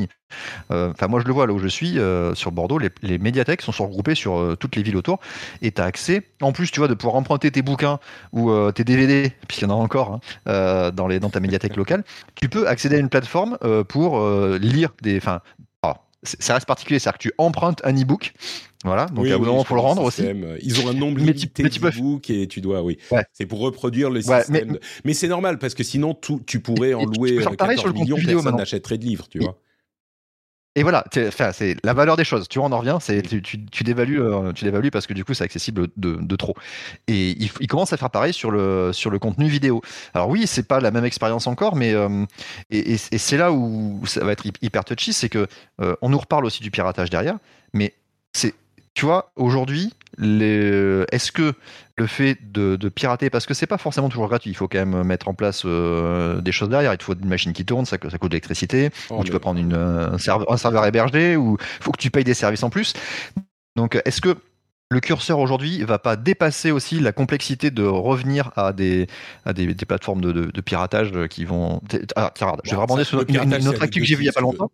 euh, 0.71 0.91
enfin, 0.91 1.07
moi, 1.07 1.19
je 1.19 1.25
le 1.25 1.33
vois 1.33 1.47
là 1.47 1.53
où 1.53 1.59
je 1.59 1.67
suis, 1.67 1.99
euh, 1.99 2.35
sur 2.35 2.51
Bordeaux, 2.51 2.79
les, 2.79 3.17
médiathèques 3.17 3.61
sont 3.61 3.71
regroupées 3.71 4.15
sur 4.15 4.37
euh, 4.37 4.55
toutes 4.55 4.75
les 4.75 4.83
villes 4.83 4.97
autour 4.97 5.19
et 5.61 5.71
tu 5.71 5.81
as 5.81 5.85
accès, 5.85 6.23
en 6.41 6.51
plus, 6.51 6.71
tu 6.71 6.79
vois, 6.79 6.87
de 6.87 6.93
pouvoir 6.93 7.15
emprunter 7.15 7.51
tes 7.51 7.61
bouquins 7.61 7.99
ou 8.31 8.51
tes 8.71 8.83
DVD, 8.83 9.31
puisqu'il 9.47 9.65
y 9.65 9.71
en 9.71 9.71
a 9.71 9.77
encore 9.77 10.19
hein, 10.45 10.91
dans, 10.91 11.07
les, 11.07 11.19
dans 11.19 11.29
ta 11.29 11.39
médiathèque 11.39 11.75
locale. 11.75 12.03
Tu 12.35 12.49
peux 12.49 12.67
accéder 12.67 12.95
à 12.95 12.99
une 12.99 13.09
plateforme 13.09 13.57
pour 13.87 14.27
lire 14.59 14.91
des. 15.01 15.17
Enfin, 15.17 15.41
ça 16.23 16.53
reste 16.53 16.65
particulier, 16.65 16.99
c'est-à-dire 16.99 17.17
que 17.17 17.23
tu 17.29 17.33
empruntes 17.37 17.81
un 17.83 17.93
e-book. 17.93 18.33
Voilà, 18.85 19.07
donc 19.07 19.27
à 19.27 19.35
un 19.35 19.37
moment, 19.37 19.59
il 19.59 19.65
faut 19.65 19.75
le 19.75 19.81
rendre 19.81 20.03
aussi. 20.03 20.23
Ils 20.61 20.81
ont 20.81 20.89
un 20.89 20.93
nombre 20.93 21.19
limité 21.19 21.63
d'e-books 21.63 22.29
et 22.29 22.47
tu 22.47 22.61
dois, 22.61 22.81
oui. 22.81 22.97
C'est 23.33 23.45
pour 23.45 23.59
reproduire 23.59 24.09
le 24.09 24.21
système. 24.21 24.77
mais, 25.03 25.13
c'est 25.13 25.27
normal 25.27 25.59
parce 25.59 25.73
que 25.73 25.83
sinon, 25.83 26.17
tu 26.45 26.59
pourrais 26.59 26.93
en 26.93 27.05
louer 27.05 27.37
14 27.37 27.93
millions, 27.93 28.17
personne 28.17 28.55
n'achèterait 28.55 28.97
de 28.97 29.05
livres, 29.05 29.27
tu 29.29 29.39
vois. 29.39 29.57
Et 30.79 30.83
voilà, 30.83 31.03
c'est 31.11 31.75
la 31.83 31.93
valeur 31.93 32.15
des 32.15 32.23
choses. 32.23 32.47
Tu 32.47 32.57
vois, 32.57 32.69
on 32.69 32.71
en 32.71 32.77
revient, 32.77 32.97
tu, 33.01 33.83
dévalues, 33.83 34.21
euh, 34.21 34.53
tu 34.53 34.63
dévalues 34.63 34.91
parce 34.91 35.07
que 35.07 35.13
du 35.13 35.25
coup, 35.25 35.33
c'est 35.33 35.43
accessible 35.43 35.89
de, 35.97 36.15
de, 36.21 36.35
trop. 36.37 36.55
Et 37.09 37.31
il, 37.31 37.67
commence 37.67 37.91
à 37.91 37.97
faire 37.97 38.09
pareil 38.09 38.31
sur 38.31 38.49
le 38.49 38.93
sur 38.93 39.09
le 39.09 39.19
contenu 39.19 39.49
vidéo. 39.49 39.81
Alors 40.13 40.29
oui, 40.29 40.47
c'est 40.47 40.65
pas 40.65 40.79
la 40.79 40.91
même 40.91 41.03
expérience 41.03 41.47
encore, 41.47 41.75
mais 41.75 41.93
euh, 41.93 42.25
et 42.69 42.97
c'est 42.97 43.35
là 43.35 43.51
où 43.51 44.01
ça 44.05 44.23
va 44.23 44.31
être 44.31 44.45
hyper 44.61 44.85
touchy, 44.85 45.11
c'est 45.11 45.27
que 45.27 45.47
euh, 45.81 45.97
on 46.01 46.07
nous 46.07 46.17
reparle 46.17 46.45
aussi 46.45 46.63
du 46.63 46.71
piratage 46.71 47.09
derrière, 47.09 47.35
mais 47.73 47.93
c'est 48.31 48.53
tu 48.93 49.05
vois, 49.05 49.31
aujourd'hui, 49.35 49.93
est-ce 50.21 51.31
que 51.31 51.53
le 51.97 52.07
fait 52.07 52.37
de, 52.51 52.89
pirater, 52.89 53.29
parce 53.29 53.45
que 53.45 53.53
c'est 53.53 53.67
pas 53.67 53.77
forcément 53.77 54.09
toujours 54.09 54.27
gratuit, 54.27 54.49
il 54.49 54.55
faut 54.55 54.67
quand 54.67 54.85
même 54.85 55.03
mettre 55.03 55.27
en 55.27 55.33
place 55.33 55.63
euh, 55.65 56.41
des 56.41 56.51
choses 56.51 56.69
derrière, 56.69 56.93
il 56.93 56.97
te 56.97 57.03
faut 57.03 57.15
une 57.15 57.27
machine 57.27 57.53
qui 57.53 57.65
tourne, 57.65 57.85
ça, 57.85 57.97
ça 58.09 58.17
coûte 58.17 58.31
de 58.31 58.35
l'électricité, 58.35 58.89
oh, 59.09 59.19
ou 59.19 59.23
tu 59.23 59.31
peux 59.31 59.39
prendre 59.39 59.59
une, 59.59 59.73
un, 59.73 60.17
serveur, 60.17 60.51
un 60.51 60.57
serveur 60.57 60.85
hébergé, 60.85 61.35
ou 61.35 61.57
il 61.59 61.83
faut 61.83 61.91
que 61.91 62.01
tu 62.01 62.11
payes 62.11 62.23
des 62.23 62.33
services 62.33 62.63
en 62.63 62.69
plus. 62.69 62.93
Donc, 63.75 63.99
est-ce 64.05 64.21
que 64.21 64.35
le 64.91 64.99
curseur 64.99 65.37
aujourd'hui 65.39 65.83
va 65.83 65.99
pas 65.99 66.15
dépasser 66.15 66.71
aussi 66.71 66.99
la 66.99 67.11
complexité 67.11 67.69
de 67.69 67.83
revenir 67.83 68.51
à 68.55 68.73
des, 68.73 69.05
à 69.45 69.53
des, 69.53 69.67
plateformes 69.75 70.21
de, 70.21 70.61
piratage 70.61 71.11
qui 71.29 71.45
vont. 71.45 71.79
Ah, 72.15 72.31
tiens, 72.33 72.55
je 72.63 72.71
vais 72.71 72.77
rebondir 72.77 73.05
sur 73.05 73.21
une, 73.27 73.37
une, 73.37 73.67
autre 73.67 73.83
actu 73.83 73.99
que 73.99 74.05
j'ai 74.05 74.15
vue 74.15 74.23
il 74.23 74.27
y 74.27 74.29
a 74.29 74.33
pas 74.33 74.41
longtemps. 74.41 74.71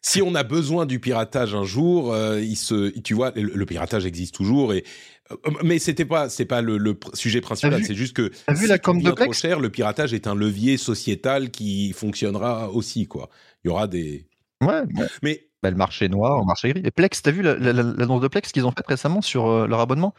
Si, 0.00 0.22
on 0.22 0.34
a 0.34 0.44
besoin 0.44 0.86
du 0.86 0.98
piratage 0.98 1.54
un 1.54 1.64
jour, 1.64 2.14
euh, 2.14 2.40
il 2.40 2.56
se, 2.56 2.98
tu 3.00 3.12
vois, 3.12 3.32
le, 3.36 3.66
piratage 3.66 4.06
existe 4.06 4.34
toujours 4.34 4.72
et. 4.72 4.84
Euh, 5.30 5.50
mais 5.62 5.78
c'était 5.78 6.06
pas, 6.06 6.28
c'est 6.30 6.46
pas 6.46 6.62
le, 6.62 6.98
sujet 7.12 7.42
principal. 7.42 7.84
C'est 7.84 7.94
juste 7.94 8.16
que 8.16 8.32
vu 8.48 8.56
si 8.56 8.66
la 8.66 8.78
com 8.78 9.00
de 9.00 9.10
trop 9.10 9.32
cher, 9.32 9.60
le 9.60 9.68
piratage 9.68 10.14
est 10.14 10.26
un 10.26 10.34
levier 10.34 10.78
sociétal 10.78 11.50
qui 11.50 11.92
fonctionnera 11.92 12.70
aussi, 12.70 13.06
quoi. 13.06 13.28
Il 13.62 13.68
y 13.68 13.70
aura 13.70 13.86
des. 13.86 14.26
Ouais. 14.62 14.82
Mais 15.22 15.49
bah, 15.62 15.70
le 15.70 15.76
marché 15.76 16.08
noir, 16.08 16.38
le 16.38 16.46
marché 16.46 16.70
gris. 16.70 16.80
Et 16.84 16.90
Plex, 16.90 17.20
t'as 17.20 17.30
vu 17.30 17.42
l'annonce 17.42 18.22
de 18.22 18.28
Plex 18.28 18.50
qu'ils 18.50 18.64
ont 18.66 18.70
faite 18.70 18.86
récemment 18.86 19.20
sur 19.20 19.46
euh, 19.46 19.66
leur 19.66 19.80
abonnement? 19.80 20.14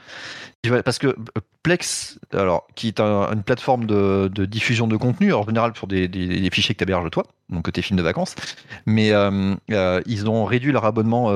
Parce 0.85 0.99
que 0.99 1.07
euh, 1.07 1.41
Plex, 1.63 2.19
alors, 2.33 2.67
qui 2.75 2.89
est 2.89 2.99
une 2.99 3.41
plateforme 3.43 3.85
de, 3.85 4.29
diffusion 4.45 4.87
de 4.87 4.97
contenu, 4.97 5.33
en 5.33 5.43
général 5.43 5.73
pour 5.73 5.87
des, 5.87 6.07
des, 6.07 6.49
fichiers 6.51 6.75
que 6.75 6.79
tu 6.79 6.83
héberges 6.83 7.09
toi, 7.09 7.25
donc 7.49 7.71
tes 7.71 7.81
films 7.81 7.97
de 7.97 8.03
vacances, 8.03 8.35
mais 8.85 9.11
euh, 9.11 9.55
ils 10.05 10.29
ont 10.29 10.45
réduit 10.45 10.71
leur 10.71 10.85
abonnement 10.85 11.31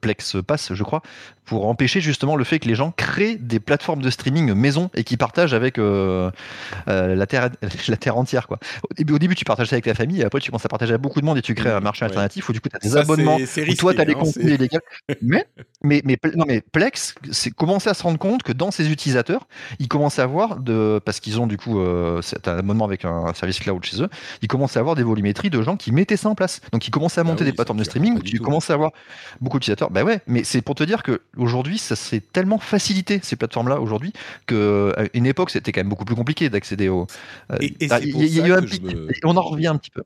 Plex 0.00 0.36
Pass, 0.44 0.74
je 0.74 0.82
crois, 0.82 1.02
pour 1.44 1.68
empêcher 1.68 2.00
justement 2.00 2.36
le 2.36 2.44
fait 2.44 2.58
que 2.58 2.68
les 2.68 2.74
gens 2.74 2.92
créent 2.92 3.36
des 3.36 3.60
plateformes 3.60 4.02
de 4.02 4.10
streaming 4.10 4.52
maison 4.54 4.90
et 4.94 5.04
qui 5.04 5.16
partagent 5.16 5.54
avec 5.54 5.76
la, 5.76 7.26
terre, 7.26 7.50
la 7.88 7.96
terre 7.96 8.16
entière. 8.16 8.46
Quoi. 8.46 8.58
Au, 8.88 8.94
début, 8.94 9.12
au 9.12 9.18
début, 9.18 9.34
tu 9.34 9.44
partages 9.44 9.68
ça 9.68 9.74
avec 9.74 9.86
la 9.86 9.94
famille, 9.94 10.20
et 10.20 10.24
après, 10.24 10.40
tu 10.40 10.50
commences 10.50 10.66
à 10.66 10.68
partager 10.68 10.94
à 10.94 10.98
beaucoup 10.98 11.20
de 11.20 11.26
monde 11.26 11.38
et 11.38 11.42
tu 11.42 11.54
crées 11.54 11.70
un 11.70 11.80
marché 11.80 12.04
alternatif 12.04 12.48
où 12.48 12.52
du 12.52 12.60
coup, 12.60 12.68
tu 12.68 12.76
as 12.76 12.78
des 12.78 12.96
abonnements 12.96 13.38
risqué, 13.44 13.76
toi, 13.76 13.94
tu 13.94 14.00
as 14.00 14.04
des 14.04 14.12
hein, 14.12 14.20
contenus 14.20 14.54
illégaux. 14.54 14.78
mais, 15.22 15.46
mais, 15.82 16.02
mais, 16.04 16.18
non, 16.34 16.44
mais 16.46 16.60
Plex, 16.60 17.14
c'est 17.30 17.50
commencer 17.50 17.90
à 17.90 17.94
se 17.94 18.02
rendre 18.02 18.18
compte 18.18 18.42
que 18.42 18.52
dans 18.52 18.70
ses 18.70 18.90
utilisateurs, 18.90 19.46
ils 19.78 19.88
commencent 19.88 20.18
à 20.18 20.22
avoir, 20.22 20.60
de, 20.60 21.00
parce 21.04 21.20
qu'ils 21.20 21.40
ont 21.40 21.46
du 21.46 21.56
coup 21.56 21.80
euh, 21.80 22.20
un 22.46 22.58
abonnement 22.58 22.84
avec 22.84 23.04
un, 23.04 23.32
service 23.34 23.58
cloud 23.58 23.84
chez 23.84 24.02
eux, 24.02 24.08
ils 24.42 24.48
commencent 24.48 24.76
à 24.76 24.80
avoir 24.80 24.94
des 24.94 25.02
volumétries 25.02 25.50
de 25.50 25.62
gens 25.62 25.76
qui 25.76 25.92
mettaient 25.92 26.16
ça 26.16 26.28
en 26.28 26.34
place. 26.34 26.60
Donc 26.72 26.86
ils 26.86 26.90
commencent 26.90 27.18
à 27.18 27.22
ah 27.22 27.24
monter 27.24 27.44
des 27.44 27.52
plateformes 27.52 27.78
de 27.78 27.84
streaming 27.84 28.18
où 28.18 28.22
tu 28.22 28.38
commences 28.38 28.70
à 28.70 28.74
avoir 28.74 28.92
beaucoup 29.40 29.58
d'utilisateurs. 29.58 29.90
Bah 29.90 30.04
ouais, 30.04 30.20
mais 30.26 30.44
c'est 30.44 30.62
pour 30.62 30.74
te 30.74 30.84
dire 30.84 31.02
qu'aujourd'hui, 31.02 31.78
ça 31.78 31.96
s'est 31.96 32.20
tellement 32.20 32.58
facilité, 32.58 33.20
ces 33.22 33.36
plateformes-là, 33.36 33.80
aujourd'hui, 33.80 34.12
qu'à 34.46 35.04
une 35.14 35.26
époque, 35.26 35.50
c'était 35.50 35.72
quand 35.72 35.80
même 35.80 35.88
beaucoup 35.88 36.04
plus 36.04 36.16
compliqué 36.16 36.48
d'accéder 36.48 36.88
au. 36.88 37.06
Euh, 37.52 37.56
et, 37.60 37.74
et 37.80 37.86
bah, 37.88 38.00
y, 38.00 38.10
y 38.10 38.40
a 38.40 38.46
eu 38.46 38.52
un 38.52 38.60
me... 38.60 39.08
On 39.24 39.36
en 39.36 39.42
revient 39.42 39.68
un 39.68 39.76
petit 39.76 39.90
peu. 39.90 40.02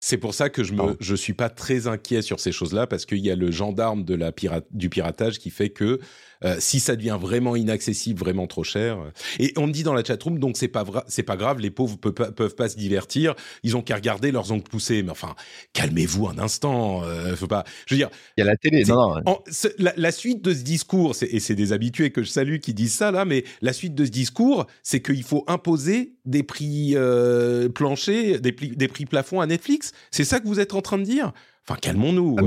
C'est 0.00 0.16
pour 0.16 0.32
ça 0.32 0.48
que 0.48 0.64
je 0.64 0.72
me, 0.72 0.96
je 0.98 1.14
suis 1.14 1.34
pas 1.34 1.50
très 1.50 1.86
inquiet 1.86 2.22
sur 2.22 2.40
ces 2.40 2.52
choses-là 2.52 2.86
parce 2.86 3.04
qu'il 3.04 3.18
y 3.18 3.30
a 3.30 3.36
le 3.36 3.50
gendarme 3.50 4.04
de 4.04 4.14
la 4.14 4.32
pirate, 4.32 4.66
du 4.70 4.88
piratage 4.88 5.38
qui 5.38 5.50
fait 5.50 5.68
que 5.68 6.00
euh, 6.44 6.56
si 6.58 6.80
ça 6.80 6.96
devient 6.96 7.18
vraiment 7.20 7.56
inaccessible, 7.56 8.18
vraiment 8.18 8.46
trop 8.46 8.64
cher. 8.64 8.98
Euh, 8.98 9.10
et 9.38 9.52
on 9.56 9.66
me 9.66 9.72
dit 9.72 9.82
dans 9.82 9.92
la 9.92 10.04
chatroom, 10.04 10.38
donc 10.38 10.56
c'est 10.56 10.68
pas 10.68 10.84
c'est 11.08 11.22
pas 11.22 11.36
grave, 11.36 11.60
les 11.60 11.70
pauvres 11.70 11.96
peuvent, 11.96 12.32
peuvent 12.32 12.54
pas 12.54 12.68
se 12.68 12.76
divertir, 12.76 13.34
ils 13.62 13.76
ont 13.76 13.82
qu'à 13.82 13.96
regarder 13.96 14.32
leurs 14.32 14.50
ongles 14.52 14.62
poussés. 14.62 15.02
Mais 15.02 15.10
enfin, 15.10 15.34
calmez-vous 15.72 16.28
un 16.28 16.38
instant, 16.38 17.02
euh, 17.04 17.36
faut 17.36 17.46
pas. 17.46 17.64
Je 17.86 17.94
veux 17.94 17.98
dire, 17.98 18.10
il 18.36 18.40
y 18.40 18.42
a 18.42 18.46
la 18.46 18.56
télé. 18.56 18.84
Non, 18.84 19.16
non. 19.26 19.42
la, 19.78 20.12
suite 20.12 20.42
de 20.42 20.54
ce 20.54 20.62
discours, 20.62 21.14
et 21.22 21.40
c'est 21.40 21.54
des 21.54 21.72
habitués 21.72 22.10
que 22.10 22.22
je 22.22 22.28
salue 22.28 22.58
qui 22.58 22.74
disent 22.74 22.94
ça 22.94 23.10
là, 23.10 23.24
mais 23.24 23.44
la 23.60 23.72
suite 23.72 23.94
de 23.94 24.04
ce 24.04 24.10
discours, 24.10 24.66
c'est 24.82 25.00
qu'il 25.02 25.22
faut 25.22 25.44
imposer 25.46 26.14
des 26.24 26.42
prix 26.42 26.92
euh, 26.94 27.68
planchers, 27.68 28.40
des, 28.40 28.52
des 28.52 28.88
prix 28.88 29.06
plafonds 29.06 29.40
à 29.40 29.46
Netflix. 29.46 29.92
C'est 30.10 30.24
ça 30.24 30.40
que 30.40 30.46
vous 30.46 30.60
êtes 30.60 30.74
en 30.74 30.82
train 30.82 30.98
de 30.98 31.04
dire? 31.04 31.32
Enfin, 31.68 31.78
calmons-nous. 31.80 32.36
Ah, 32.38 32.42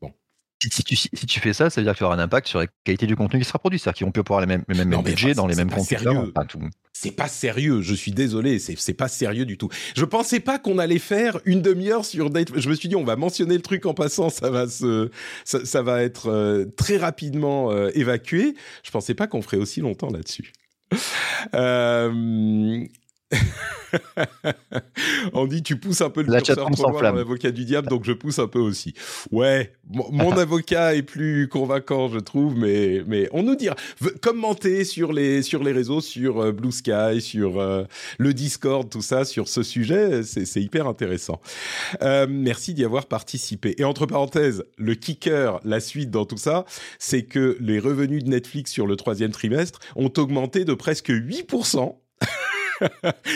bon 0.00 0.12
si 0.70 0.84
tu, 0.84 0.96
si 0.96 1.26
tu 1.26 1.40
fais 1.40 1.52
ça, 1.52 1.70
ça 1.70 1.80
veut 1.80 1.84
dire 1.84 1.94
qu'il 1.94 2.04
y 2.04 2.06
aura 2.06 2.14
un 2.14 2.18
impact 2.18 2.48
sur 2.48 2.58
la 2.58 2.66
qualité 2.84 3.06
du 3.06 3.16
contenu 3.16 3.40
qui 3.40 3.46
sera 3.46 3.58
produit. 3.58 3.78
C'est-à-dire 3.78 4.06
qu'on 4.06 4.12
peut 4.12 4.22
avoir 4.24 4.40
les 4.40 4.46
mêmes, 4.46 4.64
les 4.68 4.84
mêmes 4.84 5.02
budgets 5.02 5.34
dans 5.34 5.46
les 5.46 5.54
mêmes 5.54 5.70
contenus. 5.70 6.00
C'est 6.92 7.10
pas 7.10 7.28
sérieux, 7.28 7.80
je 7.80 7.94
suis 7.94 8.12
désolé, 8.12 8.58
c'est 8.58 8.94
pas 8.94 9.08
sérieux 9.08 9.44
du 9.44 9.58
tout. 9.58 9.68
Je 9.96 10.04
pensais 10.04 10.40
pas 10.40 10.58
qu'on 10.58 10.78
allait 10.78 10.98
faire 10.98 11.40
une 11.46 11.62
demi-heure 11.62 12.04
sur 12.04 12.30
Date. 12.30 12.48
Je 12.58 12.68
me 12.68 12.74
suis 12.74 12.88
dit, 12.88 12.96
on 12.96 13.04
va 13.04 13.16
mentionner 13.16 13.54
le 13.54 13.62
truc 13.62 13.86
en 13.86 13.94
passant, 13.94 14.30
ça 14.30 14.50
va 14.50 14.68
se, 14.68 15.10
ça, 15.44 15.64
ça 15.64 15.82
va 15.82 16.02
être 16.02 16.28
euh, 16.28 16.66
très 16.76 16.98
rapidement 16.98 17.72
euh, 17.72 17.90
évacué. 17.94 18.54
Je 18.84 18.90
pensais 18.90 19.14
pas 19.14 19.26
qu'on 19.26 19.42
ferait 19.42 19.56
aussi 19.56 19.80
longtemps 19.80 20.10
là-dessus. 20.10 20.52
Euh, 21.54 22.84
On 25.32 25.46
dit 25.46 25.62
tu 25.62 25.76
pousses 25.76 26.00
un 26.00 26.10
peu 26.10 26.22
le 26.22 26.32
curseur 26.32 26.70
trop 26.70 26.90
loin 26.90 27.02
dans 27.02 27.16
l'avocat 27.16 27.50
du 27.50 27.64
diable, 27.64 27.88
donc 27.88 28.04
je 28.04 28.12
pousse 28.12 28.38
un 28.38 28.46
peu 28.46 28.58
aussi. 28.58 28.94
Ouais, 29.30 29.72
mon 29.90 30.32
avocat 30.36 30.94
est 30.94 31.02
plus 31.02 31.48
convaincant, 31.48 32.08
je 32.08 32.18
trouve, 32.18 32.56
mais 32.56 33.02
mais 33.06 33.28
on 33.32 33.42
nous 33.42 33.56
dira. 33.56 33.76
Commentez 34.20 34.84
sur 34.84 35.12
les 35.12 35.42
sur 35.42 35.62
les 35.62 35.72
réseaux, 35.72 36.00
sur 36.00 36.40
euh, 36.40 36.52
Blue 36.52 36.72
Sky, 36.72 37.20
sur 37.20 37.60
euh, 37.60 37.84
le 38.18 38.34
Discord, 38.34 38.88
tout 38.88 39.02
ça, 39.02 39.24
sur 39.24 39.48
ce 39.48 39.62
sujet, 39.62 40.22
c'est 40.22 40.62
hyper 40.62 40.86
intéressant. 40.86 41.40
Euh, 42.02 42.26
merci 42.28 42.74
d'y 42.74 42.84
avoir 42.84 43.06
participé. 43.06 43.74
Et 43.78 43.84
entre 43.84 44.06
parenthèses, 44.06 44.64
le 44.78 44.94
kicker, 44.94 45.60
la 45.64 45.80
suite 45.80 46.10
dans 46.10 46.24
tout 46.24 46.36
ça, 46.36 46.64
c'est 46.98 47.22
que 47.22 47.56
les 47.60 47.78
revenus 47.78 48.24
de 48.24 48.30
Netflix 48.30 48.70
sur 48.70 48.86
le 48.86 48.96
troisième 48.96 49.30
trimestre 49.30 49.80
ont 49.96 50.12
augmenté 50.16 50.64
de 50.64 50.74
presque 50.74 51.10
8%. 51.10 51.96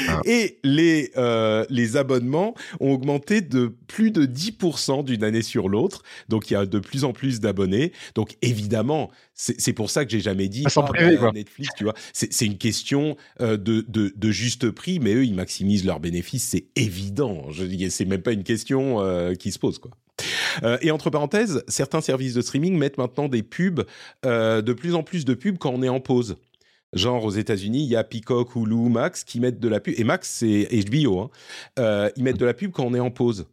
Ah. 0.09 0.20
Et 0.24 0.59
les, 0.62 1.11
euh, 1.16 1.64
les 1.70 1.97
abonnements 1.97 2.55
ont 2.80 2.92
augmenté 2.92 3.40
de 3.40 3.74
plus 3.86 4.11
de 4.11 4.26
10% 4.26 5.05
d'une 5.05 5.24
année 5.24 5.42
sur 5.42 5.68
l'autre. 5.68 6.03
Donc 6.28 6.51
il 6.51 6.55
y 6.55 6.57
a 6.57 6.66
de 6.66 6.78
plus 6.78 7.05
en 7.05 7.12
plus 7.12 7.40
d'abonnés. 7.40 7.92
Donc 8.14 8.36
évidemment, 8.42 9.11
c'est 9.34 9.72
pour 9.72 9.90
ça 9.90 10.05
que 10.05 10.11
j'ai 10.11 10.20
jamais 10.20 10.49
dit 10.49 10.64
ah, 10.66 10.86
bah, 11.20 11.32
Netflix, 11.32 11.70
tu 11.76 11.84
vois. 11.84 11.94
C'est 12.12 12.47
une 12.47 12.59
question 12.59 13.16
euh, 13.40 13.57
de, 13.57 13.84
de, 13.88 14.12
de, 14.14 14.30
juste 14.30 14.70
prix, 14.70 14.99
mais 14.99 15.14
eux, 15.14 15.24
ils 15.24 15.34
maximisent 15.34 15.84
leurs 15.84 16.01
bénéfices, 16.01 16.44
c'est 16.44 16.66
évident. 16.76 17.51
Je 17.51 17.64
dis, 17.64 17.90
c'est 17.90 18.07
même 18.07 18.22
pas 18.22 18.32
une 18.32 18.44
question 18.44 19.01
euh, 19.01 19.34
qui 19.34 19.53
se 19.53 19.59
pose, 19.59 19.78
quoi. 19.78 19.90
Euh, 20.62 20.78
et 20.80 20.90
entre 20.90 21.11
parenthèses, 21.11 21.62
certains 21.68 22.01
services 22.01 22.34
de 22.34 22.40
streaming 22.40 22.76
mettent 22.76 22.99
maintenant 22.99 23.28
des 23.28 23.42
pubs, 23.42 23.84
euh, 24.24 24.62
de 24.62 24.72
plus 24.72 24.94
en 24.94 25.03
plus 25.03 25.24
de 25.24 25.34
pubs 25.34 25.59
quand 25.59 25.70
on 25.70 25.82
est 25.82 25.88
en 25.88 26.01
pause. 26.01 26.36
Genre 26.97 27.24
aux 27.24 27.30
États-Unis, 27.30 27.84
il 27.84 27.90
y 27.90 27.97
a 27.97 28.05
Peacock, 28.05 28.57
Hulu, 28.57 28.88
Max 28.88 29.22
qui 29.22 29.38
mettent 29.38 29.61
de 29.61 29.68
la 29.68 29.80
pub. 29.80 29.94
Et 29.99 30.05
Max, 30.05 30.28
c'est 30.28 30.68
HBO. 30.88 31.20
Hein. 31.20 31.30
Euh, 31.78 32.11
ils 32.16 32.24
mettent 32.24 32.38
de 32.38 32.47
la 32.47 32.55
pub 32.55 32.72
quand 32.72 32.84
on 32.84 32.94
est 32.94 33.01
en 33.01 33.11
pause. 33.11 33.47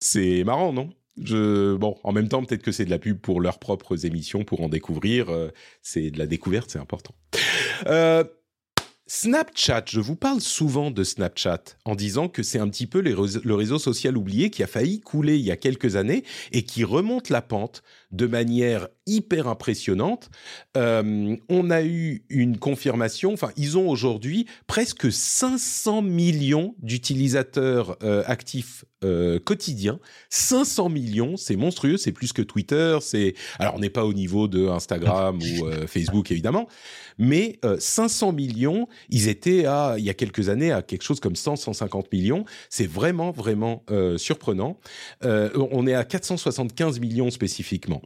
C'est 0.00 0.44
marrant, 0.44 0.72
non? 0.72 0.90
Je, 1.22 1.74
bon, 1.76 1.96
en 2.04 2.12
même 2.12 2.28
temps, 2.28 2.44
peut-être 2.44 2.62
que 2.62 2.72
c'est 2.72 2.84
de 2.84 2.90
la 2.90 2.98
pub 2.98 3.18
pour 3.18 3.40
leurs 3.40 3.58
propres 3.58 4.04
émissions, 4.04 4.44
pour 4.44 4.62
en 4.62 4.68
découvrir. 4.68 5.28
Euh, 5.28 5.50
c'est 5.82 6.10
de 6.10 6.18
la 6.18 6.26
découverte, 6.26 6.70
c'est 6.70 6.78
important. 6.78 7.14
Euh, 7.86 8.24
Snapchat, 9.06 9.84
je 9.88 10.00
vous 10.00 10.16
parle 10.16 10.40
souvent 10.40 10.90
de 10.90 11.04
Snapchat 11.04 11.62
en 11.84 11.94
disant 11.94 12.28
que 12.28 12.42
c'est 12.42 12.58
un 12.58 12.68
petit 12.68 12.88
peu 12.88 13.00
le 13.00 13.54
réseau 13.54 13.78
social 13.78 14.16
oublié 14.16 14.50
qui 14.50 14.64
a 14.64 14.66
failli 14.66 15.00
couler 15.00 15.36
il 15.36 15.44
y 15.44 15.52
a 15.52 15.56
quelques 15.56 15.94
années 15.94 16.24
et 16.50 16.64
qui 16.64 16.82
remonte 16.82 17.28
la 17.28 17.40
pente 17.40 17.84
de 18.12 18.26
manière 18.26 18.88
hyper 19.06 19.48
impressionnante. 19.48 20.30
Euh, 20.76 21.36
on 21.48 21.70
a 21.70 21.82
eu 21.82 22.24
une 22.28 22.58
confirmation, 22.58 23.32
enfin 23.32 23.50
ils 23.56 23.78
ont 23.78 23.88
aujourd'hui 23.88 24.46
presque 24.66 25.10
500 25.12 26.02
millions 26.02 26.74
d'utilisateurs 26.82 27.96
euh, 28.02 28.22
actifs 28.26 28.84
euh, 29.04 29.38
quotidiens. 29.38 30.00
500 30.30 30.88
millions, 30.88 31.36
c'est 31.36 31.56
monstrueux, 31.56 31.96
c'est 31.96 32.12
plus 32.12 32.32
que 32.32 32.42
Twitter, 32.42 32.98
c'est 33.00 33.34
alors 33.58 33.74
on 33.76 33.78
n'est 33.78 33.90
pas 33.90 34.04
au 34.04 34.12
niveau 34.12 34.48
de 34.48 34.68
Instagram 34.68 35.38
ou 35.38 35.86
Facebook 35.86 36.30
évidemment, 36.30 36.66
mais 37.18 37.60
500 37.78 38.32
millions, 38.32 38.88
ils 39.08 39.28
étaient 39.28 39.66
à 39.66 39.96
il 39.98 40.04
y 40.04 40.10
a 40.10 40.14
quelques 40.14 40.48
années 40.48 40.72
à 40.72 40.82
quelque 40.82 41.02
chose 41.02 41.20
comme 41.20 41.36
100 41.36 41.56
150 41.56 42.12
millions, 42.12 42.44
c'est 42.70 42.86
vraiment 42.86 43.30
vraiment 43.30 43.84
surprenant. 44.16 44.78
on 45.22 45.86
est 45.86 45.94
à 45.94 46.04
475 46.04 46.98
millions 46.98 47.30
spécifiquement. 47.30 48.02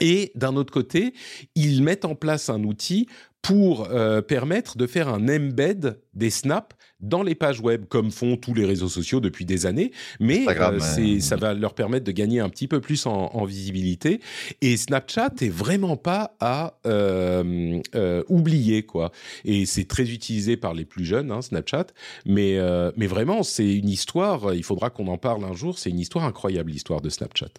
Et 0.00 0.32
d'un 0.34 0.56
autre 0.56 0.72
côté, 0.72 1.14
ils 1.54 1.82
mettent 1.82 2.04
en 2.04 2.14
place 2.14 2.48
un 2.48 2.62
outil 2.64 3.06
pour 3.42 3.90
euh, 3.90 4.22
permettre 4.22 4.78
de 4.78 4.86
faire 4.86 5.08
un 5.08 5.28
embed 5.28 6.00
des 6.14 6.30
snaps 6.30 6.74
dans 7.00 7.22
les 7.22 7.34
pages 7.34 7.60
web, 7.60 7.84
comme 7.84 8.10
font 8.10 8.38
tous 8.38 8.54
les 8.54 8.64
réseaux 8.64 8.88
sociaux 8.88 9.20
depuis 9.20 9.44
des 9.44 9.66
années. 9.66 9.92
Mais 10.18 10.48
euh, 10.48 10.78
euh, 10.80 11.20
ça 11.20 11.36
va 11.36 11.52
leur 11.52 11.74
permettre 11.74 12.06
de 12.06 12.12
gagner 12.12 12.40
un 12.40 12.48
petit 12.48 12.68
peu 12.68 12.80
plus 12.80 13.04
en, 13.04 13.12
en 13.12 13.44
visibilité. 13.44 14.20
Et 14.62 14.78
Snapchat 14.78 15.34
est 15.42 15.50
vraiment 15.50 15.98
pas 15.98 16.36
à 16.40 16.78
euh, 16.86 17.82
euh, 17.94 18.22
oublier, 18.30 18.84
quoi. 18.86 19.12
Et 19.44 19.66
c'est 19.66 19.86
très 19.86 20.10
utilisé 20.10 20.56
par 20.56 20.72
les 20.72 20.86
plus 20.86 21.04
jeunes, 21.04 21.30
hein, 21.30 21.42
Snapchat. 21.42 21.88
Mais, 22.24 22.56
euh, 22.56 22.92
mais 22.96 23.06
vraiment, 23.06 23.42
c'est 23.42 23.74
une 23.74 23.90
histoire, 23.90 24.54
il 24.54 24.64
faudra 24.64 24.88
qu'on 24.88 25.08
en 25.08 25.18
parle 25.18 25.44
un 25.44 25.52
jour, 25.52 25.78
c'est 25.78 25.90
une 25.90 26.00
histoire 26.00 26.24
incroyable, 26.24 26.70
l'histoire 26.70 27.02
de 27.02 27.10
Snapchat. 27.10 27.50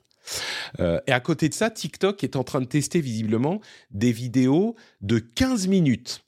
Euh, 0.79 0.99
et 1.07 1.11
à 1.11 1.19
côté 1.19 1.49
de 1.49 1.53
ça, 1.53 1.69
TikTok 1.69 2.23
est 2.23 2.35
en 2.35 2.43
train 2.43 2.61
de 2.61 2.65
tester 2.65 3.01
visiblement 3.01 3.61
des 3.91 4.11
vidéos 4.11 4.75
de 5.01 5.19
15 5.19 5.67
minutes. 5.67 6.21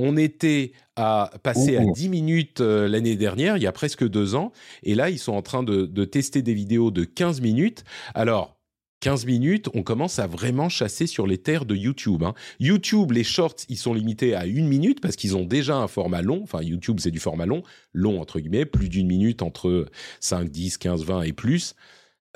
On 0.00 0.16
était 0.16 0.72
à 0.94 1.32
passer 1.42 1.76
à 1.76 1.82
Ouh. 1.82 1.92
10 1.92 2.08
minutes 2.08 2.60
euh, 2.60 2.86
l'année 2.86 3.16
dernière, 3.16 3.56
il 3.56 3.62
y 3.62 3.66
a 3.66 3.72
presque 3.72 4.06
deux 4.08 4.36
ans, 4.36 4.52
et 4.84 4.94
là, 4.94 5.10
ils 5.10 5.18
sont 5.18 5.32
en 5.32 5.42
train 5.42 5.64
de, 5.64 5.86
de 5.86 6.04
tester 6.04 6.40
des 6.40 6.54
vidéos 6.54 6.92
de 6.92 7.04
15 7.04 7.40
minutes. 7.40 7.82
Alors, 8.14 8.58
15 9.00 9.26
minutes, 9.26 9.68
on 9.74 9.82
commence 9.82 10.18
à 10.18 10.26
vraiment 10.26 10.68
chasser 10.68 11.06
sur 11.06 11.26
les 11.26 11.38
terres 11.38 11.64
de 11.64 11.76
YouTube. 11.76 12.22
hein. 12.24 12.34
YouTube, 12.58 13.12
les 13.12 13.22
shorts, 13.24 13.54
ils 13.68 13.76
sont 13.76 13.94
limités 13.94 14.34
à 14.34 14.46
une 14.46 14.66
minute 14.66 15.00
parce 15.00 15.14
qu'ils 15.16 15.36
ont 15.36 15.44
déjà 15.44 15.76
un 15.76 15.86
format 15.86 16.22
long. 16.22 16.42
Enfin, 16.42 16.62
YouTube, 16.62 16.98
c'est 17.00 17.12
du 17.12 17.20
format 17.20 17.46
long, 17.46 17.62
long 17.92 18.20
entre 18.20 18.40
guillemets, 18.40 18.66
plus 18.66 18.88
d'une 18.88 19.06
minute 19.06 19.42
entre 19.42 19.86
5, 20.20 20.48
10, 20.48 20.78
15, 20.78 21.04
20 21.04 21.22
et 21.22 21.32
plus. 21.32 21.74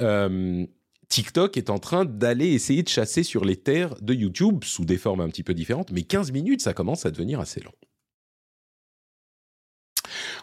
Euh, 0.00 0.66
TikTok 1.12 1.58
est 1.58 1.68
en 1.68 1.78
train 1.78 2.06
d'aller 2.06 2.54
essayer 2.54 2.82
de 2.82 2.88
chasser 2.88 3.22
sur 3.22 3.44
les 3.44 3.56
terres 3.56 3.94
de 4.00 4.14
YouTube 4.14 4.64
sous 4.64 4.86
des 4.86 4.96
formes 4.96 5.20
un 5.20 5.28
petit 5.28 5.42
peu 5.42 5.52
différentes, 5.52 5.90
mais 5.92 6.04
15 6.04 6.32
minutes, 6.32 6.62
ça 6.62 6.72
commence 6.72 7.04
à 7.04 7.10
devenir 7.10 7.38
assez 7.38 7.60
long. 7.60 7.74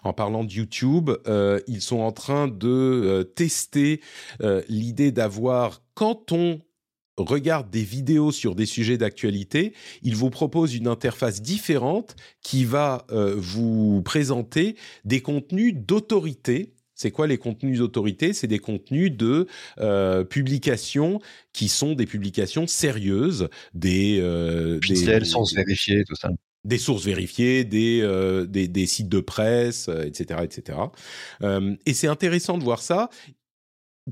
En 0.04 0.14
parlant 0.14 0.44
de 0.44 0.52
YouTube, 0.52 1.10
euh, 1.26 1.60
ils 1.68 1.82
sont 1.82 2.02
en 2.02 2.12
train 2.12 2.48
de 2.48 2.68
euh, 2.68 3.24
tester 3.24 4.00
euh, 4.44 4.62
l'idée 4.70 5.12
d'avoir, 5.12 5.82
quand 5.96 6.32
on 6.32 6.62
regarde 7.18 7.72
des 7.72 7.84
vidéos 7.84 8.32
sur 8.32 8.54
des 8.54 8.68
sujets 8.68 9.00
d'actualité, 9.00 9.74
ils 10.04 10.16
vous 10.16 10.30
proposent 10.30 10.76
une 10.76 10.88
interface 10.88 11.42
différente 11.42 12.16
qui 12.44 12.64
va 12.64 13.08
vous 13.36 14.04
présenter 14.04 14.78
des 15.04 15.20
contenus 15.20 15.74
d'autorité. 15.76 16.76
C'est 17.02 17.12
quoi 17.12 17.28
les 17.28 17.38
contenus 17.38 17.80
d'autorité? 17.80 18.34
C'est 18.34 18.48
des 18.48 18.60
contenus 18.60 19.10
de 19.16 19.48
euh, 19.80 20.26
publications 20.26 21.22
qui 21.54 21.70
sont 21.70 21.94
des 21.94 22.06
publications 22.06 22.68
sérieuses, 22.68 23.48
des, 23.74 24.20
euh, 24.20 24.74
des- 24.74 24.92
officiel, 24.92 25.26
source 25.26 25.54
vérifiée, 25.54 26.04
tout 26.04 26.16
ça. 26.18 26.30
des 26.66 26.78
sources 26.78 27.06
vérifiées, 27.06 27.64
des, 27.64 28.02
euh, 28.04 28.46
des, 28.46 28.68
des 28.68 28.86
sites 28.86 29.08
de 29.08 29.22
presse, 29.22 29.88
etc. 30.04 30.42
etc. 30.44 30.78
Et 31.86 31.94
c'est 31.94 32.08
intéressant 32.08 32.58
de 32.58 32.66
voir 32.66 32.82
ça 32.82 33.10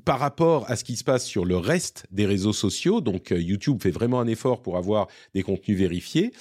par 0.05 0.19
rapport 0.19 0.69
à 0.69 0.75
ce 0.75 0.83
qui 0.83 0.95
se 0.95 1.03
passe 1.03 1.25
sur 1.25 1.45
le 1.45 1.57
reste 1.57 2.05
des 2.11 2.25
réseaux 2.25 2.53
sociaux. 2.53 3.01
Donc 3.01 3.31
euh, 3.31 3.41
YouTube 3.41 3.81
fait 3.81 3.91
vraiment 3.91 4.19
un 4.19 4.27
effort 4.27 4.61
pour 4.61 4.77
avoir 4.77 5.07
des 5.33 5.43
contenus 5.43 5.77
vérifiés 5.77 6.33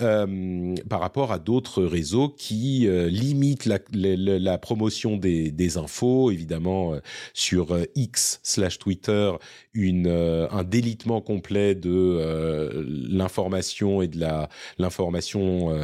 euh, 0.00 0.74
par 0.88 1.00
rapport 1.00 1.32
à 1.32 1.38
d'autres 1.38 1.84
réseaux 1.84 2.28
qui 2.28 2.86
euh, 2.86 3.08
limitent 3.08 3.66
la, 3.66 4.58
promotion 4.58 5.16
des, 5.16 5.50
des 5.50 5.76
infos, 5.76 6.30
évidemment 6.30 6.94
sur 7.32 7.76
X 7.94 8.40
slash 8.42 8.78
Twitter, 8.78 9.32
euh, 9.76 10.46
un 10.50 10.62
délitement 10.62 11.20
complet 11.20 11.74
de 11.74 11.90
euh, 11.90 12.84
l'information 12.86 14.02
et 14.02 14.08
de 14.08 14.20
la 14.20 14.48
l'information 14.78 15.76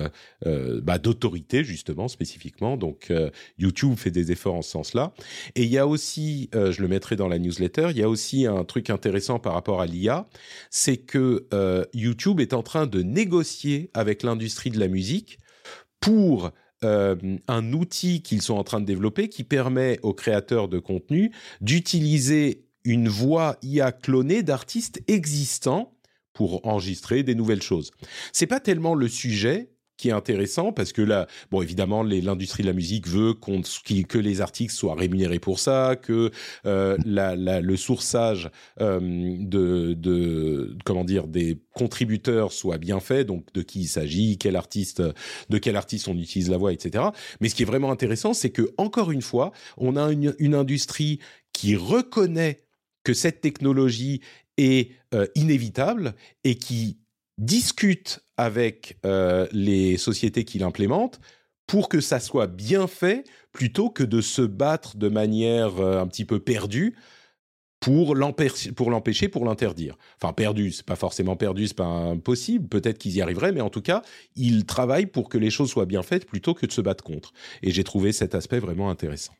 euh, 0.47 0.81
bah, 0.81 0.99
d'autorité 0.99 1.65
justement 1.65 2.09
spécifiquement. 2.09 2.77
Donc 2.77 3.13
YouTube 3.59 3.97
fait 3.97 4.11
des 4.11 4.33
efforts 4.33 4.55
en 4.55 4.63
ce 4.63 4.71
sens-là. 4.71 5.13
Et 5.55 5.65
il 5.65 5.71
y 5.71 5.79
a 5.79 5.87
aussi, 5.87 6.51
je 6.53 6.81
le 6.81 6.89
mettrai 6.89 7.17
dans 7.17 7.29
la 7.29 7.39
newsletter, 7.39 7.89
il 7.91 7.99
y 7.99 8.03
a 8.03 8.09
aussi 8.09 8.47
un 8.47 8.65
truc 8.65 8.91
intéressant 8.91 9.39
par 9.39 9.55
rapport 9.55 9.81
à 9.81 9.87
l'IA, 9.87 10.27
c'est 10.71 10.99
que 10.99 11.47
YouTube 11.95 12.41
est 12.41 12.55
en 12.55 12.63
train 12.63 12.87
de 12.87 13.03
négocier 13.03 13.91
avec 13.95 14.23
l'industrie 14.23 14.71
de 14.71 14.79
la 14.79 14.89
musique 14.89 15.39
pour 16.01 16.51
un 16.83 17.73
outil 17.73 18.23
qu'ils 18.23 18.43
sont 18.43 18.55
en 18.55 18.65
train 18.65 18.81
de 18.81 18.87
développer 18.87 19.29
qui 19.29 19.45
permet 19.45 19.99
aux 20.03 20.15
créateurs 20.15 20.69
de 20.69 20.79
contenu 20.79 21.33
d'utiliser 21.61 22.65
une 22.85 23.09
voix 23.09 23.57
IA 23.63 23.93
clonée 23.93 24.43
d'artistes 24.43 25.03
existants 25.09 25.95
pour 26.33 26.67
enregistrer 26.67 27.23
des 27.23 27.35
nouvelles 27.35 27.63
choses. 27.63 27.91
C'est 28.33 28.47
pas 28.47 28.61
tellement 28.61 28.95
le 28.95 29.09
sujet 29.09 29.71
qui 30.01 30.09
est 30.09 30.13
intéressant 30.13 30.73
parce 30.73 30.93
que 30.93 31.03
là, 31.03 31.27
bon, 31.51 31.61
évidemment, 31.61 32.03
l'industrie 32.03 32.63
de 32.63 32.69
la 32.69 32.73
musique 32.73 33.07
veut 33.07 33.35
que 33.35 34.19
les 34.19 34.41
artistes 34.41 34.75
soient 34.75 34.95
rémunérés 34.95 35.39
pour 35.39 35.59
ça, 35.59 35.95
que 36.01 36.31
euh, 36.65 36.97
le 37.05 37.77
sourçage 37.77 38.51
euh, 38.81 38.99
de, 39.39 40.75
comment 40.85 41.05
dire, 41.05 41.27
des 41.27 41.61
contributeurs 41.75 42.53
soit 42.53 42.79
bien 42.79 42.99
fait, 43.01 43.25
donc 43.25 43.53
de 43.53 43.61
qui 43.61 43.81
il 43.81 43.89
s'agit, 43.89 44.39
quel 44.39 44.57
artiste, 44.57 45.03
de 45.51 45.59
quel 45.59 45.77
artiste 45.77 46.09
on 46.09 46.17
utilise 46.17 46.49
la 46.49 46.57
voix, 46.57 46.73
etc. 46.73 47.05
Mais 47.43 47.51
ce 47.51 47.55
qui 47.55 47.63
est 47.63 47.67
vraiment 47.67 47.93
intéressant, 47.93 48.33
c'est 48.33 48.51
que 48.51 48.73
encore 48.79 49.11
une 49.11 49.23
fois, 49.23 49.53
on 49.77 49.97
a 49.97 50.11
une 50.11 50.55
industrie 50.55 51.19
qui 51.53 51.77
reconnaît 51.77 52.70
que 53.05 53.15
cette 53.15 53.41
technologie 53.41 54.21
est 54.57 54.93
euh, 55.15 55.27
inévitable 55.35 56.15
et 56.45 56.57
qui 56.57 56.99
discute 57.39 58.21
avec 58.37 58.99
euh, 59.07 59.47
les 59.53 59.97
sociétés 59.97 60.45
qui 60.45 60.59
l'implémentent 60.59 61.21
pour 61.67 61.89
que 61.89 62.01
ça 62.01 62.21
soit 62.21 62.47
bien 62.47 62.87
fait 62.87 63.25
plutôt 63.53 63.91
que 63.91 64.03
de 64.03 64.21
se 64.21 64.43
battre 64.43 64.97
de 64.97 65.09
manière 65.09 65.81
euh, 65.81 66.01
un 66.01 66.07
petit 66.07 66.25
peu 66.25 66.39
perdue 66.39 66.97
pour 67.81 68.15
l'empêcher, 68.15 69.29
pour 69.29 69.45
l'interdire. 69.47 69.97
Enfin, 70.21 70.35
perdu, 70.35 70.71
c'est 70.71 70.85
pas 70.85 70.97
forcément 70.97 71.37
perdu, 71.37 71.67
c'est 71.67 71.77
pas 71.77 71.85
impossible. 71.85 72.69
Peut-être 72.69 72.99
qu'ils 72.99 73.17
y 73.17 73.23
arriveraient, 73.23 73.53
mais 73.53 73.63
en 73.63 73.71
tout 73.71 73.81
cas, 73.81 74.03
ils 74.37 74.67
travaillent 74.67 75.07
pour 75.07 75.31
que 75.31 75.39
les 75.39 75.49
choses 75.49 75.71
soient 75.71 75.87
bien 75.87 76.03
faites 76.03 76.27
plutôt 76.27 76.53
que 76.53 76.67
de 76.67 76.73
se 76.73 76.83
battre 76.83 77.03
contre. 77.03 77.33
Et 77.63 77.71
j'ai 77.71 77.85
trouvé 77.85 78.13
cet 78.13 78.35
aspect 78.35 78.59
vraiment 78.59 78.91
intéressant. 78.91 79.33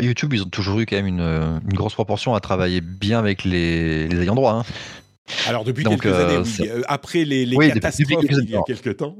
YouTube, 0.00 0.32
ils 0.34 0.42
ont 0.42 0.48
toujours 0.48 0.80
eu 0.80 0.86
quand 0.86 0.96
même 0.96 1.06
une, 1.06 1.20
une 1.20 1.74
grosse 1.74 1.94
proportion 1.94 2.34
à 2.34 2.40
travailler 2.40 2.80
bien 2.80 3.18
avec 3.18 3.44
les, 3.44 4.08
les 4.08 4.22
ayants 4.22 4.34
droit. 4.34 4.52
hein. 4.54 4.64
Alors 5.46 5.64
depuis 5.64 5.84
Donc, 5.84 6.02
quelques 6.02 6.14
euh, 6.14 6.38
années, 6.38 6.48
oui. 6.60 6.68
Euh, 6.68 6.82
après 6.88 7.24
les, 7.24 7.46
les 7.46 7.56
Oui, 7.56 7.68
catastrophes 7.68 8.22
depuis 8.22 8.36
il 8.42 8.50
y 8.50 8.56
a 8.56 8.62
quelques 8.62 8.96
temps. 8.96 9.16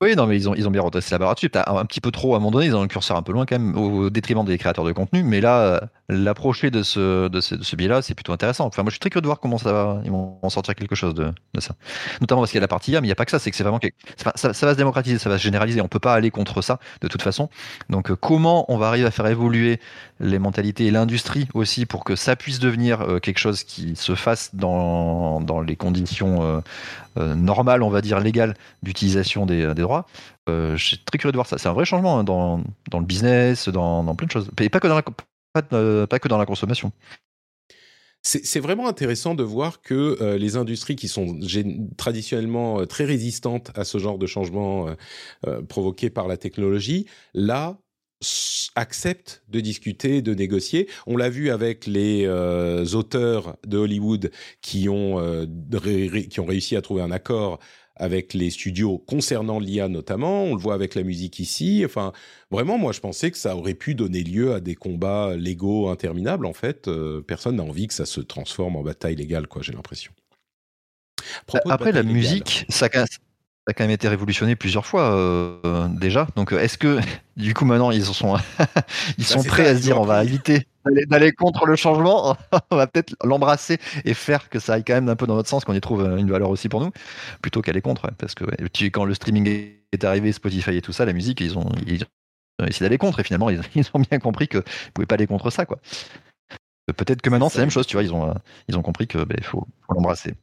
Oui, 0.00 0.14
non, 0.14 0.26
mais 0.26 0.36
ils 0.36 0.48
ont, 0.48 0.54
ils 0.54 0.68
ont 0.68 0.70
bien 0.70 0.82
redressé 0.82 1.12
la 1.12 1.18
barre. 1.18 1.34
Peut-être 1.34 1.68
Un, 1.68 1.78
un 1.78 1.84
petit 1.84 2.00
peu 2.00 2.12
trop, 2.12 2.34
à 2.34 2.36
un 2.36 2.40
moment 2.40 2.52
donné, 2.52 2.66
ils 2.66 2.76
ont 2.76 2.82
le 2.82 2.88
curseur 2.88 3.16
un 3.16 3.22
peu 3.22 3.32
loin 3.32 3.46
quand 3.46 3.58
même, 3.58 3.76
au 3.76 4.10
détriment 4.10 4.44
des 4.44 4.56
créateurs 4.56 4.84
de 4.84 4.92
contenu. 4.92 5.24
Mais 5.24 5.40
là, 5.40 5.60
euh, 5.60 5.80
l'approcher 6.08 6.70
de 6.70 6.82
ce, 6.82 7.28
de 7.28 7.40
ce, 7.40 7.54
de 7.54 7.62
ce 7.62 7.76
biais-là, 7.76 8.00
c'est 8.00 8.14
plutôt 8.14 8.32
intéressant. 8.32 8.66
Enfin, 8.66 8.82
moi, 8.82 8.90
je 8.90 8.94
suis 8.94 9.00
très 9.00 9.10
curieux 9.10 9.22
de 9.22 9.26
voir 9.26 9.40
comment 9.40 9.58
ça 9.58 9.72
va, 9.72 10.00
ils 10.04 10.10
vont 10.10 10.38
sortir 10.48 10.74
quelque 10.74 10.94
chose 10.94 11.14
de, 11.14 11.32
de 11.54 11.60
ça. 11.60 11.74
Notamment 12.20 12.40
parce 12.40 12.50
qu'il 12.50 12.56
y 12.56 12.60
a 12.60 12.62
la 12.62 12.68
partie 12.68 12.92
IA, 12.92 13.00
mais 13.00 13.06
il 13.06 13.10
n'y 13.10 13.12
a 13.12 13.14
pas 13.14 13.26
que 13.26 13.30
ça. 13.30 13.38
C'est 13.38 13.50
que 13.50 13.56
c'est 13.56 13.62
vraiment 13.62 13.80
ça, 14.34 14.54
ça 14.54 14.66
va 14.66 14.72
se 14.72 14.78
démocratiser, 14.78 15.18
ça 15.18 15.28
va 15.28 15.36
se 15.36 15.42
généraliser. 15.42 15.80
On 15.82 15.88
peut 15.88 15.98
pas 15.98 16.14
aller 16.14 16.30
contre 16.30 16.62
ça, 16.62 16.78
de 17.02 17.08
toute 17.08 17.20
façon. 17.20 17.50
Donc, 17.90 18.10
euh, 18.10 18.16
comment 18.16 18.64
on 18.72 18.78
va 18.78 18.88
arriver 18.88 19.06
à 19.06 19.10
faire 19.10 19.26
évoluer 19.26 19.80
les 20.20 20.38
mentalités 20.38 20.86
et 20.86 20.90
l'industrie 20.90 21.46
aussi 21.52 21.84
pour 21.84 22.04
que 22.04 22.16
ça 22.16 22.36
puisse 22.36 22.58
devenir 22.58 23.02
euh, 23.02 23.18
quelque 23.18 23.38
chose 23.38 23.62
qui 23.62 23.94
se 23.94 24.14
fasse 24.14 24.54
dans, 24.54 25.40
dans 25.42 25.60
les 25.60 25.76
conditions 25.76 26.62
euh, 27.18 27.34
normales, 27.34 27.82
on 27.82 27.90
va 27.90 28.00
dire 28.00 28.20
légales, 28.20 28.54
d'utilisation 28.82 29.44
des, 29.44 29.74
des 29.74 29.82
droits? 29.82 30.06
Je 30.46 30.76
suis 30.78 30.98
très 30.98 31.18
curieux 31.18 31.32
de 31.32 31.36
voir 31.36 31.46
ça. 31.46 31.58
C'est 31.58 31.68
un 31.68 31.74
vrai 31.74 31.84
changement 31.84 32.18
hein, 32.18 32.24
dans, 32.24 32.62
dans 32.90 33.00
le 33.00 33.04
business, 33.04 33.68
dans, 33.68 34.02
dans 34.02 34.14
plein 34.14 34.26
de 34.26 34.32
choses. 34.32 34.50
Et 34.60 34.70
pas 34.70 34.80
que 34.80 34.88
dans 34.88 34.94
la, 34.94 35.02
pas, 35.62 35.76
euh, 35.76 36.06
pas 36.06 36.18
que 36.18 36.28
dans 36.28 36.38
la 36.38 36.46
consommation. 36.46 36.92
C'est 38.22 38.60
vraiment 38.60 38.88
intéressant 38.88 39.34
de 39.34 39.42
voir 39.42 39.80
que 39.80 40.18
euh, 40.20 40.36
les 40.36 40.56
industries 40.56 40.96
qui 40.96 41.08
sont 41.08 41.38
traditionnellement 41.96 42.80
euh, 42.80 42.84
très 42.84 43.04
résistantes 43.04 43.70
à 43.74 43.84
ce 43.84 43.96
genre 43.98 44.18
de 44.18 44.26
changement 44.26 44.94
euh, 45.46 45.62
provoqué 45.62 46.10
par 46.10 46.28
la 46.28 46.36
technologie, 46.36 47.06
là, 47.32 47.78
acceptent 48.74 49.44
de 49.48 49.60
discuter, 49.60 50.20
de 50.20 50.34
négocier. 50.34 50.88
On 51.06 51.16
l'a 51.16 51.30
vu 51.30 51.50
avec 51.50 51.86
les 51.86 52.26
auteurs 52.94 53.56
de 53.64 53.78
Hollywood 53.78 54.32
qui 54.60 54.88
ont, 54.88 55.46
qui 56.28 56.40
ont 56.40 56.46
réussi 56.46 56.74
à 56.74 56.82
trouver 56.82 57.02
un 57.02 57.12
accord 57.12 57.60
avec 57.98 58.34
les 58.34 58.50
studios 58.50 58.98
concernant 59.06 59.58
l'IA 59.58 59.88
notamment. 59.88 60.44
On 60.44 60.54
le 60.54 60.60
voit 60.60 60.74
avec 60.74 60.94
la 60.94 61.02
musique 61.02 61.38
ici. 61.38 61.82
Enfin, 61.84 62.12
vraiment, 62.50 62.78
moi, 62.78 62.92
je 62.92 63.00
pensais 63.00 63.30
que 63.30 63.38
ça 63.38 63.56
aurait 63.56 63.74
pu 63.74 63.94
donner 63.94 64.22
lieu 64.22 64.54
à 64.54 64.60
des 64.60 64.74
combats 64.74 65.36
légaux 65.36 65.88
interminables. 65.88 66.46
En 66.46 66.52
fait, 66.52 66.88
euh, 66.88 67.20
personne 67.20 67.56
n'a 67.56 67.62
envie 67.62 67.86
que 67.86 67.94
ça 67.94 68.06
se 68.06 68.20
transforme 68.20 68.76
en 68.76 68.82
bataille 68.82 69.16
légale, 69.16 69.46
quoi. 69.46 69.62
J'ai 69.62 69.72
l'impression. 69.72 70.12
Après, 71.68 71.92
la 71.92 72.02
légale, 72.02 72.14
musique, 72.14 72.66
ça, 72.68 72.88
a 73.68 73.74
quand 73.74 73.84
même 73.84 73.90
été 73.90 74.08
révolutionné 74.08 74.56
plusieurs 74.56 74.86
fois 74.86 75.12
euh, 75.14 75.88
déjà. 75.88 76.26
Donc, 76.36 76.52
euh, 76.52 76.58
est-ce 76.60 76.78
que 76.78 76.98
du 77.36 77.54
coup 77.54 77.64
maintenant 77.64 77.90
ils 77.90 78.04
sont 78.04 78.36
ils 79.18 79.24
Bah, 79.24 79.24
sont 79.24 79.42
prêts 79.42 79.64
ça, 79.64 79.70
à 79.70 79.76
se 79.76 79.80
dire 79.82 80.00
on 80.00 80.04
va 80.04 80.24
éviter 80.24 80.66
d'aller- 81.08 81.32
contre 81.32 81.66
le 81.66 81.76
changement, 81.76 82.36
on 82.70 82.76
va 82.76 82.86
peut-être 82.86 83.14
l'embrasser 83.24 83.78
et 84.04 84.14
faire 84.14 84.48
que 84.48 84.58
ça 84.58 84.74
aille 84.74 84.84
quand 84.84 84.94
même 84.94 85.08
un 85.08 85.16
peu 85.16 85.26
dans 85.26 85.36
notre 85.36 85.48
sens, 85.48 85.64
qu'on 85.64 85.74
y 85.74 85.80
trouve 85.80 86.02
euh, 86.02 86.16
une 86.16 86.30
valeur 86.30 86.50
aussi 86.50 86.68
pour 86.68 86.80
nous, 86.80 86.90
plutôt 87.42 87.62
qu'aller 87.62 87.82
contre. 87.82 88.10
Parce 88.18 88.34
que 88.34 88.44
ouais, 88.44 88.90
quand 88.90 89.04
le 89.04 89.14
streaming 89.14 89.46
est 89.92 90.04
arrivé, 90.04 90.32
Spotify 90.32 90.76
et 90.76 90.82
tout 90.82 90.92
ça, 90.92 91.04
la 91.04 91.12
musique, 91.12 91.40
ils 91.40 91.58
ont, 91.58 91.68
ils 91.86 92.04
ont 92.62 92.66
essayé 92.66 92.86
d'aller 92.86 92.98
contre 92.98 93.20
et 93.20 93.24
finalement 93.24 93.50
ils, 93.50 93.60
ils 93.74 93.84
ont 93.94 94.00
bien 94.00 94.18
compris 94.18 94.48
qu'ils 94.48 94.60
ne 94.60 94.90
pouvaient 94.94 95.06
pas 95.06 95.14
aller 95.16 95.26
contre 95.26 95.50
ça 95.50 95.66
quoi. 95.66 95.78
Peut-être 96.96 97.20
que 97.22 97.28
maintenant 97.30 97.48
c'est 97.50 97.58
la 97.58 97.64
même 97.64 97.70
chose, 97.70 97.86
tu 97.86 97.96
vois, 97.96 98.02
ils 98.02 98.12
ont, 98.14 98.34
ils 98.68 98.76
ont 98.78 98.82
compris 98.82 99.06
que 99.06 99.22
ben, 99.24 99.38
faut, 99.42 99.66
faut 99.86 99.94
l'embrasser. 99.94 100.34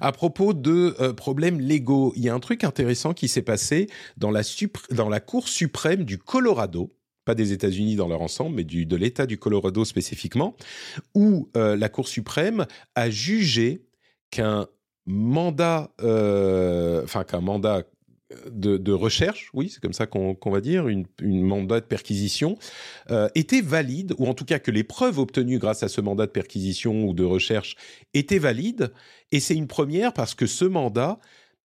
À 0.00 0.12
propos 0.12 0.54
de 0.54 0.94
euh, 1.00 1.12
problèmes 1.12 1.60
légaux, 1.60 2.12
il 2.16 2.24
y 2.24 2.28
a 2.28 2.34
un 2.34 2.40
truc 2.40 2.64
intéressant 2.64 3.14
qui 3.14 3.28
s'est 3.28 3.42
passé 3.42 3.88
dans 4.16 4.30
la, 4.30 5.20
Cour 5.20 5.48
suprême 5.48 6.04
du 6.04 6.18
Colorado, 6.18 6.94
pas 7.24 7.34
des 7.34 7.52
États-Unis 7.52 7.96
dans 7.96 8.08
leur 8.08 8.22
ensemble, 8.22 8.56
mais 8.56 8.64
de 8.64 8.96
l'État 8.96 9.26
du 9.26 9.38
Colorado 9.38 9.84
spécifiquement, 9.84 10.56
où 11.14 11.48
euh, 11.56 11.76
la 11.76 11.88
Cour 11.88 12.08
suprême 12.08 12.66
a 12.94 13.10
jugé 13.10 13.86
qu'un 14.30 14.66
mandat, 15.06 15.90
euh, 16.02 17.02
enfin 17.04 17.24
qu'un 17.24 17.40
mandat 17.40 17.84
de, 18.50 18.92
recherche, 18.92 19.50
oui, 19.54 19.70
c'est 19.70 19.80
comme 19.80 19.92
ça 19.92 20.06
qu'on 20.06 20.36
va 20.44 20.60
dire, 20.60 20.88
une, 20.88 21.06
une 21.20 21.42
mandat 21.42 21.80
de 21.80 21.86
perquisition, 21.86 22.58
euh, 23.10 23.28
était 23.34 23.60
valide, 23.60 24.14
ou 24.18 24.26
en 24.26 24.34
tout 24.34 24.44
cas 24.44 24.58
que 24.58 24.70
les 24.70 24.84
preuves 24.84 25.18
obtenues 25.18 25.58
grâce 25.58 25.82
à 25.82 25.88
ce 25.88 26.00
mandat 26.00 26.26
de 26.26 26.32
perquisition 26.32 27.04
ou 27.04 27.14
de 27.14 27.24
recherche 27.24 27.76
étaient 28.14 28.38
valides, 28.38 28.92
et 29.32 29.40
c'est 29.40 29.54
une 29.54 29.68
première 29.68 30.12
parce 30.12 30.34
que 30.34 30.46
ce 30.46 30.64
mandat 30.64 31.18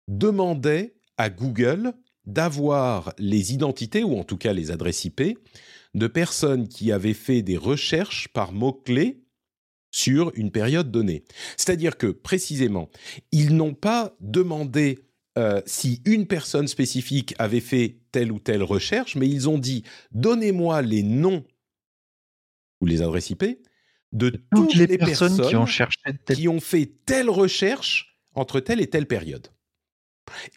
demandait 0.09 0.95
à 1.17 1.31
Google 1.31 1.95
d'avoir 2.27 3.15
les 3.19 3.53
identités, 3.53 4.05
ou 4.05 4.19
en 4.19 4.25
tout 4.25 4.37
cas 4.37 4.53
les 4.53 4.71
adresses 4.71 5.05
IP, 5.05 5.39
de 5.95 6.07
personnes 6.07 6.69
qui 6.69 6.93
avaient 6.93 7.15
fait 7.15 7.43
des 7.43 7.57
recherches 7.57 8.29
par 8.29 8.53
mots-clés 8.53 9.23
sur 9.91 10.33
une 10.35 10.51
période 10.51 10.91
donnée. 10.91 11.25
C'est-à-dire 11.57 11.99
que, 11.99 12.07
précisément, 12.07 12.89
ils 13.31 13.55
n'ont 13.55 13.75
pas 13.75 14.17
demandé 14.21 15.01
euh, 15.39 15.63
si 15.67 16.03
une 16.05 16.27
personne 16.27 16.69
spécifique 16.69 17.35
avait 17.39 17.61
fait 17.61 17.97
telle 18.13 18.33
ou 18.33 18.39
telle 18.39 18.63
recherche, 18.63 19.17
mais 19.17 19.29
ils 19.29 19.49
ont 19.49 19.59
dit 19.59 19.83
donnez-moi 20.13 20.83
les 20.83 21.03
noms 21.03 21.45
ou 22.81 22.87
les 22.87 23.01
adresses 23.03 23.31
IP 23.31 23.45
de 24.13 24.31
toutes, 24.55 24.75
les, 24.75 24.99
personnes, 24.99 25.41
qui 25.41 25.57
ont 25.57 25.65
cherché 25.67 25.99
tel- 26.27 26.37
qui 26.37 26.49
ont 26.49 26.61
fait 26.61 26.91
telle 27.07 27.31
recherche 27.31 28.19
entre 28.35 28.61
telle 28.61 28.81
et 28.81 28.89
telle 28.89 29.07
période. 29.07 29.49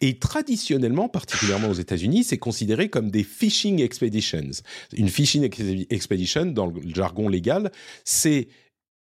Et 0.00 0.18
traditionnellement, 0.18 1.08
particulièrement 1.08 1.68
aux 1.68 1.74
États-Unis, 1.74 2.24
c'est 2.24 2.38
considéré 2.38 2.88
comme 2.88 3.10
des 3.10 3.24
phishing 3.24 3.80
expeditions. 3.80 4.50
Une 4.92 5.08
phishing 5.08 5.42
ex- 5.42 5.86
expedition, 5.90 6.46
dans 6.46 6.66
le 6.66 6.80
jargon 6.94 7.28
légal, 7.28 7.72
c'est 8.04 8.48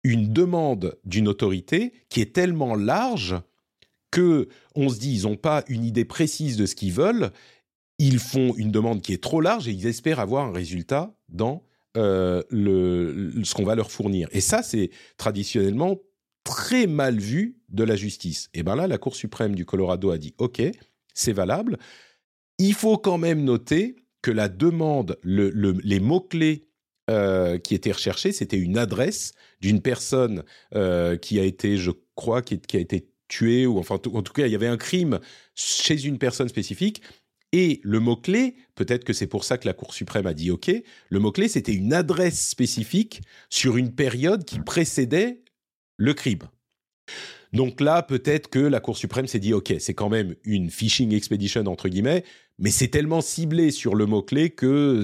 une 0.03 0.31
demande 0.33 0.97
d'une 1.05 1.27
autorité 1.27 1.93
qui 2.09 2.21
est 2.21 2.33
tellement 2.33 2.75
large 2.75 3.35
que 4.13 4.47
on 4.75 4.89
se 4.89 4.99
dit 4.99 5.15
ils 5.15 5.23
n'ont 5.23 5.35
pas 5.37 5.63
une 5.67 5.83
idée 5.83 6.05
précise 6.05 6.55
de 6.55 6.65
ce 6.67 6.75
qu'ils 6.75 6.93
veulent, 6.93 7.31
ils 7.97 8.19
font 8.19 8.53
une 8.55 8.71
demande 8.71 9.01
qui 9.01 9.11
est 9.13 9.21
trop 9.23 9.41
large 9.41 9.67
et 9.67 9.71
ils 9.71 9.87
espèrent 9.87 10.19
avoir 10.19 10.45
un 10.45 10.51
résultat 10.51 11.15
dans 11.29 11.63
euh, 11.97 12.41
ce 12.51 13.53
qu'on 13.53 13.63
va 13.65 13.75
leur 13.75 13.91
fournir. 13.91 14.27
Et 14.31 14.41
ça, 14.41 14.61
c'est 14.63 14.89
traditionnellement 15.17 15.97
très 16.43 16.87
mal 16.87 17.17
vu 17.19 17.57
de 17.69 17.83
la 17.83 17.95
justice. 17.95 18.49
Et 18.53 18.63
bien 18.63 18.75
là, 18.75 18.87
la 18.87 18.97
Cour 18.97 19.15
suprême 19.15 19.55
du 19.55 19.65
Colorado 19.65 20.11
a 20.11 20.17
dit 20.17 20.33
OK, 20.37 20.61
c'est 21.13 21.33
valable. 21.33 21.77
Il 22.59 22.73
faut 22.73 22.97
quand 22.97 23.17
même 23.17 23.43
noter 23.43 23.95
que 24.21 24.31
la 24.31 24.47
demande, 24.49 25.17
le- 25.23 25.49
le- 25.49 25.77
les 25.83 25.99
mots-clés 25.99 26.67
euh, 27.09 27.57
qui 27.57 27.75
étaient 27.75 27.91
recherchés, 27.91 28.31
c'était 28.31 28.57
une 28.57 28.77
adresse 28.77 29.33
d'une 29.59 29.81
personne 29.81 30.43
euh, 30.75 31.17
qui 31.17 31.39
a 31.39 31.43
été, 31.43 31.77
je 31.77 31.91
crois, 32.15 32.41
qui 32.41 32.59
a 32.77 32.79
été 32.79 33.07
tuée, 33.33 33.65
ou 33.65 33.79
enfin, 33.79 33.95
en 33.95 34.21
tout 34.21 34.33
cas, 34.33 34.45
il 34.45 34.51
y 34.51 34.55
avait 34.55 34.67
un 34.67 34.77
crime 34.77 35.19
chez 35.55 36.05
une 36.05 36.17
personne 36.17 36.49
spécifique. 36.49 37.01
Et 37.51 37.81
le 37.83 37.99
mot-clé, 37.99 38.55
peut-être 38.75 39.03
que 39.03 39.13
c'est 39.13 39.27
pour 39.27 39.43
ça 39.43 39.57
que 39.57 39.67
la 39.67 39.73
Cour 39.73 39.93
suprême 39.93 40.25
a 40.25 40.33
dit 40.33 40.49
OK, 40.49 40.71
le 41.09 41.19
mot-clé, 41.19 41.47
c'était 41.47 41.73
une 41.73 41.93
adresse 41.93 42.49
spécifique 42.49 43.21
sur 43.49 43.77
une 43.77 43.93
période 43.93 44.43
qui 44.43 44.59
précédait 44.59 45.41
le 45.97 46.13
crime. 46.13 46.43
Donc 47.53 47.79
là, 47.79 48.01
peut-être 48.01 48.49
que 48.49 48.59
la 48.59 48.79
Cour 48.79 48.97
suprême 48.97 49.27
s'est 49.27 49.39
dit, 49.39 49.53
OK, 49.53 49.73
c'est 49.77 49.93
quand 49.93 50.09
même 50.09 50.35
une 50.43 50.71
phishing 50.71 51.13
expedition, 51.13 51.63
entre 51.67 51.87
guillemets, 51.87 52.23
mais 52.57 52.71
c'est 52.71 52.87
tellement 52.87 53.21
ciblé 53.21 53.69
sur 53.69 53.93
le 53.93 54.07
mot-clé 54.07 54.49
que 54.49 55.03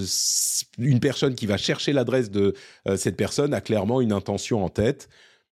une 0.80 0.99
personne 0.99 1.35
qui 1.35 1.45
va 1.45 1.57
chercher 1.57 1.93
l'adresse 1.93 2.31
de 2.31 2.56
euh, 2.88 2.97
cette 2.97 3.18
personne 3.18 3.53
a 3.53 3.61
clairement 3.61 4.01
une 4.01 4.11
intention 4.11 4.64
en 4.64 4.69
tête. 4.69 5.10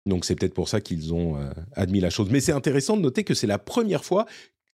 Donc 0.06 0.26
c'est 0.26 0.36
peut-être 0.36 0.54
pour 0.54 0.70
ça 0.70 0.82
qu'ils 0.82 1.14
ont 1.14 1.38
euh, 1.38 1.50
admis 1.74 2.00
la 2.00 2.10
chose. 2.10 2.30
Mais 2.30 2.40
c'est 2.40 2.52
intéressant 2.52 2.98
de 2.98 3.02
noter 3.02 3.24
que 3.24 3.34
c'est 3.34 3.48
la 3.48 3.60
première 3.60 4.04
fois 4.04 4.26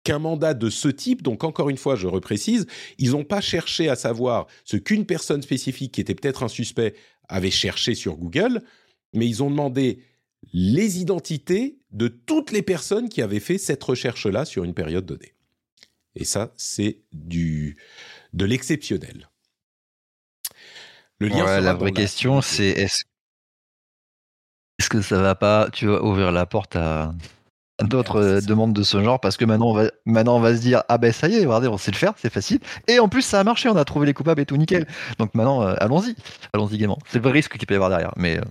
qu'un 0.04 0.18
mandat 0.20 0.54
de 0.54 0.70
ce 0.70 0.86
type, 0.86 1.22
donc 1.22 1.42
encore 1.42 1.68
une 1.68 1.76
fois, 1.76 1.96
je 1.96 2.06
reprécise, 2.06 2.66
ils 2.98 3.10
n'ont 3.10 3.24
pas 3.24 3.40
cherché 3.40 3.88
à 3.88 3.96
savoir 3.96 4.46
ce 4.64 4.76
qu'une 4.76 5.04
personne 5.04 5.42
spécifique 5.42 5.92
qui 5.92 6.00
était 6.00 6.14
peut-être 6.14 6.44
un 6.44 6.48
suspect 6.48 6.94
avait 7.28 7.50
cherché 7.50 7.96
sur 7.96 8.16
Google, 8.16 8.62
mais 9.14 9.26
ils 9.26 9.42
ont 9.42 9.50
demandé 9.50 9.98
les 10.52 11.00
identités 11.00 11.80
de 11.90 12.06
toutes 12.06 12.52
les 12.52 12.62
personnes 12.62 13.08
qui 13.08 13.20
avaient 13.20 13.40
fait 13.40 13.58
cette 13.58 13.82
recherche-là 13.82 14.44
sur 14.44 14.62
une 14.62 14.74
période 14.74 15.06
donnée. 15.06 15.34
Et 16.14 16.24
ça, 16.24 16.52
c'est 16.56 17.02
du 17.12 17.76
de 18.32 18.44
l'exceptionnel. 18.44 19.28
Le 21.18 21.28
lien 21.28 21.44
Ouais, 21.44 21.60
la 21.60 21.74
vraie 21.74 21.92
question, 21.92 22.42
c'est 22.42 22.68
est-ce 22.68 23.04
est-ce 24.78 24.90
que 24.90 25.00
ça 25.00 25.20
va 25.20 25.34
pas, 25.34 25.68
tu 25.72 25.86
vas 25.86 26.02
ouvrir 26.02 26.32
la 26.32 26.46
porte 26.46 26.76
à 26.76 27.14
d'autres 27.82 28.22
c'est 28.22 28.28
euh, 28.28 28.40
demandes 28.40 28.72
de 28.72 28.82
ce 28.82 29.02
genre? 29.02 29.20
Parce 29.20 29.36
que 29.36 29.44
maintenant 29.44 29.70
on 29.70 29.74
va 29.74 29.90
maintenant 30.04 30.36
on 30.36 30.40
va 30.40 30.54
se 30.54 30.60
dire 30.60 30.82
ah 30.88 30.98
ben 30.98 31.12
ça 31.12 31.28
y 31.28 31.36
est 31.36 31.46
regardez 31.46 31.68
on 31.68 31.78
sait 31.78 31.90
le 31.90 31.96
faire 31.96 32.12
c'est 32.16 32.32
facile. 32.32 32.60
Et 32.88 32.98
en 32.98 33.08
plus 33.08 33.22
ça 33.22 33.40
a 33.40 33.44
marché 33.44 33.68
on 33.68 33.76
a 33.76 33.84
trouvé 33.84 34.06
les 34.06 34.14
coupables 34.14 34.40
et 34.40 34.46
tout 34.46 34.56
nickel. 34.56 34.86
Donc 35.18 35.34
maintenant 35.34 35.62
euh, 35.62 35.74
allons-y. 35.78 36.14
Allons-y 36.52 36.78
gaiement. 36.78 36.98
C'est 37.08 37.22
le 37.22 37.30
risque 37.30 37.56
qu'il 37.56 37.66
peut 37.66 37.74
y 37.74 37.76
avoir 37.76 37.90
derrière 37.90 38.12
mais 38.16 38.38
euh, 38.38 38.42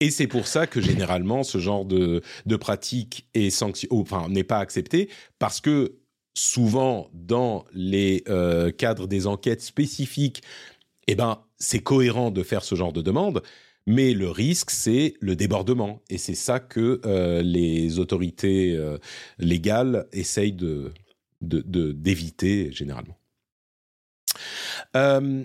Et 0.00 0.10
c'est 0.10 0.26
pour 0.26 0.46
ça 0.46 0.66
que 0.66 0.80
généralement 0.80 1.44
ce 1.44 1.58
genre 1.58 1.84
de, 1.84 2.22
de 2.46 2.56
pratique 2.56 3.28
est 3.34 3.50
sanction, 3.50 3.88
enfin, 3.92 4.28
n'est 4.28 4.44
pas 4.44 4.58
accepté 4.58 5.10
parce 5.38 5.60
que 5.60 5.98
souvent 6.34 7.08
dans 7.12 7.66
les 7.72 8.24
cadres 8.78 9.06
des 9.06 9.26
enquêtes 9.26 9.62
spécifiques, 9.62 10.42
eh 11.06 11.14
ben 11.14 11.40
c'est 11.58 11.80
cohérent 11.80 12.30
de 12.30 12.42
faire 12.42 12.64
ce 12.64 12.74
genre 12.74 12.92
de 12.92 13.02
demande, 13.02 13.42
mais 13.86 14.14
le 14.14 14.30
risque 14.30 14.70
c'est 14.70 15.14
le 15.20 15.36
débordement 15.36 16.02
et 16.08 16.18
c'est 16.18 16.34
ça 16.34 16.60
que 16.60 17.00
euh, 17.04 17.42
les 17.42 17.98
autorités 17.98 18.76
euh, 18.76 18.98
légales 19.38 20.06
essayent 20.12 20.52
de 20.52 20.92
d'éviter 21.40 22.70
généralement. 22.70 23.18
Euh, 24.94 25.44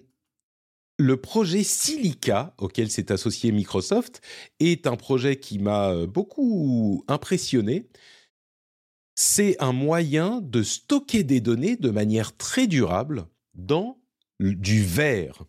le 0.99 1.17
projet 1.17 1.63
Silica, 1.63 2.53
auquel 2.59 2.91
s'est 2.91 3.11
associé 3.11 3.51
Microsoft, 3.51 4.21
est 4.59 4.85
un 4.85 4.95
projet 4.95 5.37
qui 5.37 5.57
m'a 5.57 6.05
beaucoup 6.05 7.03
impressionné. 7.07 7.87
C'est 9.15 9.55
un 9.59 9.73
moyen 9.73 10.39
de 10.41 10.61
stocker 10.61 11.23
des 11.23 11.41
données 11.41 11.77
de 11.77 11.89
manière 11.89 12.37
très 12.37 12.67
durable 12.67 13.25
dans 13.55 13.97
du 14.39 14.83
verre. 14.83 15.45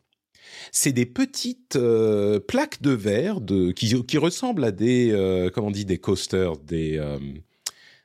C'est 0.72 0.92
des 0.92 1.06
petites 1.06 1.76
euh, 1.76 2.40
plaques 2.40 2.82
de 2.82 2.90
verre 2.90 3.40
qui, 3.74 4.18
ressemblent 4.18 4.64
à 4.64 4.70
des, 4.70 5.10
euh, 5.12 5.50
comment 5.50 5.68
on 5.68 5.70
dit, 5.70 5.84
des 5.84 5.98
coasters, 5.98 6.56
des, 6.58 6.98
euh, 6.98 7.18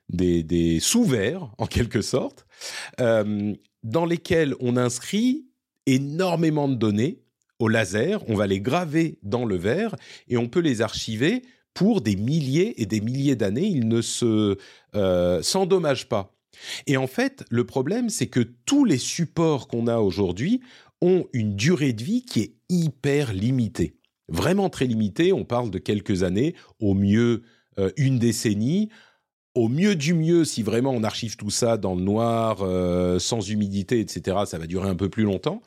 des, 0.10 0.44
des 0.44 0.80
sous-verres 0.80 1.52
en 1.58 1.66
quelque 1.66 2.02
sorte, 2.02 2.46
dans 2.98 4.06
lesquels 4.06 4.56
on 4.62 4.78
inscrit 4.78 5.46
énormément 5.86 6.70
de 6.70 6.76
données 6.76 7.20
au 7.60 7.68
laser, 7.68 8.28
on 8.30 8.36
va 8.36 8.48
les 8.48 8.62
graver 8.62 9.20
dans 9.24 9.46
le 9.46 9.58
verre 9.58 9.96
et 10.28 10.38
on 10.38 10.48
peut 10.48 10.62
les 10.62 10.82
archiver 10.82 11.42
pour 11.74 12.02
des 12.02 12.16
milliers 12.16 12.82
et 12.82 12.86
des 12.86 13.02
milliers 13.02 13.36
d'années. 13.36 13.68
Ils 13.68 13.88
ne 13.88 14.02
se 14.02 14.58
s'endommagent 15.42 16.08
pas. 16.08 16.34
Et 16.88 16.98
en 16.98 17.08
fait, 17.08 17.44
le 17.50 17.66
problème, 17.66 18.10
c'est 18.10 18.28
que 18.28 18.40
tous 18.66 18.86
les 18.86 18.98
supports 18.98 19.68
qu'on 19.68 19.88
a 19.88 19.98
aujourd'hui 19.98 20.62
ont 21.04 21.28
une 21.34 21.56
durée 21.56 21.92
de 21.94 22.02
vie 22.02 22.24
qui 22.24 22.40
est 22.40 22.54
hyper 22.70 23.34
limitée. 23.34 23.98
Vraiment 24.30 24.70
très 24.70 24.86
limitée. 24.86 25.34
On 25.34 25.44
parle 25.44 25.70
de 25.70 25.78
quelques 25.78 26.24
années, 26.24 26.56
au 26.80 26.94
mieux 26.94 27.44
euh, 27.78 27.92
une 27.98 28.20
décennie. 28.20 28.90
Au 29.54 29.68
mieux 29.68 29.96
du 29.96 30.14
mieux, 30.14 30.46
si 30.46 30.64
vraiment 30.64 30.92
on 30.92 31.04
archive 31.04 31.36
tout 31.36 31.52
ça 31.52 31.78
dans 31.78 31.94
le 31.94 32.02
noir, 32.02 32.60
euh, 32.62 33.20
sans 33.20 33.48
humidité, 33.50 34.00
etc., 34.00 34.38
ça 34.46 34.58
va 34.58 34.66
durer 34.66 34.90
un 34.90 34.96
peu 34.96 35.10
plus 35.10 35.24
longtemps. 35.24 35.62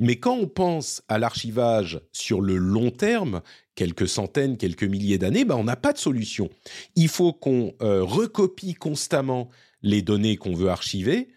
Mais 0.00 0.16
quand 0.16 0.34
on 0.36 0.48
pense 0.48 1.02
à 1.06 1.18
l'archivage 1.18 2.00
sur 2.10 2.40
le 2.40 2.56
long 2.56 2.90
terme, 2.90 3.40
quelques 3.76 4.08
centaines, 4.08 4.56
quelques 4.56 4.82
milliers 4.82 5.16
d'années, 5.16 5.44
ben 5.44 5.54
on 5.54 5.64
n'a 5.64 5.76
pas 5.76 5.92
de 5.92 5.98
solution. 5.98 6.50
Il 6.96 7.08
faut 7.08 7.32
qu'on 7.32 7.72
euh, 7.82 8.02
recopie 8.02 8.74
constamment 8.74 9.48
les 9.82 10.02
données 10.02 10.36
qu'on 10.36 10.54
veut 10.54 10.70
archiver 10.70 11.28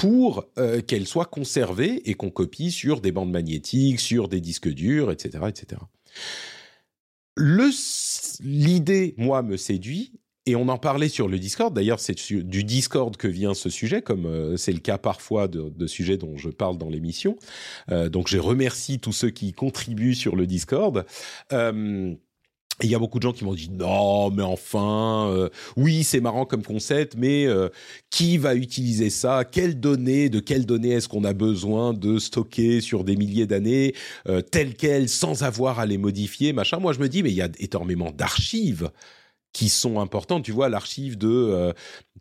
pour 0.00 0.46
euh, 0.56 0.80
qu'elles 0.80 1.06
soient 1.06 1.26
conservées 1.26 2.08
et 2.08 2.14
qu'on 2.14 2.30
copie 2.30 2.70
sur 2.70 3.02
des 3.02 3.12
bandes 3.12 3.30
magnétiques, 3.30 4.00
sur 4.00 4.28
des 4.28 4.40
disques 4.40 4.70
durs, 4.70 5.10
etc., 5.10 5.44
etc. 5.48 5.82
L'idée, 8.42 9.14
moi, 9.18 9.42
me 9.42 9.58
séduit. 9.58 10.12
Et 10.46 10.56
on 10.56 10.68
en 10.68 10.78
parlait 10.78 11.10
sur 11.10 11.28
le 11.28 11.38
Discord. 11.38 11.74
D'ailleurs, 11.74 12.00
c'est 12.00 12.16
du 12.32 12.64
Discord 12.64 13.14
que 13.14 13.28
vient 13.28 13.52
ce 13.52 13.68
sujet, 13.68 14.00
comme 14.00 14.24
euh, 14.24 14.56
c'est 14.56 14.72
le 14.72 14.78
cas 14.78 14.96
parfois 14.96 15.48
de, 15.48 15.86
sujets 15.86 16.16
dont 16.16 16.38
je 16.38 16.48
parle 16.48 16.78
dans 16.78 16.88
l'émission. 16.88 17.36
Euh, 17.90 18.08
donc, 18.08 18.28
je 18.28 18.38
remercie 18.38 19.00
tous 19.00 19.12
ceux 19.12 19.30
qui 19.30 19.52
contribuent 19.52 20.14
sur 20.14 20.34
le 20.34 20.46
Discord. 20.46 21.04
Euh, 22.80 22.84
il 22.84 22.90
y 22.90 22.94
a 22.94 22.98
beaucoup 22.98 23.18
de 23.18 23.22
gens 23.22 23.32
qui 23.32 23.44
m'ont 23.44 23.54
dit 23.54 23.70
non, 23.70 24.30
mais 24.30 24.42
enfin, 24.42 25.28
euh, 25.30 25.48
oui, 25.76 26.04
c'est 26.04 26.20
marrant 26.20 26.44
comme 26.44 26.62
concept, 26.62 27.14
mais 27.16 27.46
euh, 27.46 27.68
qui 28.10 28.38
va 28.38 28.54
utiliser 28.54 29.10
ça? 29.10 29.44
Quelles 29.44 29.78
données 29.78 30.28
De 30.28 30.40
quelles 30.40 30.66
données 30.66 30.90
est-ce 30.90 31.08
qu'on 31.08 31.24
a 31.24 31.32
besoin 31.32 31.92
de 31.92 32.18
stocker 32.18 32.80
sur 32.80 33.04
des 33.04 33.16
milliers 33.16 33.46
d'années, 33.46 33.94
euh, 34.28 34.40
telles 34.40 34.74
quelles, 34.74 35.08
sans 35.08 35.42
avoir 35.42 35.78
à 35.78 35.86
les 35.86 35.98
modifier, 35.98 36.52
machin? 36.52 36.78
Moi, 36.78 36.92
je 36.92 37.00
me 37.00 37.08
dis, 37.08 37.22
mais 37.22 37.30
il 37.30 37.36
y 37.36 37.42
a 37.42 37.48
énormément 37.58 38.10
d'archives 38.10 38.90
qui 39.52 39.68
sont 39.68 40.00
importantes. 40.00 40.44
Tu 40.44 40.52
vois, 40.52 40.68
l'archive 40.68 41.18
de 41.18 41.28
euh, 41.28 41.72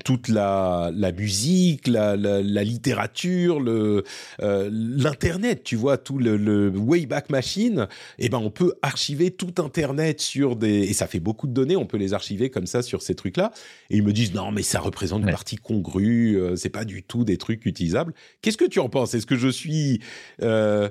toute 0.04 0.30
la, 0.30 0.92
la 0.94 1.12
musique, 1.12 1.88
la, 1.88 2.16
la, 2.16 2.42
la 2.42 2.64
littérature, 2.64 3.60
le 3.60 4.04
euh, 4.42 4.70
l'internet. 4.72 5.64
Tu 5.64 5.76
vois, 5.76 5.98
tout 5.98 6.18
le, 6.18 6.38
le 6.38 6.70
Wayback 6.70 7.30
Machine. 7.30 7.88
Eh 8.18 8.30
ben, 8.30 8.40
on 8.40 8.50
peut 8.50 8.74
archiver 8.82 9.32
tout 9.32 9.54
Internet 9.64 10.22
sur 10.22 10.56
des 10.56 10.90
et 10.90 10.94
ça 10.94 11.08
fait 11.08 11.20
beaucoup 11.20 11.48
de 11.48 11.54
données. 11.54 11.76
On 11.76 11.86
peut 11.86 11.98
les 11.98 12.14
archiver 12.14 12.50
comme 12.50 12.66
ça 12.68 12.82
sur 12.82 13.02
ces 13.02 13.16
trucs-là. 13.16 13.52
Et 13.90 13.98
ils 13.98 14.04
me 14.04 14.14
disent 14.14 14.34
non, 14.34 14.52
mais 14.52 14.64
ça 14.64 14.80
représente 14.80 15.22
une 15.22 15.32
partie 15.32 15.58
congrue. 15.58 16.36
Euh, 16.40 16.56
c'est 16.56 16.70
pas 16.70 16.86
du 16.86 17.04
tout 17.04 17.24
des 17.24 17.38
trucs 17.38 17.66
utilisables. 17.66 18.14
Qu'est-ce 18.42 18.58
que 18.58 18.66
tu 18.66 18.80
en 18.80 18.90
penses? 18.90 19.14
Est-ce 19.14 19.26
que 19.26 19.36
je 19.36 19.50
suis 19.50 20.02
euh, 20.42 20.90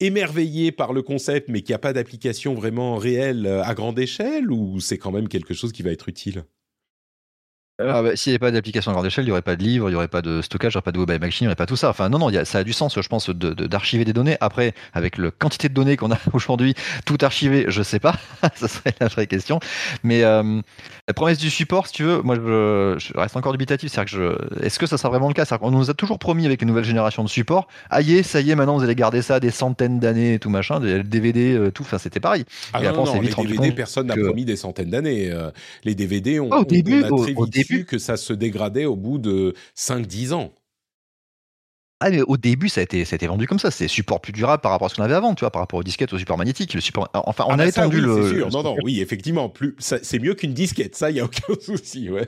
émerveillé 0.00 0.72
par 0.72 0.92
le 0.92 1.02
concept, 1.02 1.48
mais 1.48 1.62
qu'il 1.62 1.72
n'y 1.72 1.76
a 1.76 1.78
pas 1.78 1.92
d'application 1.92 2.54
vraiment 2.54 2.96
réelle 2.96 3.46
euh, 3.46 3.62
à 3.62 3.74
grande 3.74 3.98
échelle, 3.98 4.50
ou 4.50 4.80
c'est 4.80 4.98
quand 4.98 5.12
même 5.12 5.28
quelque 5.28 5.54
chose 5.54 5.72
qui 5.72 5.82
va 5.82 5.90
être 5.90 6.08
utile? 6.08 6.44
Ah 7.88 8.02
bah, 8.02 8.16
S'il 8.16 8.30
n'y 8.30 8.34
avait 8.34 8.38
pas 8.38 8.50
d'application 8.50 8.90
à 8.90 8.94
grande 8.94 9.06
échelle, 9.06 9.24
il 9.24 9.28
n'y 9.28 9.32
aurait 9.32 9.42
pas 9.42 9.56
de 9.56 9.62
livre, 9.62 9.88
il 9.88 9.92
n'y 9.92 9.96
aurait 9.96 10.08
pas 10.08 10.22
de 10.22 10.42
stockage, 10.42 10.72
il 10.72 10.76
n'y 10.76 10.78
aurait 10.78 10.84
pas 10.84 10.92
de 10.92 10.98
web 10.98 11.20
machine, 11.20 11.44
il 11.44 11.46
n'y 11.46 11.48
aurait 11.48 11.56
pas 11.56 11.66
tout 11.66 11.76
ça. 11.76 11.90
Enfin, 11.90 12.08
non, 12.08 12.18
non, 12.18 12.30
y 12.30 12.38
a, 12.38 12.44
ça 12.44 12.58
a 12.58 12.64
du 12.64 12.72
sens, 12.72 13.00
je 13.00 13.08
pense, 13.08 13.30
d'archiver 13.30 14.04
de, 14.04 14.08
des 14.10 14.12
données. 14.12 14.36
Après, 14.40 14.74
avec 14.92 15.18
la 15.18 15.30
quantité 15.30 15.68
de 15.68 15.74
données 15.74 15.96
qu'on 15.96 16.10
a 16.12 16.18
aujourd'hui, 16.32 16.74
tout 17.06 17.18
archiver, 17.22 17.64
je 17.68 17.82
sais 17.82 17.98
pas. 18.00 18.14
ça 18.54 18.68
serait 18.68 18.94
la 19.00 19.08
vraie 19.08 19.26
question. 19.26 19.60
Mais 20.02 20.22
euh, 20.24 20.60
la 21.08 21.14
promesse 21.14 21.38
du 21.38 21.50
support, 21.50 21.86
si 21.86 21.92
tu 21.94 22.04
veux, 22.04 22.22
moi, 22.22 22.36
je, 22.36 22.96
je 22.98 23.18
reste 23.18 23.36
encore 23.36 23.52
dubitatif. 23.52 23.90
C'est-à-dire 23.92 24.12
que 24.12 24.36
je, 24.60 24.64
est-ce 24.66 24.78
que 24.78 24.86
ça 24.86 24.98
sera 24.98 25.08
vraiment 25.08 25.28
le 25.28 25.34
cas? 25.34 25.44
On 25.62 25.70
nous 25.70 25.90
a 25.90 25.94
toujours 25.94 26.18
promis 26.18 26.46
avec 26.46 26.62
une 26.62 26.68
nouvelle 26.68 26.84
génération 26.84 27.24
de 27.24 27.28
support, 27.28 27.66
ah 27.90 28.00
est, 28.00 28.22
ça 28.22 28.40
y 28.40 28.50
est, 28.50 28.54
maintenant 28.54 28.76
vous 28.76 28.84
allez 28.84 28.94
garder 28.94 29.22
ça 29.22 29.40
des 29.40 29.50
centaines 29.50 29.98
d'années 30.00 30.34
et 30.34 30.38
tout 30.38 30.50
machin, 30.50 30.80
des 30.80 31.02
DVD, 31.02 31.54
euh, 31.54 31.70
tout. 31.70 31.82
Enfin, 31.82 31.98
c'était 31.98 32.20
pareil. 32.20 32.44
Ah 32.72 32.80
et 32.80 32.84
non, 32.84 32.88
après, 32.90 33.00
on 33.02 33.04
non, 33.06 33.12
s'est 33.12 33.18
les 33.20 33.26
vite 33.26 33.34
rendu 33.34 33.48
DVD, 33.48 33.68
compte 33.68 33.76
personne 33.76 34.06
n'a 34.06 34.14
que- 34.14 34.20
promis 34.20 34.44
des 34.44 34.56
centaines 34.56 34.90
d'années. 34.90 35.30
Euh, 35.30 35.50
les 35.84 35.94
DVD, 35.94 36.40
on, 36.40 36.48
Ah, 36.52 36.58
au 36.58 36.60
on- 36.60 36.64
début, 36.64 37.02
on 37.02 37.06
a 37.06 37.10
au- 37.10 37.22
très 37.24 37.34
au 37.34 37.44
vite 37.44 37.52
début. 37.54 37.69
Su 37.78 37.84
que 37.84 37.98
ça 37.98 38.16
se 38.16 38.32
dégradait 38.32 38.84
au 38.84 38.96
bout 38.96 39.18
de 39.18 39.54
5-10 39.76 40.32
ans. 40.32 40.52
Ah 42.02 42.08
mais 42.08 42.22
au 42.22 42.38
début 42.38 42.70
ça 42.70 42.80
a 42.80 42.84
été 42.84 43.04
ça 43.04 43.14
a 43.14 43.16
été 43.16 43.26
vendu 43.26 43.46
comme 43.46 43.58
ça, 43.58 43.70
c'est 43.70 43.86
support 43.86 44.20
plus 44.22 44.32
durable 44.32 44.62
par 44.62 44.72
rapport 44.72 44.86
à 44.86 44.88
ce 44.88 44.94
qu'on 44.94 45.02
avait 45.02 45.14
avant, 45.14 45.34
tu 45.34 45.40
vois, 45.40 45.50
par 45.50 45.60
rapport 45.60 45.78
aux 45.78 45.82
disquettes, 45.84 46.12
au 46.14 46.18
support 46.18 46.38
magnétique, 46.38 46.72
le 46.72 46.80
support. 46.80 47.10
Enfin, 47.12 47.44
on 47.46 47.50
Ah 47.50 47.54
a 47.54 47.56
bah 47.58 47.70
ça, 47.70 47.82
étendu 47.82 47.96
oui, 47.96 48.02
le. 48.02 48.28
sûr. 48.36 48.46
le 48.46 48.52
Non, 48.52 48.62
non, 48.62 48.76
oui, 48.82 49.00
effectivement, 49.02 49.50
plus, 49.50 49.74
ça- 49.78 49.98
c'est 50.02 50.18
mieux 50.18 50.32
qu'une 50.34 50.54
disquette, 50.54 50.96
ça, 50.96 51.10
il 51.10 51.16
y 51.18 51.20
a 51.20 51.24
aucun 51.24 51.42
souci, 51.60 52.08
ouais. 52.08 52.26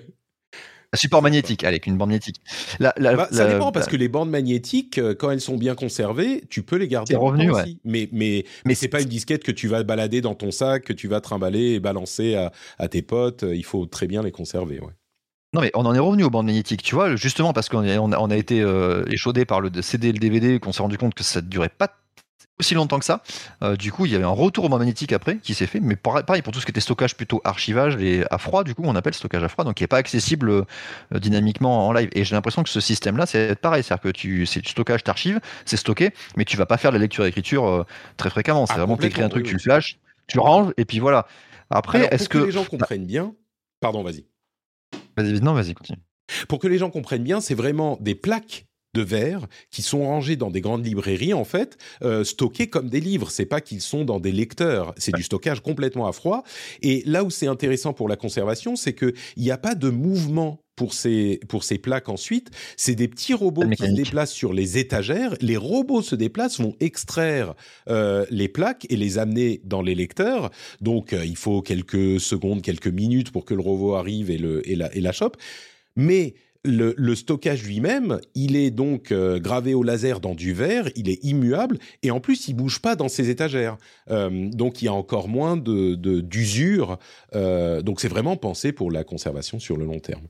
Support 0.95 1.23
magnétique, 1.23 1.65
allez, 1.65 1.77
avec 1.77 1.87
une 1.87 1.97
bande 1.97 2.11
magnétique. 2.11 2.43
La, 2.79 2.93
la- 2.99 3.17
Bah, 3.17 3.29
ça 3.33 3.47
dépend 3.51 3.73
parce 3.73 3.87
que 3.89 3.97
les 3.97 4.09
bandes 4.09 4.29
magnétiques, 4.29 4.99
euh, 4.99 5.15
quand 5.15 5.31
elles 5.31 5.41
sont 5.41 5.57
bien 5.57 5.75
conservées, 5.75 6.43
tu 6.51 6.63
peux 6.63 6.77
les 6.77 6.87
garder. 6.87 7.15
C'est 7.15 7.19
revenu, 7.19 7.51
ouais. 7.51 7.63
aussi. 7.63 7.79
Mais 7.85 8.11
mais 8.13 8.45
mais 8.67 8.75
c'est 8.75 8.89
pas 8.89 9.01
une 9.01 9.09
disquette 9.09 9.43
que 9.43 9.53
tu 9.53 9.69
vas 9.69 9.83
balader 9.85 10.21
dans 10.21 10.35
ton 10.35 10.51
sac, 10.51 10.85
que 10.85 10.93
tu 10.93 11.09
vas 11.09 11.23
trimballer 11.23 11.71
et 11.73 11.81
balancer 11.81 12.35
à, 12.35 12.53
à 12.77 12.89
tes 12.89 13.01
potes. 13.01 13.43
Il 13.51 13.65
faut 13.65 13.87
très 13.87 14.07
bien 14.07 14.23
les 14.23 14.33
conserver. 14.33 14.81
Ouais. 14.81 14.93
Non 15.55 15.61
mais 15.61 15.71
on 15.75 15.85
en 15.85 15.95
est 15.95 15.99
revenu 15.99 16.25
aux 16.25 16.31
bandes 16.31 16.47
magnétiques, 16.47 16.83
tu 16.83 16.95
vois, 16.95 17.15
justement 17.15 17.53
parce 17.53 17.69
qu'on 17.69 17.87
a, 17.87 17.99
on 17.99 18.31
a 18.31 18.37
été 18.37 18.63
euh, 18.63 19.05
échaudé 19.11 19.45
par 19.45 19.61
le 19.61 19.71
CD 19.83 20.09
et 20.09 20.13
le 20.13 20.19
DVD, 20.19 20.59
qu'on 20.59 20.73
s'est 20.73 20.83
rendu 20.83 20.97
compte 20.97 21.15
que 21.15 21.23
ça 21.23 21.43
ne 21.43 21.47
durait 21.47 21.69
pas 21.69 21.89
aussi 22.59 22.75
longtemps 22.75 22.99
que 22.99 23.05
ça. 23.05 23.23
Euh, 23.63 23.77
du 23.77 23.93
coup, 23.93 24.07
il 24.07 24.13
y 24.13 24.15
avait 24.15 24.25
un 24.25 24.29
retour 24.31 24.65
aux 24.65 24.69
bandes 24.71 24.79
magnétiques 24.79 25.13
après 25.13 25.37
qui 25.39 25.53
s'est 25.53 25.67
fait, 25.67 25.81
mais 25.81 25.97
pareil, 25.97 26.41
pour 26.41 26.55
tout 26.55 26.61
ce 26.61 26.65
qui 26.65 26.71
était 26.71 26.81
stockage 26.81 27.17
plutôt 27.17 27.43
archivage 27.45 27.97
et 27.97 28.25
à 28.31 28.39
froid, 28.39 28.65
du 28.65 28.75
coup, 28.75 28.83
on 28.87 28.95
appelle 28.95 29.13
stockage 29.13 29.43
à 29.43 29.49
froid, 29.49 29.65
donc 29.65 29.75
qui 29.75 29.83
n'est 29.83 29.89
pas 29.89 29.99
accessible 29.99 30.51
euh, 30.51 30.65
dynamiquement 31.19 31.87
en 31.87 31.93
live. 31.93 32.09
Et 32.13 32.25
j'ai 32.25 32.35
l'impression 32.35 32.63
que 32.63 32.71
ce 32.71 32.81
système-là, 32.81 33.27
c'est 33.27 33.55
pareil, 33.61 33.83
c'est-à-dire 33.83 34.03
que 34.05 34.09
tu, 34.09 34.47
c'est 34.47 34.61
du 34.63 34.71
stockage, 34.71 35.05
t'archives, 35.05 35.41
c'est 35.67 35.77
stocké, 35.77 36.13
mais 36.37 36.47
tu 36.47 36.57
vas 36.57 36.67
pas 36.67 36.79
faire 36.79 36.93
la 36.93 36.99
lecture 36.99 37.27
et 37.27 37.29
écriture 37.29 37.85
très 38.17 38.31
fréquemment. 38.31 38.65
C'est 38.65 38.75
Ah, 38.75 38.79
vraiment 38.79 38.97
t'écris 38.97 39.23
un 39.23 39.29
complètement, 39.29 39.29
truc, 39.29 39.45
oui, 39.45 39.51
tu 39.51 39.55
le 39.57 39.61
flashes, 39.61 39.99
tu 40.29 40.37
le 40.39 40.43
ranges, 40.43 40.73
et 40.79 40.87
puis 40.87 40.99
voilà. 40.99 41.27
Après, 41.69 42.09
est-ce 42.11 42.25
pour 42.25 42.29
que, 42.29 42.39
que 42.39 42.45
les 42.45 42.53
gens 42.53 42.65
comprennent 42.65 43.07
bien, 43.07 43.35
pardon, 43.81 44.03
vas-y. 44.03 44.25
Vas-y, 45.17 45.41
non, 45.41 45.53
vas-y, 45.53 45.75
continue. 45.75 46.03
Pour 46.49 46.59
que 46.59 46.69
les 46.69 46.79
gens 46.79 46.91
comprennent 46.91 47.25
bien, 47.25 47.41
c'est 47.41 47.55
vraiment 47.55 47.99
des 48.01 48.15
plaques 48.15 48.67
de 48.95 49.03
verre 49.03 49.47
qui 49.71 49.83
sont 49.83 50.05
rangées 50.05 50.37
dans 50.37 50.51
des 50.51 50.61
grandes 50.61 50.85
librairies 50.85 51.35
en 51.35 51.45
fait, 51.45 51.79
euh, 52.03 52.25
stockées 52.25 52.69
comme 52.69 52.89
des 52.89 53.01
livres. 53.01 53.31
C'est 53.31 53.47
pas 53.47 53.61
qu'ils 53.61 53.81
sont 53.81 54.05
dans 54.05 54.21
des 54.21 54.33
lecteurs. 54.33 54.95
C'est 54.97 55.15
du 55.15 55.23
stockage 55.23 55.61
complètement 55.61 56.07
à 56.07 56.13
froid. 56.13 56.45
Et 56.83 57.03
là 57.07 57.25
où 57.25 57.31
c'est 57.31 57.47
intéressant 57.47 57.93
pour 57.93 58.09
la 58.09 58.17
conservation, 58.17 58.77
c'est 58.77 58.93
que 58.93 59.13
il 59.37 59.43
n'y 59.43 59.51
a 59.51 59.59
pas 59.59 59.75
de 59.75 59.89
mouvement 59.89 60.63
pour 60.77 60.95
ces 60.95 61.41
pour 61.49 61.65
ces 61.65 61.79
plaques 61.79 62.09
ensuite. 62.09 62.51
C'est 62.77 62.95
des 62.95 63.09
petits 63.09 63.35
robots 63.35 63.69
qui 63.69 63.87
se 63.87 63.91
déplacent 63.93 64.33
sur 64.33 64.53
les 64.53 64.79
étagères. 64.79 65.35
Les 65.41 65.57
robots 65.57 66.03
se 66.03 66.15
déplacent, 66.15 66.61
vont 66.61 66.77
extraire 66.81 67.55
euh, 67.89 68.27
les 68.31 68.49
plaques 68.49 68.87
et 68.91 68.97
les 68.97 69.19
amener 69.19 69.61
dans 69.65 69.83
les 69.83 69.95
lecteurs. 69.95 70.51
Donc 70.81 71.13
euh, 71.13 71.25
il 71.25 71.37
faut 71.37 71.63
quelques 71.63 72.21
secondes, 72.21 72.63
quelques 72.63 72.89
minutes 72.89 73.31
pour 73.31 73.45
que 73.45 73.55
le 73.55 73.61
robot 73.61 73.95
arrive 73.95 74.31
et 74.31 74.39
le 74.39 74.69
et 74.69 74.77
la 74.77 74.95
et 74.95 75.01
la 75.01 75.13
chope. 75.13 75.37
Mais 75.97 76.35
le, 76.65 76.95
le 76.97 77.15
stockage 77.15 77.65
lui-même, 77.65 78.21
il 78.35 78.55
est 78.57 78.71
donc 78.71 79.11
euh, 79.11 79.41
gravé 79.41 79.75
au 79.75 79.83
laser 79.83 80.21
dans 80.21 80.35
du 80.35 80.53
verre, 80.53 80.89
il 80.95 81.09
est 81.09 81.23
immuable 81.25 81.79
et 82.03 82.11
en 82.11 82.21
plus 82.21 82.49
il 82.49 82.55
bouge 82.55 82.81
pas 82.81 82.95
dans 82.95 83.09
ses 83.09 83.31
étagères. 83.31 83.77
Euh, 84.11 84.49
donc 84.51 84.81
il 84.81 84.85
y 84.85 84.89
a 84.89 84.93
encore 84.93 85.29
moins 85.29 85.57
de 85.57 85.95
d'usure. 86.21 86.99
Euh, 87.35 87.83
donc 87.83 88.01
c'est 88.01 88.09
vraiment 88.09 88.37
pensé 88.37 88.73
pour 88.73 88.91
la 88.91 89.03
conservation 89.03 89.59
sur 89.59 89.77
le 89.77 89.85
long 89.85 89.99
terme. 89.99 90.27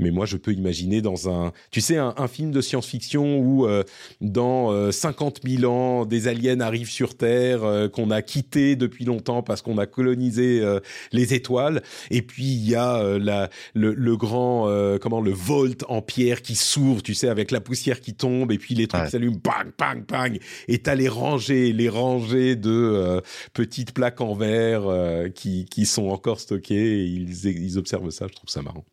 Mais 0.00 0.10
moi, 0.10 0.26
je 0.26 0.36
peux 0.36 0.52
imaginer 0.52 1.02
dans 1.02 1.28
un, 1.28 1.52
tu 1.70 1.80
sais, 1.80 1.96
un, 1.98 2.14
un 2.16 2.26
film 2.26 2.50
de 2.50 2.60
science-fiction 2.60 3.38
où 3.38 3.66
euh, 3.66 3.84
dans 4.20 4.72
euh, 4.72 4.90
50 4.90 5.40
000 5.46 5.70
ans, 5.72 6.06
des 6.06 6.26
aliens 6.26 6.60
arrivent 6.60 6.90
sur 6.90 7.16
Terre 7.16 7.62
euh, 7.62 7.88
qu'on 7.88 8.10
a 8.10 8.22
quitté 8.22 8.74
depuis 8.76 9.04
longtemps 9.04 9.42
parce 9.42 9.62
qu'on 9.62 9.78
a 9.78 9.86
colonisé 9.86 10.60
euh, 10.60 10.80
les 11.12 11.34
étoiles. 11.34 11.82
Et 12.10 12.22
puis 12.22 12.44
il 12.46 12.68
y 12.68 12.74
a 12.74 12.96
euh, 12.96 13.18
la, 13.18 13.50
le, 13.74 13.94
le 13.94 14.16
grand, 14.16 14.68
euh, 14.68 14.98
comment, 14.98 15.20
le 15.20 15.30
volt 15.32 15.84
en 15.88 16.02
pierre 16.02 16.42
qui 16.42 16.54
s'ouvre, 16.54 17.02
tu 17.02 17.14
sais, 17.14 17.28
avec 17.28 17.50
la 17.50 17.60
poussière 17.60 18.00
qui 18.00 18.14
tombe 18.14 18.50
et 18.52 18.58
puis 18.58 18.74
les 18.74 18.86
trucs 18.86 19.02
Ouais. 19.02 19.08
s'allument, 19.10 19.38
bang, 19.42 19.70
bang, 19.78 20.04
bang. 20.06 20.38
Et 20.68 20.78
t'as 20.78 20.94
les 20.94 21.08
rangées, 21.08 21.72
les 21.72 21.88
rangées 21.88 22.56
de 22.56 22.70
euh, 22.70 23.20
petites 23.52 23.92
plaques 23.92 24.20
en 24.20 24.34
verre 24.34 24.86
euh, 24.86 25.28
qui, 25.28 25.64
qui 25.66 25.86
sont 25.86 26.08
encore 26.08 26.40
stockées. 26.40 27.00
Et 27.00 27.04
ils, 27.04 27.46
ils 27.46 27.78
observent 27.78 28.10
ça. 28.10 28.26
Je 28.28 28.34
trouve 28.34 28.48
ça 28.50 28.62
marrant. 28.62 28.84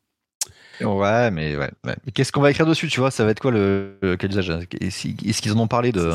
Ouais, 0.82 1.32
mais 1.32 1.56
ouais. 1.58 1.70
Qu'est-ce 2.14 2.32
qu'on 2.32 2.42
va 2.42 2.52
écrire 2.52 2.66
dessus, 2.66 2.88
tu 2.88 3.00
vois? 3.00 3.10
Ça 3.12 3.26
va 3.26 3.32
être 3.32 3.40
quoi 3.40 3.52
le, 3.52 3.98
le- 4.02 4.16
quel 4.16 4.30
usage 4.32 4.52
Est-ce 4.80 5.42
qu'ils 5.42 5.52
en 5.54 5.60
ont 5.60 5.68
parlé 5.68 5.92
de, 5.92 6.12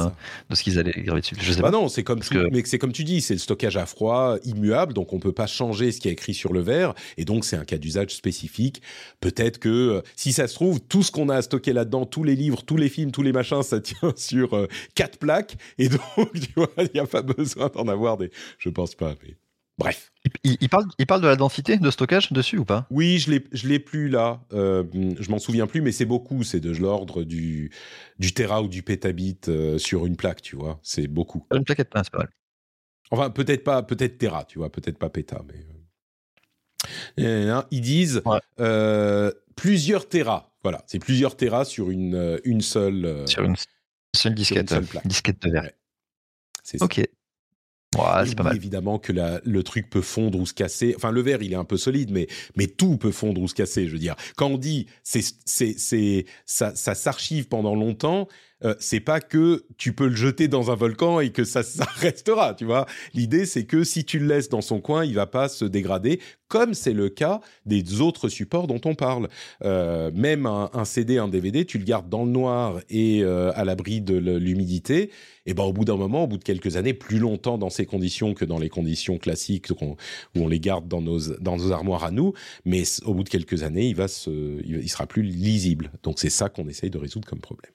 de 0.50 0.54
ce 0.54 0.62
qu'ils 0.62 0.78
allaient 0.78 0.92
graver 1.02 1.20
dessus? 1.20 1.34
Je 1.40 1.52
sais 1.52 1.60
Bah 1.60 1.70
pas. 1.70 1.76
non, 1.76 1.88
c'est 1.88 2.04
comme 2.04 2.18
Parce 2.20 2.28
tout- 2.28 2.34
que- 2.34 2.48
mais 2.52 2.62
c'est 2.64 2.78
comme 2.78 2.92
tu 2.92 3.02
dis, 3.04 3.20
c'est 3.20 3.34
le 3.34 3.40
stockage 3.40 3.76
à 3.76 3.86
froid 3.86 4.36
immuable, 4.44 4.92
donc 4.94 5.12
on 5.12 5.18
peut 5.18 5.32
pas 5.32 5.46
changer 5.46 5.90
ce 5.90 6.00
qui 6.00 6.08
est 6.08 6.12
écrit 6.12 6.34
sur 6.34 6.52
le 6.52 6.60
verre, 6.60 6.94
et 7.16 7.24
donc 7.24 7.44
c'est 7.44 7.56
un 7.56 7.64
cas 7.64 7.78
d'usage 7.78 8.10
spécifique. 8.14 8.82
Peut-être 9.20 9.58
que 9.58 9.68
euh, 9.68 10.02
si 10.16 10.32
ça 10.32 10.46
se 10.46 10.54
trouve, 10.54 10.80
tout 10.80 11.02
ce 11.02 11.10
qu'on 11.10 11.28
a 11.28 11.36
à 11.36 11.42
stocker 11.42 11.72
là-dedans, 11.72 12.06
tous 12.06 12.22
les 12.24 12.36
livres, 12.36 12.62
tous 12.64 12.76
les 12.76 12.88
films, 12.88 13.10
tous 13.10 13.22
les 13.22 13.32
machins, 13.32 13.62
ça 13.62 13.80
tient 13.80 14.12
sur 14.16 14.54
euh, 14.54 14.68
quatre 14.94 15.18
plaques, 15.18 15.56
et 15.78 15.88
donc 15.88 16.00
tu 16.34 16.52
vois, 16.56 16.68
il 16.78 16.90
n'y 16.94 17.00
a 17.00 17.06
pas 17.06 17.22
besoin 17.22 17.68
d'en 17.74 17.88
avoir 17.88 18.16
des. 18.16 18.30
Je 18.58 18.68
pense 18.68 18.94
pas. 18.94 19.14
Mais... 19.24 19.34
Bref. 19.82 20.12
Il, 20.44 20.56
il 20.60 20.68
parle, 20.68 20.84
il 20.98 21.06
parle 21.06 21.20
de 21.20 21.26
la 21.26 21.34
densité 21.36 21.76
de 21.76 21.90
stockage 21.90 22.32
dessus 22.32 22.56
ou 22.58 22.64
pas? 22.64 22.86
Oui, 22.90 23.18
je 23.18 23.30
l'ai, 23.32 23.44
je 23.52 23.66
l'ai 23.66 23.78
plus 23.80 24.08
là. 24.08 24.40
Euh, 24.52 24.84
je 25.18 25.30
m'en 25.30 25.38
souviens 25.40 25.66
plus, 25.66 25.80
mais 25.80 25.90
c'est 25.92 26.04
beaucoup. 26.04 26.44
C'est 26.44 26.60
de 26.60 26.70
l'ordre 26.70 27.24
du 27.24 27.70
du 28.18 28.32
téra 28.32 28.62
ou 28.62 28.68
du 28.68 28.82
pétabit 28.84 29.38
euh, 29.48 29.78
sur 29.78 30.06
une 30.06 30.16
plaque, 30.16 30.40
tu 30.42 30.54
vois. 30.56 30.78
C'est 30.82 31.08
beaucoup. 31.08 31.44
Une 31.52 31.64
plaquette, 31.64 31.90
c'est 31.94 32.10
pas 32.10 32.18
mal. 32.18 32.28
Enfin, 33.10 33.30
peut-être 33.30 33.64
pas, 33.64 33.82
peut-être 33.82 34.16
Terra, 34.18 34.44
tu 34.44 34.58
vois, 34.58 34.70
peut-être 34.70 34.98
pas 34.98 35.10
Péta, 35.10 35.42
mais. 35.46 35.66
euh. 37.18 37.46
Là, 37.46 37.66
ils 37.70 37.80
disent 37.80 38.22
Ouais. 38.24 38.38
euh, 38.60 39.32
plusieurs 39.56 40.08
Terra. 40.08 40.52
Voilà, 40.62 40.82
c'est 40.86 40.98
plusieurs 41.00 41.36
Terra 41.36 41.64
sur 41.64 41.90
une, 41.90 42.14
euh, 42.14 42.38
une 42.44 42.60
seule. 42.60 43.24
Sur 43.26 43.42
une 43.42 43.56
seule 44.16 44.34
disquette, 44.34 44.70
seule 44.70 44.86
plaque. 44.86 45.06
disquette 45.06 45.42
de 45.42 45.50
verre. 45.50 45.64
Ouais. 45.64 45.74
c'est 46.62 46.78
ça. 46.78 46.84
Ok. 46.84 47.00
Ouais, 47.96 48.26
c'est 48.26 48.34
pas 48.34 48.44
mal. 48.44 48.56
Évidemment 48.56 48.98
que 48.98 49.12
la, 49.12 49.40
le 49.44 49.62
truc 49.62 49.90
peut 49.90 50.00
fondre 50.00 50.38
ou 50.38 50.46
se 50.46 50.54
casser. 50.54 50.94
Enfin, 50.96 51.10
le 51.10 51.20
verre, 51.20 51.42
il 51.42 51.52
est 51.52 51.56
un 51.56 51.64
peu 51.64 51.76
solide, 51.76 52.10
mais, 52.10 52.26
mais 52.56 52.66
tout 52.66 52.96
peut 52.96 53.12
fondre 53.12 53.40
ou 53.40 53.48
se 53.48 53.54
casser. 53.54 53.86
Je 53.86 53.92
veux 53.92 53.98
dire, 53.98 54.16
quand 54.36 54.46
on 54.48 54.58
dit 54.58 54.86
c'est, 55.02 55.22
c'est, 55.44 55.74
c'est, 55.78 56.24
ça, 56.46 56.74
ça 56.74 56.94
s'archive 56.94 57.48
pendant 57.48 57.74
longtemps, 57.74 58.28
euh, 58.64 58.74
c'est 58.78 59.00
pas 59.00 59.20
que 59.20 59.64
tu 59.76 59.92
peux 59.92 60.08
le 60.08 60.16
jeter 60.16 60.48
dans 60.48 60.70
un 60.70 60.74
volcan 60.74 61.20
et 61.20 61.30
que 61.30 61.44
ça, 61.44 61.62
ça 61.62 61.84
restera, 61.84 62.54
tu 62.54 62.64
vois. 62.64 62.86
L'idée, 63.14 63.46
c'est 63.46 63.64
que 63.64 63.84
si 63.84 64.04
tu 64.04 64.18
le 64.18 64.26
laisses 64.26 64.48
dans 64.48 64.60
son 64.60 64.80
coin, 64.80 65.04
il 65.04 65.14
va 65.14 65.26
pas 65.26 65.48
se 65.48 65.64
dégrader, 65.64 66.20
comme 66.48 66.74
c'est 66.74 66.92
le 66.92 67.08
cas 67.08 67.40
des 67.64 68.02
autres 68.02 68.28
supports 68.28 68.66
dont 68.66 68.80
on 68.84 68.94
parle. 68.94 69.28
Euh, 69.64 70.10
même 70.14 70.46
un, 70.46 70.68
un, 70.74 70.84
CD, 70.84 71.18
un 71.18 71.28
DVD, 71.28 71.64
tu 71.64 71.78
le 71.78 71.84
gardes 71.84 72.08
dans 72.10 72.24
le 72.24 72.30
noir 72.30 72.80
et 72.90 73.22
euh, 73.22 73.52
à 73.54 73.64
l'abri 73.64 74.02
de 74.02 74.16
l'humidité. 74.16 75.10
Et 75.46 75.54
ben 75.54 75.64
au 75.64 75.72
bout 75.72 75.84
d'un 75.84 75.96
moment, 75.96 76.24
au 76.24 76.26
bout 76.26 76.38
de 76.38 76.44
quelques 76.44 76.76
années, 76.76 76.94
plus 76.94 77.18
longtemps 77.18 77.58
dans 77.58 77.70
ces 77.70 77.86
conditions 77.86 78.34
que 78.34 78.44
dans 78.44 78.58
les 78.58 78.68
conditions 78.68 79.18
classiques 79.18 79.70
où 79.70 79.96
on 80.36 80.46
les 80.46 80.60
garde 80.60 80.86
dans 80.86 81.00
nos 81.00 81.18
dans 81.40 81.56
nos 81.56 81.72
armoires 81.72 82.04
à 82.04 82.10
nous, 82.10 82.32
mais 82.64 82.82
au 83.04 83.14
bout 83.14 83.24
de 83.24 83.28
quelques 83.28 83.62
années, 83.62 83.88
il 83.88 83.96
va 83.96 84.06
se, 84.06 84.30
il 84.64 84.88
sera 84.88 85.06
plus 85.06 85.22
lisible. 85.22 85.90
Donc 86.02 86.18
c'est 86.18 86.30
ça 86.30 86.48
qu'on 86.48 86.68
essaye 86.68 86.90
de 86.90 86.98
résoudre 86.98 87.26
comme 87.26 87.40
problème. 87.40 87.72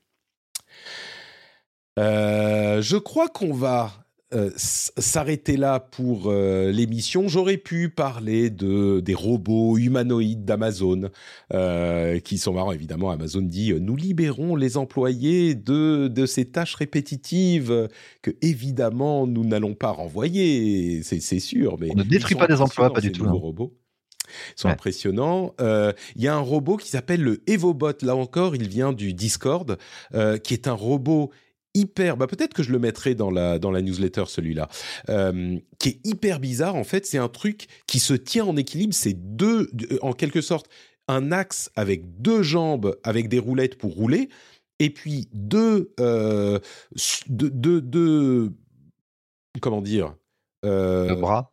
Euh, 1.99 2.82
je 2.82 2.98
crois 2.98 3.28
qu'on 3.28 3.54
va 3.54 3.91
euh, 4.34 4.52
s'arrêter 4.58 5.56
là 5.56 5.80
pour 5.80 6.24
euh, 6.26 6.70
l'émission. 6.70 7.30
J'aurais 7.30 7.56
pu 7.56 7.88
parler 7.88 8.49
de 8.49 8.99
des 8.99 9.14
robots 9.14 9.78
humanoïdes 9.78 10.44
d'Amazon 10.44 11.12
euh, 11.54 12.20
qui 12.20 12.38
sont 12.38 12.52
marrants 12.52 12.74
évidemment. 12.74 13.10
Amazon 13.10 13.41
dit 13.41 13.74
nous 13.80 13.95
libérons 13.95 14.58
les 14.58 14.76
employés 14.76 15.56
de 15.56 16.10
de 16.10 16.26
ces 16.26 16.44
tâches 16.44 16.76
répétitives 16.76 17.88
que 18.22 18.32
évidemment 18.41 19.28
nous 19.28 19.45
n'allons 19.45 19.76
pas 19.76 19.91
renvoyer. 19.91 21.04
C'est 21.04 21.40
sûr, 21.40 21.78
mais 21.80 21.88
on 21.94 21.95
ne 21.95 22.04
détruit 22.04 22.36
pas 22.36 22.48
des 22.48 22.60
emplois, 22.60 22.91
pas 22.91 22.99
du 22.99 23.14
tout. 23.14 23.24
Hein. 23.24 23.32
Robots. 23.32 23.78
Ils 24.56 24.62
sont 24.62 24.68
ouais. 24.68 24.74
impressionnants. 24.74 25.54
Il 25.60 26.22
y 26.22 26.28
a 26.28 26.36
un 26.36 26.40
robot 26.40 26.78
qui 26.78 26.90
s'appelle 26.90 27.22
le 27.22 27.41
EvoBot. 27.48 27.94
Là 28.02 28.16
encore, 28.16 28.56
il 28.56 28.68
vient 28.68 28.94
du 28.94 29.14
Discord, 29.14 29.78
qui 30.44 30.54
est 30.54 30.68
un 30.68 30.74
robot 30.74 31.32
hyper, 31.78 32.18
bah 32.18 32.28
peut-être 32.28 32.54
que 32.54 32.64
je 32.64 32.72
le 32.72 32.80
mettrai 32.80 33.16
dans 33.16 33.30
la 33.30 33.60
dans 33.60 33.72
la 33.72 33.82
newsletter 33.82 34.24
celui-là, 34.28 34.68
euh, 35.10 35.58
qui 35.80 35.90
est 35.90 35.99
hyper 36.04 36.40
bizarre 36.40 36.76
en 36.76 36.84
fait. 36.84 37.06
C'est 37.06 37.18
un 37.18 37.30
truc 37.30 37.68
qui 37.86 37.99
se 37.99 38.14
tient 38.14 38.45
en 38.45 38.58
équilibre. 38.58 38.94
C'est 38.94 39.14
deux, 39.14 39.70
en 40.02 40.14
quelque 40.14 40.41
sorte, 40.41 40.68
un 41.08 41.32
axe 41.32 41.70
avec 41.76 42.22
deux 42.22 42.41
jambes 42.41 42.98
avec 43.04 43.30
des 43.30 43.40
roulettes 43.40 43.78
pour 43.78 43.94
rouler, 43.94 44.30
et 44.80 44.90
puis 44.90 45.30
deux 45.34 45.94
euh, 45.99 46.60
deux, 47.28 47.49
deux, 47.49 47.82
deux 47.82 48.54
comment 49.62 49.82
dire 49.82 50.16
euh, 50.66 51.16
bras 51.16 51.52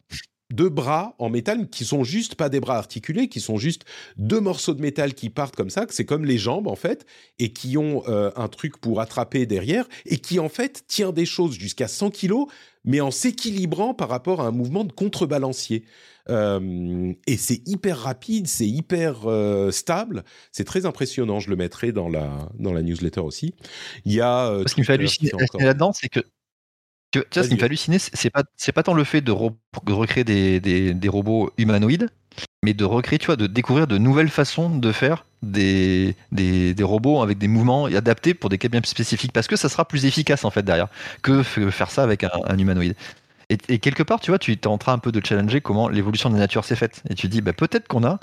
deux 0.55 0.69
bras 0.69 1.15
en 1.19 1.31
métal 1.31 1.69
qui 1.69 1.85
sont 1.85 2.05
juste 2.05 2.37
pas 2.37 2.49
des 2.49 2.61
bras 2.61 2.77
articulés, 2.77 3.29
qui 3.29 3.41
sont 3.41 3.59
juste 3.59 3.85
deux 4.17 4.41
morceaux 4.41 4.75
de 4.75 4.81
métal 4.81 5.15
qui 5.15 5.31
partent 5.31 5.57
comme 5.57 5.71
ça, 5.71 5.87
que 5.87 5.95
c'est 5.95 6.05
comme 6.05 6.25
les 6.25 6.39
jambes 6.39 6.69
en 6.69 6.77
fait, 6.77 7.07
et 7.39 7.53
qui 7.53 7.77
ont 7.77 8.03
euh, 8.09 8.31
un 8.37 8.49
truc 8.49 8.79
pour 8.79 9.01
attraper 9.01 9.47
derrière, 9.47 9.87
et 10.07 10.19
qui 10.19 10.39
en 10.39 10.49
fait 10.49 10.85
tient 10.87 11.13
des 11.13 11.27
choses 11.27 11.55
jusqu'à 11.55 11.89
100 11.89 12.11
kilos, 12.11 12.47
mais 12.85 13.01
en 13.01 13.11
s'équilibrant 13.11 13.95
par 13.95 14.09
rapport 14.09 14.41
à 14.41 14.47
un 14.47 14.51
mouvement 14.51 14.85
de 14.85 14.93
contrebalancier. 14.93 15.85
Euh, 16.31 17.13
et 17.27 17.37
c'est 17.37 17.61
hyper 17.67 17.99
rapide, 17.99 18.47
c'est 18.47 18.67
hyper 18.67 19.27
euh, 19.27 19.71
stable, 19.71 20.25
c'est 20.53 20.65
très 20.65 20.87
impressionnant. 20.87 21.39
Je 21.39 21.51
le 21.51 21.57
mettrai 21.57 21.93
dans 21.93 22.09
la 22.09 22.49
dans 22.59 22.73
la 22.73 22.83
newsletter 22.83 23.21
aussi. 23.21 23.55
Il 24.07 24.13
y 24.13 24.21
a 24.21 24.63
ce 24.67 24.75
qui 24.75 24.81
me 24.81 24.87
fait 24.87 24.95
halluciner 24.95 25.33
là-dedans, 25.59 25.93
c'est 25.93 26.09
que 26.09 26.21
tu 27.21 27.39
vois, 27.39 27.43
ce 27.45 27.49
qui 27.49 27.55
me 27.55 27.59
fait 27.59 27.67
halluciner, 27.67 27.99
c'est 27.99 28.31
pas, 28.31 28.43
c'est 28.57 28.73
pas 28.73 28.83
tant 28.83 28.95
le 28.95 29.05
fait 29.05 29.21
de, 29.21 29.33
de 29.33 29.93
recréer 29.93 30.25
des, 30.25 30.61
des, 30.61 30.95
des, 30.95 31.09
robots 31.09 31.53
humanoïdes, 31.59 32.11
mais 32.65 32.75
de 32.75 32.85
recréer, 32.85 33.19
tu 33.19 33.27
vois, 33.27 33.37
de 33.37 33.47
découvrir 33.47 33.87
de 33.87 33.99
nouvelles 33.99 34.31
façons 34.31 34.71
de 34.71 34.93
faire 34.93 35.25
des, 35.43 36.17
des, 36.33 36.75
des 36.75 36.85
robots 36.85 37.23
avec 37.23 37.39
des 37.39 37.49
mouvements 37.49 37.87
adaptés 37.87 38.35
pour 38.35 38.51
des 38.51 38.59
cas 38.59 38.69
bien 38.69 38.81
spécifiques, 38.85 39.33
parce 39.33 39.47
que 39.47 39.57
ça 39.57 39.69
sera 39.69 39.87
plus 39.87 40.07
efficace 40.07 40.45
en 40.45 40.51
fait 40.51 40.63
derrière 40.63 40.89
que 41.23 41.43
faire 41.43 41.91
ça 41.91 42.03
avec 42.03 42.25
un, 42.25 42.31
un 42.47 42.59
humanoïde. 42.59 42.95
Et, 43.51 43.59
et, 43.69 43.79
quelque 43.79 44.03
part, 44.03 44.21
tu 44.21 44.31
vois, 44.31 44.39
tu 44.39 44.53
es 44.53 44.67
en 44.67 44.79
train 44.79 44.95
un 44.95 44.99
peu 44.99 45.13
de 45.13 45.25
challenger 45.25 45.61
comment 45.61 45.89
l'évolution 45.89 46.31
de 46.31 46.35
la 46.35 46.41
nature 46.41 46.65
s'est 46.65 46.77
faite. 46.77 47.03
Et 47.11 47.15
tu 47.15 47.29
dis, 47.29 47.41
bah, 47.41 47.53
peut-être 47.53 47.89
qu'on 47.89 48.05
a 48.05 48.19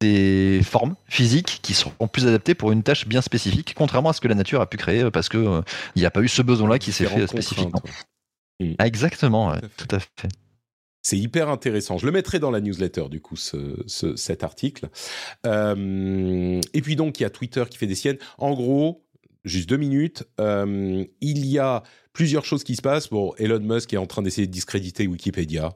des 0.00 0.60
formes 0.64 0.94
physiques 1.08 1.58
qui 1.62 1.74
seront 1.74 2.06
plus 2.06 2.26
adaptées 2.26 2.54
pour 2.54 2.70
une 2.72 2.82
tâche 2.82 3.06
bien 3.06 3.20
spécifique, 3.20 3.74
contrairement 3.76 4.10
à 4.10 4.12
ce 4.12 4.20
que 4.20 4.28
la 4.28 4.34
nature 4.34 4.60
a 4.60 4.66
pu 4.66 4.76
créer, 4.76 5.10
parce 5.10 5.28
qu'il 5.28 5.40
euh, 5.40 5.62
n'y 5.96 6.06
a 6.06 6.10
pas 6.10 6.20
eu 6.20 6.28
ce 6.28 6.42
besoin-là 6.42 6.78
qui 6.78 6.92
s'est 6.92 7.06
fait 7.06 7.26
spécifiquement. 7.26 7.82
Ah, 8.78 8.86
exactement, 8.86 9.50
ouais, 9.50 9.60
tout, 9.76 9.88
à 9.90 10.00
fait. 10.00 10.08
fait. 10.16 10.28
C'est 11.02 11.18
hyper 11.18 11.48
intéressant. 11.48 11.96
Je 11.98 12.06
le 12.06 12.12
mettrai 12.12 12.38
dans 12.38 12.50
la 12.50 12.60
newsletter, 12.60 13.08
du 13.08 13.20
coup, 13.20 13.36
ce, 13.36 13.82
ce, 13.86 14.16
cet 14.16 14.44
article. 14.44 14.88
Euh, 15.46 16.60
et 16.74 16.82
puis 16.82 16.94
donc, 16.94 17.18
il 17.18 17.22
y 17.22 17.26
a 17.26 17.30
Twitter 17.30 17.64
qui 17.70 17.78
fait 17.78 17.86
des 17.86 17.94
siennes. 17.94 18.18
En 18.36 18.52
gros, 18.52 19.02
juste 19.44 19.68
deux 19.68 19.78
minutes, 19.78 20.24
euh, 20.40 21.04
il 21.22 21.46
y 21.46 21.58
a 21.58 21.82
plusieurs 22.12 22.44
choses 22.44 22.64
qui 22.64 22.76
se 22.76 22.82
passent. 22.82 23.08
Bon, 23.08 23.32
Elon 23.38 23.60
Musk 23.60 23.94
est 23.94 23.98
en 23.98 24.06
train 24.06 24.20
d'essayer 24.20 24.46
de 24.46 24.52
discréditer 24.52 25.06
Wikipédia. 25.06 25.72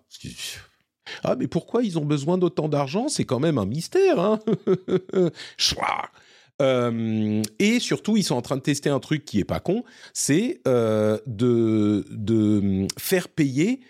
Ah, 1.22 1.36
mais 1.38 1.48
pourquoi 1.48 1.82
ils 1.82 1.98
ont 1.98 2.04
besoin 2.04 2.36
d'autant 2.36 2.68
d'argent? 2.68 3.08
C'est 3.08 3.24
quand 3.24 3.40
même 3.40 3.56
un 3.56 3.66
mystère, 3.66 4.18
hein 4.20 4.40
Euh, 6.62 7.42
et 7.58 7.80
surtout, 7.80 8.16
ils 8.16 8.22
sont 8.22 8.36
en 8.36 8.42
train 8.42 8.56
de 8.56 8.62
tester 8.62 8.90
un 8.90 9.00
truc 9.00 9.24
qui 9.24 9.40
est 9.40 9.44
pas 9.44 9.60
con, 9.60 9.84
c'est 10.12 10.60
euh, 10.68 11.18
de, 11.26 12.04
de 12.10 12.86
faire 12.98 13.28
payer 13.28 13.80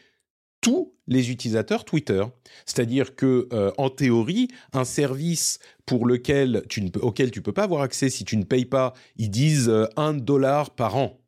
tous 0.61 0.95
les 1.07 1.31
utilisateurs 1.31 1.85
Twitter. 1.85 2.25
C'est-à-dire 2.65 3.15
que, 3.15 3.49
euh, 3.53 3.71
en 3.77 3.91
théorie, 3.91 4.49
un 4.73 4.85
service 4.85 5.59
pour 5.85 6.07
lequel 6.07 6.63
tu 6.69 6.81
ne 6.81 6.89
auquel 7.01 7.31
tu 7.31 7.43
peux 7.43 7.53
pas 7.53 7.65
avoir 7.65 7.83
accès 7.83 8.09
si 8.09 8.25
tu 8.25 8.39
ne 8.39 8.45
payes 8.45 8.65
pas, 8.65 8.95
ils 9.17 9.31
disent 9.31 9.71
un 9.97 10.15
dollar 10.15 10.71
par 10.71 10.97
an. 10.97 11.21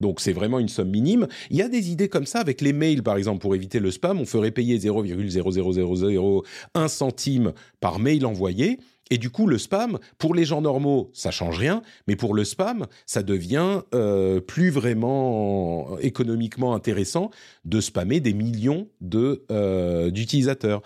Donc 0.00 0.20
c'est 0.20 0.32
vraiment 0.32 0.60
une 0.60 0.68
somme 0.68 0.90
minime. 0.90 1.26
Il 1.50 1.56
y 1.56 1.62
a 1.62 1.68
des 1.68 1.90
idées 1.90 2.08
comme 2.08 2.26
ça 2.26 2.38
avec 2.38 2.60
les 2.60 2.72
mails, 2.72 3.02
par 3.02 3.16
exemple, 3.16 3.40
pour 3.40 3.56
éviter 3.56 3.80
le 3.80 3.90
spam, 3.90 4.20
on 4.20 4.26
ferait 4.26 4.52
payer 4.52 4.78
0,00001 4.78 6.88
centime 6.88 7.52
par 7.80 7.98
mail 7.98 8.24
envoyé. 8.24 8.78
Et 9.10 9.18
du 9.18 9.30
coup, 9.30 9.46
le 9.46 9.58
spam, 9.58 9.98
pour 10.18 10.34
les 10.34 10.44
gens 10.44 10.60
normaux, 10.60 11.10
ça 11.12 11.30
change 11.30 11.58
rien, 11.58 11.82
mais 12.06 12.16
pour 12.16 12.34
le 12.34 12.44
spam, 12.44 12.86
ça 13.06 13.22
devient 13.22 13.82
euh, 13.94 14.40
plus 14.40 14.70
vraiment 14.70 15.98
économiquement 16.00 16.74
intéressant 16.74 17.30
de 17.64 17.80
spammer 17.80 18.20
des 18.20 18.34
millions 18.34 18.88
de 19.00 19.44
euh, 19.50 20.10
d'utilisateurs. 20.10 20.82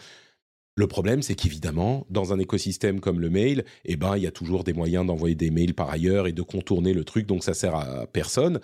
Le 0.75 0.87
problème, 0.87 1.21
c'est 1.21 1.35
qu'évidemment, 1.35 2.07
dans 2.09 2.33
un 2.33 2.39
écosystème 2.39 3.01
comme 3.01 3.21
le 3.21 3.29
mail, 3.29 3.65
eh 3.85 3.97
ben, 3.97 4.17
il 4.17 4.23
y 4.23 4.27
a 4.27 4.31
toujours 4.31 4.65
des 4.65 4.73
moyens 4.73 5.07
d'envoyer 5.07 5.35
des 5.35 5.51
mails 5.51 5.75
par 5.75 5.91
ailleurs 5.91 6.27
et 6.27 6.33
de 6.33 6.43
contourner 6.43 6.95
le 6.95 7.05
truc, 7.05 7.27
donc 7.27 7.45
ça 7.45 7.53
sert 7.53 7.75
à 7.75 8.07
personne 8.07 8.59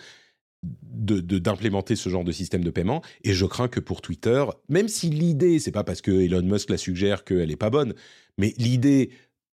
de 0.62 1.20
d'implémenter 1.20 1.94
ce 1.94 2.08
genre 2.08 2.24
de 2.24 2.32
système 2.32 2.64
de 2.64 2.70
paiement 2.70 3.02
et 3.22 3.32
je 3.32 3.46
crains 3.46 3.68
que 3.68 3.78
pour 3.78 4.02
Twitter 4.02 4.44
même 4.68 4.88
si 4.88 5.08
l'idée 5.08 5.60
c'est 5.60 5.70
pas 5.70 5.84
parce 5.84 6.00
que 6.00 6.10
Elon 6.10 6.42
Musk 6.42 6.70
la 6.70 6.76
suggère 6.76 7.22
qu'elle 7.22 7.52
est 7.52 7.56
pas 7.56 7.70
bonne 7.70 7.94
mais 8.38 8.54
l'idée 8.58 9.10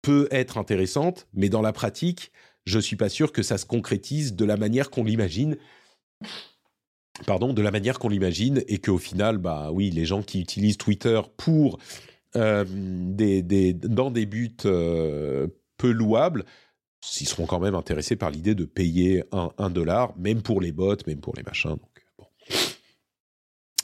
peut 0.01 0.27
être 0.31 0.57
intéressante, 0.57 1.27
mais 1.34 1.49
dans 1.49 1.61
la 1.61 1.73
pratique, 1.73 2.31
je 2.65 2.80
suis 2.80 2.95
pas 2.95 3.09
sûr 3.09 3.31
que 3.31 3.43
ça 3.43 3.57
se 3.57 3.65
concrétise 3.65 4.35
de 4.35 4.45
la 4.45 4.57
manière 4.57 4.89
qu'on 4.89 5.03
l'imagine. 5.03 5.57
Pardon, 7.26 7.53
de 7.53 7.61
la 7.61 7.71
manière 7.71 7.99
qu'on 7.99 8.09
l'imagine, 8.09 8.63
et 8.67 8.77
qu'au 8.77 8.97
final, 8.97 9.38
bah 9.38 9.71
oui, 9.71 9.89
les 9.89 10.05
gens 10.05 10.21
qui 10.21 10.39
utilisent 10.39 10.77
Twitter 10.77 11.19
pour 11.35 11.80
euh, 12.35 12.63
des, 12.67 13.41
des, 13.41 13.73
dans 13.73 14.11
des 14.11 14.26
buts 14.26 14.55
euh, 14.65 15.47
peu 15.77 15.91
louables, 15.91 16.45
ils 17.19 17.27
seront 17.27 17.45
quand 17.45 17.59
même 17.59 17.76
intéressés 17.76 18.15
par 18.15 18.30
l'idée 18.30 18.55
de 18.55 18.65
payer 18.65 19.23
un, 19.31 19.69
dollar, 19.69 20.17
même 20.17 20.41
pour 20.41 20.61
les 20.61 20.71
bots, 20.71 20.95
même 21.07 21.21
pour 21.21 21.35
les 21.35 21.43
machins. 21.43 21.77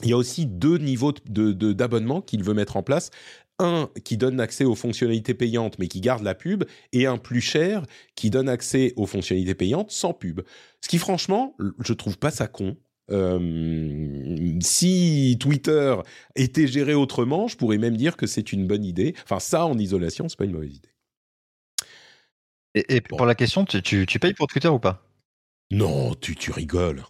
Il 0.02 0.10
y 0.10 0.12
a 0.12 0.16
aussi 0.16 0.46
deux 0.46 0.78
niveaux 0.78 1.12
d'abonnement 1.12 2.16
de, 2.16 2.20
de, 2.20 2.26
qu'il 2.26 2.44
veut 2.44 2.54
mettre 2.54 2.76
en 2.76 2.82
place 2.82 3.10
un 3.58 3.88
qui 4.04 4.16
donne 4.16 4.40
accès 4.40 4.64
aux 4.64 4.74
fonctionnalités 4.74 5.34
payantes 5.34 5.78
mais 5.78 5.88
qui 5.88 6.00
garde 6.00 6.22
la 6.22 6.34
pub 6.34 6.64
et 6.92 7.06
un 7.06 7.16
plus 7.16 7.40
cher 7.40 7.82
qui 8.14 8.28
donne 8.28 8.48
accès 8.48 8.92
aux 8.96 9.06
fonctionnalités 9.06 9.54
payantes 9.54 9.90
sans 9.90 10.12
pub. 10.12 10.42
Ce 10.82 10.88
qui 10.88 10.98
franchement, 10.98 11.56
je 11.80 11.92
trouve 11.92 12.18
pas 12.18 12.30
ça 12.30 12.48
con. 12.48 12.76
Euh, 13.10 14.58
si 14.60 15.36
Twitter 15.40 15.96
était 16.34 16.66
géré 16.66 16.94
autrement, 16.94 17.48
je 17.48 17.56
pourrais 17.56 17.78
même 17.78 17.96
dire 17.96 18.16
que 18.16 18.26
c'est 18.26 18.52
une 18.52 18.66
bonne 18.66 18.84
idée. 18.84 19.14
Enfin, 19.22 19.38
ça 19.38 19.64
en 19.64 19.78
isolation, 19.78 20.28
c'est 20.28 20.38
pas 20.38 20.44
une 20.44 20.52
mauvaise 20.52 20.74
idée. 20.74 20.90
Et, 22.74 22.96
et 22.96 23.00
bon. 23.00 23.16
pour 23.16 23.26
la 23.26 23.34
question, 23.34 23.64
tu, 23.64 23.80
tu, 23.80 24.06
tu, 24.06 24.18
payes 24.18 24.34
pour 24.34 24.48
Twitter 24.48 24.68
ou 24.68 24.78
pas? 24.78 25.02
Non, 25.70 26.14
tu, 26.14 26.36
tu 26.36 26.50
rigoles. 26.50 27.04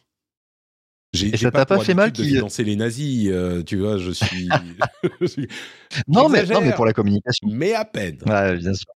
J'ai, 1.16 1.34
et 1.34 1.36
ça 1.36 1.50
t'a 1.50 1.64
pas, 1.64 1.76
pas 1.76 1.84
fait 1.84 1.94
mal 1.94 2.12
de 2.12 2.22
financer 2.22 2.64
les 2.64 2.76
nazis, 2.76 3.28
euh, 3.30 3.62
tu 3.62 3.78
vois, 3.78 3.98
je 3.98 4.10
suis. 4.10 4.48
non, 6.08 6.28
mais, 6.28 6.44
non, 6.46 6.60
mais 6.60 6.72
pour 6.74 6.86
la 6.86 6.92
communication. 6.92 7.48
Mais 7.50 7.74
à 7.74 7.84
peine. 7.84 8.18
Ouais, 8.26 8.56
bien 8.56 8.74
sûr. 8.74 8.92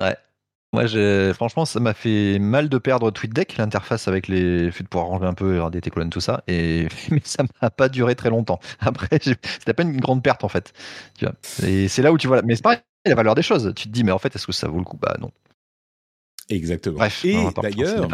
Ouais. 0.00 0.16
Moi, 0.74 0.86
j'ai- 0.86 1.32
franchement, 1.32 1.64
ça 1.64 1.80
m'a 1.80 1.94
fait 1.94 2.38
mal 2.38 2.68
de 2.68 2.76
perdre 2.76 3.10
TweetDeck, 3.10 3.56
l'interface 3.56 4.06
avec 4.06 4.28
les 4.28 4.66
de 4.66 4.86
pouvoir 4.86 5.08
ranger 5.08 5.24
un 5.24 5.32
peu, 5.34 5.52
regarder 5.52 5.80
tes 5.80 5.88
colonnes, 5.90 6.10
tout 6.10 6.20
ça. 6.20 6.44
Et 6.46 6.88
mais 7.10 7.22
ça 7.24 7.42
m'a 7.62 7.70
pas 7.70 7.88
duré 7.88 8.14
très 8.14 8.28
longtemps. 8.28 8.60
Après, 8.80 9.18
j'ai- 9.22 9.36
c'était 9.42 9.72
pas 9.72 9.82
une 9.82 9.98
grande 9.98 10.22
perte 10.22 10.44
en 10.44 10.48
fait. 10.48 10.74
Tu 11.18 11.24
vois. 11.24 11.34
Et 11.66 11.88
c'est 11.88 12.02
là 12.02 12.12
où 12.12 12.18
tu 12.18 12.26
vois. 12.28 12.42
Mais 12.42 12.54
c'est 12.54 12.62
pareil, 12.62 12.80
la 13.06 13.14
valeur 13.14 13.34
des 13.34 13.42
choses. 13.42 13.72
Tu 13.74 13.84
te 13.88 13.92
dis, 13.92 14.04
mais 14.04 14.12
en 14.12 14.18
fait, 14.18 14.36
est-ce 14.36 14.46
que 14.46 14.52
ça 14.52 14.68
vaut 14.68 14.78
le 14.78 14.84
coup? 14.84 14.98
Bah 14.98 15.16
non. 15.20 15.30
Exactement. 16.50 16.96
Bref. 16.98 17.24
Et 17.24 17.32
d'ailleurs, 17.62 18.08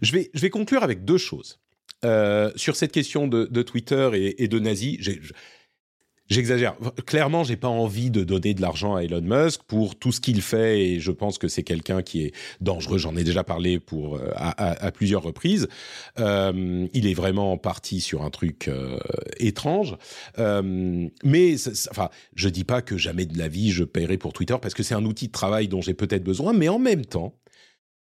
je 0.00 0.12
vais, 0.12 0.30
je 0.32 0.40
vais 0.40 0.50
conclure 0.50 0.82
avec 0.82 1.04
deux 1.04 1.18
choses. 1.18 1.60
Euh, 2.04 2.50
sur 2.56 2.76
cette 2.76 2.92
question 2.92 3.28
de, 3.28 3.62
Twitter 3.62 4.34
et, 4.38 4.48
de 4.48 4.58
nazi, 4.58 4.96
j'ai- 5.00 5.20
je- 5.22 5.32
j'exagère. 6.28 6.74
Clairement, 7.06 7.44
j'ai 7.44 7.56
pas 7.56 7.68
envie 7.68 8.10
de 8.10 8.24
donner 8.24 8.54
de 8.54 8.60
l'argent 8.60 8.96
à 8.96 9.04
Elon 9.04 9.20
Musk 9.20 9.62
pour 9.68 9.96
tout 9.96 10.10
ce 10.10 10.20
qu'il 10.20 10.42
fait 10.42 10.80
et 10.80 11.00
je 11.00 11.12
pense 11.12 11.38
que 11.38 11.46
c'est 11.46 11.62
quelqu'un 11.62 12.02
qui 12.02 12.24
est 12.24 12.32
dangereux. 12.60 12.98
J'en 12.98 13.16
ai 13.16 13.22
déjà 13.22 13.44
parlé 13.44 13.78
pour 13.78 14.16
euh, 14.16 14.30
à, 14.34 14.90
plusieurs 14.90 15.22
reprises. 15.22 15.68
Euh, 16.18 16.86
il 16.92 17.06
est 17.06 17.14
vraiment 17.14 17.56
parti 17.58 18.00
sur 18.00 18.22
un 18.22 18.30
truc 18.30 18.68
étrange. 19.38 19.96
Mais 20.38 21.54
enfin, 21.90 22.08
je 22.34 22.48
dis 22.48 22.64
pas 22.64 22.82
que 22.82 22.96
jamais 22.96 23.26
de 23.26 23.38
la 23.38 23.48
vie 23.48 23.70
je 23.70 23.84
paierai 23.84 24.18
pour 24.18 24.32
Twitter 24.32 24.56
parce 24.60 24.74
que 24.74 24.82
c'est 24.82 24.94
un 24.94 25.04
outil 25.04 25.28
de 25.28 25.32
travail 25.32 25.68
dont 25.68 25.80
j'ai 25.82 25.94
peut-être 25.94 26.24
besoin, 26.24 26.52
mais 26.52 26.68
en 26.68 26.78
même 26.78 27.04
temps, 27.04 27.38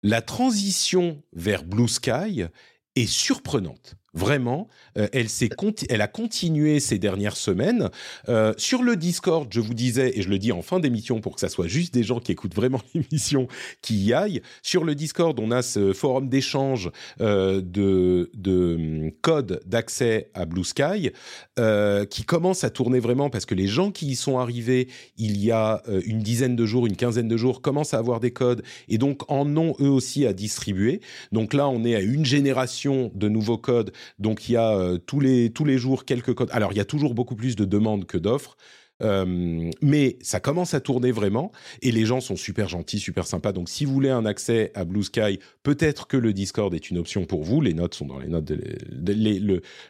la 0.03 0.23
transition 0.23 1.23
vers 1.33 1.65
Blue 1.65 1.89
Sky 1.89 2.45
surprenante. 3.07 3.98
Vraiment, 4.15 4.69
euh, 4.97 5.07
elle, 5.13 5.27
elle 5.91 6.01
a 6.01 6.09
continué 6.09 6.81
ces 6.81 6.99
dernières 6.99 7.37
semaines. 7.37 7.91
Euh, 8.31 8.55
sur 8.57 8.83
le 8.83 8.97
Discord, 8.97 9.47
je 9.53 9.61
vous 9.61 9.75
disais, 9.75 10.19
et 10.19 10.23
je 10.23 10.31
le 10.31 10.39
dis 10.39 10.51
en 10.51 10.63
fin 10.63 10.81
d'émission 10.81 11.21
pour 11.21 11.35
que 11.35 11.41
ça 11.41 11.51
soit 11.51 11.67
juste 11.67 11.93
des 11.93 12.03
gens 12.03 12.19
qui 12.19 12.33
écoutent 12.33 12.55
vraiment 12.55 12.81
l'émission 12.95 13.49
qui 13.83 13.99
y 13.99 14.15
aillent. 14.15 14.41
Sur 14.63 14.85
le 14.85 14.95
Discord, 14.95 15.39
on 15.39 15.51
a 15.51 15.61
ce 15.61 15.93
forum 15.93 16.31
d'échange 16.31 16.91
euh, 17.21 17.61
de, 17.61 18.31
de 18.35 18.77
hum, 18.77 19.13
codes 19.21 19.61
d'accès 19.67 20.31
à 20.33 20.47
Blue 20.47 20.65
Sky 20.65 21.11
euh, 21.59 22.07
qui 22.07 22.25
commence 22.25 22.65
à 22.65 22.71
tourner 22.71 23.01
vraiment 23.01 23.29
parce 23.29 23.45
que 23.45 23.55
les 23.55 23.67
gens 23.67 23.91
qui 23.91 24.07
y 24.07 24.17
sont 24.17 24.39
arrivés 24.39 24.89
il 25.19 25.37
y 25.37 25.51
a 25.51 25.83
une 26.07 26.21
dizaine 26.21 26.57
de 26.57 26.65
jours, 26.65 26.87
une 26.87 26.97
quinzaine 26.97 27.29
de 27.29 27.37
jours, 27.37 27.61
commencent 27.61 27.93
à 27.93 27.99
avoir 27.99 28.21
des 28.21 28.31
codes 28.31 28.63
et 28.89 28.97
donc 28.97 29.31
en 29.31 29.55
ont 29.57 29.75
eux 29.81 29.91
aussi 29.91 30.27
à 30.27 30.33
distribuer. 30.33 31.01
Donc 31.31 31.53
là, 31.53 31.69
on 31.69 31.85
est 31.85 31.95
à 31.95 32.01
une 32.01 32.25
génération 32.25 33.13
de 33.15 33.29
nouveaux 33.29 33.59
codes. 33.59 33.93
Donc 34.19 34.49
il 34.49 34.53
y 34.53 34.57
a 34.57 34.73
euh, 34.77 34.99
tous 34.99 35.21
les 35.21 35.51
tous 35.51 35.65
les 35.65 35.79
jours 35.79 36.05
quelques 36.05 36.35
codes. 36.35 36.51
Alors 36.53 36.73
il 36.73 36.77
y 36.77 36.81
a 36.81 36.85
toujours 36.85 37.15
beaucoup 37.15 37.37
plus 37.37 37.57
de 37.57 37.65
demandes 37.65 38.07
que 38.07 38.19
d'offres. 38.19 38.57
Euh, 39.01 39.71
mais 39.81 40.19
ça 40.23 40.41
commence 40.41 40.75
à 40.75 40.81
tourner 40.81 41.13
vraiment 41.13 41.53
et 41.83 41.93
les 41.93 42.05
gens 42.05 42.21
sont 42.21 42.35
super 42.35 42.69
gentils, 42.69 42.99
super 42.99 43.29
sympas. 43.29 43.53
Donc, 43.53 43.69
si 43.69 43.85
vous 43.85 43.93
voulez 43.93 44.11
un 44.11 44.27
accès 44.27 44.73
à 44.75 44.85
Blue 44.85 45.05
Sky, 45.05 45.39
peut-être 45.63 46.09
que 46.09 46.17
le 46.17 46.33
Discord 46.33 46.75
est 46.75 46.91
une 46.91 46.99
option 46.99 47.25
pour 47.25 47.45
vous. 47.45 47.61
Les 47.61 47.75
notes 47.75 47.95
sont 47.95 48.07
dans 48.07 48.19
les 48.19 48.27
notes, 48.27 48.53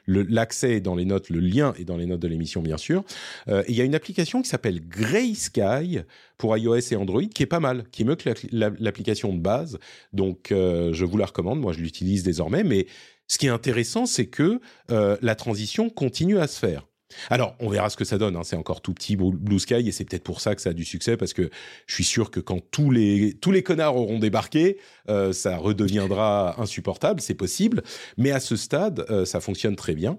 l'accès 0.06 0.72
est 0.74 0.80
dans 0.80 0.94
les 0.94 1.06
notes, 1.06 1.30
le 1.30 1.40
lien 1.40 1.72
est 1.78 1.84
dans 1.84 1.96
les 1.96 2.04
notes 2.04 2.20
de 2.20 2.28
l'émission, 2.28 2.60
bien 2.60 2.76
sûr. 2.76 3.02
Euh, 3.48 3.62
il 3.66 3.76
y 3.76 3.80
a 3.80 3.84
une 3.84 3.94
application 3.94 4.42
qui 4.42 4.50
s'appelle 4.50 4.86
Grey 4.86 5.32
Sky 5.34 6.00
pour 6.36 6.54
iOS 6.56 6.92
et 6.92 6.96
Android 6.96 7.22
qui 7.34 7.42
est 7.42 7.46
pas 7.46 7.60
mal, 7.60 7.84
qui 7.90 8.02
est 8.02 8.04
mieux 8.04 8.16
que 8.16 8.28
la- 8.28 8.68
la- 8.68 8.76
l'application 8.78 9.32
de 9.32 9.40
base. 9.40 9.78
Donc, 10.12 10.48
je 10.50 11.04
vous 11.04 11.16
la 11.16 11.24
recommande. 11.26 11.60
Moi, 11.60 11.72
je 11.72 11.80
l'utilise 11.80 12.22
désormais. 12.22 12.62
Mais 12.62 12.86
ce 13.28 13.38
qui 13.38 13.46
est 13.46 13.50
intéressant, 13.50 14.06
c'est 14.06 14.26
que 14.26 14.60
euh, 14.90 15.16
la 15.22 15.34
transition 15.34 15.90
continue 15.90 16.38
à 16.38 16.46
se 16.48 16.58
faire. 16.58 16.86
Alors, 17.30 17.56
on 17.60 17.68
verra 17.68 17.88
ce 17.88 17.96
que 17.96 18.04
ça 18.04 18.18
donne. 18.18 18.36
hein. 18.36 18.42
C'est 18.44 18.56
encore 18.56 18.82
tout 18.82 18.92
petit 18.92 19.16
Blue 19.16 19.58
Sky 19.58 19.74
et 19.88 19.92
c'est 19.92 20.04
peut-être 20.04 20.24
pour 20.24 20.40
ça 20.40 20.54
que 20.54 20.60
ça 20.60 20.70
a 20.70 20.72
du 20.74 20.84
succès 20.84 21.16
parce 21.16 21.32
que 21.32 21.50
je 21.86 21.94
suis 21.94 22.04
sûr 22.04 22.30
que 22.30 22.40
quand 22.40 22.60
tous 22.70 22.90
les 22.90 23.34
tous 23.34 23.50
les 23.50 23.62
connards 23.62 23.96
auront 23.96 24.18
débarqué, 24.18 24.78
euh, 25.08 25.32
ça 25.32 25.56
redeviendra 25.56 26.60
insupportable. 26.60 27.20
C'est 27.20 27.34
possible, 27.34 27.82
mais 28.18 28.30
à 28.30 28.40
ce 28.40 28.56
stade, 28.56 29.06
euh, 29.10 29.24
ça 29.24 29.40
fonctionne 29.40 29.76
très 29.76 29.94
bien. 29.94 30.18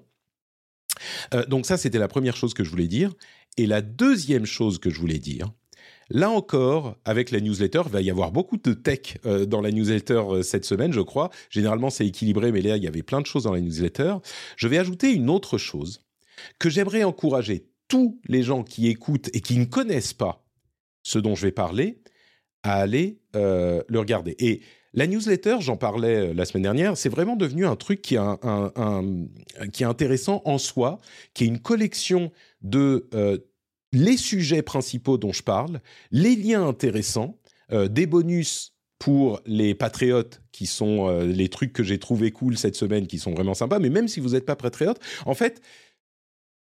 Euh, 1.34 1.46
donc 1.46 1.66
ça, 1.66 1.78
c'était 1.78 2.00
la 2.00 2.08
première 2.08 2.36
chose 2.36 2.54
que 2.54 2.64
je 2.64 2.70
voulais 2.70 2.88
dire. 2.88 3.14
Et 3.58 3.66
la 3.66 3.82
deuxième 3.82 4.46
chose 4.46 4.80
que 4.80 4.90
je 4.90 5.00
voulais 5.00 5.20
dire, 5.20 5.52
Là 6.12 6.32
encore, 6.32 6.98
avec 7.06 7.30
la 7.30 7.40
newsletter, 7.40 7.82
il 7.86 7.92
va 7.92 8.02
y 8.02 8.10
avoir 8.10 8.32
beaucoup 8.32 8.58
de 8.58 8.74
tech 8.74 9.18
euh, 9.26 9.46
dans 9.46 9.62
la 9.62 9.72
newsletter 9.72 10.22
euh, 10.30 10.42
cette 10.42 10.66
semaine, 10.66 10.92
je 10.92 11.02
crois. 11.02 11.30
Généralement, 11.52 11.92
c'est 11.92 12.06
équilibré, 12.06 12.52
mais 12.52 12.62
là, 12.62 12.78
il 12.78 12.84
y 12.84 12.88
avait 12.88 13.04
plein 13.04 13.22
de 13.22 13.28
choses 13.28 13.44
dans 13.44 13.54
la 13.54 13.62
newsletter. 13.62 14.16
Je 14.56 14.68
vais 14.68 14.80
ajouter 14.80 15.14
une 15.14 15.30
autre 15.30 15.60
chose 15.60 16.04
que 16.58 16.70
j'aimerais 16.70 17.04
encourager 17.04 17.68
tous 17.88 18.20
les 18.28 18.42
gens 18.42 18.64
qui 18.64 18.88
écoutent 18.88 19.30
et 19.36 19.42
qui 19.42 19.58
ne 19.58 19.66
connaissent 19.66 20.14
pas 20.14 20.44
ce 21.04 21.20
dont 21.20 21.36
je 21.36 21.46
vais 21.46 21.52
parler 21.52 22.02
à 22.64 22.76
aller 22.76 23.20
euh, 23.36 23.84
le 23.88 24.00
regarder. 24.00 24.36
Et 24.40 24.62
la 24.94 25.06
newsletter, 25.06 25.58
j'en 25.60 25.78
parlais 25.78 26.34
la 26.34 26.46
semaine 26.46 26.64
dernière, 26.64 26.98
c'est 26.98 27.10
vraiment 27.10 27.36
devenu 27.36 27.68
un 27.68 27.76
truc 27.76 28.02
qui 28.02 28.16
est, 28.16 29.84
intéressant 29.84 30.42
en 30.46 30.58
soi, 30.58 30.98
qui 31.36 31.44
est 31.44 31.48
une 31.48 31.60
collection 31.60 32.32
de 32.62 33.08
les 33.92 34.18
sujets 34.18 34.62
principaux 34.62 35.18
dont 35.18 35.34
je 35.34 35.44
parle, 35.44 35.82
les 36.12 36.36
liens 36.36 36.68
intéressants, 36.68 37.38
euh, 37.72 37.88
des 37.88 38.06
bonus 38.06 38.74
pour 39.00 39.42
les 39.46 39.74
patriotes 39.74 40.42
qui 40.52 40.66
sont 40.66 41.08
euh, 41.08 41.26
les 41.26 41.48
trucs 41.50 41.74
que 41.74 41.84
j'ai 41.84 42.00
trouvé 42.00 42.32
cool 42.32 42.58
cette 42.58 42.76
semaine, 42.76 43.08
qui 43.08 43.18
sont 43.18 43.32
vraiment 43.32 43.54
sympas. 43.54 43.80
Mais 43.80 43.90
même 43.90 44.08
si 44.08 44.20
vous 44.20 44.30
n'êtes 44.30 44.46
pas 44.46 44.56
patriote, 44.56 45.00
en 45.26 45.34
fait, 45.34 45.62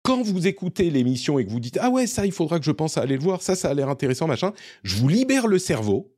quand 0.01 0.21
vous 0.21 0.47
écoutez 0.47 0.89
l'émission 0.89 1.39
et 1.39 1.45
que 1.45 1.51
vous 1.51 1.59
dites 1.59 1.79
ah 1.81 1.89
ouais 1.89 2.05
ça 2.05 2.25
il 2.27 2.31
faudra 2.31 2.59
que 2.59 2.65
je 2.65 2.71
pense 2.71 2.97
à 2.97 3.01
aller 3.01 3.15
le 3.17 3.23
voir, 3.23 3.41
ça 3.41 3.55
ça 3.55 3.69
a 3.69 3.73
l'air 3.73 3.89
intéressant 3.89 4.27
machin, 4.27 4.53
je 4.83 4.95
vous 4.97 5.07
libère 5.07 5.47
le 5.47 5.59
cerveau. 5.59 6.11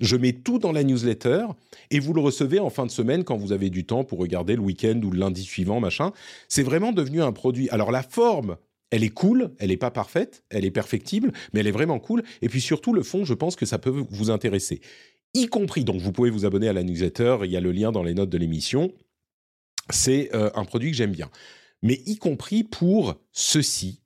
Je 0.00 0.16
mets 0.16 0.32
tout 0.32 0.58
dans 0.58 0.72
la 0.72 0.84
newsletter 0.84 1.46
et 1.90 1.98
vous 1.98 2.14
le 2.14 2.20
recevez 2.20 2.60
en 2.60 2.70
fin 2.70 2.86
de 2.86 2.90
semaine 2.90 3.24
quand 3.24 3.36
vous 3.36 3.52
avez 3.52 3.70
du 3.70 3.84
temps 3.84 4.04
pour 4.04 4.18
regarder 4.18 4.54
le 4.54 4.62
week-end 4.62 4.98
ou 5.04 5.10
le 5.10 5.18
lundi 5.18 5.42
suivant, 5.42 5.80
machin. 5.80 6.12
C'est 6.48 6.62
vraiment 6.62 6.92
devenu 6.92 7.20
un 7.20 7.32
produit. 7.32 7.68
Alors 7.70 7.90
la 7.90 8.02
forme, 8.02 8.56
elle 8.90 9.04
est 9.04 9.10
cool, 9.10 9.54
elle 9.58 9.68
n'est 9.68 9.76
pas 9.76 9.90
parfaite, 9.90 10.44
elle 10.50 10.64
est 10.64 10.70
perfectible, 10.70 11.32
mais 11.52 11.60
elle 11.60 11.66
est 11.66 11.72
vraiment 11.72 12.00
cool. 12.00 12.22
Et 12.42 12.48
puis 12.48 12.60
surtout, 12.60 12.92
le 12.92 13.02
fond, 13.02 13.24
je 13.24 13.34
pense 13.34 13.56
que 13.56 13.66
ça 13.66 13.78
peut 13.78 14.04
vous 14.10 14.30
intéresser. 14.30 14.80
Y 15.34 15.46
compris, 15.46 15.84
donc 15.84 16.00
vous 16.00 16.12
pouvez 16.12 16.30
vous 16.30 16.44
abonner 16.44 16.68
à 16.68 16.72
la 16.72 16.82
newsletter, 16.82 17.38
il 17.44 17.50
y 17.50 17.56
a 17.56 17.60
le 17.60 17.72
lien 17.72 17.92
dans 17.92 18.02
les 18.02 18.14
notes 18.14 18.30
de 18.30 18.38
l'émission. 18.38 18.92
C'est 19.90 20.34
euh, 20.34 20.50
un 20.54 20.64
produit 20.64 20.90
que 20.90 20.96
j'aime 20.96 21.12
bien. 21.12 21.30
Mais 21.82 22.02
y 22.06 22.16
compris 22.16 22.64
pour 22.64 23.20
ceci, 23.32 24.02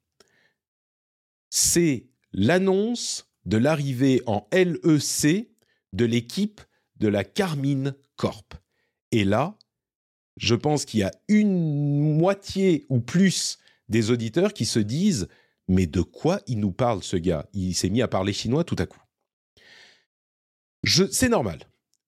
c'est 1.51 2.07
l'annonce 2.33 3.31
de 3.47 3.57
l'arrivée 3.57 4.23
en 4.27 4.47
LEC 4.53 5.49
de 5.93 6.05
l'équipe 6.05 6.61
de 6.97 7.09
la 7.09 7.25
Carmine 7.25 7.95
Corp. 8.17 8.55
Et 9.13 9.25
là, 9.25 9.57
je 10.37 10.55
pense 10.55 10.85
qu'il 10.85 11.01
y 11.01 11.05
a 11.05 11.13
une 11.29 12.17
moitié 12.17 12.87
ou 12.89 13.01
plus 13.01 13.59
des 13.89 14.11
auditeurs 14.11 14.53
qui 14.53 14.65
se 14.65 14.79
disent 14.79 15.29
mais 15.69 15.87
de 15.87 16.03
quoi 16.03 16.41
il 16.47 16.61
nous 16.61 16.73
parle 16.73 17.03
ce 17.03 17.17
gars? 17.17 17.47
Il 17.53 17.75
s'est 17.75 17.89
mis 17.89 18.03
à 18.03 18.09
parler 18.09 18.33
chinois 18.33 18.65
tout 18.65 18.77
à 18.79 18.87
coup. 18.87 19.01
C'est 20.85 21.31
normal. 21.31 21.61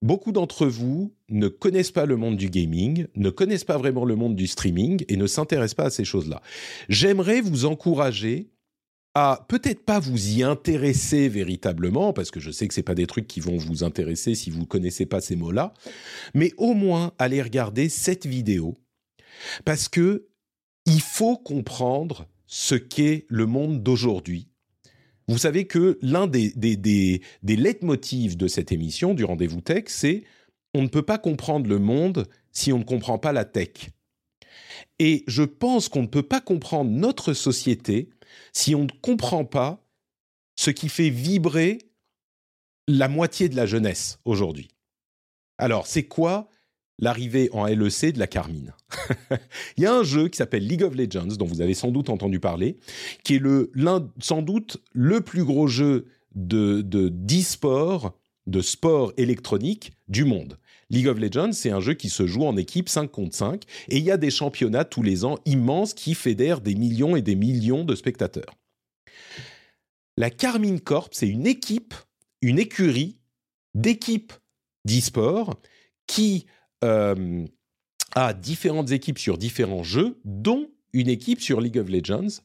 Beaucoup 0.03 0.31
d'entre 0.31 0.66
vous 0.66 1.15
ne 1.31 1.48
connaissent 1.48 1.90
pas 1.90 2.05
le 2.05 2.16
monde 2.16 2.36
du 2.36 2.51
gaming, 2.51 3.07
ne 3.16 3.31
connaissent 3.31 3.65
pas 3.65 3.78
vraiment 3.78 4.05
le 4.05 4.15
monde 4.15 4.36
du 4.36 4.47
streaming 4.47 5.05
et 5.09 5.16
ne 5.16 5.27
s'intéressent 5.27 5.74
pas 5.74 5.86
à 5.86 5.90
ces 5.90 6.05
choses-là. 6.05 6.43
J'aimerais 6.90 7.40
vous 7.40 7.65
encourager 7.65 8.51
à 9.15 9.47
peut-être 9.48 9.82
pas 9.82 9.98
vous 9.98 10.36
y 10.36 10.43
intéresser 10.43 11.31
véritablement, 11.31 12.12
parce 12.12 12.31
que 12.31 12.39
je 12.39 12.51
sais 12.51 12.69
que 12.69 12.74
c'est 12.74 12.82
pas 12.82 12.94
des 12.94 13.07
trucs 13.07 13.27
qui 13.27 13.40
vont 13.40 13.57
vous 13.57 13.82
intéresser 13.82 14.35
si 14.35 14.51
vous 14.51 14.66
connaissez 14.66 15.07
pas 15.07 15.23
ces 15.23 15.36
mots-là, 15.36 15.73
mais 16.35 16.53
au 16.59 16.74
moins 16.74 17.15
aller 17.19 17.40
regarder 17.40 17.89
cette 17.89 18.27
vidéo, 18.27 18.77
parce 19.65 19.89
que 19.89 20.28
il 20.87 21.01
faut 21.01 21.37
comprendre 21.37 22.27
ce 22.47 22.75
qu'est 22.75 23.27
le 23.29 23.47
monde 23.47 23.83
d'aujourd'hui. 23.83 24.49
Vous 25.29 25.39
savez 25.39 25.67
que 25.67 25.99
l'un 26.03 26.29
des, 26.29 26.53
des, 26.55 26.77
des, 26.77 27.57
leitmotivs 27.57 28.37
de 28.37 28.47
cette 28.47 28.71
émission, 28.71 29.13
du 29.13 29.25
Rendez-vous 29.25 29.61
Tech, 29.61 29.85
c'est 29.89 30.23
on 30.73 30.83
ne 30.83 30.89
peut 30.89 31.03
pas 31.03 31.19
comprendre 31.19 31.69
le 31.69 31.81
monde 31.81 32.29
si 32.53 32.73
on 32.73 32.79
ne 32.79 32.85
comprend 32.85 33.19
pas 33.19 33.33
la 33.33 33.45
tech. 33.45 33.91
Et 34.99 35.25
je 35.27 35.43
pense 35.43 35.89
qu'on 35.89 36.03
ne 36.03 36.07
peut 36.07 36.23
pas 36.23 36.41
comprendre 36.41 36.91
notre 36.91 37.33
société 37.33 38.11
si 38.53 38.75
on 38.75 38.85
ne 38.85 39.01
comprend 39.03 39.45
pas 39.45 39.85
ce 40.55 40.71
qui 40.71 40.89
fait 40.89 41.11
vibrer 41.11 41.79
la 42.87 43.09
moitié 43.09 43.49
de 43.49 43.57
la 43.57 43.67
jeunesse 43.67 44.19
aujourd'hui. 44.25 44.69
Alors, 45.59 45.87
c'est 45.87 46.05
quoi 46.05 46.49
l'arrivée 46.98 47.51
en 47.52 47.66
LEC 47.66 48.12
de 48.12 48.18
la 48.18 48.27
Carmine 48.27 48.74
Il 49.77 49.85
y 49.85 49.86
a 49.86 49.94
un 49.94 50.02
jeu 50.02 50.28
qui 50.28 50.36
s'appelle 50.36 50.66
League 50.66 50.82
of 50.82 50.94
Legends, 50.94 51.36
dont 51.36 51.47
vous 51.47 51.60
avez 51.60 51.74
sans 51.74 51.90
doute 51.90 52.10
entendu 52.10 52.40
parler, 52.40 52.78
qui 53.24 53.36
est 53.36 53.39
le, 53.39 53.70
sans 54.20 54.43
doute 54.43 54.78
le 54.93 55.20
plus 55.20 55.44
gros 55.44 55.66
jeu 55.66 56.06
de, 56.35 56.81
de, 56.81 57.09
d'e-sport, 57.09 58.18
de 58.47 58.60
sport 58.60 59.12
électronique 59.16 59.93
du 60.09 60.24
monde. 60.24 60.59
League 60.89 61.09
of 61.09 61.18
Legends, 61.18 61.52
c'est 61.52 61.70
un 61.70 61.81
jeu 61.81 61.94
qui 61.94 62.09
se 62.09 62.27
joue 62.27 62.44
en 62.44 62.56
équipe 62.56 62.89
5 62.89 63.10
contre 63.10 63.35
5 63.35 63.64
et 63.89 63.98
il 63.98 64.05
y 64.05 64.10
a 64.10 64.16
des 64.16 64.31
championnats 64.31 64.85
tous 64.85 65.02
les 65.02 65.24
ans 65.24 65.39
immenses 65.44 65.94
qui 65.94 66.14
fédèrent 66.14 66.60
des 66.60 66.77
millions 66.77 67.16
et 67.16 67.23
des 67.23 67.35
millions 67.35 67.85
de 67.85 67.94
spectateurs. 67.97 68.55
La 70.16 70.31
Carmine 70.31 70.81
Corp, 70.81 71.12
c'est 71.12 71.28
une 71.28 71.47
équipe, 71.47 71.94
une 72.40 72.59
écurie 72.59 73.18
d'équipe 73.74 74.32
d'e-sport 74.85 75.60
qui 76.06 76.47
euh, 76.85 77.47
a 78.15 78.32
différentes 78.32 78.90
équipes 78.90 79.19
sur 79.19 79.39
différents 79.39 79.82
jeux, 79.82 80.19
dont 80.24 80.70
une 80.93 81.09
équipe 81.09 81.40
sur 81.40 81.61
League 81.61 81.78
of 81.78 81.89
Legends. 81.89 82.43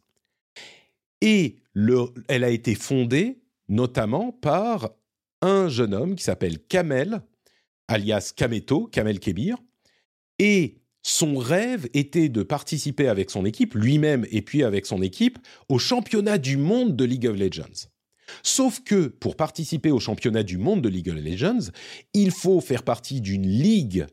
Et 1.21 1.57
le, 1.73 2.05
elle 2.27 2.43
a 2.43 2.49
été 2.49 2.75
fondée 2.75 3.41
notamment 3.69 4.31
par 4.31 4.89
un 5.41 5.69
jeune 5.69 5.93
homme 5.93 6.15
qui 6.15 6.23
s'appelle 6.23 6.59
Kamel, 6.59 7.21
alias 7.87 8.33
Kameto, 8.35 8.87
Kamel 8.87 9.19
Kebir. 9.19 9.57
Et 10.39 10.81
son 11.03 11.37
rêve 11.37 11.87
était 11.93 12.29
de 12.29 12.43
participer 12.43 13.07
avec 13.07 13.29
son 13.29 13.45
équipe, 13.45 13.73
lui-même 13.73 14.25
et 14.29 14.41
puis 14.41 14.63
avec 14.63 14.85
son 14.85 15.01
équipe, 15.01 15.39
au 15.69 15.79
championnat 15.79 16.37
du 16.37 16.57
monde 16.57 16.95
de 16.95 17.05
League 17.05 17.27
of 17.27 17.37
Legends. 17.37 17.87
Sauf 18.43 18.81
que 18.81 19.07
pour 19.07 19.35
participer 19.35 19.91
au 19.91 19.99
championnat 19.99 20.43
du 20.43 20.57
monde 20.57 20.81
de 20.81 20.89
League 20.89 21.09
of 21.09 21.15
Legends, 21.15 21.71
il 22.13 22.31
faut 22.31 22.61
faire 22.61 22.83
partie 22.83 23.21
d'une 23.21 23.47
ligue 23.47 24.05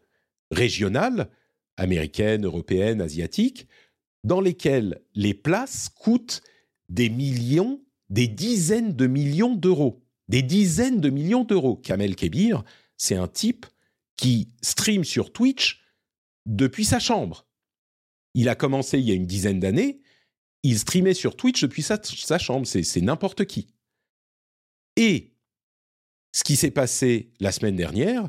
régionale, 0.51 1.31
américaine, 1.77 2.45
européenne, 2.45 3.01
asiatique, 3.01 3.66
dans 4.25 4.41
lesquelles 4.41 5.03
les 5.15 5.35
places 5.35 5.89
coûtent 5.89 6.43
des 6.89 7.09
millions, 7.09 7.83
des 8.11 8.29
dizaines 8.29 8.95
de 8.95 9.07
millions 9.07 9.55
d'euros. 9.55 10.05
Des 10.29 10.43
dizaines 10.43 11.01
de 11.01 11.11
millions 11.11 11.45
d'euros. 11.45 11.77
Kamel 11.77 12.16
Kebir, 12.16 12.65
c'est 12.97 13.15
un 13.15 13.29
type 13.29 13.66
qui 14.16 14.49
stream 14.62 15.05
sur 15.05 15.33
Twitch 15.33 15.83
depuis 16.47 16.85
sa 16.85 16.99
chambre. 16.99 17.47
Il 18.35 18.49
a 18.49 18.55
commencé 18.55 18.99
il 18.99 19.09
y 19.09 19.11
a 19.11 19.15
une 19.15 19.27
dizaine 19.27 19.61
d'années, 19.61 20.01
il 20.62 20.79
streamait 20.79 21.15
sur 21.15 21.37
Twitch 21.37 21.62
depuis 21.62 21.83
sa, 21.83 22.39
chambre, 22.39 22.66
c'est 22.66 23.01
n'importe 23.01 23.45
qui. 23.47 23.69
Et 24.97 25.33
ce 26.33 26.45
qui 26.45 26.57
s'est 26.57 26.70
passé 26.70 27.33
la 27.41 27.53
semaine 27.53 27.77
dernière, 27.77 28.29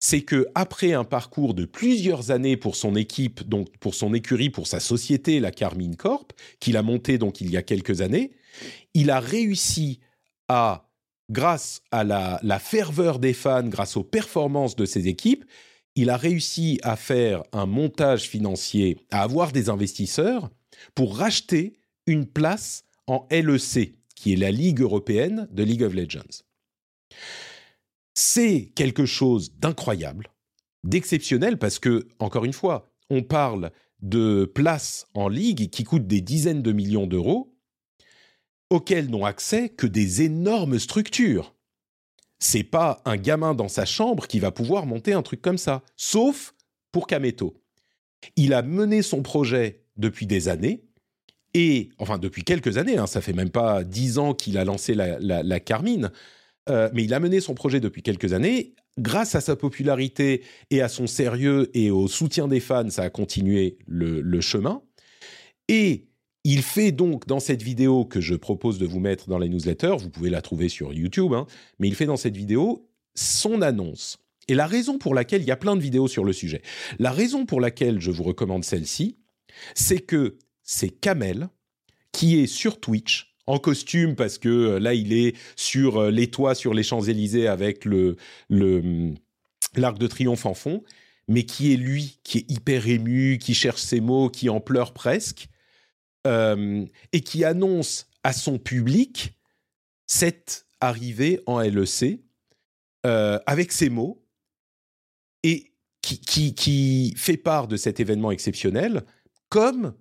c'est 0.00 0.22
que 0.22 0.46
après 0.54 0.92
un 0.92 1.04
parcours 1.04 1.54
de 1.54 1.64
plusieurs 1.64 2.30
années 2.30 2.56
pour 2.56 2.76
son 2.76 2.94
équipe, 2.94 3.48
donc 3.48 3.76
pour 3.78 3.94
son 3.94 4.14
écurie, 4.14 4.50
pour 4.50 4.66
sa 4.66 4.80
société, 4.80 5.40
la 5.40 5.50
Carmine 5.50 5.96
Corp, 5.96 6.32
qu'il 6.60 6.76
a 6.76 6.82
montée 6.82 7.18
donc 7.18 7.40
il 7.40 7.50
y 7.50 7.56
a 7.56 7.62
quelques 7.62 8.00
années, 8.00 8.32
il 8.94 9.10
a 9.10 9.20
réussi 9.20 10.00
à, 10.48 10.88
grâce 11.30 11.82
à 11.90 12.04
la, 12.04 12.38
la 12.42 12.58
ferveur 12.58 13.18
des 13.18 13.34
fans, 13.34 13.66
grâce 13.66 13.96
aux 13.96 14.04
performances 14.04 14.76
de 14.76 14.86
ses 14.86 15.08
équipes, 15.08 15.44
il 15.94 16.10
a 16.10 16.16
réussi 16.16 16.78
à 16.84 16.94
faire 16.94 17.42
un 17.52 17.66
montage 17.66 18.28
financier, 18.28 18.98
à 19.10 19.22
avoir 19.22 19.50
des 19.50 19.68
investisseurs 19.68 20.48
pour 20.94 21.16
racheter 21.16 21.80
une 22.06 22.26
place 22.26 22.84
en 23.08 23.26
LEC, 23.30 23.94
qui 24.14 24.32
est 24.32 24.36
la 24.36 24.52
Ligue 24.52 24.80
européenne 24.80 25.48
de 25.50 25.62
League 25.64 25.82
of 25.82 25.94
Legends. 25.94 26.44
C'est 28.20 28.72
quelque 28.74 29.06
chose 29.06 29.52
d'incroyable, 29.58 30.26
d'exceptionnel, 30.82 31.56
parce 31.56 31.78
que, 31.78 32.08
encore 32.18 32.44
une 32.44 32.52
fois, 32.52 32.90
on 33.10 33.22
parle 33.22 33.70
de 34.00 34.44
places 34.44 35.06
en 35.14 35.28
ligue 35.28 35.70
qui 35.70 35.84
coûtent 35.84 36.08
des 36.08 36.20
dizaines 36.20 36.62
de 36.62 36.72
millions 36.72 37.06
d'euros, 37.06 37.56
auxquelles 38.70 39.08
n'ont 39.08 39.24
accès 39.24 39.68
que 39.68 39.86
des 39.86 40.22
énormes 40.22 40.80
structures 40.80 41.54
c'est 42.38 42.62
pas 42.62 43.02
un 43.04 43.16
gamin 43.16 43.54
dans 43.54 43.68
sa 43.68 43.84
chambre 43.84 44.26
qui 44.26 44.38
va 44.38 44.50
pouvoir 44.50 44.86
monter 44.86 45.12
un 45.12 45.22
truc 45.22 45.42
comme 45.42 45.58
ça, 45.58 45.82
sauf 45.96 46.54
pour 46.92 47.06
Kameto. 47.06 47.60
Il 48.36 48.54
a 48.54 48.62
mené 48.62 49.02
son 49.02 49.22
projet 49.22 49.84
depuis 49.96 50.26
des 50.26 50.48
années, 50.48 50.84
et 51.54 51.90
enfin 51.98 52.18
depuis 52.18 52.44
quelques 52.44 52.78
années, 52.78 52.98
hein, 52.98 53.06
ça 53.06 53.20
fait 53.20 53.32
même 53.32 53.50
pas 53.50 53.82
dix 53.82 54.18
ans 54.18 54.34
qu'il 54.34 54.58
a 54.58 54.64
lancé 54.64 54.94
la, 54.94 55.60
Carmine, 55.60 56.12
euh, 56.68 56.88
mais 56.92 57.04
il 57.04 57.14
a 57.14 57.20
mené 57.20 57.40
son 57.40 57.54
projet 57.54 57.80
depuis 57.80 58.02
quelques 58.02 58.32
années. 58.32 58.74
Grâce 58.98 59.34
à 59.34 59.40
sa 59.40 59.56
popularité 59.56 60.42
et 60.70 60.82
à 60.82 60.88
son 60.88 61.06
sérieux 61.06 61.70
et 61.74 61.90
au 61.90 62.08
soutien 62.08 62.48
des 62.48 62.60
fans, 62.60 62.90
ça 62.90 63.02
a 63.02 63.10
continué 63.10 63.78
le, 63.86 64.40
chemin. 64.40 64.82
Et 65.68 66.08
il 66.44 66.62
fait 66.62 66.92
donc 66.92 67.26
dans 67.26 67.40
cette 67.40 67.62
vidéo 67.62 68.04
que 68.04 68.20
je 68.20 68.34
propose 68.34 68.78
de 68.78 68.86
vous 68.86 69.00
mettre 69.00 69.28
dans 69.28 69.38
la 69.38 69.46
newsletter, 69.46 69.96
vous 69.98 70.10
pouvez 70.10 70.30
la 70.30 70.42
trouver 70.42 70.68
sur 70.68 70.92
YouTube, 70.92 71.32
hein, 71.32 71.46
mais 71.78 71.88
il 71.88 71.94
fait 71.94 72.06
dans 72.06 72.16
cette 72.16 72.36
vidéo 72.36 72.88
son 73.14 73.62
annonce. 73.62 74.18
Et 74.48 74.54
la 74.54 74.66
raison 74.66 74.98
pour 74.98 75.14
laquelle, 75.14 75.42
il 75.42 75.48
y 75.48 75.52
a 75.52 75.56
plein 75.56 75.76
de 75.76 75.82
vidéos 75.82 76.08
sur 76.08 76.24
le 76.24 76.32
sujet, 76.32 76.62
la 76.98 77.12
raison 77.12 77.44
pour 77.46 77.60
laquelle 77.60 78.00
je 78.00 78.10
vous 78.10 78.22
recommande 78.22 78.64
celle-ci, 78.64 79.18
c'est 79.74 80.00
que 80.00 80.38
c'est 80.62 80.90
Kamel 80.90 81.48
qui 82.12 82.40
est 82.40 82.46
sur 82.46 82.80
Twitch 82.80 83.27
en 83.48 83.58
costume 83.58 84.14
parce 84.14 84.38
que 84.38 84.48
euh, 84.48 84.78
là 84.78 84.94
il 84.94 85.12
est 85.12 85.34
sur 85.56 85.96
euh, 85.96 86.10
les 86.10 86.30
toits 86.30 86.54
sur 86.54 86.74
les 86.74 86.82
Champs-Élysées 86.82 87.48
avec 87.48 87.86
hum, 87.86 89.14
l'arc 89.74 89.98
de 89.98 90.06
triomphe 90.06 90.46
en 90.46 90.54
fond, 90.54 90.84
mais 91.26 91.44
qui 91.44 91.72
est 91.72 91.76
lui 91.76 92.20
qui 92.22 92.38
est 92.38 92.50
hyper 92.50 92.86
ému, 92.86 93.38
qui 93.38 93.54
cherche 93.54 93.80
ses 93.80 94.00
mots, 94.00 94.28
qui 94.28 94.50
en 94.50 94.60
pleure 94.60 94.92
presque 94.92 95.48
euh, 96.26 96.84
et 97.12 97.22
qui 97.22 97.42
annonce 97.44 98.06
à 98.22 98.34
son 98.34 98.58
public 98.58 99.32
cette 100.06 100.66
arrivée 100.80 101.40
en 101.46 101.60
LEC 101.60 102.20
avec 103.46 103.72
ces 103.72 103.88
mots 103.88 104.22
et 105.42 105.72
qui, 106.02 106.54
qui, 106.54 107.14
fait 107.16 107.38
part 107.38 107.66
de 107.68 107.78
cet 107.78 108.00
événement 108.00 108.30
exceptionnel 108.30 109.02
comme 109.48 109.94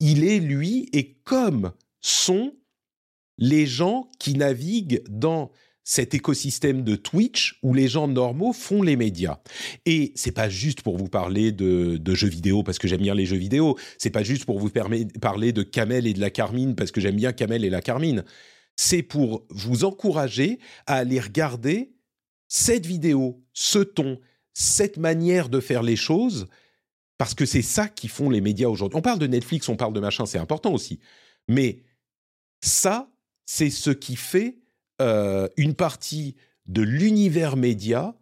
il 0.00 0.24
est 0.24 0.40
lui 0.40 0.88
et 0.94 1.18
comme 1.24 1.72
sont 2.00 2.54
les 3.38 3.66
gens 3.66 4.08
qui 4.18 4.34
naviguent 4.34 5.02
dans 5.08 5.50
cet 5.88 6.12
écosystème 6.12 6.84
de 6.84 6.96
Twitch 6.96 7.58
où 7.62 7.72
les 7.72 7.88
gens 7.88 8.08
normaux 8.08 8.52
font 8.52 8.82
les 8.82 8.94
médias. 8.94 9.38
Et 9.86 10.12
c'est 10.16 10.32
pas 10.32 10.50
juste 10.50 10.82
pour 10.82 10.98
vous 10.98 11.08
parler 11.08 11.50
de, 11.50 12.14
jeux 12.14 12.28
vidéo 12.28 12.62
parce 12.62 12.78
que 12.78 12.86
j'aime 12.86 13.00
bien 13.00 13.14
les 13.14 13.24
jeux 13.24 13.38
vidéo. 13.38 13.78
C'est 13.96 14.10
pas 14.10 14.22
juste 14.22 14.44
pour 14.44 14.58
vous 14.58 14.68
parler 14.68 15.52
de 15.52 15.62
Kamel 15.62 16.06
et 16.06 16.12
de 16.12 16.20
la 16.20 16.28
Carmine 16.28 16.74
parce 16.74 16.90
que 16.90 17.00
j'aime 17.00 17.16
bien 17.16 17.32
Kamel 17.32 17.64
et 17.64 17.70
la 17.70 17.80
Carmine. 17.80 18.22
C'est 18.76 19.02
pour 19.02 19.46
vous 19.48 19.84
encourager 19.84 20.58
à 20.86 20.96
aller 20.96 21.20
regarder 21.20 21.94
cette 22.48 22.84
vidéo, 22.84 23.42
ce 23.54 23.78
ton, 23.78 24.20
cette 24.52 24.98
manière 24.98 25.48
de 25.48 25.58
faire 25.58 25.82
les 25.82 25.96
choses 25.96 26.48
parce 27.16 27.34
que 27.34 27.46
c'est 27.46 27.62
ça 27.62 27.88
qui 27.88 28.08
font 28.08 28.28
les 28.28 28.42
médias 28.42 28.68
aujourd'hui. 28.68 28.98
On 28.98 29.02
parle 29.02 29.18
de 29.18 29.26
Netflix, 29.26 29.70
on 29.70 29.76
parle 29.76 29.94
de 29.94 30.00
machin, 30.00 30.26
c'est 30.26 30.38
important 30.38 30.74
aussi. 30.74 31.00
Mais 31.48 31.82
ça, 32.60 33.10
c'est 33.50 33.70
ce 33.70 33.88
qui 33.88 34.14
fait 34.14 34.58
euh, 35.00 35.48
une 35.56 35.72
partie 35.72 36.36
de 36.66 36.82
l'univers 36.82 37.56
média 37.56 38.14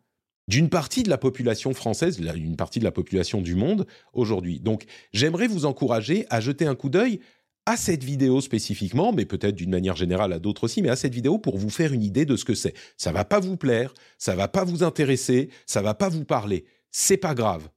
d'une 0.47 0.69
partie 0.69 1.03
de 1.03 1.11
la 1.11 1.19
population 1.19 1.75
française, 1.75 2.21
une 2.21 2.55
partie 2.55 2.79
de 2.79 2.85
la 2.85 2.93
population 2.93 3.43
du 3.43 3.57
monde 3.57 3.89
aujourd'hui. 4.13 4.61
Donc 4.61 4.85
j'aimerais 5.13 5.49
vous 5.49 5.67
encourager 5.67 6.27
à 6.31 6.41
jeter 6.41 6.65
un 6.65 6.77
coup 6.77 6.91
d'œil 6.91 7.19
à 7.67 7.77
cette 7.77 8.05
vidéo 8.05 8.41
spécifiquement, 8.41 9.13
mais 9.13 9.25
peut-être 9.25 9.57
d'une 9.57 9.71
manière 9.71 9.97
générale 9.97 10.33
à 10.33 10.39
d'autres 10.39 10.63
aussi, 10.63 10.81
mais 10.81 10.91
à 10.91 10.97
cette 10.97 11.13
vidéo 11.13 11.39
pour 11.39 11.59
vous 11.59 11.71
faire 11.71 11.93
une 11.93 12.05
idée 12.05 12.25
de 12.25 12.37
ce 12.37 12.45
que 12.45 12.55
c'est. 12.55 12.75
Ça 12.97 13.11
va 13.11 13.25
pas 13.25 13.41
vous 13.41 13.57
plaire, 13.57 13.93
ça 14.19 14.37
va 14.37 14.47
pas 14.47 14.63
vous 14.63 14.85
intéresser, 14.85 15.51
ça 15.67 15.83
va 15.83 15.95
pas 15.95 16.09
vous 16.09 16.25
parler. 16.25 16.67
C'est 16.93 17.17
pas 17.17 17.35
grave. 17.35 17.69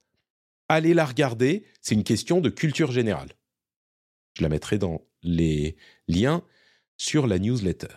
Allez 0.67 0.93
la 0.93 1.07
regarder, 1.07 1.63
c'est 1.81 1.95
une 1.95 2.03
question 2.03 2.41
de 2.41 2.49
culture 2.49 2.91
générale. 2.91 3.29
Je 4.37 4.43
la 4.43 4.49
mettrai 4.49 4.77
dans 4.77 5.01
les 5.23 5.77
liens 6.07 6.43
sur 6.99 7.25
la 7.25 7.39
newsletter. 7.39 7.87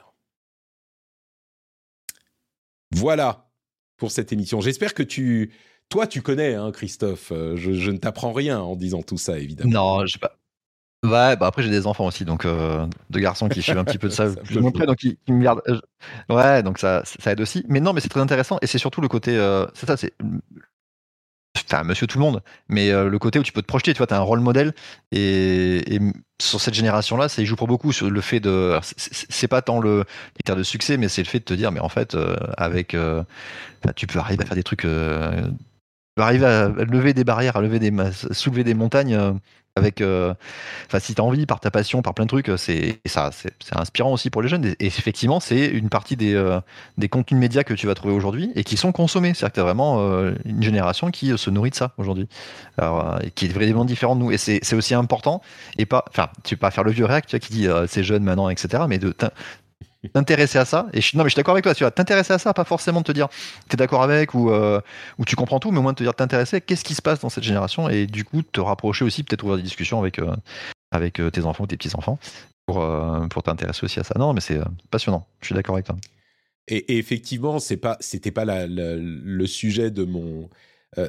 Voilà 2.92 3.50
pour 3.98 4.10
cette 4.10 4.32
émission. 4.32 4.60
J'espère 4.60 4.94
que 4.94 5.02
tu, 5.02 5.52
toi, 5.88 6.06
tu 6.06 6.22
connais, 6.22 6.54
hein, 6.54 6.70
Christophe. 6.72 7.32
Euh, 7.32 7.56
je, 7.56 7.90
ne 7.90 7.98
t'apprends 7.98 8.32
rien 8.32 8.60
en 8.60 8.76
disant 8.76 9.02
tout 9.02 9.18
ça, 9.18 9.38
évidemment. 9.38 9.70
Non, 9.70 10.06
je 10.06 10.14
sais 10.14 10.18
pas. 10.18 10.38
Ouais, 11.04 11.36
bah 11.36 11.48
après 11.48 11.64
j'ai 11.64 11.70
des 11.70 11.88
enfants 11.88 12.06
aussi, 12.06 12.24
donc 12.24 12.44
euh, 12.44 12.86
deux 13.10 13.18
garçons 13.18 13.48
qui 13.48 13.60
suivent 13.60 13.76
un 13.76 13.84
petit 13.84 13.98
peu 13.98 14.06
de 14.06 14.12
ça, 14.12 14.30
plus 14.44 14.58
ou 14.58 14.70
donc 14.70 14.96
qui, 14.96 15.18
me 15.26 15.42
gardent. 15.42 15.62
Euh, 15.66 15.80
ouais, 16.28 16.62
donc 16.62 16.78
ça, 16.78 17.02
ça 17.04 17.32
aide 17.32 17.40
aussi. 17.40 17.64
Mais 17.68 17.80
non, 17.80 17.92
mais 17.92 18.00
c'est 18.00 18.08
très 18.08 18.20
intéressant 18.20 18.58
et 18.62 18.68
c'est 18.68 18.78
surtout 18.78 19.00
le 19.00 19.08
côté, 19.08 19.32
c'est 19.74 19.86
ça, 19.86 19.96
c'est 19.96 20.14
enfin 21.56 21.84
monsieur 21.84 22.06
tout 22.06 22.18
le 22.18 22.24
monde, 22.24 22.42
mais 22.68 22.90
euh, 22.90 23.08
le 23.08 23.18
côté 23.18 23.38
où 23.38 23.42
tu 23.42 23.52
peux 23.52 23.62
te 23.62 23.66
projeter, 23.66 23.92
tu 23.92 23.98
vois, 23.98 24.06
tu 24.06 24.14
as 24.14 24.18
un 24.18 24.20
rôle 24.20 24.40
modèle 24.40 24.74
et, 25.10 25.98
sur 26.40 26.60
cette 26.60 26.74
génération-là, 26.74 27.28
ça 27.28 27.40
y 27.40 27.46
joue 27.46 27.56
pour 27.56 27.68
beaucoup 27.68 27.92
sur 27.92 28.10
le 28.10 28.20
fait 28.20 28.40
de, 28.40 28.76
c'est 28.82 29.48
pas 29.48 29.62
tant 29.62 29.80
le 29.80 30.04
critère 30.34 30.56
de 30.56 30.64
succès, 30.64 30.96
mais 30.96 31.08
c'est 31.08 31.22
le 31.22 31.28
fait 31.28 31.38
de 31.38 31.44
te 31.44 31.54
dire, 31.54 31.70
mais 31.70 31.78
en 31.78 31.88
fait, 31.88 32.14
euh, 32.16 32.36
avec, 32.56 32.94
euh, 32.94 33.22
tu 33.94 34.08
peux 34.08 34.18
arriver 34.18 34.42
à 34.42 34.46
faire 34.46 34.56
des 34.56 34.64
trucs, 34.64 34.80
tu 34.80 34.86
peux 36.16 36.22
arriver 36.22 36.46
à 36.46 36.68
lever 36.68 37.14
des 37.14 37.22
barrières, 37.22 37.56
à 37.56 37.60
lever 37.60 37.78
des, 37.78 37.92
soulever 38.32 38.64
des 38.64 38.74
montagnes 38.74 39.38
avec 39.74 40.02
euh, 40.02 40.34
si 40.98 41.14
tu 41.14 41.20
as 41.20 41.24
envie 41.24 41.46
par 41.46 41.58
ta 41.58 41.70
passion 41.70 42.02
par 42.02 42.12
plein 42.12 42.26
de 42.26 42.28
trucs 42.28 42.50
c'est 42.58 43.00
ça 43.06 43.30
c'est 43.32 43.52
inspirant 43.72 44.12
aussi 44.12 44.28
pour 44.28 44.42
les 44.42 44.48
jeunes. 44.48 44.66
Et, 44.66 44.86
effectivement 44.86 45.40
c'est 45.40 45.66
une 45.66 45.88
partie 45.88 46.16
des, 46.16 46.34
euh, 46.34 46.60
des 46.98 47.08
contenus 47.08 47.40
médias 47.40 47.64
que 47.64 47.72
tu 47.72 47.86
vas 47.86 47.94
trouver 47.94 48.14
aujourd'hui 48.14 48.52
et 48.54 48.64
qui 48.64 48.76
sont 48.76 48.92
consommés. 48.92 49.32
C'est 49.34 49.46
à 49.46 49.48
dire 49.48 49.52
que 49.52 49.60
tu 49.60 49.64
vraiment 49.64 50.00
euh, 50.00 50.34
une 50.44 50.62
génération 50.62 51.10
qui 51.10 51.36
se 51.38 51.50
nourrit 51.50 51.70
de 51.70 51.74
ça 51.74 51.92
aujourd'hui. 51.96 52.28
Qui 53.34 53.46
est 53.46 53.52
vraiment 53.52 53.84
différent 53.84 54.16
de 54.16 54.20
nous. 54.20 54.32
Et 54.32 54.38
c'est 54.38 54.74
aussi 54.74 54.94
important. 54.94 55.40
Et 55.78 55.86
pas 55.86 56.04
enfin 56.10 56.28
tu 56.44 56.56
peux 56.56 56.60
pas 56.60 56.70
faire 56.70 56.84
le 56.84 56.90
vieux 56.90 57.04
réact 57.04 57.30
tu 57.30 57.38
qui 57.38 57.52
dit 57.52 57.68
c'est 57.86 58.04
jeune 58.04 58.24
maintenant 58.24 58.48
etc 58.48 58.84
mais 58.88 58.98
de 58.98 59.14
t'intéresser 60.08 60.58
à 60.58 60.64
ça. 60.64 60.86
Et 60.92 61.00
je, 61.00 61.16
non, 61.16 61.22
mais 61.22 61.28
je 61.28 61.34
suis 61.34 61.38
d'accord 61.38 61.52
avec 61.52 61.64
toi. 61.64 61.74
Tu 61.74 61.84
vas 61.84 61.90
t'intéresser 61.90 62.32
à 62.32 62.38
ça, 62.38 62.52
pas 62.52 62.64
forcément 62.64 63.02
te 63.02 63.12
dire 63.12 63.28
tu 63.68 63.74
es 63.74 63.76
d'accord 63.76 64.02
avec 64.02 64.34
ou, 64.34 64.50
euh, 64.50 64.80
ou 65.18 65.24
tu 65.24 65.36
comprends 65.36 65.60
tout, 65.60 65.70
mais 65.70 65.78
au 65.78 65.82
moins 65.82 65.94
te 65.94 66.02
dire 66.02 66.14
t'intéresser. 66.14 66.60
Qu'est-ce 66.60 66.84
qui 66.84 66.94
se 66.94 67.02
passe 67.02 67.20
dans 67.20 67.28
cette 67.28 67.44
génération 67.44 67.88
et 67.88 68.06
du 68.06 68.24
coup 68.24 68.42
te 68.42 68.60
rapprocher 68.60 69.04
aussi, 69.04 69.22
peut-être 69.22 69.42
ouvrir 69.44 69.56
des 69.56 69.62
discussions 69.62 70.00
avec 70.00 70.18
euh, 70.18 70.34
avec 70.90 71.20
euh, 71.20 71.30
tes 71.30 71.44
enfants 71.44 71.64
ou 71.64 71.66
tes 71.66 71.76
petits 71.76 71.94
enfants 71.94 72.18
pour 72.66 72.84
pour 73.30 73.42
t'intéresser 73.42 73.84
aussi 73.84 74.00
à 74.00 74.04
ça. 74.04 74.14
Non, 74.18 74.32
mais 74.32 74.40
c'est 74.40 74.60
passionnant. 74.90 75.26
Je 75.40 75.46
suis 75.46 75.54
d'accord 75.54 75.74
avec 75.76 75.86
toi. 75.86 75.96
Et, 76.68 76.96
effectivement, 76.96 77.58
c'est 77.58 77.76
pas, 77.76 77.96
c'était 77.98 78.30
pas 78.30 78.44
le 78.46 79.46
sujet 79.46 79.90
de 79.90 80.04
mon 80.04 80.48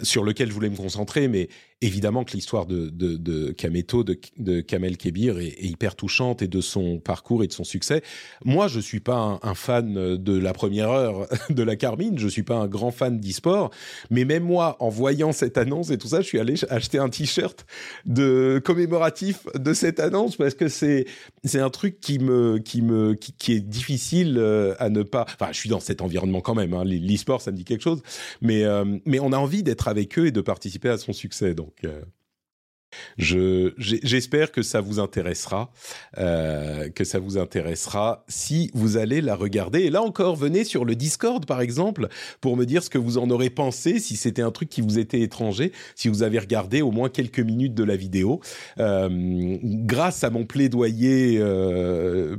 sur 0.01 0.23
lequel 0.23 0.47
je 0.49 0.53
voulais 0.53 0.69
me 0.69 0.77
concentrer, 0.77 1.27
mais 1.27 1.49
évidemment 1.83 2.23
que 2.23 2.31
l'histoire 2.31 2.65
de, 2.65 2.89
de, 2.89 3.17
de 3.17 3.51
Kameto, 3.51 4.03
de, 4.03 4.17
de 4.37 4.61
Kamel 4.61 4.97
Kebir 4.97 5.39
est, 5.39 5.61
hyper 5.63 5.95
touchante 5.95 6.41
et 6.41 6.47
de 6.47 6.61
son 6.61 6.99
parcours 6.99 7.43
et 7.43 7.47
de 7.47 7.53
son 7.53 7.63
succès. 7.63 8.01
Moi, 8.45 8.67
je 8.67 8.79
suis 8.79 8.99
pas 8.99 9.39
un, 9.41 9.53
fan 9.53 10.17
de 10.17 10.37
la 10.37 10.53
première 10.53 10.89
heure 10.89 11.27
de 11.49 11.63
la 11.63 11.75
Carmine, 11.75 12.17
je 12.17 12.27
suis 12.27 12.43
pas 12.43 12.55
un 12.55 12.67
grand 12.67 12.91
fan 12.91 13.19
d'e-sport, 13.19 13.69
mais 14.09 14.25
même 14.25 14.43
moi, 14.43 14.77
en 14.79 14.89
voyant 14.89 15.31
cette 15.31 15.57
annonce 15.57 15.91
et 15.91 15.97
tout 15.97 16.07
ça, 16.07 16.21
je 16.21 16.27
suis 16.27 16.39
allé 16.39 16.55
acheter 16.69 16.97
un 16.97 17.09
t-shirt 17.09 17.65
de 18.05 18.61
commémoratif 18.63 19.45
de 19.55 19.73
cette 19.73 19.99
annonce 19.99 20.37
parce 20.37 20.55
que 20.55 20.67
c'est 20.69 21.05
c'est 21.43 21.59
un 21.59 21.69
truc 21.69 21.99
qui 21.99 22.19
me 22.19 22.57
qui 22.59 22.81
me 22.81 23.13
qui, 23.13 23.53
est 23.53 23.59
difficile 23.59 24.37
euh, 24.37 24.73
à 24.79 24.89
ne 24.89 25.03
pas. 25.03 25.25
Enfin, 25.27 25.51
je 25.51 25.57
suis 25.57 25.69
dans 25.69 25.79
cet 25.79 26.01
environnement 26.01 26.41
quand 26.41 26.55
même. 26.55 26.73
Hein. 26.73 26.83
L'e-sport, 26.85 27.41
ça 27.41 27.51
me 27.51 27.57
dit 27.57 27.65
quelque 27.65 27.83
chose, 27.83 28.01
mais 28.41 28.63
euh, 28.63 28.85
mais 29.05 29.19
on 29.19 29.31
a 29.33 29.37
envie 29.37 29.63
d'être 29.63 29.87
avec 29.87 30.17
eux 30.17 30.27
et 30.27 30.31
de 30.31 30.41
participer 30.41 30.89
à 30.89 30.97
son 30.97 31.13
succès. 31.13 31.53
Donc, 31.81 31.91
euh, 31.91 33.71
j'espère 33.77 34.51
que 34.51 34.61
ça 34.61 34.81
vous 34.81 34.99
intéressera, 34.99 35.71
euh, 36.19 36.89
que 36.89 37.03
ça 37.03 37.17
vous 37.17 37.39
intéressera 37.39 38.23
si 38.27 38.69
vous 38.73 38.97
allez 38.97 39.21
la 39.21 39.35
regarder. 39.35 39.79
Et 39.81 39.89
là 39.89 40.03
encore, 40.03 40.35
venez 40.35 40.63
sur 40.63 40.85
le 40.85 40.95
Discord 40.95 41.45
par 41.45 41.61
exemple 41.61 42.07
pour 42.39 42.55
me 42.55 42.65
dire 42.65 42.83
ce 42.83 42.89
que 42.89 42.99
vous 42.99 43.17
en 43.17 43.29
aurez 43.31 43.49
pensé, 43.49 43.99
si 43.99 44.15
c'était 44.15 44.43
un 44.43 44.51
truc 44.51 44.69
qui 44.69 44.81
vous 44.81 44.99
était 44.99 45.21
étranger, 45.21 45.71
si 45.95 46.07
vous 46.07 46.21
avez 46.21 46.37
regardé 46.37 46.81
au 46.81 46.91
moins 46.91 47.09
quelques 47.09 47.39
minutes 47.39 47.73
de 47.73 47.83
la 47.83 47.95
vidéo. 47.95 48.41
Euh, 48.77 49.57
grâce 49.63 50.23
à 50.23 50.29
mon 50.29 50.45
plaidoyer 50.45 51.39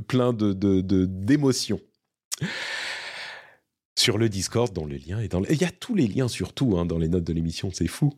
plein 0.07 0.31
de 0.31 0.53
d'émotions 1.05 1.81
sur 3.97 4.17
le 4.17 4.27
Discord, 4.27 4.73
dans 4.73 4.85
les 4.85 4.99
liens 4.99 5.19
et 5.19 5.27
dans 5.29 5.43
il 5.45 5.61
y 5.61 5.63
a 5.63 5.71
tous 5.71 5.95
les 5.95 6.07
liens 6.07 6.27
surtout 6.27 6.77
hein, 6.77 6.85
dans 6.85 6.97
les 6.97 7.07
notes 7.07 7.23
de 7.23 7.33
l'émission, 7.33 7.69
c'est 7.73 7.87
fou. 7.87 8.13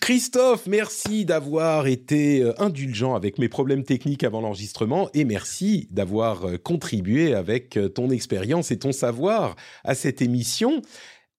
Christophe, 0.00 0.66
merci 0.66 1.24
d'avoir 1.24 1.86
été 1.86 2.42
euh, 2.42 2.52
indulgent 2.60 3.14
avec 3.14 3.38
mes 3.38 3.48
problèmes 3.48 3.84
techniques 3.84 4.24
avant 4.24 4.42
l'enregistrement 4.42 5.08
et 5.14 5.24
merci 5.24 5.88
d'avoir 5.90 6.46
euh, 6.46 6.58
contribué 6.58 7.34
avec 7.34 7.78
euh, 7.78 7.88
ton 7.88 8.10
expérience 8.10 8.70
et 8.70 8.78
ton 8.78 8.92
savoir 8.92 9.56
à 9.84 9.94
cette 9.94 10.20
émission. 10.20 10.82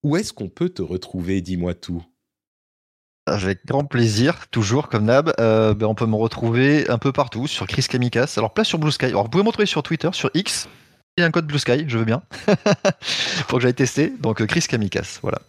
Où 0.02 0.16
est-ce 0.16 0.32
qu'on 0.32 0.48
peut 0.48 0.70
te 0.70 0.82
retrouver 0.82 1.40
Dis-moi 1.40 1.74
tout? 1.74 2.04
Avec 3.26 3.64
grand 3.64 3.84
plaisir, 3.84 4.48
toujours 4.50 4.88
comme 4.88 5.06
Nab. 5.06 5.32
ben 5.38 5.86
on 5.86 5.94
peut 5.94 6.04
me 6.04 6.16
retrouver 6.16 6.90
un 6.90 6.98
peu 6.98 7.10
partout 7.10 7.46
sur 7.46 7.66
Chris 7.66 7.86
Kamikas. 7.88 8.34
Alors, 8.36 8.52
place 8.52 8.68
sur 8.68 8.78
Blue 8.78 8.92
Sky. 8.92 9.06
Alors, 9.06 9.22
vous 9.22 9.30
pouvez 9.30 9.42
me 9.42 9.48
retrouver 9.48 9.64
sur 9.64 9.82
Twitter, 9.82 10.10
sur 10.12 10.30
X, 10.34 10.68
un 11.22 11.30
code 11.30 11.46
Blue 11.46 11.58
Sky, 11.58 11.84
je 11.86 11.98
veux 11.98 12.04
bien. 12.04 12.22
Faut 13.02 13.56
que 13.56 13.62
j'aille 13.62 13.74
tester. 13.74 14.12
Donc 14.20 14.40
euh, 14.40 14.46
Chris 14.46 14.64
Kamikas, 14.68 15.20
voilà. 15.22 15.40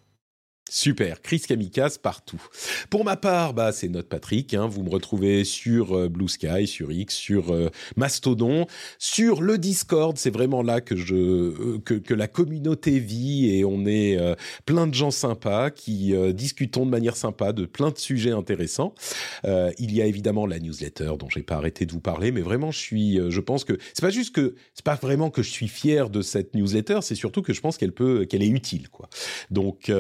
Super, 0.72 1.22
Chris 1.22 1.42
Kamikaze 1.42 2.00
partout. 2.00 2.42
Pour 2.90 3.06
ma 3.06 3.18
part, 3.18 3.54
bah, 3.54 3.72
c'est 3.72 3.88
notre 3.88 4.10
Patrick. 4.10 4.56
Hein. 4.56 4.66
vous 4.66 4.82
me 4.82 4.90
retrouvez 4.90 5.44
sur 5.44 5.96
euh, 5.96 6.10
Blue 6.10 6.28
Sky, 6.28 6.66
sur 6.66 6.92
X, 6.92 7.14
sur 7.14 7.54
euh, 7.54 7.70
Mastodon, 7.98 8.66
sur 8.98 9.44
le 9.44 9.60
Discord. 9.60 10.18
C'est 10.18 10.32
vraiment 10.32 10.64
là 10.64 10.82
que 10.82 10.96
je 10.96 11.16
euh, 11.16 11.80
que, 11.86 12.14
la 12.16 12.28
communauté 12.28 12.98
vit 12.98 13.56
et 13.56 13.64
on 13.64 13.86
est 13.86 14.18
plein 14.66 14.88
de 14.88 14.94
gens 14.94 15.12
sympas 15.12 15.70
qui 15.70 16.14
discutons 16.34 16.86
de 16.86 16.92
manière 16.92 17.16
sympa 17.16 17.52
de 17.52 17.66
plein 17.66 17.92
de 17.92 17.98
sujets 17.98 18.32
intéressants. 18.32 18.96
il 19.44 19.94
y 19.94 20.02
a 20.02 20.06
évidemment 20.06 20.48
la 20.48 20.60
newsletter 20.60 21.14
dont 21.20 21.30
j'ai 21.30 21.44
pas 21.44 21.56
arrêté 21.56 21.86
de 21.86 21.92
vous 21.92 22.00
parler, 22.00 22.32
mais 22.32 22.42
vraiment 22.42 22.72
je 22.72 22.80
suis, 22.80 23.20
je 23.30 23.40
pense 23.42 23.66
que 23.66 23.78
c'est 23.94 24.02
pas 24.02 24.10
juste 24.10 24.34
que 24.34 24.56
c'est 24.74 24.86
pas 24.86 24.96
vraiment 24.96 25.30
que 25.30 25.44
je 25.44 25.50
suis 25.50 25.68
fier 25.68 26.10
de 26.10 26.22
cette 26.22 26.56
newsletter, 26.56 27.00
c'est 27.02 27.16
surtout 27.16 27.42
que 27.42 27.54
je 27.54 27.60
pense 27.60 27.78
qu'elle 27.78 27.92
peut 27.92 28.26
qu'elle 28.26 28.44
est 28.44 28.48
utile 28.48 28.88
quoi. 28.90 29.10
Donc 29.52 29.92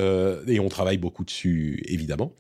on 0.60 0.70
travaille 0.70 0.98
beaucoup 0.98 1.24
dessus 1.24 1.84
évidemment. 1.88 2.34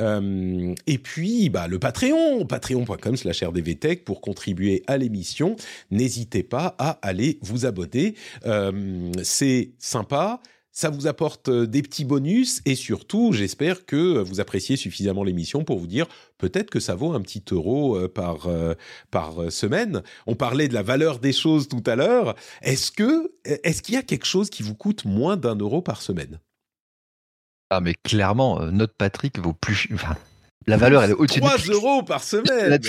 Euh, 0.00 0.74
et 0.86 0.98
puis 0.98 1.48
bah, 1.48 1.68
le 1.68 1.78
Patreon, 1.78 2.46
patreon.com 2.46 3.16
slash 3.16 3.42
rdvtech 3.42 4.04
pour 4.04 4.20
contribuer 4.20 4.82
à 4.86 4.96
l'émission. 4.96 5.56
N'hésitez 5.90 6.42
pas 6.42 6.74
à 6.78 6.98
aller 7.02 7.38
vous 7.42 7.66
abonner. 7.66 8.14
Euh, 8.46 9.12
c'est 9.22 9.72
sympa 9.78 10.40
ça 10.72 10.88
vous 10.88 11.08
apporte 11.08 11.48
euh, 11.48 11.66
des 11.66 11.82
petits 11.82 12.04
bonus 12.04 12.62
et 12.64 12.76
surtout, 12.76 13.32
j'espère 13.32 13.86
que 13.86 14.20
vous 14.20 14.38
appréciez 14.38 14.76
suffisamment 14.76 15.24
l'émission 15.24 15.64
pour 15.64 15.80
vous 15.80 15.88
dire 15.88 16.06
peut-être 16.38 16.70
que 16.70 16.78
ça 16.78 16.94
vaut 16.94 17.12
un 17.12 17.20
petit 17.20 17.42
euro 17.50 18.08
par, 18.08 18.48
par 19.10 19.50
semaine. 19.50 20.02
On 20.28 20.36
parlait 20.36 20.68
de 20.68 20.74
la 20.74 20.82
valeur 20.82 21.18
des 21.18 21.32
choses 21.32 21.66
tout 21.66 21.82
à 21.86 21.96
l'heure. 21.96 22.36
Est-ce 22.62 22.92
est-ce 23.44 23.82
qu'il 23.82 23.94
y 23.94 23.98
a 23.98 24.02
quelque 24.02 24.26
chose 24.26 24.48
qui 24.48 24.62
vous 24.62 24.76
coûte 24.76 25.04
moins 25.04 25.36
d'un 25.36 25.56
euro 25.56 25.82
par 25.82 26.02
semaine? 26.02 26.38
Ah, 27.70 27.80
mais 27.80 27.94
clairement, 27.94 28.60
euh, 28.60 28.70
notre 28.70 28.94
Patrick 28.94 29.38
vaut 29.38 29.52
plus. 29.52 29.88
Enfin, 29.94 30.16
la 30.66 30.76
valeur, 30.76 31.04
elle 31.04 31.10
est 31.10 31.14
au-dessus 31.14 31.40
de 31.40 31.46
3 31.46 31.58
euros 31.74 32.02
par 32.02 32.22
semaine 32.22 32.78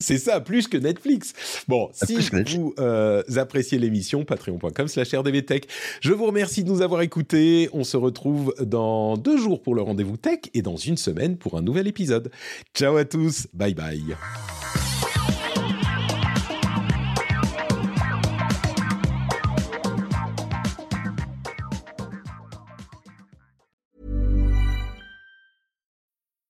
C'est 0.00 0.18
ça, 0.18 0.40
plus 0.40 0.68
que 0.68 0.76
Netflix. 0.76 1.32
Bon, 1.66 1.90
ah, 2.00 2.06
si 2.06 2.18
vous 2.56 2.72
euh, 2.78 3.22
appréciez 3.36 3.78
l'émission, 3.78 4.24
patreon.com 4.24 4.86
slash 4.86 5.12
rdvtech. 5.12 5.66
Je 6.00 6.12
vous 6.12 6.26
remercie 6.26 6.62
de 6.62 6.68
nous 6.68 6.82
avoir 6.82 7.02
écoutés. 7.02 7.68
On 7.72 7.82
se 7.82 7.96
retrouve 7.96 8.54
dans 8.60 9.16
deux 9.16 9.38
jours 9.38 9.60
pour 9.60 9.74
le 9.74 9.82
rendez-vous 9.82 10.16
tech 10.16 10.38
et 10.54 10.62
dans 10.62 10.76
une 10.76 10.96
semaine 10.96 11.36
pour 11.36 11.56
un 11.56 11.62
nouvel 11.62 11.88
épisode. 11.88 12.30
Ciao 12.76 12.96
à 12.96 13.04
tous, 13.04 13.48
bye 13.52 13.74
bye. 13.74 14.16